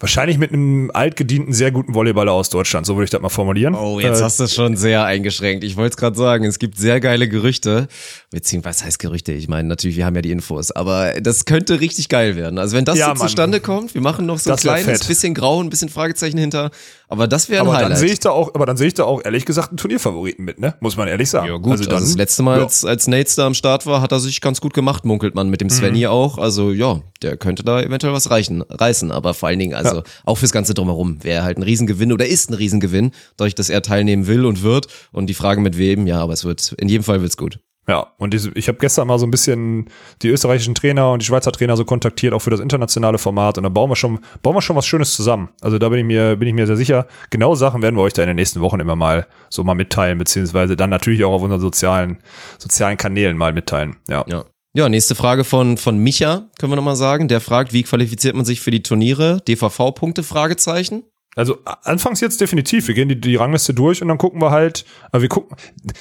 Wahrscheinlich 0.00 0.36
mit 0.36 0.52
einem 0.52 0.90
altgedienten, 0.92 1.54
sehr 1.54 1.70
guten 1.70 1.94
Volleyballer 1.94 2.32
aus 2.32 2.50
Deutschland, 2.50 2.84
so 2.84 2.96
würde 2.96 3.04
ich 3.04 3.10
das 3.10 3.22
mal 3.22 3.30
formulieren. 3.30 3.74
Oh, 3.74 4.00
jetzt 4.00 4.20
äh, 4.20 4.24
hast 4.24 4.38
du 4.38 4.44
es 4.44 4.54
schon 4.54 4.76
sehr 4.76 5.04
eingeschränkt. 5.04 5.64
Ich 5.64 5.76
wollte 5.76 5.92
es 5.92 5.96
gerade 5.96 6.16
sagen, 6.16 6.44
es 6.44 6.58
gibt 6.58 6.76
sehr 6.76 7.00
geile 7.00 7.26
Gerüchte. 7.28 7.88
Beziehungsweise, 8.30 8.80
was 8.80 8.84
heißt 8.84 8.98
Gerüchte? 8.98 9.32
Ich 9.32 9.48
meine, 9.48 9.66
natürlich, 9.68 9.96
wir 9.96 10.04
haben 10.04 10.14
ja 10.16 10.20
die 10.20 10.32
Infos, 10.32 10.72
aber 10.72 11.20
das 11.20 11.44
könnte 11.46 11.80
richtig 11.80 12.08
geil 12.10 12.36
werden. 12.36 12.58
Also 12.58 12.76
wenn 12.76 12.84
das 12.84 12.98
Ja, 12.98 13.06
so 13.06 13.14
Mann. 13.14 13.28
zustande 13.28 13.60
kommt, 13.60 13.94
wir 13.94 14.02
machen 14.02 14.26
noch 14.26 14.38
so 14.38 14.50
ein 14.50 14.56
kleines 14.56 15.06
bisschen 15.06 15.32
grau, 15.32 15.62
ein 15.62 15.70
bisschen 15.70 15.88
Fragezeichen 15.88 16.36
hinter, 16.38 16.70
aber 17.14 17.28
das 17.28 17.48
wäre 17.48 17.62
ein 17.62 17.68
aber 17.68 17.76
dann 17.76 17.84
Highlight. 17.86 17.98
sehe 17.98 18.12
ich 18.12 18.20
da 18.20 18.30
auch, 18.30 18.54
aber 18.54 18.66
dann 18.66 18.76
sehe 18.76 18.88
ich 18.88 18.94
da 18.94 19.04
auch 19.04 19.24
ehrlich 19.24 19.44
gesagt 19.44 19.70
einen 19.70 19.76
Turnierfavoriten 19.76 20.44
mit, 20.44 20.58
ne? 20.58 20.74
Muss 20.80 20.96
man 20.96 21.06
ehrlich 21.06 21.30
sagen. 21.30 21.46
Ja 21.46 21.56
gut, 21.56 21.72
also, 21.72 21.84
dann, 21.84 22.00
das 22.00 22.16
letzte 22.16 22.42
Mal, 22.42 22.58
ja. 22.58 22.64
als, 22.64 22.84
als 22.84 23.06
Nates 23.06 23.36
da 23.36 23.46
am 23.46 23.54
Start 23.54 23.86
war, 23.86 24.00
hat 24.00 24.12
er 24.12 24.18
sich 24.18 24.40
ganz 24.40 24.60
gut 24.60 24.74
gemacht, 24.74 25.04
munkelt 25.04 25.34
man 25.34 25.48
mit 25.48 25.60
dem 25.60 25.70
Svenny 25.70 26.06
auch. 26.06 26.38
Also 26.38 26.72
ja, 26.72 27.00
der 27.22 27.36
könnte 27.36 27.62
da 27.62 27.80
eventuell 27.80 28.12
was 28.12 28.30
reichen, 28.30 28.62
reißen. 28.62 29.12
Aber 29.12 29.34
vor 29.34 29.48
allen 29.48 29.58
Dingen, 29.58 29.74
also 29.74 30.02
auch 30.24 30.36
fürs 30.36 30.52
Ganze 30.52 30.74
drumherum, 30.74 31.22
wäre 31.22 31.44
halt 31.44 31.56
ein 31.56 31.62
Riesengewinn 31.62 32.12
oder 32.12 32.26
ist 32.26 32.50
ein 32.50 32.54
Riesengewinn, 32.54 33.12
dadurch, 33.36 33.54
dass 33.54 33.70
er 33.70 33.82
teilnehmen 33.82 34.26
will 34.26 34.44
und 34.44 34.62
wird. 34.62 34.88
Und 35.12 35.26
die 35.26 35.34
Frage 35.34 35.60
mit 35.60 35.78
wem, 35.78 36.06
ja, 36.06 36.20
aber 36.20 36.32
es 36.32 36.44
wird, 36.44 36.74
in 36.78 36.88
jedem 36.88 37.04
Fall 37.04 37.22
wird's 37.22 37.36
gut. 37.36 37.60
Ja, 37.86 38.06
und 38.16 38.34
ich 38.34 38.68
habe 38.68 38.78
gestern 38.78 39.06
mal 39.06 39.18
so 39.18 39.26
ein 39.26 39.30
bisschen 39.30 39.90
die 40.22 40.28
österreichischen 40.28 40.74
Trainer 40.74 41.12
und 41.12 41.20
die 41.20 41.26
Schweizer 41.26 41.52
Trainer 41.52 41.76
so 41.76 41.84
kontaktiert, 41.84 42.32
auch 42.32 42.38
für 42.38 42.50
das 42.50 42.60
internationale 42.60 43.18
Format. 43.18 43.58
Und 43.58 43.64
da 43.64 43.68
bauen 43.68 43.90
wir 43.90 43.96
schon, 43.96 44.20
bauen 44.42 44.54
wir 44.54 44.62
schon 44.62 44.76
was 44.76 44.86
Schönes 44.86 45.14
zusammen. 45.14 45.50
Also 45.60 45.78
da 45.78 45.90
bin 45.90 45.98
ich 45.98 46.04
mir, 46.04 46.36
bin 46.36 46.48
ich 46.48 46.54
mir 46.54 46.66
sehr 46.66 46.76
sicher. 46.76 47.06
Genaue 47.28 47.56
Sachen 47.56 47.82
werden 47.82 47.96
wir 47.96 48.02
euch 48.02 48.14
da 48.14 48.22
in 48.22 48.28
den 48.28 48.36
nächsten 48.36 48.60
Wochen 48.60 48.80
immer 48.80 48.96
mal 48.96 49.26
so 49.50 49.64
mal 49.64 49.74
mitteilen, 49.74 50.16
beziehungsweise 50.16 50.76
dann 50.76 50.90
natürlich 50.90 51.24
auch 51.24 51.32
auf 51.32 51.42
unseren 51.42 51.60
sozialen, 51.60 52.18
sozialen 52.58 52.96
Kanälen 52.96 53.36
mal 53.36 53.52
mitteilen. 53.52 53.96
Ja. 54.08 54.24
Ja. 54.28 54.44
Ja, 54.76 54.88
nächste 54.88 55.14
Frage 55.14 55.44
von, 55.44 55.76
von 55.76 55.98
Micha, 55.98 56.48
können 56.58 56.72
wir 56.72 56.76
nochmal 56.76 56.96
sagen. 56.96 57.28
Der 57.28 57.40
fragt, 57.40 57.72
wie 57.72 57.84
qualifiziert 57.84 58.34
man 58.34 58.44
sich 58.44 58.60
für 58.60 58.72
die 58.72 58.82
Turniere? 58.82 59.40
DVV-Punkte? 59.46 60.24
Fragezeichen. 60.24 61.04
Also 61.34 61.58
anfangs 61.82 62.20
jetzt 62.20 62.40
definitiv. 62.40 62.88
Wir 62.88 62.94
gehen 62.94 63.08
die, 63.08 63.20
die 63.20 63.36
Rangliste 63.36 63.74
durch 63.74 64.02
und 64.02 64.08
dann 64.08 64.18
gucken 64.18 64.40
wir 64.40 64.50
halt, 64.50 64.84
aber 65.10 65.22
wir 65.22 65.28
gucken, 65.28 65.56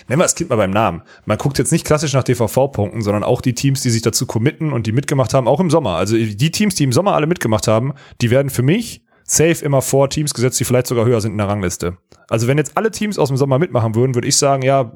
nennen 0.07 0.19
wir 0.19 0.25
das 0.25 0.35
Kind 0.35 0.49
mal 0.49 0.57
beim 0.57 0.71
Namen. 0.71 1.01
Man 1.25 1.37
guckt 1.37 1.57
jetzt 1.57 1.71
nicht 1.71 1.85
klassisch 1.85 2.13
nach 2.13 2.23
DVV-Punkten, 2.23 3.01
sondern 3.01 3.23
auch 3.23 3.41
die 3.41 3.53
Teams, 3.53 3.81
die 3.81 3.89
sich 3.89 4.01
dazu 4.01 4.25
committen 4.25 4.71
und 4.71 4.87
die 4.87 4.91
mitgemacht 4.91 5.33
haben, 5.33 5.47
auch 5.47 5.59
im 5.59 5.69
Sommer. 5.69 5.95
Also 5.95 6.15
die 6.15 6.51
Teams, 6.51 6.75
die 6.75 6.83
im 6.83 6.91
Sommer 6.91 7.13
alle 7.13 7.27
mitgemacht 7.27 7.67
haben, 7.67 7.93
die 8.21 8.29
werden 8.29 8.49
für 8.49 8.63
mich 8.63 9.03
safe 9.23 9.63
immer 9.63 9.81
vor 9.81 10.09
Teams 10.09 10.33
gesetzt, 10.33 10.59
die 10.59 10.65
vielleicht 10.65 10.87
sogar 10.87 11.05
höher 11.05 11.21
sind 11.21 11.31
in 11.31 11.37
der 11.37 11.47
Rangliste. 11.47 11.97
Also 12.29 12.47
wenn 12.47 12.57
jetzt 12.57 12.77
alle 12.77 12.91
Teams 12.91 13.17
aus 13.17 13.29
dem 13.29 13.37
Sommer 13.37 13.59
mitmachen 13.59 13.95
würden, 13.95 14.15
würde 14.15 14.27
ich 14.27 14.37
sagen, 14.37 14.63
ja, 14.63 14.91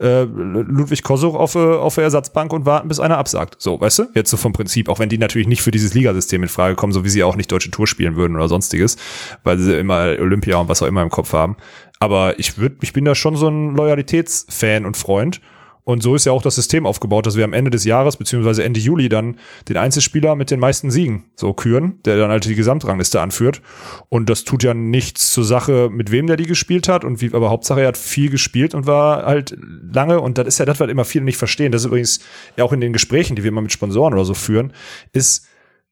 äh, 0.00 0.22
Ludwig 0.22 1.02
Kosuch 1.02 1.34
auf, 1.34 1.54
äh, 1.54 1.58
auf 1.58 1.96
der 1.96 2.04
Ersatzbank 2.04 2.52
und 2.52 2.66
warten, 2.66 2.88
bis 2.88 3.00
einer 3.00 3.18
absagt. 3.18 3.56
So, 3.58 3.80
weißt 3.80 3.98
du? 3.98 4.06
Jetzt 4.14 4.30
so 4.30 4.36
vom 4.36 4.52
Prinzip, 4.52 4.88
auch 4.88 4.98
wenn 4.98 5.08
die 5.08 5.18
natürlich 5.18 5.48
nicht 5.48 5.62
für 5.62 5.70
dieses 5.70 5.94
Ligasystem 5.94 6.42
in 6.42 6.48
Frage 6.48 6.76
kommen, 6.76 6.92
so 6.92 7.04
wie 7.04 7.08
sie 7.08 7.24
auch 7.24 7.36
nicht 7.36 7.50
deutsche 7.50 7.70
Tour 7.70 7.86
spielen 7.86 8.16
würden 8.16 8.36
oder 8.36 8.48
sonstiges, 8.48 8.96
weil 9.42 9.58
sie 9.58 9.76
immer 9.76 10.16
Olympia 10.18 10.56
und 10.58 10.68
was 10.68 10.82
auch 10.82 10.86
immer 10.86 11.02
im 11.02 11.10
Kopf 11.10 11.32
haben. 11.32 11.56
Aber 11.98 12.38
ich 12.38 12.58
würde, 12.58 12.76
ich 12.82 12.92
bin 12.92 13.04
da 13.04 13.14
schon 13.14 13.36
so 13.36 13.48
ein 13.48 13.74
Loyalitätsfan 13.74 14.86
und 14.86 14.96
Freund. 14.96 15.40
Und 15.88 16.02
so 16.02 16.14
ist 16.14 16.26
ja 16.26 16.32
auch 16.32 16.42
das 16.42 16.54
System 16.54 16.84
aufgebaut, 16.84 17.24
dass 17.24 17.36
wir 17.36 17.44
am 17.44 17.54
Ende 17.54 17.70
des 17.70 17.84
Jahres, 17.84 18.18
beziehungsweise 18.18 18.62
Ende 18.62 18.78
Juli, 18.78 19.08
dann 19.08 19.38
den 19.70 19.78
Einzelspieler 19.78 20.34
mit 20.34 20.50
den 20.50 20.60
meisten 20.60 20.90
Siegen 20.90 21.24
so 21.34 21.54
küren, 21.54 21.98
der 22.04 22.18
dann 22.18 22.30
halt 22.30 22.44
die 22.44 22.54
Gesamtrangliste 22.54 23.22
anführt. 23.22 23.62
Und 24.10 24.28
das 24.28 24.44
tut 24.44 24.62
ja 24.62 24.74
nichts 24.74 25.32
zur 25.32 25.44
Sache, 25.44 25.88
mit 25.90 26.10
wem 26.10 26.26
der 26.26 26.36
die 26.36 26.44
gespielt 26.44 26.88
hat 26.88 27.06
und 27.06 27.22
wie, 27.22 27.32
aber 27.32 27.48
Hauptsache 27.48 27.80
er 27.80 27.88
hat 27.88 27.96
viel 27.96 28.28
gespielt 28.28 28.74
und 28.74 28.86
war 28.86 29.24
halt 29.24 29.56
lange. 29.90 30.20
Und 30.20 30.36
das 30.36 30.46
ist 30.46 30.58
ja 30.58 30.66
das, 30.66 30.78
was 30.78 30.90
immer 30.90 31.06
viele 31.06 31.24
nicht 31.24 31.38
verstehen. 31.38 31.72
Das 31.72 31.80
ist 31.80 31.86
übrigens 31.86 32.20
ja 32.58 32.64
auch 32.64 32.74
in 32.74 32.82
den 32.82 32.92
Gesprächen, 32.92 33.34
die 33.34 33.42
wir 33.42 33.48
immer 33.48 33.62
mit 33.62 33.72
Sponsoren 33.72 34.12
oder 34.12 34.26
so 34.26 34.34
führen, 34.34 34.74
ist, 35.14 35.46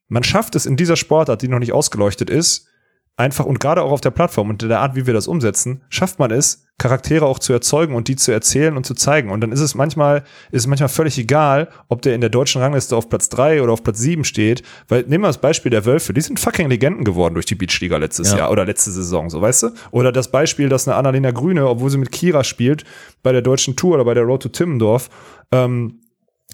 man 0.08 0.24
schafft 0.24 0.56
es 0.56 0.66
in 0.66 0.76
dieser 0.76 0.96
Sportart, 0.96 1.40
die 1.40 1.48
noch 1.48 1.58
nicht 1.58 1.72
ausgeleuchtet 1.72 2.28
ist, 2.28 2.68
einfach 3.16 3.46
und 3.46 3.60
gerade 3.60 3.82
auch 3.82 3.92
auf 3.92 4.00
der 4.00 4.10
Plattform 4.10 4.50
und 4.50 4.62
in 4.62 4.68
der 4.68 4.80
Art, 4.80 4.94
wie 4.94 5.06
wir 5.06 5.14
das 5.14 5.26
umsetzen, 5.26 5.82
schafft 5.88 6.18
man 6.18 6.30
es, 6.30 6.66
Charaktere 6.78 7.24
auch 7.24 7.38
zu 7.38 7.54
erzeugen 7.54 7.94
und 7.94 8.08
die 8.08 8.16
zu 8.16 8.32
erzählen 8.32 8.76
und 8.76 8.84
zu 8.84 8.92
zeigen. 8.92 9.30
Und 9.30 9.40
dann 9.40 9.50
ist 9.50 9.60
es 9.60 9.74
manchmal, 9.74 10.24
ist 10.50 10.62
es 10.62 10.66
manchmal 10.66 10.90
völlig 10.90 11.16
egal, 11.16 11.68
ob 11.88 12.02
der 12.02 12.14
in 12.14 12.20
der 12.20 12.28
deutschen 12.28 12.60
Rangliste 12.60 12.94
auf 12.94 13.08
Platz 13.08 13.30
drei 13.30 13.62
oder 13.62 13.72
auf 13.72 13.82
Platz 13.82 13.98
sieben 13.98 14.24
steht. 14.24 14.62
Weil, 14.88 15.04
nehmen 15.04 15.24
wir 15.24 15.28
das 15.28 15.38
Beispiel 15.38 15.70
der 15.70 15.86
Wölfe, 15.86 16.12
die 16.12 16.20
sind 16.20 16.38
fucking 16.38 16.68
Legenden 16.68 17.04
geworden 17.04 17.32
durch 17.32 17.46
die 17.46 17.54
Beachliga 17.54 17.96
letztes 17.96 18.32
Ja. 18.32 18.38
Jahr 18.38 18.50
oder 18.50 18.66
letzte 18.66 18.90
Saison, 18.90 19.30
so 19.30 19.40
weißt 19.40 19.62
du? 19.62 19.70
Oder 19.90 20.12
das 20.12 20.30
Beispiel, 20.30 20.68
dass 20.68 20.86
eine 20.86 20.96
Annalena 20.98 21.30
Grüne, 21.30 21.66
obwohl 21.66 21.88
sie 21.88 21.96
mit 21.96 22.12
Kira 22.12 22.44
spielt, 22.44 22.84
bei 23.22 23.32
der 23.32 23.40
deutschen 23.40 23.74
Tour 23.74 23.94
oder 23.94 24.04
bei 24.04 24.12
der 24.12 24.24
Road 24.24 24.42
to 24.42 24.50
Timmendorf, 24.50 25.08
ähm, 25.52 26.00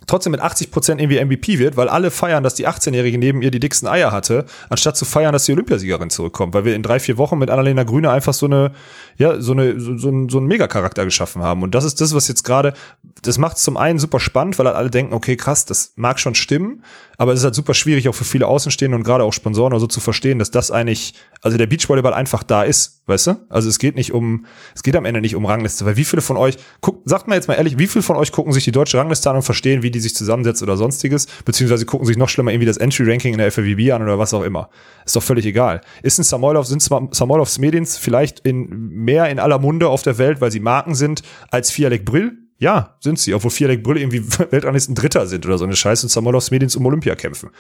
trotzdem 0.07 0.33
mit 0.33 0.43
80% 0.43 0.99
irgendwie 0.99 1.25
MVP 1.25 1.59
wird, 1.59 1.77
weil 1.77 1.89
alle 1.89 2.11
feiern, 2.11 2.43
dass 2.43 2.55
die 2.55 2.69
18-Jährige 2.69 3.19
neben 3.19 3.43
ihr 3.43 3.51
die 3.51 3.61
dicksten 3.61 3.89
Eier 3.89 4.13
hatte, 4.13 4.45
anstatt 4.69 4.97
zu 4.97 5.05
feiern, 5.05 5.33
dass 5.33 5.45
die 5.45 5.53
Olympiasiegerin 5.53 6.11
zurückkommt, 6.11 6.55
weil 6.55 6.65
wir 6.65 6.75
in 6.75 6.83
drei, 6.83 7.01
vier 7.01 7.19
Wochen 7.19 7.39
mit 7.39 7.51
Annalena 7.51 7.85
Grüne 7.85 8.11
einfach 8.11 8.35
so 8.35 8.47
eine, 8.47 8.73
ja, 9.17 9.41
so 9.41 9.53
eine, 9.53 9.79
so, 9.81 9.97
so, 9.97 10.11
so 10.29 10.39
einen 10.39 10.47
Megacharakter 10.47 11.05
geschaffen 11.05 11.43
haben. 11.43 11.63
Und 11.63 11.75
das 11.75 11.85
ist 11.85 12.01
das, 12.01 12.15
was 12.15 12.29
jetzt 12.29 12.45
gerade, 12.45 12.75
das 13.23 13.39
macht 13.39 13.57
es 13.57 13.63
zum 13.63 13.77
einen 13.77 13.99
super 13.99 14.21
spannend, 14.21 14.59
weil 14.59 14.67
halt 14.67 14.77
alle 14.77 14.91
denken, 14.91 15.15
okay, 15.15 15.37
krass, 15.37 15.65
das 15.65 15.93
mag 15.97 16.19
schon 16.21 16.35
stimmen, 16.35 16.83
aber 17.23 17.33
es 17.35 17.39
ist 17.39 17.45
halt 17.45 17.55
super 17.55 17.73
schwierig 17.73 18.09
auch 18.09 18.17
für 18.17 18.25
viele 18.25 18.49
Außenstehende 18.49 18.97
und 18.97 19.05
gerade 19.05 19.23
auch 19.23 19.33
Sponsoren 19.33 19.73
oder 19.73 19.79
so 19.79 19.87
zu 19.87 20.01
verstehen, 20.01 20.41
dass 20.41 20.51
das 20.51 20.73
eigentlich, 20.73 21.15
also 21.41 21.57
der 21.57 21.69
Beachvolleyball 21.69 22.13
einfach 22.13 22.43
da 22.43 22.65
ist, 22.65 23.05
weißt 23.07 23.29
du? 23.29 23.47
Also 23.49 23.69
es 23.69 23.79
geht 23.79 23.95
nicht 23.95 24.13
um, 24.13 24.45
es 24.75 24.83
geht 24.83 24.97
am 24.97 25.05
Ende 25.05 25.21
nicht 25.21 25.37
um 25.37 25.47
Rangliste, 25.47 25.87
weil 25.87 25.97
wie 25.97 26.05
viele 26.05 26.21
von 26.21 26.37
euch, 26.37 26.57
guckt, 26.81 27.09
sagt 27.09 27.29
mal 27.29 27.37
jetzt 27.37 27.47
mal 27.47 27.55
ehrlich, 27.55 27.79
wie 27.79 27.87
viele 27.87 28.03
von 28.03 28.17
euch 28.17 28.33
gucken 28.33 28.53
sich 28.53 28.65
die 28.65 28.73
deutsche 28.73 28.99
Rangliste 28.99 29.31
an 29.31 29.37
und 29.37 29.43
verstehen, 29.43 29.85
wie 29.85 29.93
die 29.93 30.01
sich 30.01 30.17
zusammensetzt 30.17 30.65
oder 30.65 30.77
sonstiges, 30.77 31.27
beziehungsweise 31.45 31.87
gucken 31.87 32.09
sich 32.09 32.17
noch 32.17 32.29
schlimmer 32.29 32.51
irgendwie 32.51 32.67
das 32.67 32.77
Entry-Ranking 32.79 33.35
in 33.35 33.39
der 33.39 33.53
FAWB 33.53 33.93
an 33.93 34.03
oder 34.03 34.19
was 34.19 34.35
auch 34.35 34.43
immer. 34.43 34.69
Ist 35.07 35.15
doch 35.15 35.23
völlig 35.23 35.47
egal. 35.47 35.81
Ist 36.03 36.19
ein 36.19 36.25
Samoylov, 36.25 36.67
sind 36.67 36.83
Sam- 36.83 37.11
Samойlovs 37.13 37.61
Medins 37.61 37.99
vielleicht 37.99 38.41
in, 38.41 38.67
mehr 38.89 39.31
in 39.31 39.39
aller 39.39 39.61
Munde 39.61 39.89
auf 39.89 40.03
der 40.03 40.19
Welt, 40.19 40.41
weil 40.41 40.51
sie 40.51 40.59
Marken 40.59 40.97
sind, 40.97 41.23
als 41.53 41.71
Fialek 41.71 42.05
Brill? 42.05 42.42
Ja, 42.63 42.95
sind 43.01 43.19
sie, 43.19 43.35
obwohl 43.35 43.51
Vierleck 43.51 43.83
Brüll 43.83 43.99
irgendwie 43.99 44.23
Weltranglisten 44.51 44.95
Dritter 44.95 45.27
sind 45.27 45.45
oder 45.45 45.59
so 45.59 45.65
eine 45.65 45.75
Scheiße 45.75 46.07
und 46.07 46.11
Samolovs 46.11 46.53
Medien 46.53 46.71
um 46.77 46.87
Olympia 46.87 47.17
kämpfen. 47.17 47.51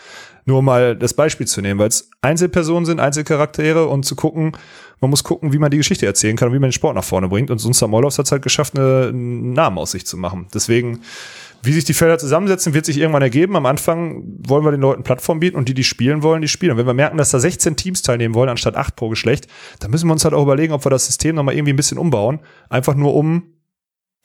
Nur 0.44 0.60
um 0.60 0.64
mal 0.64 0.94
das 0.94 1.12
Beispiel 1.12 1.44
zu 1.44 1.60
nehmen, 1.60 1.80
weil 1.80 1.88
es 1.88 2.08
Einzelpersonen 2.20 2.84
sind, 2.84 3.00
Einzelcharaktere 3.00 3.88
und 3.88 4.04
zu 4.04 4.14
gucken, 4.14 4.52
man 5.00 5.10
muss 5.10 5.24
gucken, 5.24 5.52
wie 5.52 5.58
man 5.58 5.72
die 5.72 5.76
Geschichte 5.78 6.06
erzählen 6.06 6.36
kann 6.36 6.50
und 6.50 6.54
wie 6.54 6.60
man 6.60 6.68
den 6.68 6.72
Sport 6.72 6.94
nach 6.94 7.02
vorne 7.02 7.26
bringt. 7.26 7.50
Und 7.50 7.58
so 7.58 7.68
ein 7.68 7.72
Samolovs 7.72 8.16
hat 8.18 8.26
es 8.26 8.30
halt 8.30 8.42
geschafft, 8.42 8.78
einen 8.78 9.52
Namen 9.54 9.76
aus 9.76 9.90
sich 9.90 10.06
zu 10.06 10.16
machen. 10.16 10.46
Deswegen, 10.54 11.00
wie 11.64 11.72
sich 11.72 11.82
die 11.82 11.94
Felder 11.94 12.18
zusammensetzen, 12.18 12.72
wird 12.72 12.84
sich 12.84 12.98
irgendwann 12.98 13.22
ergeben. 13.22 13.56
Am 13.56 13.66
Anfang 13.66 14.22
wollen 14.46 14.64
wir 14.64 14.70
den 14.70 14.82
Leuten 14.82 15.02
Plattform 15.02 15.40
bieten 15.40 15.56
und 15.56 15.68
die, 15.68 15.74
die 15.74 15.82
spielen 15.82 16.22
wollen, 16.22 16.42
die 16.42 16.48
spielen. 16.48 16.70
Und 16.70 16.78
wenn 16.78 16.86
wir 16.86 16.94
merken, 16.94 17.18
dass 17.18 17.30
da 17.30 17.40
16 17.40 17.74
Teams 17.74 18.02
teilnehmen 18.02 18.36
wollen, 18.36 18.50
anstatt 18.50 18.76
8 18.76 18.94
pro 18.94 19.08
Geschlecht, 19.08 19.48
dann 19.80 19.90
müssen 19.90 20.06
wir 20.06 20.12
uns 20.12 20.22
halt 20.22 20.34
auch 20.34 20.44
überlegen, 20.44 20.72
ob 20.72 20.86
wir 20.86 20.90
das 20.90 21.06
System 21.06 21.34
nochmal 21.34 21.56
irgendwie 21.56 21.72
ein 21.72 21.76
bisschen 21.76 21.98
umbauen. 21.98 22.38
Einfach 22.68 22.94
nur 22.94 23.16
um 23.16 23.42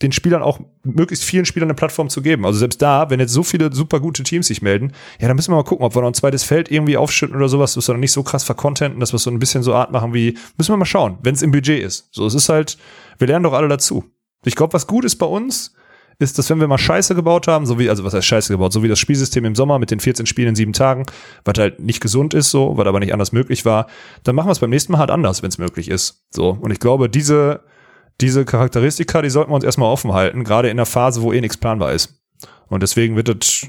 den 0.01 0.11
Spielern 0.11 0.43
auch 0.43 0.59
möglichst 0.83 1.25
vielen 1.25 1.45
Spielern 1.45 1.69
eine 1.69 1.75
Plattform 1.75 2.09
zu 2.09 2.21
geben. 2.21 2.45
Also 2.45 2.59
selbst 2.59 2.81
da, 2.81 3.09
wenn 3.09 3.19
jetzt 3.19 3.33
so 3.33 3.41
viele 3.41 3.73
super 3.73 3.99
gute 3.99 4.23
Teams 4.23 4.47
sich 4.47 4.61
melden, 4.61 4.91
ja, 5.19 5.27
dann 5.27 5.35
müssen 5.35 5.51
wir 5.51 5.55
mal 5.55 5.63
gucken, 5.63 5.85
ob 5.85 5.95
wir 5.95 6.01
noch 6.01 6.09
ein 6.09 6.13
zweites 6.13 6.43
Feld 6.43 6.69
irgendwie 6.71 6.97
aufschütten 6.97 7.35
oder 7.35 7.49
sowas, 7.49 7.73
dass 7.73 7.87
wir 7.87 7.93
dann 7.93 7.99
nicht 7.99 8.11
so 8.11 8.21
krass 8.21 8.43
vercontenten, 8.43 8.99
dass 8.99 9.11
wir 9.11 9.19
so 9.19 9.31
ein 9.31 9.39
bisschen 9.39 9.63
so 9.63 9.73
Art 9.73 9.91
machen 9.91 10.13
wie, 10.13 10.37
müssen 10.57 10.71
wir 10.71 10.77
mal 10.77 10.85
schauen, 10.85 11.17
wenn 11.23 11.33
es 11.33 11.41
im 11.41 11.51
Budget 11.51 11.83
ist. 11.83 12.09
So, 12.11 12.25
es 12.27 12.35
ist 12.35 12.49
halt, 12.49 12.77
wir 13.17 13.27
lernen 13.27 13.43
doch 13.43 13.53
alle 13.53 13.67
dazu. 13.67 14.03
Ich 14.45 14.55
glaube, 14.55 14.73
was 14.73 14.85
gut 14.85 15.03
ist 15.03 15.15
bei 15.15 15.25
uns, 15.25 15.73
ist, 16.19 16.37
dass 16.37 16.49
wenn 16.49 16.59
wir 16.59 16.67
mal 16.67 16.77
Scheiße 16.77 17.13
gebaut 17.13 17.47
haben, 17.47 17.65
so 17.65 17.77
wie, 17.77 17.89
also 17.89 18.03
was 18.03 18.13
heißt 18.13 18.25
Scheiße 18.25 18.53
gebaut, 18.53 18.73
so 18.73 18.81
wie 18.81 18.87
das 18.87 18.97
Spielsystem 18.97 19.45
im 19.45 19.55
Sommer 19.55 19.77
mit 19.77 19.91
den 19.91 19.99
14 19.99 20.25
Spielen 20.25 20.49
in 20.49 20.55
sieben 20.55 20.73
Tagen, 20.73 21.05
was 21.45 21.59
halt 21.59 21.79
nicht 21.79 22.01
gesund 22.01 22.33
ist, 22.33 22.49
so, 22.49 22.75
was 22.75 22.87
aber 22.87 22.99
nicht 22.99 23.13
anders 23.13 23.31
möglich 23.31 23.65
war, 23.65 23.87
dann 24.23 24.35
machen 24.35 24.47
wir 24.47 24.51
es 24.51 24.59
beim 24.59 24.71
nächsten 24.71 24.93
Mal 24.93 24.99
halt 24.99 25.11
anders, 25.11 25.43
wenn 25.43 25.49
es 25.49 25.59
möglich 25.59 25.89
ist. 25.89 26.23
So. 26.31 26.57
Und 26.59 26.71
ich 26.71 26.79
glaube, 26.79 27.07
diese, 27.07 27.61
diese 28.21 28.45
Charakteristika, 28.45 29.21
die 29.21 29.29
sollten 29.29 29.51
wir 29.51 29.55
uns 29.55 29.63
erstmal 29.63 29.91
offen 29.91 30.13
halten, 30.13 30.43
gerade 30.43 30.69
in 30.69 30.77
der 30.77 30.85
Phase, 30.85 31.21
wo 31.21 31.31
eh 31.33 31.41
nichts 31.41 31.57
planbar 31.57 31.93
ist. 31.93 32.21
Und 32.67 32.83
deswegen 32.83 33.15
wird 33.15 33.29
es, 33.29 33.67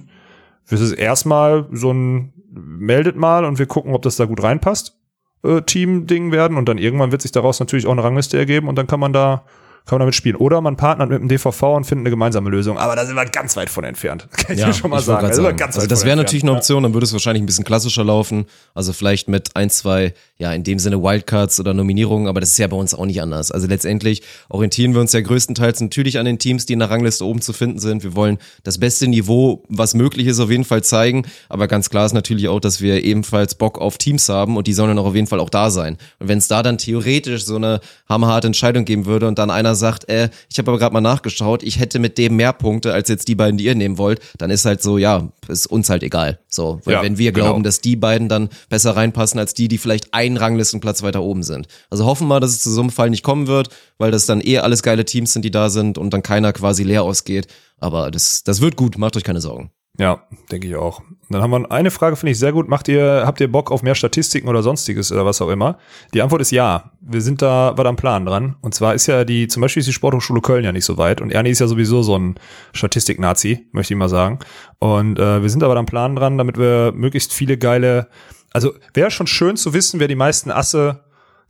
wird 0.66 0.80
es 0.80 0.92
erstmal 0.92 1.66
so 1.72 1.92
ein, 1.92 2.32
meldet 2.50 3.16
mal 3.16 3.44
und 3.44 3.58
wir 3.58 3.66
gucken, 3.66 3.94
ob 3.94 4.02
das 4.02 4.16
da 4.16 4.24
gut 4.24 4.42
reinpasst, 4.42 4.98
äh, 5.44 5.62
Team-Ding 5.62 6.32
werden 6.32 6.56
und 6.56 6.68
dann 6.68 6.78
irgendwann 6.78 7.12
wird 7.12 7.22
sich 7.22 7.32
daraus 7.32 7.60
natürlich 7.60 7.86
auch 7.86 7.92
eine 7.92 8.02
Rangliste 8.02 8.38
ergeben 8.38 8.68
und 8.68 8.76
dann 8.76 8.86
kann 8.86 9.00
man 9.00 9.12
da 9.12 9.44
kann 9.88 9.96
man 9.96 10.00
damit 10.00 10.14
spielen. 10.14 10.36
Oder 10.36 10.60
man 10.60 10.76
partnert 10.76 11.08
mit 11.08 11.18
dem 11.18 11.28
DVV 11.28 11.62
und 11.76 11.84
findet 11.84 12.02
eine 12.02 12.10
gemeinsame 12.10 12.50
Lösung. 12.50 12.76
Aber 12.76 12.94
da 12.94 13.06
sind 13.06 13.16
wir 13.16 13.24
ganz 13.24 13.56
weit 13.56 13.70
von 13.70 13.84
entfernt. 13.84 14.28
Kann 14.36 14.54
ich 14.54 14.62
dir 14.62 14.74
schon 14.74 14.90
mal 14.90 15.00
sagen. 15.00 15.26
Da 15.26 15.32
sagen. 15.32 15.56
ganz 15.56 15.76
also 15.76 15.88
das 15.88 16.04
wäre 16.04 16.14
natürlich 16.14 16.42
eine 16.42 16.52
Option, 16.52 16.82
dann 16.82 16.92
würde 16.92 17.06
es 17.06 17.12
wahrscheinlich 17.14 17.42
ein 17.42 17.46
bisschen 17.46 17.64
klassischer 17.64 18.04
laufen. 18.04 18.44
Also 18.74 18.92
vielleicht 18.92 19.28
mit 19.28 19.56
ein, 19.56 19.70
zwei, 19.70 20.12
ja, 20.36 20.52
in 20.52 20.62
dem 20.62 20.78
Sinne 20.78 21.02
Wildcards 21.02 21.58
oder 21.58 21.72
Nominierungen, 21.72 22.28
aber 22.28 22.40
das 22.40 22.50
ist 22.50 22.58
ja 22.58 22.66
bei 22.66 22.76
uns 22.76 22.92
auch 22.92 23.06
nicht 23.06 23.22
anders. 23.22 23.50
Also 23.50 23.66
letztendlich 23.66 24.22
orientieren 24.50 24.92
wir 24.92 25.00
uns 25.00 25.14
ja 25.14 25.22
größtenteils 25.22 25.80
natürlich 25.80 26.18
an 26.18 26.26
den 26.26 26.38
Teams, 26.38 26.66
die 26.66 26.74
in 26.74 26.80
der 26.80 26.90
Rangliste 26.90 27.24
oben 27.24 27.40
zu 27.40 27.54
finden 27.54 27.78
sind. 27.78 28.04
Wir 28.04 28.14
wollen 28.14 28.36
das 28.64 28.76
beste 28.76 29.08
Niveau, 29.08 29.64
was 29.70 29.94
möglich 29.94 30.26
ist, 30.26 30.38
auf 30.38 30.50
jeden 30.50 30.64
Fall 30.66 30.84
zeigen. 30.84 31.24
Aber 31.48 31.66
ganz 31.66 31.88
klar 31.88 32.04
ist 32.04 32.12
natürlich 32.12 32.48
auch, 32.48 32.60
dass 32.60 32.82
wir 32.82 33.04
ebenfalls 33.04 33.54
Bock 33.54 33.78
auf 33.78 33.96
Teams 33.96 34.28
haben 34.28 34.58
und 34.58 34.66
die 34.66 34.74
sollen 34.74 34.88
dann 34.88 34.98
auch 34.98 35.06
auf 35.06 35.14
jeden 35.14 35.28
Fall 35.28 35.40
auch 35.40 35.48
da 35.48 35.70
sein. 35.70 35.96
Und 36.18 36.28
wenn 36.28 36.36
es 36.36 36.48
da 36.48 36.62
dann 36.62 36.76
theoretisch 36.76 37.46
so 37.46 37.56
eine 37.56 37.80
hammerharte 38.06 38.48
Entscheidung 38.48 38.84
geben 38.84 39.06
würde 39.06 39.26
und 39.26 39.38
dann 39.38 39.50
einer 39.50 39.77
sagt, 39.78 40.08
äh, 40.10 40.28
ich 40.50 40.58
habe 40.58 40.70
aber 40.70 40.78
gerade 40.78 40.92
mal 40.92 41.00
nachgeschaut, 41.00 41.62
ich 41.62 41.78
hätte 41.78 41.98
mit 41.98 42.18
dem 42.18 42.36
mehr 42.36 42.52
Punkte 42.52 42.92
als 42.92 43.08
jetzt 43.08 43.28
die 43.28 43.34
beiden, 43.34 43.56
die 43.56 43.64
ihr 43.64 43.74
nehmen 43.74 43.96
wollt, 43.96 44.20
dann 44.36 44.50
ist 44.50 44.66
halt 44.66 44.82
so, 44.82 44.98
ja, 44.98 45.28
ist 45.48 45.66
uns 45.66 45.88
halt 45.88 46.02
egal. 46.02 46.40
So, 46.48 46.80
weil 46.84 46.94
Ja, 46.94 47.02
wenn 47.02 47.16
wir 47.16 47.32
genau. 47.32 47.46
glauben, 47.46 47.62
dass 47.62 47.80
die 47.80 47.96
beiden 47.96 48.28
dann 48.28 48.50
besser 48.68 48.96
reinpassen 48.96 49.38
als 49.40 49.54
die, 49.54 49.68
die 49.68 49.78
vielleicht 49.78 50.12
einen 50.12 50.36
Ranglistenplatz 50.36 51.02
weiter 51.02 51.22
oben 51.22 51.42
sind. 51.42 51.68
Also 51.88 52.04
hoffen 52.04 52.28
wir, 52.28 52.40
dass 52.40 52.50
es 52.50 52.62
zu 52.62 52.70
so 52.70 52.80
einem 52.80 52.90
Fall 52.90 53.08
nicht 53.08 53.22
kommen 53.22 53.46
wird, 53.46 53.70
weil 53.96 54.10
das 54.10 54.26
dann 54.26 54.40
eh 54.44 54.58
alles 54.58 54.82
geile 54.82 55.04
Teams 55.04 55.32
sind, 55.32 55.44
die 55.44 55.50
da 55.50 55.70
sind 55.70 55.96
und 55.96 56.12
dann 56.12 56.22
keiner 56.22 56.52
quasi 56.52 56.82
leer 56.82 57.04
ausgeht. 57.04 57.46
Aber 57.78 58.10
das, 58.10 58.42
das 58.44 58.60
wird 58.60 58.76
gut, 58.76 58.98
macht 58.98 59.16
euch 59.16 59.24
keine 59.24 59.40
Sorgen. 59.40 59.70
Ja, 59.98 60.22
denke 60.52 60.68
ich 60.68 60.76
auch. 60.76 61.02
Dann 61.28 61.42
haben 61.42 61.50
wir 61.50 61.72
eine 61.72 61.90
Frage, 61.90 62.14
finde 62.14 62.30
ich 62.30 62.38
sehr 62.38 62.52
gut. 62.52 62.68
Macht 62.68 62.86
ihr, 62.86 63.24
habt 63.26 63.40
ihr 63.40 63.50
Bock 63.50 63.72
auf 63.72 63.82
mehr 63.82 63.96
Statistiken 63.96 64.48
oder 64.48 64.62
sonstiges 64.62 65.10
oder 65.10 65.26
was 65.26 65.42
auch 65.42 65.48
immer? 65.48 65.76
Die 66.14 66.22
Antwort 66.22 66.40
ist 66.40 66.52
ja. 66.52 66.92
Wir 67.00 67.20
sind 67.20 67.42
da 67.42 67.76
was 67.76 67.84
am 67.84 67.96
Plan 67.96 68.24
dran. 68.24 68.56
Und 68.60 68.74
zwar 68.74 68.94
ist 68.94 69.08
ja 69.08 69.24
die, 69.24 69.48
zum 69.48 69.60
Beispiel 69.60 69.80
ist 69.80 69.88
die 69.88 69.92
Sporthochschule 69.92 70.40
Köln 70.40 70.64
ja 70.64 70.70
nicht 70.70 70.84
so 70.84 70.98
weit. 70.98 71.20
Und 71.20 71.32
Ernie 71.32 71.50
ist 71.50 71.58
ja 71.58 71.66
sowieso 71.66 72.02
so 72.02 72.16
ein 72.16 72.36
Statistik-Nazi, 72.72 73.66
möchte 73.72 73.94
ich 73.94 73.98
mal 73.98 74.08
sagen. 74.08 74.38
Und 74.78 75.18
äh, 75.18 75.42
wir 75.42 75.50
sind 75.50 75.64
aber 75.64 75.76
am 75.76 75.86
Plan 75.86 76.14
dran, 76.14 76.38
damit 76.38 76.58
wir 76.58 76.92
möglichst 76.94 77.32
viele 77.32 77.58
geile, 77.58 78.08
also 78.52 78.72
wäre 78.94 79.10
schon 79.10 79.26
schön 79.26 79.56
zu 79.56 79.74
wissen, 79.74 79.98
wer 79.98 80.08
die 80.08 80.14
meisten 80.14 80.52
Asse 80.52 81.00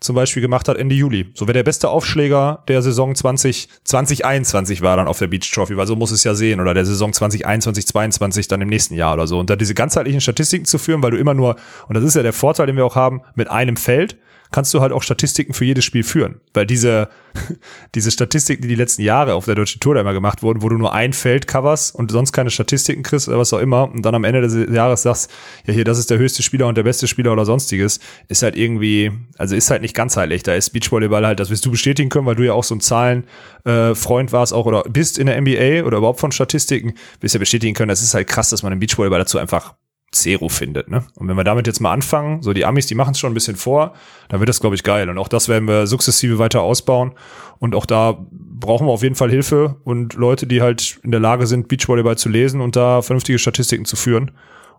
zum 0.01 0.15
Beispiel 0.15 0.41
gemacht 0.41 0.69
hat 0.69 0.77
Ende 0.77 0.95
Juli. 0.95 1.31
So 1.35 1.47
wer 1.47 1.55
der 1.55 1.63
beste 1.63 1.89
Aufschläger 1.89 2.63
der 2.69 2.83
Saison 2.83 3.15
20, 3.15 3.69
2021 3.85 4.81
war 4.83 4.97
dann 4.97 5.09
auf 5.09 5.19
der 5.19 5.27
Beach 5.27 5.51
Trophy, 5.53 5.77
weil 5.77 5.87
so 5.87 5.97
muss 5.97 6.11
es 6.11 6.25
ja 6.25 6.35
sehen, 6.35 6.61
oder 6.61 6.75
der 6.75 6.85
Saison 6.85 7.13
2021, 7.13 7.87
22 7.87 8.49
dann 8.49 8.61
im 8.61 8.69
nächsten 8.69 8.95
Jahr 8.95 9.15
oder 9.15 9.27
so. 9.27 9.39
Und 9.39 9.51
da 9.51 9.57
diese 9.57 9.75
ganzheitlichen 9.75 10.21
Statistiken 10.21 10.65
zu 10.65 10.79
führen, 10.79 11.03
weil 11.03 11.11
du 11.11 11.19
immer 11.19 11.35
nur, 11.35 11.57
und 11.89 11.95
das 11.95 12.05
ist 12.05 12.15
ja 12.15 12.23
der 12.23 12.33
Vorteil, 12.33 12.67
den 12.67 12.77
wir 12.77 12.87
auch 12.87 12.97
haben, 12.97 13.23
mit 13.35 13.51
einem 13.51 13.77
Feld, 13.77 14.17
kannst 14.51 14.73
du 14.75 14.81
halt 14.81 14.93
auch 14.93 15.03
Statistiken 15.03 15.53
für 15.53 15.65
jedes 15.65 15.85
Spiel 15.85 16.03
führen. 16.03 16.41
Weil 16.55 16.67
diese, 16.67 17.09
diese 17.95 18.11
Statistiken, 18.11 18.63
die 18.63 18.69
die 18.69 18.75
letzten 18.75 19.03
Jahre 19.03 19.35
auf 19.35 19.45
der 19.45 19.55
Deutschen 19.55 19.81
Tour 19.81 19.95
da 19.95 20.01
immer 20.01 20.13
gemacht 20.13 20.43
wurden, 20.43 20.63
wo 20.63 20.69
du 20.69 20.77
nur 20.77 20.93
ein 20.93 21.13
Feld 21.13 21.47
coverst 21.47 21.95
und 21.95 22.11
sonst 22.11 22.33
keine 22.33 22.51
Statistiken 22.51 23.03
kriegst 23.03 23.29
oder 23.29 23.39
was 23.39 23.53
auch 23.53 23.59
immer 23.59 23.91
und 23.91 24.03
dann 24.03 24.15
am 24.15 24.25
Ende 24.25 24.41
des 24.41 24.75
Jahres 24.75 25.03
sagst, 25.03 25.31
ja 25.67 25.75
hier, 25.75 25.85
das 25.85 25.99
ist 25.99 26.11
der 26.11 26.19
höchste 26.19 26.43
Spieler 26.43 26.67
und 26.67 26.77
der 26.77 26.83
beste 26.83 27.07
Spieler 27.07 27.33
oder 27.33 27.45
sonstiges, 27.45 28.01
ist 28.29 28.43
halt 28.43 28.57
irgendwie, 28.57 29.13
also 29.37 29.55
ist 29.55 29.71
halt 29.71 29.83
nicht 29.83 29.95
ganzheitlich. 29.95 30.43
Da 30.43 30.55
ist 30.55 30.71
Beachvolleyball 30.71 31.27
halt, 31.27 31.41
das 31.41 31.51
wirst 31.51 31.65
du 31.67 31.71
bestätigen 31.71 32.09
können, 32.09 32.27
weil 32.27 32.37
du 32.37 32.45
ja 32.45 32.53
auch 32.53 32.65
so 32.65 32.75
ein 32.75 32.81
Zahlen 32.81 33.25
äh, 33.65 33.95
warst 33.95 34.53
auch 34.53 34.67
oder 34.67 34.83
bist 34.85 35.19
in 35.19 35.27
der 35.27 35.41
NBA 35.41 35.87
oder 35.87 35.99
überhaupt 35.99 36.21
von 36.21 36.33
Statistiken, 36.33 36.95
wirst 37.21 37.35
ja 37.35 37.39
bestätigen 37.39 37.75
können, 37.75 37.89
das 37.89 38.03
ist 38.03 38.15
halt 38.15 38.27
krass, 38.29 38.51
dass 38.51 38.63
man 38.63 38.73
im 38.73 38.81
Beachvolleyball 38.81 39.19
dazu 39.19 39.39
einfach 39.39 39.75
Zero 40.11 40.49
findet, 40.49 40.89
ne? 40.89 41.05
Und 41.17 41.29
wenn 41.29 41.37
wir 41.37 41.45
damit 41.45 41.67
jetzt 41.67 41.81
mal 41.81 41.93
anfangen, 41.93 42.43
so 42.43 42.55
die 42.55 42.65
Amis, 42.65 42.87
die 42.87 42.95
machen 42.95 43.11
es 43.11 43.19
schon 43.19 43.31
ein 43.31 43.35
bisschen 43.35 43.57
vor, 43.57 43.93
dann 44.29 44.41
wird 44.41 44.49
das, 44.49 44.61
glaube 44.61 44.75
ich, 44.75 44.83
geil. 44.83 45.11
Und 45.11 45.19
auch 45.19 45.29
das 45.29 45.49
werden 45.49 45.69
wir 45.69 45.87
sukzessive 45.87 46.39
weiter 46.39 46.63
ausbauen. 46.63 47.13
Und 47.59 47.75
auch 47.75 47.85
da 47.85 48.27
brauchen 48.31 48.87
wir 48.87 48.93
auf 48.93 49.03
jeden 49.03 49.17
Fall 49.17 49.31
Hilfe 49.31 49.77
und 49.85 50.15
Leute, 50.15 50.47
die 50.47 50.63
halt 50.63 50.99
in 51.03 51.11
der 51.11 51.21
Lage 51.21 51.47
sind, 51.47 51.69
Beachvolleyball 51.69 52.17
zu 52.17 52.31
lesen 52.31 52.63
und 52.63 52.75
da 52.75 53.03
vernünftige 53.03 53.39
Statistiken 53.39 53.85
zu 53.85 53.97
führen. 53.97 54.31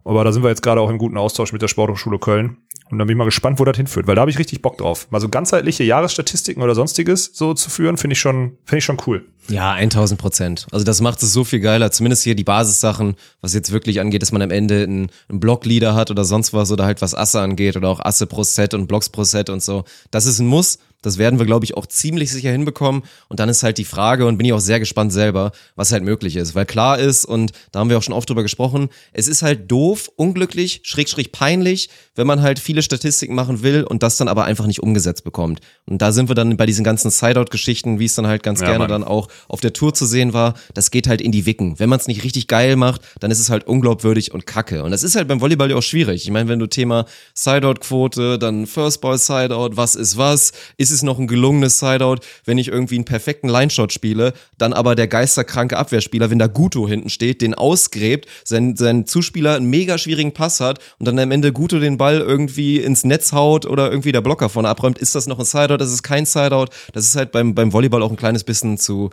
Aber 0.04 0.24
da 0.24 0.32
sind 0.32 0.44
wir 0.44 0.50
jetzt 0.50 0.64
gerade 0.64 0.82
auch 0.82 0.90
im 0.90 0.98
guten 0.98 1.18
Austausch 1.18 1.54
mit 1.54 1.62
der 1.62 1.68
Sporthochschule 1.68 2.20
Köln. 2.20 2.58
Und 2.90 2.98
dann 2.98 3.06
bin 3.06 3.16
ich 3.16 3.18
mal 3.20 3.26
gespannt, 3.26 3.60
wo 3.60 3.66
das 3.66 3.78
hinführt, 3.78 4.08
weil 4.08 4.16
da 4.16 4.22
habe 4.22 4.32
ich 4.32 4.40
richtig 4.40 4.64
Bock 4.64 4.78
drauf. 4.78 5.08
Mal 5.12 5.22
so 5.22 5.30
ganzheitliche 5.30 5.84
Jahresstatistiken 5.84 6.64
oder 6.64 6.74
sonstiges 6.74 7.30
so 7.34 7.54
zu 7.54 7.70
führen, 7.70 7.98
finde 7.98 8.14
ich 8.14 8.20
schon, 8.20 8.58
finde 8.66 8.80
ich 8.80 8.86
schon 8.86 8.98
cool. 9.06 9.26
Ja, 9.48 9.74
1000 9.74 10.20
Prozent. 10.20 10.68
Also 10.72 10.86
das 10.86 11.02
macht 11.02 11.22
es 11.22 11.32
so 11.32 11.44
viel 11.44 11.60
geiler. 11.60 11.92
Zumindest 11.92 12.24
hier 12.24 12.36
die 12.36 12.44
Basissachen, 12.44 13.16
was 13.42 13.54
jetzt 13.54 13.72
wirklich 13.72 14.00
angeht, 14.00 14.22
dass 14.22 14.32
man 14.32 14.42
am 14.42 14.52
Ende 14.52 14.84
einen, 14.84 15.10
einen 15.28 15.40
Blockleader 15.40 15.94
hat 15.94 16.10
oder 16.10 16.24
sonst 16.24 16.54
was 16.54 16.72
oder 16.72 16.86
halt 16.86 17.02
was 17.02 17.14
Asse 17.14 17.42
angeht 17.42 17.78
oder 17.78 17.90
auch 17.90 18.00
Asse 18.00 18.26
pro 18.26 18.44
Set 18.44 18.74
und 18.74 18.88
Blocks 18.88 19.10
pro 19.10 19.24
Set 19.24 19.50
und 19.50 19.62
so. 19.62 19.84
Das 20.10 20.26
ist 20.26 20.40
ein 20.40 20.48
Muss. 20.48 20.80
Das 21.02 21.18
werden 21.18 21.40
wir, 21.40 21.46
glaube 21.46 21.66
ich, 21.66 21.78
auch 21.78 21.86
ziemlich 21.86 22.32
sicher 22.32 22.52
hinbekommen. 22.52 23.04
Und 23.30 23.40
dann 23.40 23.50
ist 23.50 23.64
halt 23.64 23.78
die 23.78 23.86
Frage, 23.86 24.26
und 24.26 24.38
bin 24.38 24.46
ich 24.46 24.54
auch 24.54 24.60
sehr 24.60 24.80
gespannt 24.80 25.14
selber, 25.14 25.52
was 25.76 25.92
halt 25.92 26.04
möglich 26.04 26.36
ist. 26.36 26.56
Weil 26.56 26.66
klar 26.66 27.00
ist, 27.00 27.26
und 27.26 27.52
da 27.72 27.80
haben 27.80 27.90
wir 27.90 27.98
auch 27.98 28.04
schon 28.04 28.14
oft 28.14 28.30
drüber 28.30 28.44
gesprochen, 28.44 28.90
es 29.14 29.28
ist 29.28 29.42
halt 29.42 29.72
doof, 29.72 30.10
unglücklich, 30.16 30.82
schräg, 30.84 31.10
schräg 31.10 31.32
peinlich, 31.32 31.90
wenn 32.16 32.28
man 32.28 32.42
halt 32.42 32.60
viele 32.60 32.82
Statistiken 32.82 33.36
machen 33.36 33.64
will 33.64 33.84
und 33.84 34.04
das 34.04 34.18
dann 34.18 34.28
aber 34.28 34.44
einfach 34.46 34.66
nicht 34.68 34.84
umgesetzt 34.84 35.24
bekommt. 35.24 35.60
Und 35.86 36.02
da 36.02 36.12
sind 36.12 36.30
wir 36.30 36.36
dann 36.36 36.58
bei 36.58 36.66
diesen 36.66 36.84
ganzen 36.84 37.10
Sideout-Geschichten, 37.12 38.00
wie 38.00 38.06
es 38.06 38.16
dann 38.16 38.28
halt 38.28 38.44
ganz 38.44 38.60
Ja, 38.60 38.68
gerne 38.68 38.80
Mann. 38.80 38.90
dann 38.90 39.04
auch 39.04 39.30
auf 39.48 39.62
der 39.62 39.74
Tour 39.74 39.94
zu 39.94 40.06
sehen 40.06 40.34
war, 40.34 40.54
das 40.74 40.92
geht 40.92 41.08
halt 41.08 41.22
in 41.22 41.32
die 41.32 41.46
Wicken. 41.46 41.80
Wenn 41.80 41.90
man 41.90 42.00
es 42.00 42.08
nicht 42.08 42.24
richtig 42.24 42.48
geil 42.48 42.76
macht, 42.76 43.02
dann 43.20 43.32
ist 43.32 43.40
es 43.40 43.50
halt 43.50 43.68
unglaubwürdig 43.68 44.34
und 44.34 44.46
kacke. 44.46 44.84
Und 44.84 44.92
das 44.92 45.04
ist 45.04 45.16
halt 45.16 45.28
beim 45.28 45.40
Volleyball 45.42 45.70
ja 45.70 45.78
auch 45.78 45.84
schwierig. 45.84 46.24
Ich 46.24 46.32
meine, 46.32 46.50
wenn 46.50 46.60
du 46.60 46.68
Thema 46.68 47.06
Sideout-Quote, 47.34 48.40
dann 48.40 48.68
First 48.68 49.02
Ball 49.02 49.18
Sideout, 49.18 49.72
was 49.76 49.96
ist 49.96 50.18
was, 50.18 50.52
ist 50.78 50.89
es 50.92 51.04
noch 51.04 51.20
ein 51.20 51.28
gelungenes 51.28 51.80
Sideout, 51.80 52.18
wenn 52.46 52.58
ich 52.58 52.68
irgendwie 52.68 52.96
einen 52.96 53.06
perfekten 53.06 53.50
Line-Shot 53.50 53.94
spiele, 53.94 54.34
dann 54.58 54.74
aber 54.74 54.96
der 54.96 55.08
geisterkranke 55.08 55.78
Abwehrspieler, 55.78 56.30
wenn 56.30 56.40
da 56.40 56.48
Guto 56.48 56.88
hinten 56.88 57.10
steht, 57.10 57.42
den 57.42 57.54
ausgräbt, 57.54 58.28
sein, 58.44 58.76
sein 58.76 59.06
Zuspieler 59.06 59.56
einen 59.56 59.70
mega 59.70 59.98
schwierigen 59.98 60.34
Pass 60.34 60.60
hat 60.60 60.80
und 61.00 61.08
dann 61.08 61.20
am 61.20 61.32
Ende 61.32 61.52
Guto 61.54 61.80
den 61.80 61.98
Ball 61.98 62.20
irgendwie 62.20 62.78
ins 62.78 63.04
Netz 63.04 63.32
haut 63.34 63.66
oder 63.66 63.90
irgendwie 63.90 64.12
der 64.12 64.22
Blocker 64.22 64.50
vorne 64.50 64.70
abräumt, 64.70 64.98
ist 64.98 65.16
das 65.16 65.28
noch 65.28 65.40
ein 65.40 65.46
Sideout, 65.46 65.78
das 65.78 65.92
ist 65.92 66.04
kein 66.04 66.26
Sideout. 66.26 66.68
Das 66.94 67.06
ist 67.06 67.16
halt 67.16 67.32
beim, 67.32 67.56
beim 67.56 67.74
Volleyball 67.74 68.04
auch 68.04 68.12
ein 68.12 68.18
kleines 68.18 68.44
bisschen 68.44 68.78
zu, 68.78 69.10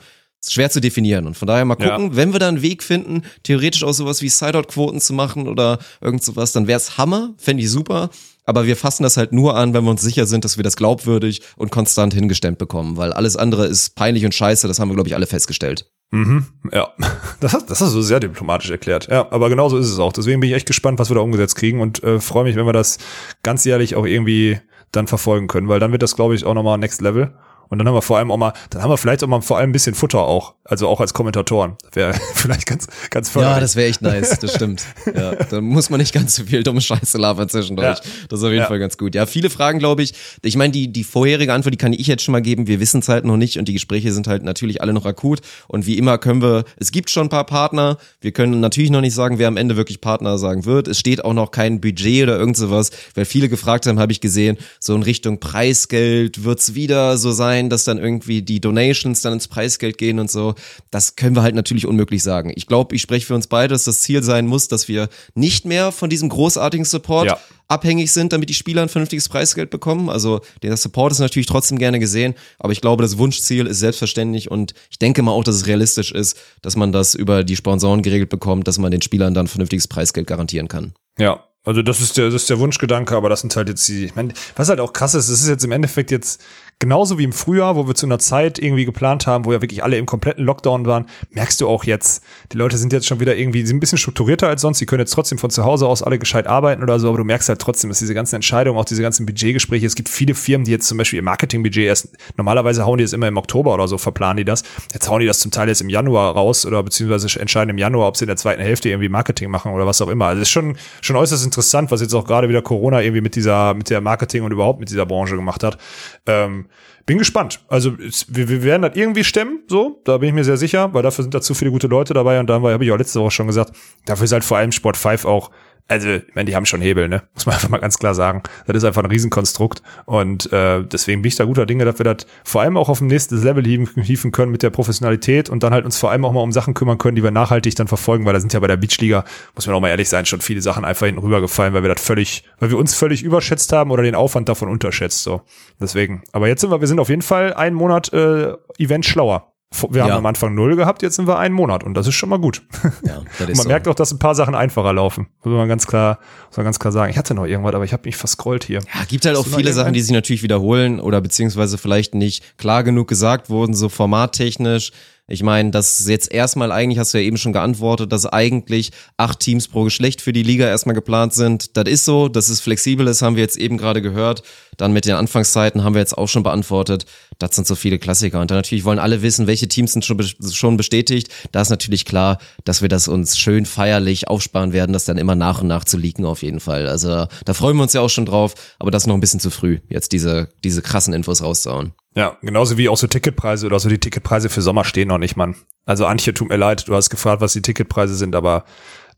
schwer 0.46 0.70
zu 0.70 0.80
definieren. 0.80 1.26
Und 1.26 1.36
von 1.36 1.48
daher 1.48 1.64
mal 1.64 1.74
gucken, 1.76 2.10
Ja. 2.10 2.16
wenn 2.16 2.32
wir 2.32 2.38
da 2.38 2.48
einen 2.48 2.62
Weg 2.62 2.82
finden, 2.82 3.22
theoretisch 3.42 3.82
auch 3.84 3.92
sowas 3.92 4.22
wie 4.22 4.28
Sideout-Quoten 4.28 5.00
zu 5.00 5.12
machen 5.12 5.48
oder 5.48 5.78
irgend 6.00 6.22
sowas, 6.22 6.52
dann 6.52 6.66
wär's 6.66 6.98
Hammer, 6.98 7.34
fände 7.38 7.62
ich 7.62 7.70
super. 7.70 8.10
Aber 8.46 8.66
wir 8.66 8.76
fassen 8.76 9.02
das 9.02 9.16
halt 9.16 9.32
nur 9.32 9.56
an, 9.56 9.74
wenn 9.74 9.84
wir 9.84 9.90
uns 9.90 10.02
sicher 10.02 10.26
sind, 10.26 10.44
dass 10.44 10.56
wir 10.56 10.64
das 10.64 10.76
glaubwürdig 10.76 11.42
und 11.56 11.70
konstant 11.70 12.14
hingestemmt 12.14 12.58
bekommen, 12.58 12.96
weil 12.96 13.12
alles 13.12 13.36
andere 13.36 13.66
ist 13.66 13.96
peinlich 13.96 14.24
und 14.24 14.34
scheiße, 14.34 14.68
das 14.68 14.78
haben 14.78 14.88
wir, 14.88 14.94
glaube 14.94 15.08
ich, 15.08 15.14
alle 15.14 15.26
festgestellt. 15.26 15.90
Mhm, 16.12 16.46
ja. 16.72 16.88
Das 17.40 17.52
hast, 17.52 17.70
das 17.70 17.82
hast 17.82 17.94
du 17.94 18.00
sehr 18.00 18.18
diplomatisch 18.18 18.70
erklärt. 18.70 19.08
Ja, 19.10 19.30
aber 19.30 19.50
genau 19.50 19.68
so 19.68 19.76
ist 19.76 19.90
es 19.90 19.98
auch. 19.98 20.12
Deswegen 20.12 20.40
bin 20.40 20.48
ich 20.48 20.56
echt 20.56 20.66
gespannt, 20.66 20.98
was 20.98 21.10
wir 21.10 21.16
da 21.16 21.20
umgesetzt 21.20 21.54
kriegen 21.54 21.82
und 21.82 22.02
äh, 22.02 22.18
freue 22.18 22.44
mich, 22.44 22.56
wenn 22.56 22.64
wir 22.64 22.72
das 22.72 22.96
ganzjährlich 23.42 23.94
auch 23.94 24.06
irgendwie 24.06 24.58
dann 24.90 25.06
verfolgen 25.06 25.48
können, 25.48 25.68
weil 25.68 25.80
dann 25.80 25.92
wird 25.92 26.02
das, 26.02 26.16
glaube 26.16 26.34
ich, 26.34 26.46
auch 26.46 26.54
nochmal 26.54 26.78
Next 26.78 27.02
Level. 27.02 27.34
Und 27.68 27.78
dann 27.78 27.86
haben 27.88 27.94
wir 27.94 28.02
vor 28.02 28.18
allem 28.18 28.30
auch 28.30 28.36
mal, 28.36 28.52
dann 28.70 28.82
haben 28.82 28.90
wir 28.90 28.96
vielleicht 28.96 29.22
auch 29.24 29.28
mal 29.28 29.40
vor 29.40 29.58
allem 29.58 29.70
ein 29.70 29.72
bisschen 29.72 29.94
Futter 29.94 30.20
auch, 30.20 30.54
also 30.64 30.88
auch 30.88 31.00
als 31.00 31.14
Kommentatoren. 31.14 31.76
Wäre 31.92 32.14
vielleicht 32.34 32.66
ganz, 32.66 32.86
ganz 33.10 33.28
förderlich. 33.28 33.56
Ja, 33.56 33.60
das 33.60 33.76
wäre 33.76 33.88
echt 33.88 34.02
nice, 34.02 34.38
das 34.38 34.54
stimmt. 34.54 34.84
Ja, 35.16 35.34
da 35.34 35.60
muss 35.60 35.88
man 35.88 36.00
nicht 36.00 36.12
ganz 36.12 36.36
so 36.36 36.44
viel 36.44 36.62
dumme 36.62 36.80
Scheiße 36.80 37.16
labern 37.16 37.48
zwischendurch. 37.48 37.98
Ja. 37.98 38.04
Das 38.28 38.40
ist 38.40 38.44
auf 38.44 38.50
jeden 38.50 38.62
Ja. 38.62 38.66
Fall 38.66 38.78
ganz 38.78 38.98
gut. 38.98 39.14
Ja, 39.14 39.24
viele 39.26 39.50
Fragen, 39.50 39.78
glaube 39.78 40.02
ich. 40.02 40.12
Ich 40.42 40.56
meine, 40.56 40.72
die, 40.72 40.92
die 40.92 41.04
vorherige 41.04 41.52
Antwort, 41.52 41.72
die 41.72 41.78
kann 41.78 41.92
ich 41.92 42.06
jetzt 42.06 42.22
schon 42.22 42.32
mal 42.32 42.42
geben. 42.42 42.66
Wir 42.66 42.80
wissen 42.80 43.00
es 43.00 43.08
halt 43.08 43.24
noch 43.24 43.36
nicht 43.36 43.58
und 43.58 43.66
die 43.68 43.72
Gespräche 43.72 44.12
sind 44.12 44.26
halt 44.26 44.42
natürlich 44.42 44.82
alle 44.82 44.92
noch 44.92 45.06
akut. 45.06 45.40
Und 45.68 45.86
wie 45.86 45.96
immer 45.96 46.18
können 46.18 46.42
wir, 46.42 46.64
es 46.76 46.92
gibt 46.92 47.10
schon 47.10 47.26
ein 47.26 47.30
paar 47.30 47.46
Partner. 47.46 47.96
Wir 48.20 48.32
können 48.32 48.60
natürlich 48.60 48.90
noch 48.90 49.00
nicht 49.00 49.14
sagen, 49.14 49.38
wer 49.38 49.48
am 49.48 49.56
Ende 49.56 49.76
wirklich 49.76 50.00
Partner 50.00 50.36
sagen 50.38 50.64
wird. 50.66 50.88
Es 50.88 50.98
steht 50.98 51.24
auch 51.24 51.34
noch 51.34 51.50
kein 51.50 51.80
Budget 51.80 52.24
oder 52.24 52.38
irgend 52.38 52.56
sowas, 52.56 52.90
weil 53.14 53.24
viele 53.24 53.48
gefragt 53.48 53.86
haben, 53.86 53.98
habe 53.98 54.12
ich 54.12 54.20
gesehen, 54.20 54.58
so 54.80 54.94
in 54.94 55.02
Richtung 55.02 55.40
Preisgeld 55.40 56.44
wird's 56.44 56.74
wieder 56.74 57.16
so 57.16 57.32
sein, 57.32 57.55
dass 57.70 57.84
dann 57.84 57.98
irgendwie 57.98 58.42
die 58.42 58.60
Donations 58.60 59.20
dann 59.22 59.32
ins 59.32 59.48
Preisgeld 59.48 59.98
gehen 59.98 60.18
und 60.18 60.30
so. 60.30 60.54
Das 60.90 61.16
können 61.16 61.34
wir 61.34 61.42
halt 61.42 61.54
natürlich 61.54 61.86
unmöglich 61.86 62.22
sagen. 62.22 62.52
Ich 62.54 62.66
glaube, 62.66 62.94
ich 62.94 63.02
spreche 63.02 63.26
für 63.26 63.34
uns 63.34 63.46
beide, 63.46 63.72
dass 63.74 63.84
das 63.84 64.02
Ziel 64.02 64.22
sein 64.22 64.46
muss, 64.46 64.68
dass 64.68 64.86
wir 64.88 65.08
nicht 65.34 65.64
mehr 65.64 65.90
von 65.92 66.10
diesem 66.10 66.28
großartigen 66.28 66.84
Support 66.84 67.26
Ja. 67.26 67.38
abhängig 67.68 68.12
sind, 68.12 68.32
damit 68.32 68.48
die 68.48 68.54
Spieler 68.54 68.82
ein 68.82 68.88
vernünftiges 68.88 69.28
Preisgeld 69.28 69.70
bekommen. 69.70 70.08
Also 70.10 70.40
der 70.62 70.76
Support 70.76 71.12
ist 71.12 71.18
natürlich 71.18 71.46
trotzdem 71.46 71.78
gerne 71.78 71.98
gesehen, 71.98 72.34
aber 72.58 72.72
ich 72.72 72.80
glaube, 72.80 73.02
das 73.02 73.18
Wunschziel 73.18 73.66
ist 73.66 73.80
selbstverständlich 73.80 74.50
und 74.50 74.74
ich 74.90 74.98
denke 74.98 75.22
mal 75.22 75.32
auch, 75.32 75.44
dass 75.44 75.56
es 75.56 75.66
realistisch 75.66 76.12
ist, 76.12 76.36
dass 76.62 76.76
man 76.76 76.92
das 76.92 77.14
über 77.14 77.42
die 77.42 77.56
Sponsoren 77.56 78.02
geregelt 78.02 78.28
bekommt, 78.28 78.68
dass 78.68 78.78
man 78.78 78.90
den 78.90 79.02
Spielern 79.02 79.34
dann 79.34 79.48
vernünftiges 79.48 79.88
Preisgeld 79.88 80.26
garantieren 80.26 80.68
kann. 80.68 80.92
Ja, 81.18 81.42
also 81.64 81.82
das 81.82 82.00
ist 82.00 82.16
der, 82.16 82.26
das 82.26 82.42
ist 82.42 82.50
der 82.50 82.60
Wunschgedanke, 82.60 83.16
aber 83.16 83.28
das 83.28 83.40
sind 83.40 83.56
halt 83.56 83.68
jetzt 83.68 83.88
die, 83.88 84.04
ich 84.04 84.14
meine, 84.14 84.32
was 84.54 84.68
halt 84.68 84.78
auch 84.78 84.92
krass 84.92 85.14
ist, 85.14 85.28
es 85.28 85.42
ist 85.42 85.48
jetzt 85.48 85.64
im 85.64 85.72
Endeffekt 85.72 86.12
jetzt 86.12 86.40
genauso 86.78 87.18
wie 87.18 87.24
im 87.24 87.32
Frühjahr, 87.32 87.74
wo 87.74 87.86
wir 87.88 87.94
zu 87.94 88.04
einer 88.04 88.18
Zeit 88.18 88.58
irgendwie 88.58 88.84
geplant 88.84 89.26
haben, 89.26 89.46
wo 89.46 89.52
ja 89.52 89.62
wirklich 89.62 89.82
alle 89.82 89.96
im 89.96 90.04
kompletten 90.04 90.44
Lockdown 90.44 90.84
waren, 90.84 91.06
merkst 91.30 91.58
du 91.60 91.68
auch 91.68 91.84
jetzt, 91.84 92.22
die 92.52 92.58
Leute 92.58 92.76
sind 92.76 92.92
jetzt 92.92 93.06
schon 93.06 93.18
wieder 93.18 93.34
irgendwie, 93.34 93.64
sind 93.64 93.78
ein 93.78 93.80
bisschen 93.80 93.96
strukturierter 93.96 94.48
als 94.48 94.60
sonst, 94.60 94.78
die 94.78 94.86
können 94.86 95.00
jetzt 95.00 95.12
trotzdem 95.12 95.38
von 95.38 95.48
zu 95.48 95.64
Hause 95.64 95.86
aus 95.86 96.02
alle 96.02 96.18
gescheit 96.18 96.46
arbeiten 96.46 96.82
oder 96.82 97.00
so, 97.00 97.08
aber 97.08 97.18
du 97.18 97.24
merkst 97.24 97.48
halt 97.48 97.60
trotzdem, 97.60 97.88
dass 97.88 97.98
diese 97.98 98.12
ganzen 98.12 98.34
Entscheidungen, 98.34 98.78
auch 98.78 98.84
diese 98.84 99.00
ganzen 99.00 99.24
Budgetgespräche, 99.24 99.86
es 99.86 99.94
gibt 99.94 100.10
viele 100.10 100.34
Firmen, 100.34 100.66
die 100.66 100.70
jetzt 100.70 100.86
zum 100.86 100.98
Beispiel 100.98 101.16
ihr 101.18 101.22
Marketingbudget 101.22 101.84
erst, 101.84 102.08
normalerweise 102.36 102.84
hauen 102.84 102.98
die 102.98 103.04
es 103.04 103.14
immer 103.14 103.28
im 103.28 103.38
Oktober 103.38 103.72
oder 103.72 103.88
so, 103.88 103.96
verplanen 103.96 104.36
die 104.36 104.44
das, 104.44 104.62
jetzt 104.92 105.08
hauen 105.08 105.20
die 105.20 105.26
das 105.26 105.38
zum 105.38 105.50
Teil 105.50 105.68
jetzt 105.68 105.80
im 105.80 105.88
Januar 105.88 106.34
raus 106.34 106.66
oder 106.66 106.82
beziehungsweise 106.82 107.40
entscheiden 107.40 107.70
im 107.70 107.78
Januar, 107.78 108.08
ob 108.08 108.18
sie 108.18 108.24
in 108.24 108.28
der 108.28 108.36
zweiten 108.36 108.60
Hälfte 108.60 108.90
irgendwie 108.90 109.08
Marketing 109.08 109.50
machen 109.50 109.72
oder 109.72 109.86
was 109.86 110.02
auch 110.02 110.08
immer. 110.08 110.26
Also 110.26 110.42
es 110.42 110.48
ist 110.48 110.52
schon, 110.52 110.76
schon 111.00 111.16
äußerst 111.16 111.42
interessant, 111.42 111.90
was 111.90 112.02
jetzt 112.02 112.12
auch 112.12 112.26
gerade 112.26 112.50
wieder 112.50 112.60
Corona 112.60 113.00
irgendwie 113.00 113.22
mit 113.22 113.34
dieser, 113.34 113.72
mit 113.72 113.88
der 113.88 114.02
Marketing 114.02 114.42
und 114.42 114.52
überhaupt 114.52 114.78
mit 114.78 114.90
dieser 114.90 115.06
Branche 115.06 115.36
gemacht 115.36 115.64
hat. 115.64 115.78
Ähm, 116.26 116.65
bin 117.06 117.18
gespannt. 117.18 117.60
Also 117.68 117.96
wir, 117.98 118.48
wir 118.48 118.62
werden 118.64 118.82
das 118.82 118.96
irgendwie 118.96 119.24
stemmen, 119.24 119.60
so, 119.68 120.00
da 120.04 120.18
bin 120.18 120.28
ich 120.28 120.34
mir 120.34 120.44
sehr 120.44 120.56
sicher, 120.56 120.92
weil 120.92 121.02
dafür 121.02 121.22
sind 121.22 121.32
da 121.32 121.40
zu 121.40 121.54
viele 121.54 121.70
gute 121.70 121.86
Leute 121.86 122.12
dabei 122.12 122.40
und 122.40 122.48
dann 122.50 122.62
habe 122.62 122.84
ich 122.84 122.90
auch 122.90 122.98
letzte 122.98 123.20
Woche 123.20 123.30
schon 123.30 123.46
gesagt, 123.46 123.72
dafür 124.04 124.24
ist 124.24 124.32
halt 124.32 124.44
vor 124.44 124.58
allem 124.58 124.72
Sport 124.72 124.96
5 124.96 125.24
auch 125.24 125.50
also, 125.88 126.08
ich 126.08 126.34
meine, 126.34 126.46
die 126.46 126.56
haben 126.56 126.66
schon 126.66 126.80
Hebel, 126.80 127.08
ne? 127.08 127.22
Muss 127.34 127.46
man 127.46 127.54
einfach 127.54 127.68
mal 127.68 127.78
ganz 127.78 127.98
klar 127.98 128.12
sagen. 128.14 128.42
Das 128.66 128.76
ist 128.76 128.84
einfach 128.84 129.04
ein 129.04 129.10
Riesenkonstrukt. 129.10 129.82
Und 130.04 130.52
äh, 130.52 130.82
deswegen 130.82 131.22
bin 131.22 131.28
ich 131.28 131.36
da 131.36 131.44
guter 131.44 131.64
Dinge, 131.64 131.84
dass 131.84 131.98
wir 131.98 132.04
das 132.04 132.26
vor 132.42 132.62
allem 132.62 132.76
auch 132.76 132.88
auf 132.88 133.00
ein 133.00 133.06
nächstes 133.06 133.44
Level 133.44 133.64
hieven 133.64 134.32
können 134.32 134.50
mit 134.50 134.64
der 134.64 134.70
Professionalität 134.70 135.48
und 135.48 135.62
dann 135.62 135.72
halt 135.72 135.84
uns 135.84 135.96
vor 135.96 136.10
allem 136.10 136.24
auch 136.24 136.32
mal 136.32 136.40
um 136.40 136.50
Sachen 136.50 136.74
kümmern 136.74 136.98
können, 136.98 137.14
die 137.14 137.22
wir 137.22 137.30
nachhaltig 137.30 137.76
dann 137.76 137.86
verfolgen, 137.86 138.26
weil 138.26 138.32
da 138.32 138.40
sind 138.40 138.52
ja 138.52 138.58
bei 138.58 138.66
der 138.66 138.76
Beachliga, 138.76 139.24
muss 139.54 139.66
man 139.66 139.76
auch 139.76 139.80
mal 139.80 139.90
ehrlich 139.90 140.08
sein, 140.08 140.26
schon 140.26 140.40
viele 140.40 140.60
Sachen 140.60 140.84
einfach 140.84 141.06
hinten 141.06 141.20
rübergefallen, 141.20 141.72
weil 141.72 141.82
wir 141.82 141.94
das 141.94 142.04
völlig, 142.04 142.42
weil 142.58 142.70
wir 142.70 142.78
uns 142.78 142.94
völlig 142.94 143.22
überschätzt 143.22 143.72
haben 143.72 143.92
oder 143.92 144.02
den 144.02 144.16
Aufwand 144.16 144.48
davon 144.48 144.68
unterschätzt. 144.68 145.22
So. 145.22 145.42
Deswegen. 145.80 146.22
Aber 146.32 146.48
jetzt 146.48 146.62
sind 146.62 146.70
wir, 146.70 146.80
wir 146.80 146.88
sind 146.88 146.98
auf 146.98 147.10
jeden 147.10 147.22
Fall 147.22 147.54
einen 147.54 147.76
Monat 147.76 148.12
äh, 148.12 148.54
Event 148.78 149.06
schlauer. 149.06 149.52
Wir 149.90 150.02
haben 150.02 150.08
Ja. 150.10 150.16
am 150.16 150.26
Anfang 150.26 150.54
null 150.54 150.76
gehabt, 150.76 151.02
jetzt 151.02 151.16
sind 151.16 151.26
wir 151.26 151.38
einen 151.38 151.54
Monat 151.54 151.82
und 151.82 151.94
das 151.94 152.06
ist 152.06 152.14
schon 152.14 152.28
mal 152.28 152.38
gut. 152.38 152.62
Ja, 153.04 153.22
das 153.38 153.48
ist 153.48 153.56
man 153.56 153.64
so. 153.64 153.68
merkt 153.68 153.88
auch, 153.88 153.94
dass 153.94 154.12
ein 154.12 154.18
paar 154.18 154.34
Sachen 154.36 154.54
einfacher 154.54 154.92
laufen. 154.92 155.26
Muss 155.42 155.52
man 155.54 155.68
ganz 155.68 155.86
klar, 155.86 156.18
muss 156.48 156.56
man 156.56 156.64
ganz 156.64 156.78
klar 156.78 156.92
sagen. 156.92 157.10
Ich 157.10 157.18
hatte 157.18 157.34
noch 157.34 157.44
irgendwas, 157.46 157.74
aber 157.74 157.84
ich 157.84 157.92
habe 157.92 158.02
mich 158.06 158.16
verscrollt 158.16 158.64
hier. 158.64 158.78
Ja, 158.78 159.04
gibt 159.08 159.26
halt 159.26 159.34
auch 159.36 159.40
Hast 159.40 159.46
du 159.48 159.50
noch 159.50 159.58
viele 159.58 159.72
Sachen, 159.72 159.92
die 159.92 160.00
sich 160.00 160.12
natürlich 160.12 160.42
wiederholen 160.44 161.00
oder 161.00 161.20
beziehungsweise 161.20 161.78
vielleicht 161.78 162.14
nicht 162.14 162.56
klar 162.58 162.84
genug 162.84 163.08
gesagt 163.08 163.50
wurden, 163.50 163.74
so 163.74 163.88
formattechnisch. 163.88 164.92
Ich 165.28 165.42
meine, 165.42 165.72
dass 165.72 166.06
jetzt 166.06 166.32
erstmal 166.32 166.70
eigentlich, 166.70 167.00
hast 167.00 167.12
du 167.12 167.18
ja 167.18 167.24
eben 167.24 167.36
schon 167.36 167.52
geantwortet, 167.52 168.12
dass 168.12 168.26
eigentlich 168.26 168.92
acht 169.16 169.40
Teams 169.40 169.66
pro 169.66 169.82
Geschlecht 169.82 170.20
für 170.22 170.32
die 170.32 170.44
Liga 170.44 170.68
erstmal 170.68 170.94
geplant 170.94 171.34
sind. 171.34 171.76
Das 171.76 171.86
ist 171.88 172.04
so, 172.04 172.28
dass 172.28 172.48
es 172.48 172.60
flexibel 172.60 173.08
ist, 173.08 173.22
haben 173.22 173.34
wir 173.34 173.42
jetzt 173.42 173.56
eben 173.56 173.76
gerade 173.76 174.00
gehört. 174.00 174.44
Dann 174.76 174.92
mit 174.92 175.04
den 175.04 175.16
Anfangszeiten 175.16 175.82
haben 175.82 175.94
wir 175.94 176.00
jetzt 176.00 176.16
auch 176.16 176.28
schon 176.28 176.44
beantwortet. 176.44 177.06
Das 177.38 177.54
sind 177.54 177.66
so 177.66 177.74
viele 177.74 177.98
Klassiker. 177.98 178.40
Und 178.40 178.50
dann 178.50 178.58
natürlich 178.58 178.84
wollen 178.84 178.98
alle 178.98 179.22
wissen, 179.22 179.46
welche 179.46 179.68
Teams 179.68 179.92
sind 179.92 180.04
schon, 180.04 180.18
bes- 180.18 180.54
schon 180.54 180.76
bestätigt. 180.76 181.28
Da 181.52 181.60
ist 181.60 181.70
natürlich 181.70 182.04
klar, 182.04 182.38
dass 182.64 182.82
wir 182.82 182.88
das 182.88 183.08
uns 183.08 183.38
schön 183.38 183.66
feierlich 183.66 184.28
aufsparen 184.28 184.72
werden, 184.72 184.92
das 184.92 185.04
dann 185.04 185.18
immer 185.18 185.34
nach 185.34 185.60
und 185.60 185.68
nach 185.68 185.84
zu 185.84 185.98
leaken 185.98 186.24
auf 186.24 186.42
jeden 186.42 186.60
Fall. 186.60 186.86
Also 186.88 187.26
da 187.44 187.54
freuen 187.54 187.76
wir 187.76 187.82
uns 187.82 187.92
ja 187.92 188.00
auch 188.00 188.08
schon 188.10 188.26
drauf, 188.26 188.54
aber 188.78 188.90
das 188.90 189.02
ist 189.02 189.06
noch 189.06 189.14
ein 189.14 189.20
bisschen 189.20 189.40
zu 189.40 189.50
früh, 189.50 189.80
jetzt 189.88 190.12
diese, 190.12 190.48
diese 190.64 190.82
krassen 190.82 191.12
Infos 191.14 191.42
rauszuhauen. 191.42 191.92
Ja, 192.14 192.38
genauso 192.40 192.78
wie 192.78 192.88
auch 192.88 192.96
so 192.96 193.06
Ticketpreise 193.06 193.66
oder 193.66 193.78
so. 193.78 193.90
Die 193.90 193.98
Ticketpreise 193.98 194.48
für 194.48 194.62
Sommer 194.62 194.84
stehen 194.84 195.08
noch 195.08 195.18
nicht, 195.18 195.36
Mann. 195.36 195.54
Also 195.84 196.06
Antje, 196.06 196.32
tut 196.32 196.48
mir 196.48 196.56
leid, 196.56 196.88
du 196.88 196.94
hast 196.94 197.10
gefragt, 197.10 197.42
was 197.42 197.52
die 197.52 197.60
Ticketpreise 197.60 198.14
sind, 198.14 198.34
aber 198.34 198.64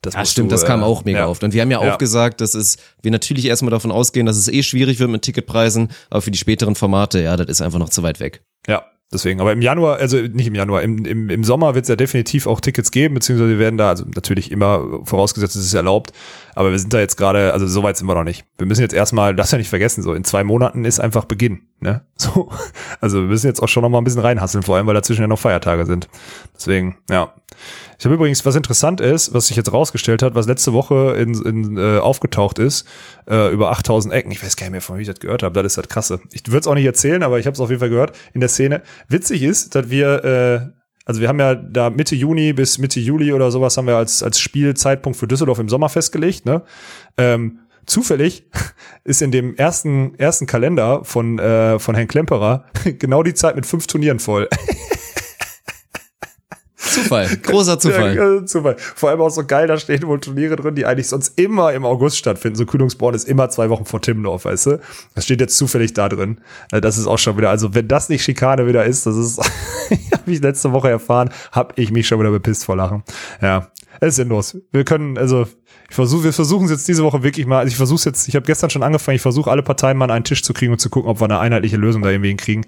das 0.03 0.14
Ja, 0.14 0.24
stimmt, 0.24 0.51
du, 0.51 0.55
das 0.55 0.64
kam 0.64 0.80
äh, 0.80 0.84
auch 0.84 1.05
mega 1.05 1.20
ja. 1.20 1.26
oft. 1.28 1.42
Und 1.44 1.53
wir 1.53 1.61
haben 1.62 1.70
ja, 1.70 1.82
Ja. 1.84 1.94
auch 1.94 1.99
gesagt, 1.99 2.40
dass 2.40 2.55
es, 2.55 2.76
wir 3.03 3.11
natürlich 3.11 3.46
erstmal 3.46 3.70
davon 3.70 3.90
ausgehen, 3.90 4.26
dass 4.26 4.36
es 4.36 4.49
eh 4.49 4.62
schwierig 4.62 4.99
wird 5.01 5.11
mit 5.11 5.22
Ticketpreisen, 5.22 5.88
aber 6.11 6.22
für 6.22 6.30
die 6.30 6.38
späteren 6.38 6.74
Formate, 6.74 7.20
ja, 7.20 7.36
das 7.36 7.49
ist 7.49 7.61
einfach 7.61 7.78
noch 7.78 7.88
zu 7.88 8.03
weit 8.03 8.20
weg. 8.20 8.42
Ja, 8.66 8.84
deswegen. 9.12 9.40
Aber 9.40 9.53
im 9.53 9.62
Januar, 9.62 9.96
also 9.99 10.18
nicht 10.18 10.46
im 10.46 10.55
Januar, 10.55 10.82
im, 10.82 11.05
im, 11.05 11.30
im 11.30 11.44
Sommer 11.44 11.74
wird 11.74 11.84
es 11.84 11.88
ja 11.88 11.96
definitiv 11.96 12.46
auch 12.46 12.61
Tickets 12.61 12.90
geben, 12.90 13.14
beziehungsweise 13.14 13.51
wir 13.51 13.59
werden 13.59 13.76
da, 13.78 13.88
also 13.88 14.05
natürlich 14.14 14.53
immer 14.53 15.01
vorausgesetzt, 15.05 15.57
es 15.57 15.64
ist 15.64 15.74
erlaubt, 15.74 16.12
aber 16.55 16.70
wir 16.70 16.78
sind 16.78 16.92
da 16.92 17.01
jetzt 17.01 17.16
gerade, 17.16 17.53
also 17.53 17.66
so 17.66 17.82
weit 17.82 17.96
sind 17.96 18.07
wir 18.07 18.14
noch 18.14 18.24
nicht. 18.24 18.44
Wir 18.59 18.66
müssen 18.66 18.82
jetzt 18.82 18.94
erstmal, 18.94 19.34
das 19.34 19.51
ja 19.51 19.59
nicht 19.59 19.70
vergessen, 19.70 20.03
so 20.03 20.12
in 20.14 20.24
zwei 20.24 20.44
Monaten 20.44 20.84
ist 20.84 21.01
einfach 21.01 21.24
Beginn. 21.24 21.62
Ne? 21.80 22.03
So. 22.18 22.51
Also 23.01 23.18
wir 23.18 23.28
müssen 23.28 23.46
jetzt 23.46 23.62
auch 23.62 23.68
schon 23.68 23.82
noch 23.82 23.90
mal 23.90 23.99
ein 23.99 24.05
bisschen 24.05 24.20
reinhasseln, 24.20 24.62
vor 24.62 24.76
allem, 24.76 24.86
weil 24.86 24.94
dazwischen 24.94 25.22
ja 25.22 25.28
noch 25.28 25.38
Feiertage 25.38 25.86
sind. 25.86 26.09
Deswegen, 26.57 26.99
ja. 27.11 27.32
Ich 27.99 28.05
habe 28.05 28.14
übrigens, 28.14 28.46
was 28.46 28.55
interessant 28.55 29.01
ist, 29.01 29.34
was 29.34 29.49
sich 29.49 29.57
jetzt 29.57 29.72
rausgestellt 29.72 30.22
hat, 30.22 30.36
was 30.36 30.46
letzte 30.46 30.72
Woche 30.72 31.16
in, 31.18 31.34
in, 31.42 31.76
äh, 31.76 31.99
aufgetaucht 31.99 32.61
ist, 32.61 32.86
äh, 33.28 33.53
über 33.53 33.72
8000 33.72 34.14
Ecken. 34.14 34.30
Ich 34.30 34.42
weiß 34.42 34.55
gar 34.55 34.66
nicht 34.66 34.72
mehr, 34.72 34.80
von 34.80 34.99
wie 34.99 35.03
ich 35.03 35.09
das 35.09 35.18
gehört 35.18 35.42
habe. 35.42 35.53
Das 35.55 35.72
ist 35.72 35.78
das 35.78 35.88
krasse. 35.88 36.20
Ich 36.30 36.46
würde 36.46 36.61
es 36.61 36.66
auch 36.68 36.76
nicht 36.76 36.84
erzählen, 36.84 37.24
aber 37.24 37.40
ich 37.40 37.46
habe 37.46 37.55
es 37.55 37.61
auf 37.61 37.70
jeden 37.70 37.80
Fall 37.80 37.90
gehört 37.90 38.16
in 38.34 38.40
der 38.40 38.49
Szene. 38.49 38.82
Witzig 39.09 39.42
ist, 39.42 39.74
dass 39.74 39.90
wir, 39.90 40.24
äh, 40.24 40.80
also 41.07 41.20
wir 41.20 41.26
haben 41.26 41.40
ja 41.40 41.57
da 41.57 41.90
Mitte 41.90 42.14
Juni 42.14 42.53
bis 42.53 42.78
Mitte 42.78 43.01
Juli 43.01 43.32
oder 43.32 43.51
sowas 43.51 43.76
haben 43.76 43.88
wir 43.88 43.96
als, 43.96 44.22
als 44.22 44.38
Spielzeitpunkt 44.38 45.18
für 45.18 45.26
Düsseldorf 45.26 45.59
im 45.59 45.68
Sommer 45.68 45.88
festgelegt. 45.88 46.46
Ne? 46.46 46.62
Ähm, 47.16 47.59
zufällig 47.84 48.49
ist 49.03 49.22
in 49.22 49.32
dem 49.32 49.57
ersten, 49.57 50.14
ersten 50.20 50.46
Kalender 50.46 51.03
von, 51.03 51.40
äh, 51.40 51.80
von 51.80 51.96
Herrn 51.96 52.07
Klemperer 52.07 52.64
genau 52.84 53.24
die 53.24 53.34
Zeit 53.34 53.57
mit 53.57 53.66
fünf 53.66 53.88
Turnieren 53.88 54.20
voll. 54.20 54.49
Zufall, 56.89 57.28
großer 57.43 57.78
Zufall. 57.78 58.16
Ja, 58.16 58.34
äh, 58.36 58.45
Zufall. 58.45 58.76
Vor 58.78 59.11
allem 59.11 59.20
auch 59.20 59.30
so 59.30 59.45
geil, 59.45 59.66
da 59.66 59.78
stehen 59.78 60.03
wohl 60.07 60.20
Turniere 60.20 60.57
drin, 60.57 60.74
die 60.74 60.86
eigentlich 60.86 61.09
sonst 61.09 61.39
immer 61.39 61.72
im 61.72 61.84
August 61.84 62.18
stattfinden. 62.18 62.57
So 62.57 62.66
Kühlungsborn 62.66 63.14
ist 63.14 63.28
immer 63.28 63.49
zwei 63.51 63.70
Wochen 63.70 63.84
vor 63.84 64.01
Timmendorf, 64.01 64.45
weißt 64.45 64.66
du? 64.66 64.80
Das 65.14 65.24
steht 65.24 65.41
jetzt 65.41 65.57
zufällig 65.57 65.95
da 65.95 66.09
drin. 66.09 66.39
Äh, 66.72 66.80
Das 66.80 66.99
ist 66.99 67.07
auch 67.07 67.18
schon 67.18 67.36
wieder, 67.36 67.51
also 67.51 67.74
wenn 67.74 67.89
das 67.89 68.09
nicht 68.09 68.22
Schikane 68.24 68.66
wieder 68.66 68.84
ist, 68.84 69.07
das 69.07 69.16
ist, 69.16 69.39
habe 70.12 70.30
ich 70.32 70.41
letzte 70.41 70.72
Woche 70.72 70.91
erfahren, 70.91 71.30
habe 71.53 71.74
ich 71.76 71.91
mich 71.91 72.07
schon 72.07 72.18
wieder 72.20 72.30
bepisst 72.30 72.64
vor 72.64 72.76
Lachen. 72.76 73.03
Ja, 73.41 73.68
es 74.01 74.11
ist 74.11 74.16
sinnlos. 74.16 74.57
Wir 74.72 74.84
können, 74.84 75.18
also 75.18 75.46
ich 75.88 75.94
versuche, 75.94 76.24
wir 76.24 76.32
versuchen 76.32 76.66
es 76.66 76.70
jetzt 76.70 76.88
diese 76.88 77.03
Woche 77.03 77.22
wirklich 77.22 77.46
mal, 77.46 77.59
also 77.59 77.70
ich 77.70 77.76
versuche 77.76 78.05
jetzt, 78.05 78.28
ich 78.28 78.36
habe 78.36 78.46
gestern 78.46 78.70
schon 78.70 78.82
angefangen, 78.82 79.16
ich 79.16 79.22
versuche 79.22 79.51
alle 79.51 79.62
Parteien 79.62 79.96
mal 79.96 80.05
an 80.05 80.11
einen 80.11 80.24
Tisch 80.24 80.42
zu 80.42 80.53
kriegen 80.53 80.72
und 80.72 80.78
zu 80.78 80.90
gucken, 80.90 81.11
ob 81.11 81.20
wir 81.20 81.24
eine 81.24 81.38
einheitliche 81.38 81.76
Lösung 81.76 82.03
da 82.03 82.11
irgendwie 82.11 82.28
hinkriegen. 82.28 82.66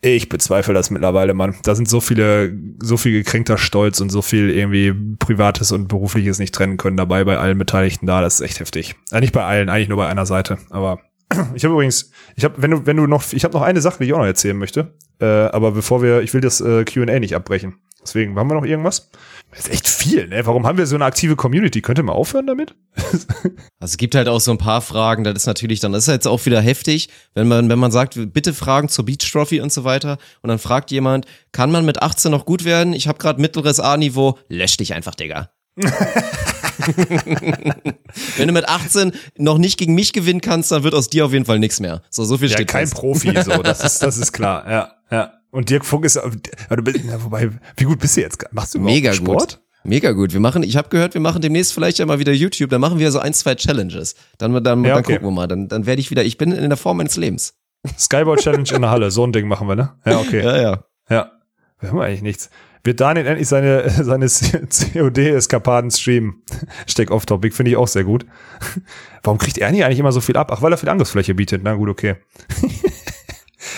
Ich 0.00 0.28
bezweifle 0.28 0.74
das 0.74 0.90
mittlerweile, 0.90 1.34
Mann. 1.34 1.56
Da 1.64 1.74
sind 1.74 1.88
so 1.88 2.00
viele, 2.00 2.56
so 2.80 2.96
viel 2.96 3.12
gekränkter 3.12 3.58
Stolz 3.58 4.00
und 4.00 4.10
so 4.10 4.22
viel 4.22 4.50
irgendwie 4.50 4.94
Privates 5.18 5.72
und 5.72 5.88
Berufliches 5.88 6.38
nicht 6.38 6.54
trennen 6.54 6.76
können 6.76 6.96
dabei 6.96 7.24
bei 7.24 7.38
allen 7.38 7.58
Beteiligten 7.58 8.06
da. 8.06 8.20
Das 8.20 8.34
ist 8.34 8.40
echt 8.40 8.60
heftig. 8.60 8.94
Äh, 9.10 9.20
nicht 9.20 9.32
bei 9.32 9.44
allen, 9.44 9.68
eigentlich 9.68 9.88
nur 9.88 9.98
bei 9.98 10.06
einer 10.06 10.26
Seite. 10.26 10.58
Aber 10.70 11.00
ich 11.54 11.64
habe 11.64 11.74
übrigens, 11.74 12.10
ich 12.36 12.44
habe, 12.44 12.54
wenn 12.58 12.70
du, 12.70 12.86
wenn 12.86 12.96
du 12.96 13.06
noch, 13.06 13.24
ich 13.32 13.44
habe 13.44 13.54
noch 13.54 13.62
eine 13.62 13.80
Sache, 13.80 13.98
die 13.98 14.04
ich 14.04 14.14
auch 14.14 14.18
noch 14.18 14.24
erzählen 14.26 14.56
möchte. 14.56 14.94
Äh, 15.20 15.26
aber 15.26 15.72
bevor 15.72 16.02
wir, 16.02 16.22
ich 16.22 16.32
will 16.32 16.40
das 16.40 16.60
äh, 16.60 16.84
Q&A 16.84 17.18
nicht 17.18 17.34
abbrechen. 17.34 17.74
Deswegen, 18.00 18.38
haben 18.38 18.48
wir 18.48 18.54
noch 18.54 18.64
irgendwas? 18.64 19.10
Das 19.58 19.66
ist 19.66 19.72
echt 19.72 19.88
viel, 19.88 20.28
ne? 20.28 20.46
Warum 20.46 20.64
haben 20.68 20.78
wir 20.78 20.86
so 20.86 20.94
eine 20.94 21.04
aktive 21.04 21.34
Community? 21.34 21.82
Könnt 21.82 21.98
ihr 21.98 22.04
mal 22.04 22.12
aufhören 22.12 22.46
damit? 22.46 22.76
Also 23.80 23.92
es 23.92 23.96
gibt 23.96 24.16
halt 24.16 24.28
auch 24.28 24.40
so 24.40 24.50
ein 24.50 24.58
paar 24.58 24.80
Fragen, 24.80 25.22
das 25.22 25.34
ist 25.34 25.46
natürlich 25.46 25.78
dann, 25.78 25.92
das 25.92 26.08
ist 26.08 26.12
jetzt 26.12 26.26
auch 26.26 26.44
wieder 26.46 26.60
heftig, 26.60 27.08
wenn 27.34 27.46
man, 27.46 27.68
wenn 27.68 27.78
man 27.78 27.92
sagt, 27.92 28.18
bitte 28.32 28.52
Fragen 28.52 28.88
zur 28.88 29.04
Beach 29.04 29.18
Trophy 29.30 29.60
und 29.60 29.72
so 29.72 29.84
weiter 29.84 30.18
und 30.42 30.48
dann 30.48 30.58
fragt 30.58 30.90
jemand, 30.90 31.26
kann 31.52 31.70
man 31.70 31.84
mit 31.84 32.02
18 32.02 32.32
noch 32.32 32.44
gut 32.44 32.64
werden? 32.64 32.92
Ich 32.92 33.06
habe 33.06 33.18
gerade 33.18 33.40
mittleres 33.40 33.78
A-Niveau, 33.78 34.36
lösch 34.48 34.76
dich 34.78 34.94
einfach, 34.94 35.14
Digga. 35.14 35.50
wenn 38.36 38.48
du 38.48 38.52
mit 38.52 38.68
18 38.68 39.12
noch 39.36 39.58
nicht 39.58 39.78
gegen 39.78 39.94
mich 39.94 40.12
gewinnen 40.12 40.40
kannst, 40.40 40.72
dann 40.72 40.82
wird 40.82 40.94
aus 40.94 41.08
dir 41.08 41.24
auf 41.24 41.32
jeden 41.32 41.44
Fall 41.44 41.60
nichts 41.60 41.78
mehr. 41.78 42.02
So, 42.10 42.24
so 42.24 42.38
viel 42.38 42.48
Ja, 42.48 42.54
steht 42.54 42.68
kein 42.68 42.88
fest. 42.88 42.94
Profi, 43.00 43.32
so, 43.42 43.62
das 43.62 43.84
ist, 43.84 44.02
das 44.02 44.18
ist 44.18 44.32
klar, 44.34 44.68
ja, 44.68 44.92
ja. 45.10 45.37
Und 45.50 45.70
Dirk 45.70 45.84
Funk 45.84 46.04
ist, 46.04 46.16
ja, 46.16 46.22
wobei, 47.24 47.50
wie 47.76 47.84
gut 47.84 47.98
bist 47.98 48.16
du 48.16 48.20
jetzt? 48.20 48.44
Machst 48.52 48.74
du 48.74 48.80
Mega 48.80 49.12
Sport? 49.12 49.38
gut. 49.38 49.60
Mega 49.84 50.12
gut. 50.12 50.32
Wir 50.32 50.40
machen, 50.40 50.62
ich 50.62 50.76
habe 50.76 50.88
gehört, 50.88 51.14
wir 51.14 51.20
machen 51.20 51.40
demnächst 51.40 51.72
vielleicht 51.72 51.98
ja 51.98 52.06
mal 52.06 52.18
wieder 52.18 52.32
YouTube, 52.32 52.68
dann 52.70 52.80
machen 52.80 52.98
wir 52.98 53.10
so 53.10 53.20
ein, 53.20 53.32
zwei 53.32 53.54
Challenges. 53.54 54.14
Dann, 54.36 54.52
dann, 54.62 54.84
Ja, 54.84 54.94
dann 54.94 55.04
okay. 55.04 55.14
gucken 55.14 55.28
wir 55.28 55.32
mal. 55.32 55.46
Dann, 55.46 55.68
dann 55.68 55.86
werde 55.86 56.00
ich 56.00 56.10
wieder, 56.10 56.24
ich 56.24 56.36
bin 56.36 56.52
in 56.52 56.68
der 56.68 56.76
Form 56.76 56.98
meines 56.98 57.16
Lebens. 57.16 57.54
Skyball 57.98 58.36
Challenge 58.36 58.68
in 58.74 58.82
der 58.82 58.90
Halle, 58.90 59.10
so 59.10 59.24
ein 59.24 59.32
Ding 59.32 59.48
machen 59.48 59.68
wir, 59.68 59.76
ne? 59.76 59.94
Ja, 60.04 60.18
okay. 60.18 60.42
Ja, 60.44 60.60
ja. 60.60 60.84
Ja. 61.08 61.32
Wir 61.80 61.90
haben 61.90 62.00
eigentlich 62.00 62.22
nichts. 62.22 62.50
Wird 62.84 63.00
Daniel 63.00 63.26
endlich 63.26 63.48
seine, 63.48 63.88
seine 64.02 64.26
COD-Eskapaden 64.28 65.90
streamen? 65.90 66.42
Steck 66.86 67.10
off 67.10 67.26
Topic, 67.26 67.54
finde 67.54 67.70
ich 67.70 67.76
auch 67.76 67.88
sehr 67.88 68.04
gut. 68.04 68.26
Warum 69.22 69.38
kriegt 69.38 69.58
Ernie 69.58 69.84
eigentlich 69.84 69.98
immer 69.98 70.12
so 70.12 70.20
viel 70.20 70.36
ab? 70.36 70.50
Ach, 70.52 70.60
weil 70.62 70.72
er 70.72 70.78
viel 70.78 70.88
Angriffsfläche 70.88 71.34
bietet. 71.34 71.62
Na 71.62 71.74
gut, 71.74 71.88
okay. 71.88 72.16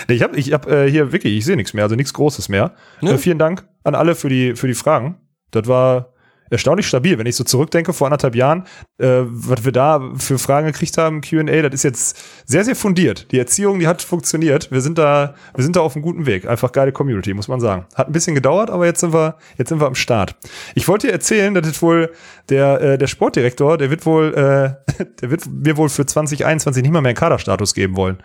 Ich 0.09 0.23
habe 0.23 0.37
ich 0.37 0.53
hab, 0.53 0.67
äh, 0.71 0.91
hier 0.91 1.13
wirklich, 1.13 1.37
ich 1.37 1.45
sehe 1.45 1.57
nichts 1.57 1.75
mehr, 1.75 1.85
also 1.85 1.97
nichts 1.97 2.13
Großes 2.15 2.49
mehr. 2.49 2.75
Ja. 3.01 3.13
Äh, 3.13 3.19
vielen 3.19 3.39
Dank 3.39 3.67
an 3.85 3.95
alle 3.95 4.15
für 4.15 4.29
die, 4.29 4.57
für 4.57 4.67
die 4.67 4.75
Fragen. 4.75 5.17
Das 5.51 5.67
war 5.67 6.13
erstaunlich 6.51 6.87
stabil. 6.87 7.17
Wenn 7.17 7.27
ich 7.27 7.37
so 7.37 7.45
zurückdenke, 7.45 7.93
vor 7.93 8.09
anderthalb 8.09 8.35
Jahren, 8.35 8.65
äh, 8.99 9.23
was 9.25 9.65
wir 9.65 9.73
da 9.73 10.13
für 10.17 10.39
Fragen 10.39 10.67
gekriegt 10.67 10.99
haben, 10.99 11.23
Q&A, 11.23 11.63
das 11.63 11.75
ist 11.75 11.85
jetzt 11.85 12.19
sehr, 12.45 12.65
sehr 12.65 12.77
fundiert. 12.77 13.31
Die 13.31 13.39
Erziehung, 13.39 13.79
die 13.79 13.87
hat 13.87 14.03
funktioniert. 14.03 14.71
Wir 14.71 14.81
sind 14.81 14.99
da, 14.99 15.35
wir 15.55 15.63
sind 15.63 15.77
da 15.77 15.81
auf 15.81 15.95
einem 15.95 16.03
guten 16.03 16.27
Weg. 16.27 16.47
Einfach 16.47 16.73
geile 16.73 16.93
Community, 16.93 17.33
muss 17.33 17.49
man 17.49 17.61
sagen. 17.61 17.87
Hat 17.95 18.09
ein 18.09 18.13
bisschen 18.13 18.35
gedauert, 18.35 18.71
aber 18.71 18.85
jetzt 18.85 19.01
sind 19.01 19.15
wir, 19.15 19.37
jetzt 19.57 19.69
sind 19.69 19.81
wir 19.81 19.87
am 19.87 19.95
Start. 19.95 20.37
Ich 20.75 20.87
wollte 20.89 21.07
dir 21.07 21.13
erzählen, 21.13 21.55
dass 21.55 21.67
das 21.67 21.81
wohl 21.81 22.13
der, 22.49 22.81
äh, 22.81 22.99
der 22.99 23.07
Sportdirektor, 23.07 23.79
der 23.79 23.91
wird 23.91 24.05
wohl, 24.05 24.35
äh, 24.35 25.05
der 25.23 25.31
wird 25.31 25.47
mir 25.47 25.77
wohl 25.77 25.89
für 25.89 26.05
2021 26.05 26.83
nicht 26.83 26.93
mal 26.93 27.01
mehr 27.01 27.11
einen 27.11 27.17
Kaderstatus 27.17 27.75
geben 27.75 27.97
wollen. 27.97 28.19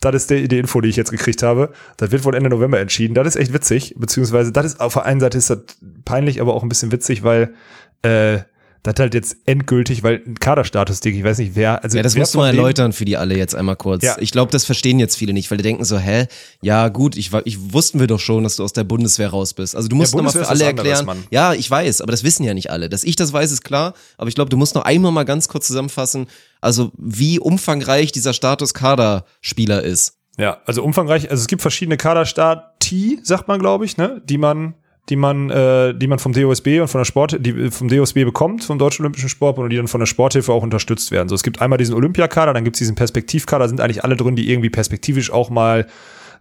Das 0.00 0.14
ist 0.14 0.30
die, 0.30 0.46
die 0.46 0.58
Info, 0.58 0.80
die 0.80 0.88
ich 0.88 0.96
jetzt 0.96 1.10
gekriegt 1.10 1.42
habe. 1.42 1.72
Das 1.96 2.12
wird 2.12 2.24
wohl 2.24 2.34
Ende 2.34 2.50
November 2.50 2.78
entschieden. 2.78 3.14
Das 3.14 3.26
ist 3.26 3.36
echt 3.36 3.52
witzig, 3.52 3.94
beziehungsweise 3.98 4.52
das 4.52 4.66
ist 4.66 4.80
auf 4.80 4.94
der 4.94 5.04
einen 5.04 5.20
Seite 5.20 5.38
ist 5.38 5.50
das 5.50 5.58
peinlich, 6.04 6.40
aber 6.40 6.54
auch 6.54 6.62
ein 6.62 6.68
bisschen 6.68 6.92
witzig, 6.92 7.24
weil 7.24 7.54
äh, 8.02 8.38
das 8.82 8.94
halt 8.98 9.14
jetzt 9.14 9.36
endgültig, 9.46 10.02
weil 10.02 10.22
ein 10.26 10.38
Kaderstatus, 10.38 11.00
Dick, 11.00 11.14
ich 11.14 11.24
weiß 11.24 11.38
nicht, 11.38 11.54
wer, 11.54 11.82
also 11.82 11.96
Ja, 11.96 12.02
das 12.02 12.16
musst 12.16 12.34
du 12.34 12.38
mal 12.38 12.48
erläutern 12.48 12.92
für 12.92 13.04
die 13.04 13.16
alle 13.16 13.36
jetzt 13.36 13.54
einmal 13.54 13.76
kurz. 13.76 14.02
Ja. 14.02 14.16
Ich 14.20 14.30
glaube, 14.30 14.52
das 14.52 14.64
verstehen 14.64 14.98
jetzt 14.98 15.16
viele 15.16 15.32
nicht, 15.32 15.50
weil 15.50 15.58
die 15.58 15.62
denken 15.62 15.84
so, 15.84 15.98
hä, 15.98 16.26
ja 16.62 16.88
gut, 16.88 17.16
ich, 17.16 17.32
ich 17.44 17.72
wussten 17.72 18.00
wir 18.00 18.06
doch 18.06 18.20
schon, 18.20 18.44
dass 18.44 18.56
du 18.56 18.64
aus 18.64 18.72
der 18.72 18.84
Bundeswehr 18.84 19.30
raus 19.30 19.54
bist. 19.54 19.74
Also 19.74 19.88
du 19.88 19.96
musst 19.96 20.14
nochmal 20.14 20.32
Bundeswehr 20.32 20.44
für 20.44 20.50
alle 20.50 20.70
anderes, 20.70 20.88
erklären. 20.88 21.06
Mann. 21.06 21.24
ja, 21.30 21.54
ich 21.54 21.70
weiß, 21.70 22.00
aber 22.00 22.12
das 22.12 22.24
wissen 22.24 22.44
ja 22.44 22.54
nicht 22.54 22.70
alle. 22.70 22.88
Dass 22.88 23.04
ich 23.04 23.16
das 23.16 23.32
weiß, 23.32 23.50
ist 23.50 23.62
klar. 23.62 23.94
Aber 24.16 24.28
ich 24.28 24.34
glaube, 24.34 24.50
du 24.50 24.56
musst 24.56 24.74
noch 24.74 24.82
einmal 24.82 25.12
mal 25.12 25.24
ganz 25.24 25.48
kurz 25.48 25.66
zusammenfassen, 25.66 26.26
also 26.60 26.92
wie 26.96 27.38
umfangreich 27.38 28.12
dieser 28.12 28.32
Status 28.32 28.74
Kaderspieler 28.74 29.82
ist. 29.82 30.14
Ja, 30.38 30.58
also 30.66 30.84
umfangreich, 30.84 31.30
also 31.30 31.40
es 31.40 31.48
gibt 31.48 31.62
verschiedene 31.62 31.96
Kaderstati, 31.96 33.18
sagt 33.22 33.48
man, 33.48 33.58
glaube 33.58 33.84
ich, 33.84 33.96
ne, 33.96 34.22
die 34.24 34.38
man, 34.38 34.74
die 35.08 35.16
man, 35.16 35.50
äh, 35.50 35.94
die 35.94 36.06
man 36.06 36.18
vom 36.18 36.32
DOSB 36.32 36.80
und 36.80 36.88
von 36.88 37.00
der 37.00 37.04
Sport, 37.04 37.36
die 37.40 37.70
vom 37.70 37.88
DOSB 37.88 38.24
bekommt, 38.24 38.64
vom 38.64 38.78
Deutschen 38.78 39.04
Olympischen 39.04 39.28
Sportbund 39.28 39.64
und 39.64 39.70
die 39.70 39.76
dann 39.76 39.88
von 39.88 40.00
der 40.00 40.06
Sporthilfe 40.06 40.52
auch 40.52 40.62
unterstützt 40.62 41.10
werden. 41.10 41.28
So, 41.28 41.34
es 41.34 41.42
gibt 41.42 41.60
einmal 41.60 41.78
diesen 41.78 41.94
Olympiakader, 41.94 42.52
dann 42.52 42.64
gibt's 42.64 42.78
diesen 42.78 42.94
Perspektivkader, 42.94 43.68
sind 43.68 43.80
eigentlich 43.80 44.04
alle 44.04 44.16
drin, 44.16 44.36
die 44.36 44.50
irgendwie 44.50 44.70
perspektivisch 44.70 45.32
auch 45.32 45.50
mal 45.50 45.86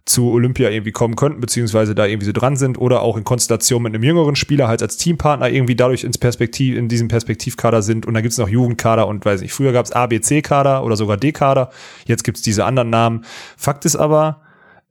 zu 0.07 0.31
Olympia 0.31 0.69
irgendwie 0.69 0.93
kommen 0.93 1.15
könnten, 1.15 1.41
beziehungsweise 1.41 1.93
da 1.93 2.05
irgendwie 2.05 2.25
so 2.25 2.31
dran 2.31 2.55
sind 2.55 2.77
oder 2.77 3.01
auch 3.01 3.17
in 3.17 3.25
Konstellation 3.25 3.83
mit 3.83 3.93
einem 3.93 4.03
jüngeren 4.03 4.37
Spieler 4.37 4.67
halt 4.69 4.81
als 4.81 4.95
Teampartner 4.95 5.49
irgendwie 5.49 5.75
dadurch 5.75 6.05
ins 6.05 6.17
Perspektiv, 6.17 6.77
in 6.77 6.87
diesem 6.87 7.09
Perspektivkader 7.09 7.81
sind 7.81 8.05
und 8.05 8.13
dann 8.13 8.23
gibt's 8.23 8.37
noch 8.37 8.47
Jugendkader 8.47 9.07
und 9.07 9.25
weiß 9.25 9.41
nicht, 9.41 9.53
früher 9.53 9.73
gab's 9.73 9.91
A, 9.91 10.07
B, 10.07 10.21
C-Kader 10.21 10.83
oder 10.85 10.95
sogar 10.95 11.17
D-Kader, 11.17 11.71
jetzt 12.05 12.23
gibt's 12.23 12.41
diese 12.41 12.63
anderen 12.63 12.89
Namen. 12.89 13.25
Fakt 13.57 13.83
ist 13.83 13.97
aber, 13.97 14.39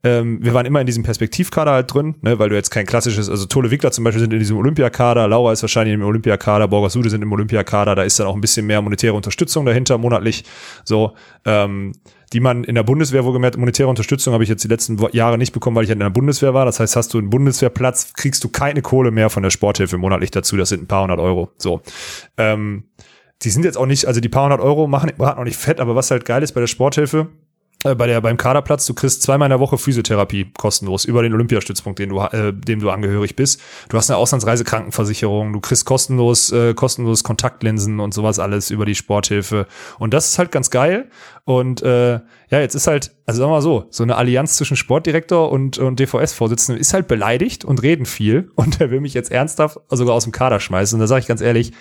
ähm, 0.07 0.39
wir 0.41 0.55
waren 0.55 0.67
immer 0.67 0.81
in 0.81 0.87
diesem 0.87 1.03
Perspektivkader 1.03 1.73
halt 1.73 1.93
drin, 1.93 2.15
ne, 2.23 2.39
weil 2.39 2.49
du 2.49 2.55
jetzt 2.55 2.71
kein 2.71 2.87
klassisches, 2.87 3.29
also 3.29 3.47
Tole 3.47 3.73
Wickler 3.73 3.91
zum 3.91 4.05
Beispiel 4.05 4.21
sind 4.21 4.33
in 4.33 4.39
diesem 4.39 4.57
Olympiakader, 4.57 5.27
Laura 5.27 5.53
ist 5.53 5.63
wahrscheinlich 5.63 5.95
im 5.95 6.03
Olympiakader, 6.05 6.69
Borgasude 6.69 7.11
sind 7.11 7.23
im 7.23 7.33
Olympiakader, 7.33 7.97
da 7.97 8.05
ist 8.05 8.21
dann 8.21 8.29
auch 8.29 8.37
ein 8.37 8.41
bisschen 8.41 8.67
mehr 8.67 8.81
monetäre 8.81 9.15
Unterstützung 9.15 9.67
dahinter 9.67 9.99
monatlich, 9.99 10.45
so, 10.85 11.15
ähm, 11.45 11.93
die 12.33 12.39
man 12.39 12.63
in 12.63 12.77
der 12.77 12.85
Bundeswehr, 12.85 13.25
wo 13.25 13.33
gemerkt, 13.33 13.57
monetäre 13.57 13.89
Unterstützung 13.89 14.33
habe 14.33 14.45
ich 14.45 14.49
jetzt 14.49 14.63
die 14.63 14.69
letzten 14.69 14.97
Jahre 15.13 15.39
nicht 15.39 15.53
bekommen, 15.53 15.75
weil 15.75 15.85
ich 15.85 15.91
halt 15.91 15.97
in 15.97 16.05
der 16.05 16.11
Bundeswehr 16.11 16.55
war. 16.55 16.65
Das 16.65 16.81
heißt, 16.81 16.97
hast 16.97 17.15
du 17.15 17.19
einen 17.19 17.31
Bundeswehrplatz, 17.31 18.15
kriegst 18.15 18.43
du 18.43 18.49
keine 18.49 18.83
Kohle 18.83 19.11
mehr 19.11 19.31
von 19.31 19.43
der 19.43 19.51
Sporthilfe 19.51 19.97
monatlich 19.97 20.33
dazu. 20.33 20.57
Das 20.57 20.69
sind 20.69 20.83
ein 20.83 20.89
paar 20.89 21.03
hundert 21.03 21.21
Euro. 21.21 21.51
So. 21.57 21.83
Ähm, 22.37 22.85
die 23.43 23.51
sind 23.51 23.65
jetzt 23.65 23.77
auch 23.77 23.87
nicht, 23.87 24.07
also 24.07 24.21
die 24.21 24.29
paar 24.29 24.45
hundert 24.45 24.61
Euro 24.61 24.89
machen 24.89 25.13
machen 25.19 25.39
auch 25.39 25.45
nicht 25.45 25.57
fett, 25.57 25.79
aber 25.79 25.95
was 25.95 26.11
halt 26.11 26.25
geil 26.25 26.43
ist 26.43 26.53
bei 26.53 26.61
der 26.61 26.67
Sporthilfe, 26.67 27.29
äh, 27.87 27.95
bei 27.95 28.07
der 28.07 28.21
beim 28.21 28.37
Kaderplatz, 28.37 28.87
du 28.87 28.95
kriegst 28.95 29.23
zweimal 29.23 29.47
in 29.47 29.51
der 29.51 29.61
Woche 29.61 29.79
Physiotherapie 29.79 30.53
kostenlos 30.57 31.05
über 31.05 31.23
den 31.23 31.33
Olympiastützpunkt, 31.33 31.99
den 31.99 32.11
du 32.11 32.21
äh, 32.21 32.53
dem 32.53 32.81
du 32.81 32.91
angehörig 32.91 33.37
bist. 33.37 33.61
Du 33.89 33.97
hast 33.97 34.11
eine 34.11 34.19
Auslandsreisekrankenversicherung, 34.19 35.53
du 35.53 35.61
kriegst 35.61 35.85
kostenlos 35.85 36.53
äh, 36.53 36.75
kostenlos 36.75 37.25
Kontaktlinsen 37.25 38.01
und 38.01 38.13
sowas 38.13 38.39
alles 38.39 38.71
über 38.71 38.85
die 38.85 38.95
Sporthilfe. 38.95 39.67
Und 39.99 40.13
das 40.13 40.31
ist 40.31 40.39
halt 40.39 40.53
ganz 40.53 40.71
geil. 40.71 41.11
Und 41.45 41.83
äh, 41.83 42.21
ja, 42.51 42.61
jetzt 42.61 42.75
ist 42.75 42.87
halt, 42.87 43.15
also 43.25 43.39
sagen 43.39 43.51
wir 43.51 43.57
mal 43.57 43.63
so, 43.63 43.87
so 43.91 44.03
eine 44.03 44.17
Allianz 44.17 44.57
zwischen 44.57 44.77
Sportdirektor 44.77 45.51
und 45.51 45.79
und 45.79 46.01
DVS-Vorsitzenden 46.01 46.81
ist 46.81 46.93
halt 46.93 47.09
beleidigt 47.09 47.65
und 47.65 47.83
reden 47.83 48.07
viel. 48.07 48.51
Und 48.57 48.81
der 48.81 48.91
will 48.91 49.01
mich 49.01 49.15
jetzt 49.15 49.31
ernsthaft 49.31 49.79
sogar 49.91 50.15
aus 50.15 50.25
dem 50.25 50.33
Kader 50.33 50.61
schmeißen. 50.61 50.97
Und 50.97 51.01
da 51.01 51.07
sage 51.07 51.21
ich 51.21 51.27
ganz 51.27 51.41
ehrlich, 51.41 51.73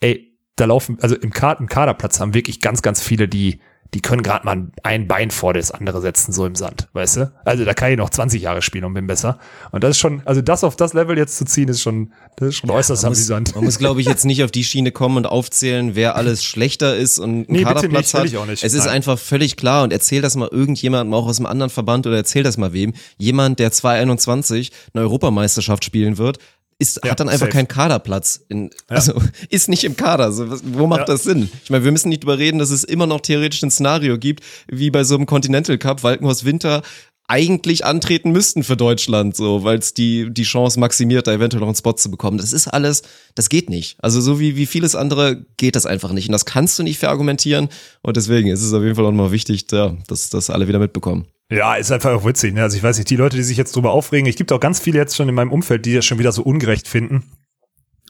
ey, 0.00 0.32
da 0.56 0.66
laufen, 0.66 0.98
also 1.00 1.16
im, 1.16 1.30
Kader, 1.30 1.60
im 1.60 1.68
Kaderplatz 1.68 2.20
haben 2.20 2.34
wirklich 2.34 2.60
ganz, 2.60 2.82
ganz 2.82 3.02
viele, 3.02 3.28
die, 3.28 3.60
die 3.94 4.00
können 4.00 4.22
gerade 4.22 4.44
mal 4.46 4.68
ein 4.82 5.06
Bein 5.06 5.30
vor 5.30 5.52
das 5.52 5.70
andere 5.70 6.00
setzen, 6.00 6.32
so 6.32 6.46
im 6.46 6.54
Sand, 6.54 6.88
weißt 6.94 7.16
du? 7.16 7.32
Also 7.44 7.64
da 7.66 7.74
kann 7.74 7.90
ich 7.92 7.98
noch 7.98 8.08
20 8.08 8.40
Jahre 8.40 8.62
spielen 8.62 8.84
und 8.84 8.94
bin 8.94 9.06
besser. 9.06 9.38
Und 9.70 9.84
das 9.84 9.90
ist 9.90 9.98
schon, 9.98 10.22
also 10.24 10.40
das 10.40 10.64
auf 10.64 10.76
das 10.76 10.94
Level 10.94 11.18
jetzt 11.18 11.36
zu 11.36 11.44
ziehen, 11.44 11.68
ist 11.68 11.82
schon, 11.82 12.12
das 12.36 12.48
ist 12.48 12.54
schon 12.56 12.70
äußerst 12.70 13.02
Man 13.02 13.10
muss, 13.10 13.18
amüsant. 13.18 13.54
man 13.54 13.64
muss 13.64 13.78
glaube 13.78 14.00
ich, 14.00 14.06
jetzt 14.06 14.24
nicht 14.24 14.42
auf 14.44 14.50
die 14.50 14.64
Schiene 14.64 14.92
kommen 14.92 15.18
und 15.18 15.26
aufzählen, 15.26 15.94
wer 15.94 16.16
alles 16.16 16.42
schlechter 16.42 16.96
ist 16.96 17.18
und 17.18 17.30
einen 17.30 17.46
Nee, 17.48 17.64
Kaderplatz 17.64 18.06
nicht, 18.06 18.14
hat. 18.14 18.24
ich 18.24 18.36
auch 18.38 18.46
nicht. 18.46 18.64
Es 18.64 18.72
ist 18.72 18.86
Nein. 18.86 18.94
einfach 18.96 19.18
völlig 19.18 19.56
klar 19.56 19.82
und 19.84 19.92
erzähl 19.92 20.22
das 20.22 20.36
mal 20.36 20.48
irgendjemandem 20.50 21.12
auch 21.12 21.26
aus 21.26 21.38
einem 21.38 21.46
anderen 21.46 21.70
Verband 21.70 22.06
oder 22.06 22.16
erzähl 22.16 22.42
das 22.42 22.56
mal 22.56 22.72
wem. 22.72 22.94
Jemand, 23.18 23.58
der 23.58 23.72
2021 23.72 24.70
eine 24.94 25.02
Europameisterschaft 25.02 25.84
spielen 25.84 26.16
wird, 26.16 26.38
ist, 26.82 27.00
Ja, 27.04 27.12
hat 27.12 27.20
dann 27.20 27.28
einfach 27.28 27.46
safe. 27.46 27.52
keinen 27.56 27.68
Kaderplatz. 27.68 28.44
In, 28.48 28.70
Also 28.88 29.14
ist 29.48 29.68
nicht 29.68 29.84
im 29.84 29.96
Kader. 29.96 30.32
So, 30.32 30.50
was, 30.50 30.60
wo 30.64 30.86
macht 30.86 31.00
Ja. 31.00 31.04
das 31.06 31.22
Sinn? 31.22 31.48
Ich 31.64 31.70
meine, 31.70 31.84
wir 31.84 31.92
müssen 31.92 32.08
nicht 32.10 32.22
drüber 32.24 32.38
reden, 32.38 32.58
dass 32.58 32.70
es 32.70 32.84
immer 32.84 33.06
noch 33.06 33.20
theoretisch 33.20 33.62
ein 33.62 33.70
Szenario 33.70 34.18
gibt, 34.18 34.42
wie 34.70 34.90
bei 34.90 35.04
so 35.04 35.14
einem 35.14 35.26
Continental 35.26 35.78
Cup, 35.78 36.02
Walkenhorst 36.02 36.44
Winter 36.44 36.82
eigentlich 37.28 37.84
antreten 37.86 38.30
müssten 38.32 38.62
für 38.62 38.76
Deutschland, 38.76 39.34
so, 39.36 39.64
weil 39.64 39.78
es 39.78 39.94
die, 39.94 40.28
die 40.30 40.42
Chance 40.42 40.78
maximiert, 40.78 41.26
da 41.26 41.32
eventuell 41.32 41.60
noch 41.60 41.68
einen 41.68 41.76
Spot 41.76 41.92
zu 41.94 42.10
bekommen. 42.10 42.36
Das 42.36 42.52
ist 42.52 42.68
alles, 42.68 43.02
das 43.34 43.48
geht 43.48 43.70
nicht. 43.70 43.96
Also 44.02 44.20
so 44.20 44.38
wie, 44.38 44.56
wie 44.56 44.66
vieles 44.66 44.94
andere 44.94 45.46
geht 45.56 45.74
das 45.76 45.86
einfach 45.86 46.12
nicht. 46.12 46.28
Und 46.28 46.32
das 46.32 46.44
kannst 46.44 46.78
du 46.78 46.82
nicht 46.82 46.98
verargumentieren. 46.98 47.68
Und 48.02 48.16
deswegen 48.18 48.50
ist 48.50 48.60
es 48.62 48.72
auf 48.74 48.82
jeden 48.82 48.96
Fall 48.96 49.06
auch 49.06 49.12
mal 49.12 49.32
wichtig, 49.32 49.64
ja, 49.72 49.96
dass 50.08 50.28
das 50.28 50.50
alle 50.50 50.68
wieder 50.68 50.78
mitbekommen. 50.80 51.26
Ja, 51.54 51.74
ist 51.74 51.92
einfach 51.92 52.12
auch 52.12 52.24
witzig. 52.24 52.54
Ne? 52.54 52.62
Also 52.62 52.76
ich 52.76 52.82
weiß 52.82 52.96
nicht, 52.98 53.10
die 53.10 53.16
Leute, 53.16 53.36
die 53.36 53.42
sich 53.42 53.56
jetzt 53.56 53.76
drüber 53.76 53.90
aufregen, 53.92 54.26
ich 54.28 54.36
gibt 54.36 54.52
auch 54.52 54.60
ganz 54.60 54.80
viele 54.80 54.98
jetzt 54.98 55.16
schon 55.16 55.28
in 55.28 55.34
meinem 55.34 55.52
Umfeld, 55.52 55.84
die 55.86 55.94
das 55.94 56.04
schon 56.04 56.18
wieder 56.18 56.32
so 56.32 56.42
ungerecht 56.42 56.88
finden. 56.88 57.24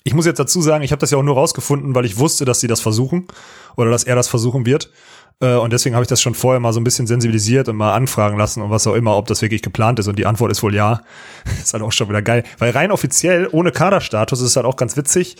Ich 0.04 0.14
muss 0.14 0.26
jetzt 0.26 0.38
dazu 0.38 0.60
sagen, 0.62 0.82
ich 0.82 0.90
habe 0.92 1.00
das 1.00 1.10
ja 1.12 1.18
auch 1.18 1.22
nur 1.22 1.34
rausgefunden, 1.34 1.94
weil 1.94 2.04
ich 2.04 2.18
wusste, 2.18 2.44
dass 2.44 2.60
sie 2.60 2.66
das 2.66 2.80
versuchen 2.80 3.26
oder 3.76 3.90
dass 3.90 4.04
er 4.04 4.16
das 4.16 4.28
versuchen 4.28 4.66
wird. 4.66 4.90
Äh, 5.40 5.54
Und 5.54 5.72
deswegen 5.72 5.94
habe 5.94 6.02
ich 6.02 6.08
das 6.08 6.20
schon 6.20 6.34
vorher 6.34 6.60
mal 6.60 6.72
so 6.72 6.80
ein 6.80 6.84
bisschen 6.84 7.06
sensibilisiert 7.06 7.68
und 7.68 7.76
mal 7.76 7.94
anfragen 7.94 8.36
lassen 8.36 8.62
und 8.62 8.70
was 8.70 8.86
auch 8.86 8.94
immer, 8.94 9.16
ob 9.16 9.26
das 9.28 9.42
wirklich 9.42 9.62
geplant 9.62 9.98
ist. 10.00 10.08
Und 10.08 10.18
die 10.18 10.26
Antwort 10.26 10.50
ist 10.52 10.62
wohl 10.62 10.74
ja. 10.74 11.02
ist 11.62 11.72
halt 11.72 11.82
auch 11.82 11.92
schon 11.92 12.08
wieder 12.08 12.22
geil. 12.22 12.42
Weil 12.58 12.70
rein 12.72 12.90
offiziell, 12.90 13.48
ohne 13.52 13.70
Kaderstatus, 13.72 14.40
ist 14.40 14.48
es 14.48 14.56
halt 14.56 14.66
auch 14.66 14.76
ganz 14.76 14.96
witzig, 14.96 15.36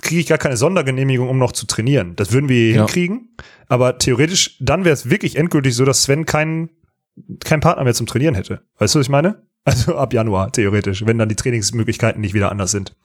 kriege 0.00 0.20
ich 0.20 0.26
gar 0.26 0.38
keine 0.38 0.56
Sondergenehmigung, 0.56 1.28
um 1.28 1.38
noch 1.38 1.52
zu 1.52 1.66
trainieren. 1.66 2.14
Das 2.16 2.32
würden 2.32 2.48
wir 2.48 2.56
hier 2.56 2.74
Ja. 2.74 2.78
hinkriegen. 2.86 3.36
Aber 3.68 3.98
theoretisch, 3.98 4.56
dann 4.60 4.84
wäre 4.84 4.94
es 4.94 5.08
wirklich 5.10 5.36
endgültig 5.36 5.76
so, 5.76 5.84
dass 5.84 6.02
Sven 6.02 6.26
keinen 6.26 6.70
kein 7.44 7.60
Partner 7.60 7.84
mehr 7.84 7.94
zum 7.94 8.06
Trainieren 8.06 8.34
hätte. 8.34 8.62
Weißt 8.78 8.94
du, 8.94 8.98
was 8.98 9.06
ich 9.06 9.10
meine? 9.10 9.42
Also 9.64 9.96
ab 9.96 10.12
Januar, 10.12 10.50
theoretisch, 10.50 11.06
wenn 11.06 11.18
dann 11.18 11.28
die 11.28 11.36
Trainingsmöglichkeiten 11.36 12.20
nicht 12.20 12.34
wieder 12.34 12.50
anders 12.50 12.72
sind. 12.72 12.96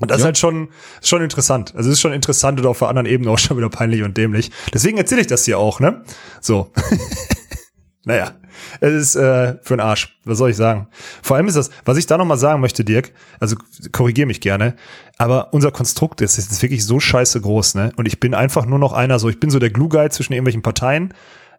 Und 0.00 0.10
das 0.10 0.16
ist 0.16 0.22
Ja. 0.22 0.26
halt 0.26 0.38
schon, 0.38 0.70
schon 1.00 1.22
interessant. 1.22 1.74
Also 1.76 1.90
es 1.90 1.94
ist 1.98 2.00
schon 2.00 2.12
interessant 2.12 2.58
und 2.58 2.66
auf 2.66 2.80
der 2.80 2.88
anderen 2.88 3.06
Ebene 3.06 3.30
auch 3.30 3.38
schon 3.38 3.56
wieder 3.56 3.68
peinlich 3.68 4.02
und 4.02 4.16
dämlich. 4.16 4.50
Deswegen 4.74 4.98
erzähle 4.98 5.20
ich 5.20 5.28
das 5.28 5.44
hier 5.44 5.60
auch, 5.60 5.78
ne? 5.78 6.02
So. 6.40 6.72
naja, 8.04 8.32
es 8.80 8.92
ist 8.92 9.14
äh, 9.14 9.58
für 9.62 9.76
den 9.76 9.80
Arsch. 9.80 10.18
Was 10.24 10.38
soll 10.38 10.50
ich 10.50 10.56
sagen? 10.56 10.88
Vor 11.22 11.36
allem 11.36 11.46
ist 11.46 11.56
das, 11.56 11.70
was 11.84 11.96
ich 11.98 12.06
da 12.06 12.18
nochmal 12.18 12.38
sagen 12.38 12.60
möchte, 12.60 12.84
Dirk, 12.84 13.12
also 13.38 13.54
korrigier 13.92 14.26
mich 14.26 14.40
gerne, 14.40 14.74
aber 15.18 15.52
unser 15.54 15.70
Konstrukt 15.70 16.20
ist, 16.20 16.36
ist 16.36 16.62
wirklich 16.62 16.84
so 16.84 16.98
scheiße 16.98 17.40
groß, 17.40 17.76
ne? 17.76 17.92
Und 17.96 18.06
ich 18.06 18.18
bin 18.18 18.34
einfach 18.34 18.66
nur 18.66 18.80
noch 18.80 18.92
einer, 18.92 19.20
so 19.20 19.28
ich 19.28 19.38
bin 19.38 19.50
so 19.50 19.60
der 19.60 19.70
Glue-Guy 19.70 20.10
zwischen 20.10 20.32
irgendwelchen 20.32 20.62
Parteien, 20.62 21.14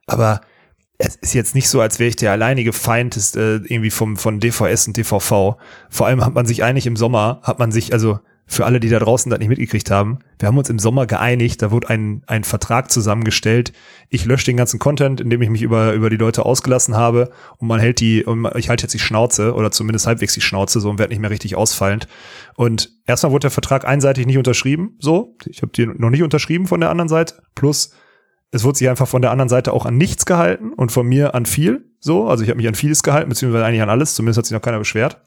aber 0.05 0.41
es 0.97 1.15
ist 1.15 1.33
jetzt 1.33 1.55
nicht 1.55 1.69
so, 1.69 1.81
als 1.81 1.99
wäre 1.99 2.09
ich 2.09 2.15
der 2.15 2.31
alleinige 2.31 2.73
Feind 2.73 3.15
des, 3.15 3.35
äh, 3.35 3.55
irgendwie 3.55 3.89
vom, 3.89 4.15
von 4.17 4.39
DVS 4.39 4.87
und 4.87 4.97
DVV. 4.97 5.57
Vor 5.89 6.07
allem 6.07 6.23
hat 6.23 6.33
man 6.33 6.45
sich 6.45 6.63
eigentlich 6.63 6.87
im 6.87 6.95
Sommer, 6.95 7.39
hat 7.43 7.59
man 7.59 7.71
sich, 7.71 7.93
also 7.93 8.19
für 8.45 8.65
alle, 8.65 8.79
die 8.79 8.89
da 8.89 8.99
draußen 8.99 9.29
das 9.29 9.39
nicht 9.39 9.47
mitgekriegt 9.47 9.89
haben, 9.89 10.19
wir 10.37 10.47
haben 10.47 10.57
uns 10.57 10.69
im 10.69 10.77
Sommer 10.77 11.07
geeinigt, 11.07 11.61
da 11.61 11.71
wurde 11.71 11.89
ein, 11.89 12.23
ein 12.27 12.43
Vertrag 12.43 12.91
zusammengestellt. 12.91 13.71
Ich 14.09 14.25
lösche 14.25 14.45
den 14.45 14.57
ganzen 14.57 14.79
Content, 14.79 15.21
indem 15.21 15.41
ich 15.41 15.49
mich 15.49 15.61
über, 15.61 15.93
über 15.93 16.09
die 16.09 16.17
Leute 16.17 16.45
ausgelassen 16.45 16.95
habe 16.95 17.31
und 17.57 17.67
man 17.67 17.79
hält 17.79 17.99
die, 17.99 18.23
und 18.23 18.45
ich 18.55 18.69
halte 18.69 18.83
jetzt 18.83 18.93
die 18.93 18.99
Schnauze 18.99 19.53
oder 19.53 19.71
zumindest 19.71 20.07
halbwegs 20.07 20.33
die 20.33 20.41
Schnauze 20.41 20.81
so 20.81 20.89
und 20.89 20.99
werde 20.99 21.11
nicht 21.11 21.21
mehr 21.21 21.29
richtig 21.29 21.55
ausfallend. 21.55 22.07
Und 22.55 22.91
erstmal 23.05 23.31
wurde 23.31 23.45
der 23.45 23.51
Vertrag 23.51 23.87
einseitig 23.87 24.25
nicht 24.25 24.37
unterschrieben, 24.37 24.97
so. 24.99 25.35
Ich 25.45 25.61
habe 25.61 25.71
die 25.71 25.87
noch 25.87 26.09
nicht 26.09 26.23
unterschrieben 26.23 26.67
von 26.67 26.81
der 26.81 26.89
anderen 26.89 27.09
Seite. 27.09 27.35
Plus, 27.55 27.91
es 28.53 28.63
wurde 28.63 28.77
sich 28.77 28.87
einfach 28.87 29.07
von 29.07 29.23
der 29.23 29.31
anderen 29.31 29.49
Seite 29.49 29.73
auch 29.73 29.87
an 29.87 29.97
nichts 29.97 30.27
gehalten 30.27 30.73
und 30.73 30.91
von 30.91 31.07
mir 31.07 31.33
an 31.33 31.47
viel. 31.47 31.89
So, 31.99 32.27
also 32.27 32.43
ich 32.43 32.49
habe 32.49 32.57
mich 32.57 32.67
an 32.67 32.75
vieles 32.75 33.01
gehalten, 33.01 33.29
beziehungsweise 33.29 33.65
eigentlich 33.65 33.81
an 33.81 33.89
alles, 33.89 34.13
zumindest 34.13 34.37
hat 34.37 34.45
sich 34.45 34.53
noch 34.53 34.61
keiner 34.61 34.77
beschwert. 34.77 35.21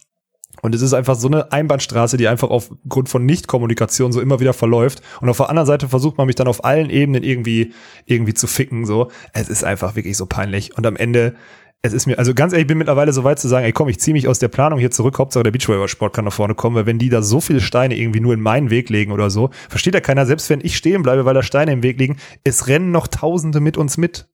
Und 0.63 0.77
es 0.77 0.81
ist 0.81 0.95
einfach 0.95 1.17
so 1.17 1.27
eine 1.27 1.51
Einbahnstraße, 1.51 2.17
die 2.17 2.29
einfach 2.29 2.51
aufgrund 2.51 3.09
von 3.09 3.27
Nichtkommunikation 3.27 4.13
so 4.13 4.21
immer 4.21 4.39
wieder 4.39 4.53
verläuft. 4.53 5.03
Und 5.21 5.29
auf 5.29 5.39
der 5.39 5.51
anderen 5.51 5.67
Seite 5.67 5.89
versucht 5.89 6.19
man 6.19 6.29
mich 6.29 6.37
dann 6.37 6.47
auf 6.47 6.65
allen 6.65 6.89
Ebenen 6.89 7.25
irgendwie, 7.25 7.73
irgendwie 8.05 8.33
zu 8.33 8.47
ficken, 8.47 8.87
so. 8.87 9.11
Es 9.33 9.49
ist 9.49 9.65
einfach 9.65 9.97
wirklich 9.97 10.17
so 10.17 10.27
peinlich. 10.27 10.77
Und 10.79 10.87
am 10.87 10.97
Ende, 10.97 11.35
es 11.83 11.93
ist 11.93 12.07
mir, 12.07 12.19
also 12.19 12.35
ganz 12.35 12.53
ehrlich, 12.53 12.65
ich 12.65 12.69
bin 12.69 12.79
mittlerweile 12.79 13.13
so 13.13 13.25
weit 13.25 13.39
zu 13.39 13.49
sagen, 13.49 13.65
ey 13.65 13.73
komm, 13.73 13.89
ich 13.89 14.01
ziehe 14.01 14.13
mich 14.13 14.29
aus 14.29 14.39
der 14.39 14.49
Planung 14.49 14.79
hier 14.79 14.91
zurück, 14.91 15.19
Hauptsache 15.19 15.45
der 15.45 15.51
Beachvolleyball-Sport 15.53 16.15
kann 16.15 16.25
nach 16.25 16.33
vorne 16.33 16.55
kommen, 16.55 16.77
weil 16.77 16.87
wenn 16.87 16.99
die 16.99 17.09
da 17.09 17.23
so 17.23 17.41
viele 17.41 17.61
Steine 17.61 17.97
irgendwie 17.97 18.21
nur 18.21 18.35
in 18.35 18.41
meinen 18.41 18.71
Weg 18.71 18.91
legen 18.91 19.13
oder 19.13 19.31
so, 19.31 19.51
versteht 19.69 19.95
ja 19.95 20.01
keiner, 20.01 20.27
selbst 20.27 20.51
wenn 20.51 20.61
ich 20.63 20.77
stehen 20.77 21.03
bleibe, 21.03 21.25
weil 21.25 21.35
da 21.35 21.43
Steine 21.43 21.73
im 21.73 21.83
Weg 21.83 21.99
liegen, 21.99 22.17
es 22.45 22.67
rennen 22.67 22.91
noch 22.91 23.07
Tausende 23.07 23.61
mit 23.61 23.77
uns 23.77 23.97
mit. 23.97 24.29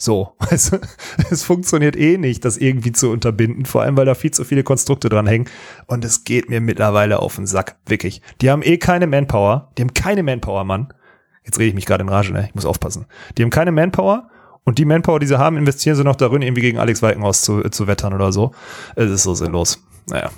So, 0.00 0.34
du, 0.50 0.80
es 1.30 1.42
funktioniert 1.42 1.96
eh 1.96 2.18
nicht, 2.18 2.44
das 2.44 2.56
irgendwie 2.56 2.92
zu 2.92 3.10
unterbinden, 3.10 3.64
vor 3.64 3.82
allem 3.82 3.96
weil 3.96 4.06
da 4.06 4.14
viel 4.14 4.30
zu 4.30 4.44
viele 4.44 4.62
Konstrukte 4.62 5.08
dran 5.08 5.26
hängen 5.26 5.48
und 5.86 6.04
es 6.04 6.24
geht 6.24 6.48
mir 6.48 6.60
mittlerweile 6.60 7.20
auf 7.20 7.36
den 7.36 7.46
Sack, 7.46 7.76
wirklich. 7.86 8.22
Die 8.40 8.50
haben 8.50 8.62
eh 8.62 8.78
keine 8.78 9.06
Manpower, 9.06 9.72
die 9.76 9.82
haben 9.82 9.94
keine 9.94 10.22
Manpower, 10.22 10.64
Mann. 10.64 10.92
Jetzt 11.44 11.58
rede 11.58 11.70
ich 11.70 11.74
mich 11.74 11.86
gerade 11.86 12.02
in 12.02 12.10
Rage, 12.10 12.32
ne? 12.32 12.44
Ich 12.46 12.54
muss 12.54 12.66
aufpassen. 12.66 13.06
Die 13.36 13.42
haben 13.42 13.50
keine 13.50 13.72
Manpower 13.72 14.28
Und 14.64 14.78
die 14.78 14.84
Manpower, 14.84 15.18
die 15.18 15.26
sie 15.26 15.38
haben, 15.38 15.56
investieren 15.56 15.96
sie 15.96 16.04
noch 16.04 16.16
darin, 16.16 16.42
irgendwie 16.42 16.62
gegen 16.62 16.78
Alex 16.78 17.00
Weikenhaus 17.02 17.42
zu, 17.42 17.64
äh, 17.64 17.70
zu 17.70 17.86
wettern 17.86 18.12
oder 18.12 18.32
so. 18.32 18.52
Es 18.96 19.10
ist 19.10 19.22
so 19.22 19.34
sinnlos. 19.34 19.82
Naja. 20.06 20.30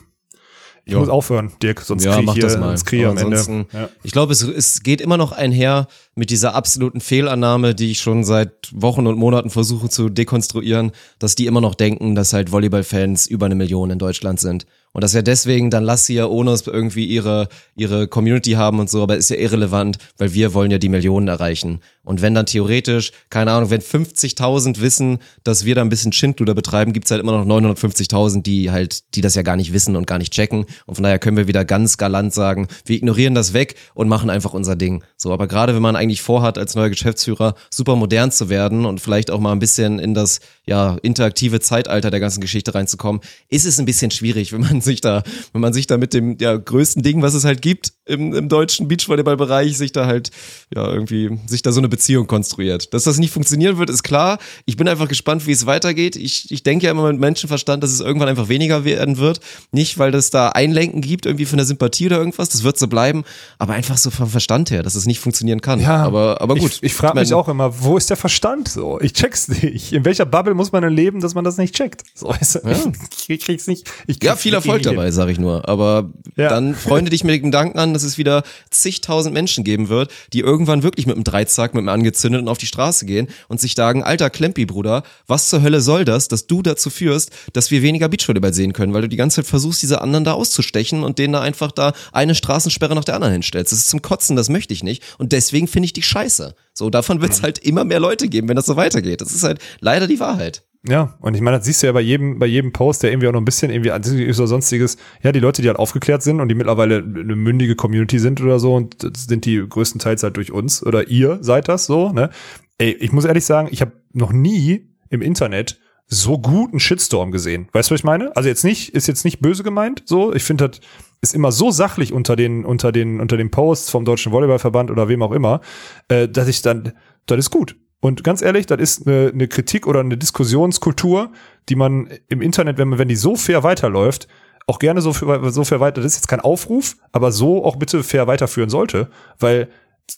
Ich 0.87 0.95
Ja. 0.95 0.99
muss 0.99 1.09
aufhören, 1.11 1.53
Dirk, 1.63 1.81
sonst 1.83 2.05
Ja, 2.05 2.17
krieg 2.17 2.25
mach 2.27 2.35
ich 2.35 2.41
das 2.41 2.53
hier, 2.53 2.61
mal. 2.61 2.69
sonst 2.69 2.85
krieg 2.87 3.05
am 3.05 3.17
Ende. 3.19 3.67
Ja. 3.73 3.89
Ich 4.03 4.13
glaube, 4.13 4.33
es, 4.33 4.43
es 4.43 4.83
geht 4.83 5.01
immer 5.01 5.19
noch 5.19 5.31
einher 5.33 5.89
mit 6.15 6.31
dieser 6.31 6.55
absoluten 6.55 7.01
Fehlannahme, 7.01 7.75
die 7.75 7.91
ich 7.91 8.01
schon 8.01 8.25
seit 8.25 8.71
Wochen 8.73 9.07
und 9.07 9.19
Monaten 9.19 9.51
versuche 9.51 9.89
zu 9.91 10.09
dekonstruieren, 10.09 10.93
dass 11.19 11.35
die 11.35 11.47
immer 11.47 11.61
noch 11.61 11.75
denken, 11.75 12.15
dass 12.15 12.33
halt 12.33 12.51
Volleyballfans 12.51 13.27
über 13.27 13.47
eine 13.47 13.55
Million 13.57 13.91
in 13.91 13.99
Deutschland 13.99 14.41
sind. 14.41 14.65
Und 14.93 15.05
dass 15.05 15.13
ja 15.13 15.23
deswegen 15.23 15.71
dann 15.71 15.85
Lassia 15.85 16.27
Onos 16.27 16.67
irgendwie 16.67 17.07
ihre, 17.07 17.49
ihre 17.77 18.09
Community 18.09 18.53
haben 18.53 18.81
und 18.81 18.91
so, 18.91 19.03
aber 19.03 19.17
ist 19.17 19.31
ja 19.31 19.37
irrelevant, 19.37 19.99
weil 20.19 20.35
wir 20.35 20.53
wollen 20.53 20.71
ja 20.71 20.79
die 20.79 20.89
Millionen 20.89 21.29
erreichen. 21.29 21.81
Und 22.03 22.23
wenn 22.23 22.35
dann 22.35 22.47
theoretisch, 22.47 23.13
keine 23.29 23.53
Ahnung, 23.53 23.71
wenn 23.71 23.81
50.000 23.81 24.81
wissen, 24.81 25.19
dass 25.45 25.65
wir 25.65 25.77
da 25.77 25.83
ein 25.83 25.91
bisschen 25.91 26.13
Schindluder 26.13 26.55
betreiben, 26.55 26.93
gibt's 26.93 27.11
halt 27.11 27.21
immer 27.21 27.33
noch 27.33 27.47
950.000, 27.47 28.43
die 28.43 28.71
halt, 28.73 29.15
die 29.15 29.21
das 29.21 29.37
ja 29.37 29.43
gar 29.43 29.55
nicht 29.55 29.73
wissen 29.73 29.95
und 29.95 30.09
gar 30.09 30.19
nicht 30.19 30.33
checken. 30.33 30.65
Und 30.87 30.95
von 30.97 31.05
daher 31.05 31.21
können 31.21 31.37
wir 31.37 31.47
wieder 31.47 31.65
ganz 31.65 31.99
galant 31.99 32.35
sagen, 32.35 32.67
wir 32.85 32.97
ignorieren 32.97 33.35
das 33.35 33.53
weg 33.53 33.77
und 33.95 34.09
machen 34.09 34.29
einfach 34.29 34.55
unser 34.55 34.75
Ding. 34.75 35.05
So, 35.17 35.33
aber 35.33 35.47
gerade 35.47 35.75
wenn 35.75 35.83
man 35.83 35.95
eigentlich 35.95 36.23
vorhat, 36.23 36.59
als 36.59 36.75
neuer 36.75 36.91
Geschäftsführer 36.91 37.55
super 37.71 37.95
modern 37.95 38.33
zu 38.33 38.49
werden 38.49 38.87
und 38.87 39.01
vielleicht 39.01 39.31
auch 39.31 39.39
mal 39.39 39.53
ein 39.53 39.61
bisschen 39.61 40.01
in 40.01 40.15
das, 40.15 40.41
ja, 40.67 40.97
interaktive 41.03 41.61
Zeitalter 41.61 42.11
der 42.11 42.21
ganzen 42.21 42.41
Geschichte 42.41 42.75
reinzukommen, 42.75 43.21
ist 43.51 43.67
es 43.67 43.79
ein 43.79 43.85
bisschen 43.85 44.11
schwierig, 44.11 44.53
wenn 44.53 44.63
man 44.63 44.80
sich 44.81 45.01
da, 45.01 45.23
wenn 45.53 45.61
man 45.61 45.73
sich 45.73 45.87
da 45.87 45.99
mit 45.99 46.15
dem, 46.15 46.37
ja, 46.41 46.57
größten 46.57 47.03
Ding, 47.03 47.23
was 47.23 47.35
es 47.35 47.45
halt 47.45 47.63
gibt 47.63 47.93
im, 48.07 48.35
im 48.35 48.49
deutschen 48.49 48.89
Beachvolleyball-Bereich, 48.89 49.77
sich 49.77 49.93
da 49.93 50.07
halt, 50.07 50.31
ja, 50.75 50.87
irgendwie, 50.93 51.39
sich 51.47 51.63
da 51.63 51.73
so 51.73 51.81
eine 51.81 51.89
Beziehung 51.89 52.27
konstruiert. 52.27 52.93
Dass 52.93 53.05
das 53.05 53.19
nicht 53.19 53.33
funktionieren 53.33 53.79
wird, 53.79 53.89
ist 53.91 54.03
klar. 54.03 54.39
Ich 54.67 54.77
bin 54.77 54.89
einfach 54.89 55.09
gespannt, 55.09 55.47
wie 55.47 55.53
es 55.53 55.67
weitergeht. 55.67 56.17
Ich, 56.17 56.51
ich 56.51 56.63
denke 56.63 56.87
ja 56.87 56.91
immer 56.91 57.11
mit 57.11 57.21
Menschenverstand, 57.21 57.83
dass 57.83 57.91
es 57.91 58.01
irgendwann 58.01 58.29
einfach 58.29 58.49
weniger 58.49 58.85
werden 58.85 59.19
wird. 59.19 59.41
Nicht, 59.71 59.99
weil 59.99 60.11
das 60.11 60.31
da 60.31 60.51
Einlenken 60.51 61.01
gibt, 61.01 61.27
irgendwie 61.27 61.45
von 61.45 61.57
der 61.57 61.67
Sympathie 61.67 62.07
oder 62.07 62.19
irgendwas. 62.19 62.49
Das 62.49 62.65
wird 62.65 62.79
so 62.79 62.89
bleiben. 62.89 63.25
Aber 63.59 63.75
einfach 63.75 63.97
so 63.97 64.11
vom 64.11 64.29
Verstand 64.29 64.71
her, 64.71 64.83
dass 64.83 64.95
es 64.95 65.07
nicht 65.07 65.21
funktionieren 65.21 65.61
kann. 65.61 65.81
Ja, 65.81 66.05
aber, 66.05 66.41
aber 66.41 66.57
gut. 66.57 66.73
Ich, 66.73 66.83
ich 66.83 66.95
frage 66.95 67.21
mich 67.21 67.33
auch 67.33 67.49
immer, 67.49 67.83
wo 67.83 67.97
ist 67.97 68.11
der 68.11 68.17
Verstand 68.17 68.69
so? 68.69 69.01
Ich 69.01 69.13
check's 69.13 69.49
nicht. 69.49 69.93
In 69.93 70.05
welcher 70.05 70.27
Bubble 70.27 70.55
muss 70.55 70.73
man 70.73 70.83
denn 70.83 70.93
leben, 70.93 71.21
dass 71.21 71.35
man 71.35 71.45
das 71.45 71.57
nicht 71.59 71.75
checkt? 71.75 72.03
So, 72.15 72.29
weißt 72.29 72.57
du? 72.57 72.61
Ich 73.29 73.41
krieg's 73.41 73.67
nicht. 73.67 73.89
Ich 74.07 74.23
Ja, 74.23 74.33
krieg's 74.33 74.43
viel 74.43 74.53
wirklich 74.53 74.70
Erfolg 74.79 74.83
dabei, 74.97 75.11
sage 75.11 75.33
ich 75.33 75.39
nur. 75.39 75.69
Aber 75.69 76.11
Ja. 76.37 76.49
dann 76.49 76.75
freunde 76.75 77.11
dich 77.11 77.25
mit 77.25 77.35
dem 77.35 77.45
Gedanken 77.45 77.79
an, 77.79 77.93
dass 77.93 78.03
es 78.03 78.19
wieder 78.19 78.43
zigtausend 78.71 79.35
Menschen 79.35 79.65
geben 79.65 79.89
wird, 79.89 80.11
die 80.33 80.41
irgendwann 80.41 80.83
wirklich 80.83 81.07
mit 81.07 81.17
einem 81.17 81.25
Dreizack, 81.25 81.75
mit 81.75 81.81
einem 81.81 81.89
angezündeten 81.89 82.49
auf 82.49 82.59
die 82.59 82.67
Straße 82.67 83.07
gehen 83.07 83.29
und 83.49 83.61
sich 83.61 83.75
sagen, 83.75 84.03
alter 84.03 84.31
Klempi, 84.31 84.67
Bruder, 84.67 85.03
was 85.27 85.49
zur 85.49 85.63
Hölle 85.63 85.81
soll 85.81 86.05
das, 86.05 86.29
dass 86.29 86.47
du 86.47 86.63
dazu 86.63 86.91
führst, 86.91 87.31
dass 87.53 87.71
wir 87.71 87.83
weniger 87.83 88.09
Beachvolleyball 88.09 88.55
sehen 88.55 88.73
können, 88.73 88.95
weil 88.95 89.03
du 89.03 89.09
die 89.09 89.17
ganze 89.17 89.37
Zeit 89.37 89.47
versuchst, 89.47 89.83
diese 89.83 90.01
anderen 90.01 90.25
da 90.25 90.33
auszustechen 90.33 91.03
und 91.03 91.19
denen 91.19 91.33
da 91.33 91.41
einfach 91.41 91.73
da 91.73 91.93
eine 92.13 92.35
Straßensperre 92.35 92.95
nach 92.95 93.05
der 93.05 93.15
anderen 93.17 93.33
hinstellst. 93.33 93.73
Das 93.73 93.79
ist 93.79 93.89
zum 93.91 94.03
Kotzen, 94.03 94.37
das 94.37 94.49
möchte 94.49 94.73
ich 94.75 94.83
nicht. 94.85 95.03
Und 95.19 95.33
deswegen 95.33 95.69
finde 95.69 95.87
ich 95.87 95.93
die 95.93 96.03
scheiße. 96.03 96.55
So, 96.75 96.91
davon 96.91 97.21
wird 97.21 97.33
es 97.33 97.43
halt 97.43 97.59
immer 97.59 97.85
mehr 97.85 98.01
Leute 98.01 98.29
geben, 98.29 98.49
wenn 98.49 98.57
das 98.57 98.67
so 98.67 98.77
weitergeht. 98.77 99.21
Das 99.21 99.33
ist 99.33 99.43
halt 99.43 99.59
leider 99.81 100.07
die 100.07 100.21
Wahrheit. 100.21 100.63
Ja, 100.89 101.15
und 101.21 101.35
ich 101.35 101.43
meine, 101.43 101.59
das 101.59 101.67
siehst 101.67 101.83
du 101.83 101.89
ja 101.89 101.93
bei 101.93 102.01
jedem, 102.01 102.39
bei 102.39 102.47
jedem 102.47 102.73
Post, 102.73 103.03
der 103.03 103.11
irgendwie 103.11 103.29
auch 103.29 103.33
noch 103.33 103.41
ein 103.41 103.45
bisschen 103.45 103.71
irgendwie 103.71 103.91
oder 103.91 104.47
sonstiges, 104.47 104.97
ja, 105.23 105.31
die 105.31 105.41
Leute, 105.41 105.61
die 105.61 105.69
halt 105.69 105.79
aufgeklärt 105.79 106.23
sind 106.23 106.41
und 106.41 106.49
die 106.49 106.55
mittlerweile 106.55 106.99
eine 106.99 107.37
mündige 107.37 107.77
Community 107.77 108.19
sind 108.19 108.41
oder 108.41 108.59
so 108.59 108.75
und 108.75 108.97
sind 109.15 109.45
die 109.45 109.63
größtenteils 109.69 110.23
halt 110.23 110.39
durch 110.39 110.53
uns 110.53 110.85
oder 110.85 111.09
ihr 111.09 111.39
seid 111.43 111.69
das 111.69 111.85
so, 111.85 112.13
ne? 112.13 112.31
Ey, 112.79 112.93
ich 112.93 113.13
muss 113.13 113.27
ehrlich 113.27 113.45
sagen, 113.45 113.69
ich 113.71 113.83
habe 113.83 113.93
noch 114.15 114.33
nie 114.33 114.89
im 115.11 115.21
Internet 115.21 115.79
so 116.07 116.39
gut 116.39 116.71
einen 116.71 116.81
Shitstorm 116.81 117.31
gesehen. 117.31 117.69
Weißt 117.73 117.91
du, 117.91 117.93
was 117.95 118.01
ich 118.01 118.05
meine? 118.05 118.35
Also 118.35 118.49
jetzt 118.49 118.65
nicht, 118.65 118.95
ist 118.95 119.07
jetzt 119.07 119.25
nicht 119.25 119.41
böse 119.41 119.63
gemeint, 119.63 120.03
so. 120.07 120.33
Ich 120.35 120.43
finde, 120.43 120.71
das 120.71 120.81
ist 121.21 121.35
immer 121.35 121.53
so 121.53 121.71
sachlich 121.71 122.13
unter 122.13 122.37
den, 122.37 122.65
unter 122.65 122.91
den, 122.91 123.21
unter 123.21 123.37
den 123.37 123.51
Posts 123.51 123.91
vom 123.91 124.07
Deutschen 124.07 124.33
Volleyballverband 124.33 124.91
oder 124.91 125.09
wem 125.09 125.23
auch 125.23 125.33
immer, 125.33 125.61
äh, 126.09 126.27
dass 126.27 126.49
ich 126.49 126.63
dann, 126.63 126.95
das 127.27 127.39
ist 127.39 127.51
gut. 127.51 127.77
Und 128.01 128.25
ganz 128.25 128.43
ehrlich, 128.43 128.67
das 128.67 128.81
ist 128.81 129.07
eine, 129.07 129.31
eine 129.33 129.47
Kritik 129.47 129.87
oder 129.87 130.01
eine 130.01 130.17
Diskussionskultur, 130.17 131.31
die 131.69 131.77
man 131.77 132.09
im 132.29 132.41
Internet, 132.41 132.79
wenn 132.79 132.89
man, 132.89 132.99
wenn 132.99 133.09
die 133.09 133.17
so 133.17 133.37
fair 133.37 133.63
weiterläuft, 133.63 134.27
auch 134.67 134.79
gerne 134.79 135.01
so, 135.01 135.13
so 135.13 135.65
fair 135.65 135.81
weiter, 135.81 136.01
das 136.01 136.13
ist 136.13 136.19
jetzt 136.19 136.29
kein 136.29 136.41
Aufruf, 136.41 136.97
aber 137.13 137.33
so 137.33 137.65
auch 137.65 137.77
bitte 137.77 138.03
fair 138.03 138.27
weiterführen 138.27 138.71
sollte, 138.71 139.11
weil 139.39 139.69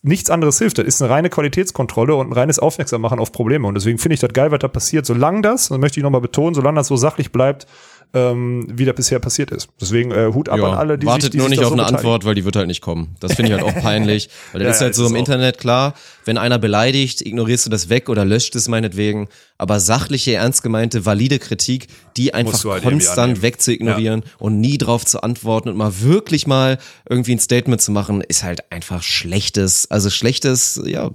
nichts 0.03 0.31
anderes 0.31 0.59
hilft. 0.59 0.79
Das 0.79 0.87
ist 0.87 1.03
eine 1.03 1.11
reine 1.11 1.31
Qualitätskontrolle 1.31 2.15
und 2.15 2.29
ein 2.29 2.33
reines 2.33 2.59
Aufmerksammachen 2.59 3.19
auf 3.19 3.33
Probleme. 3.33 3.67
Und 3.67 3.75
deswegen 3.75 3.99
finde 3.99 4.15
ich 4.15 4.21
das 4.21 4.33
geil, 4.33 4.51
was 4.51 4.61
da 4.61 4.69
passiert. 4.69 5.05
Solange 5.05 5.43
das, 5.43 5.71
und 5.71 5.81
möchte 5.81 6.01
ich 6.01 6.05
nochmal 6.05 6.21
betonen, 6.21 6.55
solange 6.55 6.77
das 6.77 6.87
so 6.87 6.97
sachlich 6.97 7.33
bleibt, 7.33 7.67
ähm, 8.15 8.67
wie 8.71 8.85
das 8.85 8.95
bisher 8.95 9.19
passiert 9.19 9.51
ist. 9.51 9.69
Deswegen 9.81 10.11
äh, 10.11 10.31
Hut 10.35 10.49
ab 10.49 10.61
an 10.63 10.75
alle, 10.75 10.99
die 10.99 11.07
wartet 11.07 11.23
sich, 11.23 11.31
die 11.31 11.39
nur 11.39 11.49
nicht 11.49 11.61
auf 11.61 11.69
so 11.69 11.73
eine 11.73 11.83
beteiligen. 11.83 11.97
Antwort, 11.99 12.25
weil 12.25 12.35
die 12.35 12.45
wird 12.45 12.57
halt 12.57 12.67
nicht 12.67 12.83
kommen. 12.83 13.17
Das 13.21 13.35
finde 13.35 13.53
ich 13.53 13.59
halt 13.59 13.65
auch 13.65 13.81
peinlich. 13.83 14.29
Weil 14.53 14.61
das 14.61 14.67
Ja, 14.67 14.71
ist 14.71 14.81
ja, 14.81 14.85
halt 14.87 14.95
so 14.95 15.05
ist 15.05 15.11
im. 15.11 15.17
Internet 15.17 15.59
klar, 15.59 15.95
wenn 16.25 16.37
einer 16.39 16.59
beleidigt, 16.59 17.21
ignorierst 17.23 17.67
du 17.67 17.71
das 17.71 17.89
weg 17.89 18.09
oder 18.09 18.25
löscht 18.25 18.55
es 18.55 18.69
meinetwegen. 18.69 19.29
Aber 19.57 19.81
sachliche, 19.81 20.35
ernst 20.35 20.63
gemeinte, 20.63 21.07
valide 21.07 21.39
Kritik, 21.39 21.87
die 22.17 22.35
einfach 22.35 22.63
halt 22.65 22.83
konstant 22.83 23.43
wegzuignorieren 23.43 24.23
und 24.39 24.61
nie 24.61 24.77
drauf 24.79 25.07
zu 25.07 25.23
antworten 25.23 25.69
und 25.71 25.77
mal 25.77 26.01
wirklich 26.01 26.47
mal 26.47 26.79
irgendwie 27.09 27.33
ein 27.33 27.39
Statement 27.41 27.81
zu 27.81 27.93
machen, 27.93 28.21
ist 28.21 28.43
halt 28.43 28.71
einfach 28.73 29.03
schlechtes, 29.03 29.91
also 29.91 30.11
schlechtes, 30.11 30.83
ja, 30.85 31.11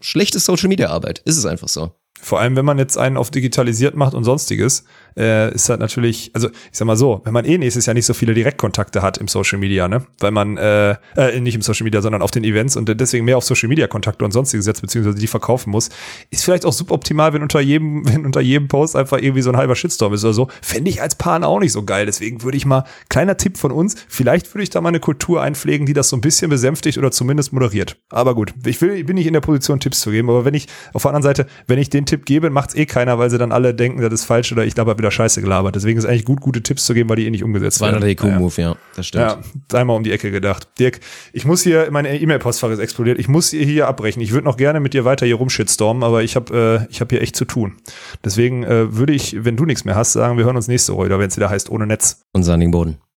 schlechtes 0.00 0.44
Social 0.44 0.68
Media 0.68 0.88
Arbeit. 0.88 1.20
Ist 1.24 1.36
es 1.36 1.46
einfach 1.46 1.68
so. 1.68 1.92
Vor 2.22 2.38
allem, 2.38 2.54
wenn 2.54 2.66
man 2.66 2.78
jetzt 2.78 2.98
einen 2.98 3.16
auf 3.16 3.30
digitalisiert 3.30 3.96
macht 3.96 4.12
und 4.12 4.24
sonstiges, 4.24 4.84
äh, 5.16 5.52
ist 5.54 5.68
halt 5.68 5.80
natürlich, 5.80 6.30
also 6.34 6.48
ich 6.48 6.54
sag 6.78 6.86
mal 6.86 6.96
so, 6.96 7.20
wenn 7.24 7.32
man 7.32 7.44
eh 7.44 7.58
nächstes 7.58 7.86
Jahr 7.86 7.94
nicht 7.94 8.06
so 8.06 8.14
viele 8.14 8.34
Direktkontakte 8.34 9.02
hat 9.02 9.18
im 9.18 9.28
Social 9.28 9.58
Media, 9.58 9.88
ne? 9.88 10.04
Weil 10.18 10.30
man, 10.30 10.56
äh, 10.56 10.96
äh, 11.16 11.40
nicht 11.40 11.54
im 11.54 11.62
Social 11.62 11.84
Media, 11.84 12.02
sondern 12.02 12.22
auf 12.22 12.30
den 12.30 12.44
Events 12.44 12.76
und 12.76 12.88
deswegen 13.00 13.24
mehr 13.24 13.36
auf 13.36 13.44
Social 13.44 13.68
Media 13.68 13.86
Kontakte 13.86 14.24
und 14.24 14.32
sonstiges 14.32 14.64
setzt, 14.64 14.82
beziehungsweise 14.82 15.18
die 15.18 15.26
verkaufen 15.26 15.70
muss, 15.70 15.90
ist 16.30 16.44
vielleicht 16.44 16.64
auch 16.64 16.72
suboptimal, 16.72 17.32
wenn 17.32 17.42
unter 17.42 17.60
jedem, 17.60 18.06
wenn 18.12 18.24
unter 18.24 18.40
jedem 18.40 18.68
Post 18.68 18.96
einfach 18.96 19.18
irgendwie 19.18 19.42
so 19.42 19.50
ein 19.50 19.56
halber 19.56 19.76
Shitstorm 19.76 20.14
ist 20.14 20.24
oder 20.24 20.34
so. 20.34 20.48
Fände 20.62 20.90
ich 20.90 21.02
als 21.02 21.14
Pan 21.14 21.44
auch 21.44 21.60
nicht 21.60 21.72
so 21.72 21.82
geil. 21.82 22.06
Deswegen 22.06 22.42
würde 22.42 22.56
ich 22.56 22.66
mal, 22.66 22.84
kleiner 23.08 23.36
Tipp 23.36 23.58
von 23.58 23.72
uns, 23.72 23.96
vielleicht 24.08 24.52
würde 24.54 24.62
ich 24.62 24.70
da 24.70 24.80
mal 24.80 24.88
eine 24.88 25.00
Kultur 25.00 25.42
einpflegen, 25.42 25.86
die 25.86 25.92
das 25.92 26.08
so 26.08 26.16
ein 26.16 26.20
bisschen 26.20 26.50
besänftigt 26.50 26.98
oder 26.98 27.10
zumindest 27.10 27.52
moderiert. 27.52 27.96
Aber 28.10 28.34
gut, 28.34 28.54
ich 28.64 28.80
will, 28.80 29.04
bin 29.04 29.16
nicht 29.16 29.26
in 29.26 29.32
der 29.32 29.40
Position, 29.40 29.80
Tipps 29.80 30.00
zu 30.00 30.10
geben, 30.10 30.28
aber 30.30 30.44
wenn 30.44 30.54
ich, 30.54 30.68
auf 30.92 31.02
der 31.02 31.10
anderen 31.10 31.22
Seite, 31.22 31.46
wenn 31.66 31.78
ich 31.78 31.90
den 31.90 32.06
Tipp 32.06 32.26
gebe, 32.26 32.50
macht's 32.50 32.74
eh 32.74 32.86
keiner, 32.86 33.18
weil 33.18 33.30
sie 33.30 33.38
dann 33.38 33.52
alle 33.52 33.74
denken, 33.74 34.00
das 34.00 34.12
ist 34.12 34.24
falsch 34.24 34.52
oder 34.52 34.64
ich 34.64 34.74
glaube, 34.74 34.90
wieder 35.00 35.10
Scheiße 35.10 35.40
gelabert. 35.40 35.74
Deswegen 35.74 35.98
ist 35.98 36.04
es 36.04 36.10
eigentlich 36.10 36.24
gut, 36.24 36.40
gute 36.40 36.62
Tipps 36.62 36.84
zu 36.84 36.94
geben, 36.94 37.08
weil 37.08 37.16
die 37.16 37.26
eh 37.26 37.30
nicht 37.30 37.44
umgesetzt 37.44 37.80
werden. 37.80 38.00
200 38.00 38.10
EQ-Move, 38.10 38.60
ja, 38.60 38.76
das 38.96 39.06
stimmt. 39.06 39.24
Ja, 39.24 39.38
dreimal 39.68 39.96
um 39.96 40.04
die 40.04 40.12
Ecke 40.12 40.30
gedacht. 40.30 40.68
Dirk, 40.78 41.00
ich 41.32 41.44
muss 41.44 41.62
hier, 41.62 41.88
meine 41.90 42.20
E-Mail-Postfach 42.20 42.70
ist 42.70 42.78
explodiert. 42.78 43.18
Ich 43.18 43.28
muss 43.28 43.50
hier, 43.50 43.64
hier 43.64 43.88
abbrechen. 43.88 44.22
Ich 44.22 44.32
würde 44.32 44.44
noch 44.44 44.56
gerne 44.56 44.80
mit 44.80 44.94
dir 44.94 45.04
weiter 45.04 45.26
hier 45.26 45.36
rumshitstormen, 45.36 46.02
aber 46.02 46.22
ich 46.22 46.36
habe 46.36 46.86
äh, 46.88 46.90
ich 46.90 47.00
hab 47.00 47.10
hier 47.10 47.22
echt 47.22 47.36
zu 47.36 47.44
tun. 47.44 47.76
Deswegen 48.24 48.62
äh, 48.62 48.96
würde 48.96 49.12
ich, 49.12 49.44
wenn 49.44 49.56
du 49.56 49.64
nichts 49.64 49.84
mehr 49.84 49.96
hast, 49.96 50.12
sagen, 50.12 50.38
wir 50.38 50.44
hören 50.44 50.56
uns 50.56 50.68
nächste 50.68 50.94
Woche 50.94 51.06
wieder, 51.06 51.18
wenn 51.18 51.28
es 51.28 51.36
wieder 51.36 51.50
heißt, 51.50 51.70
ohne 51.70 51.86
Netz. 51.86 52.22
Und 52.32 52.44
Sandigen 52.44 52.70
Boden. 52.70 53.00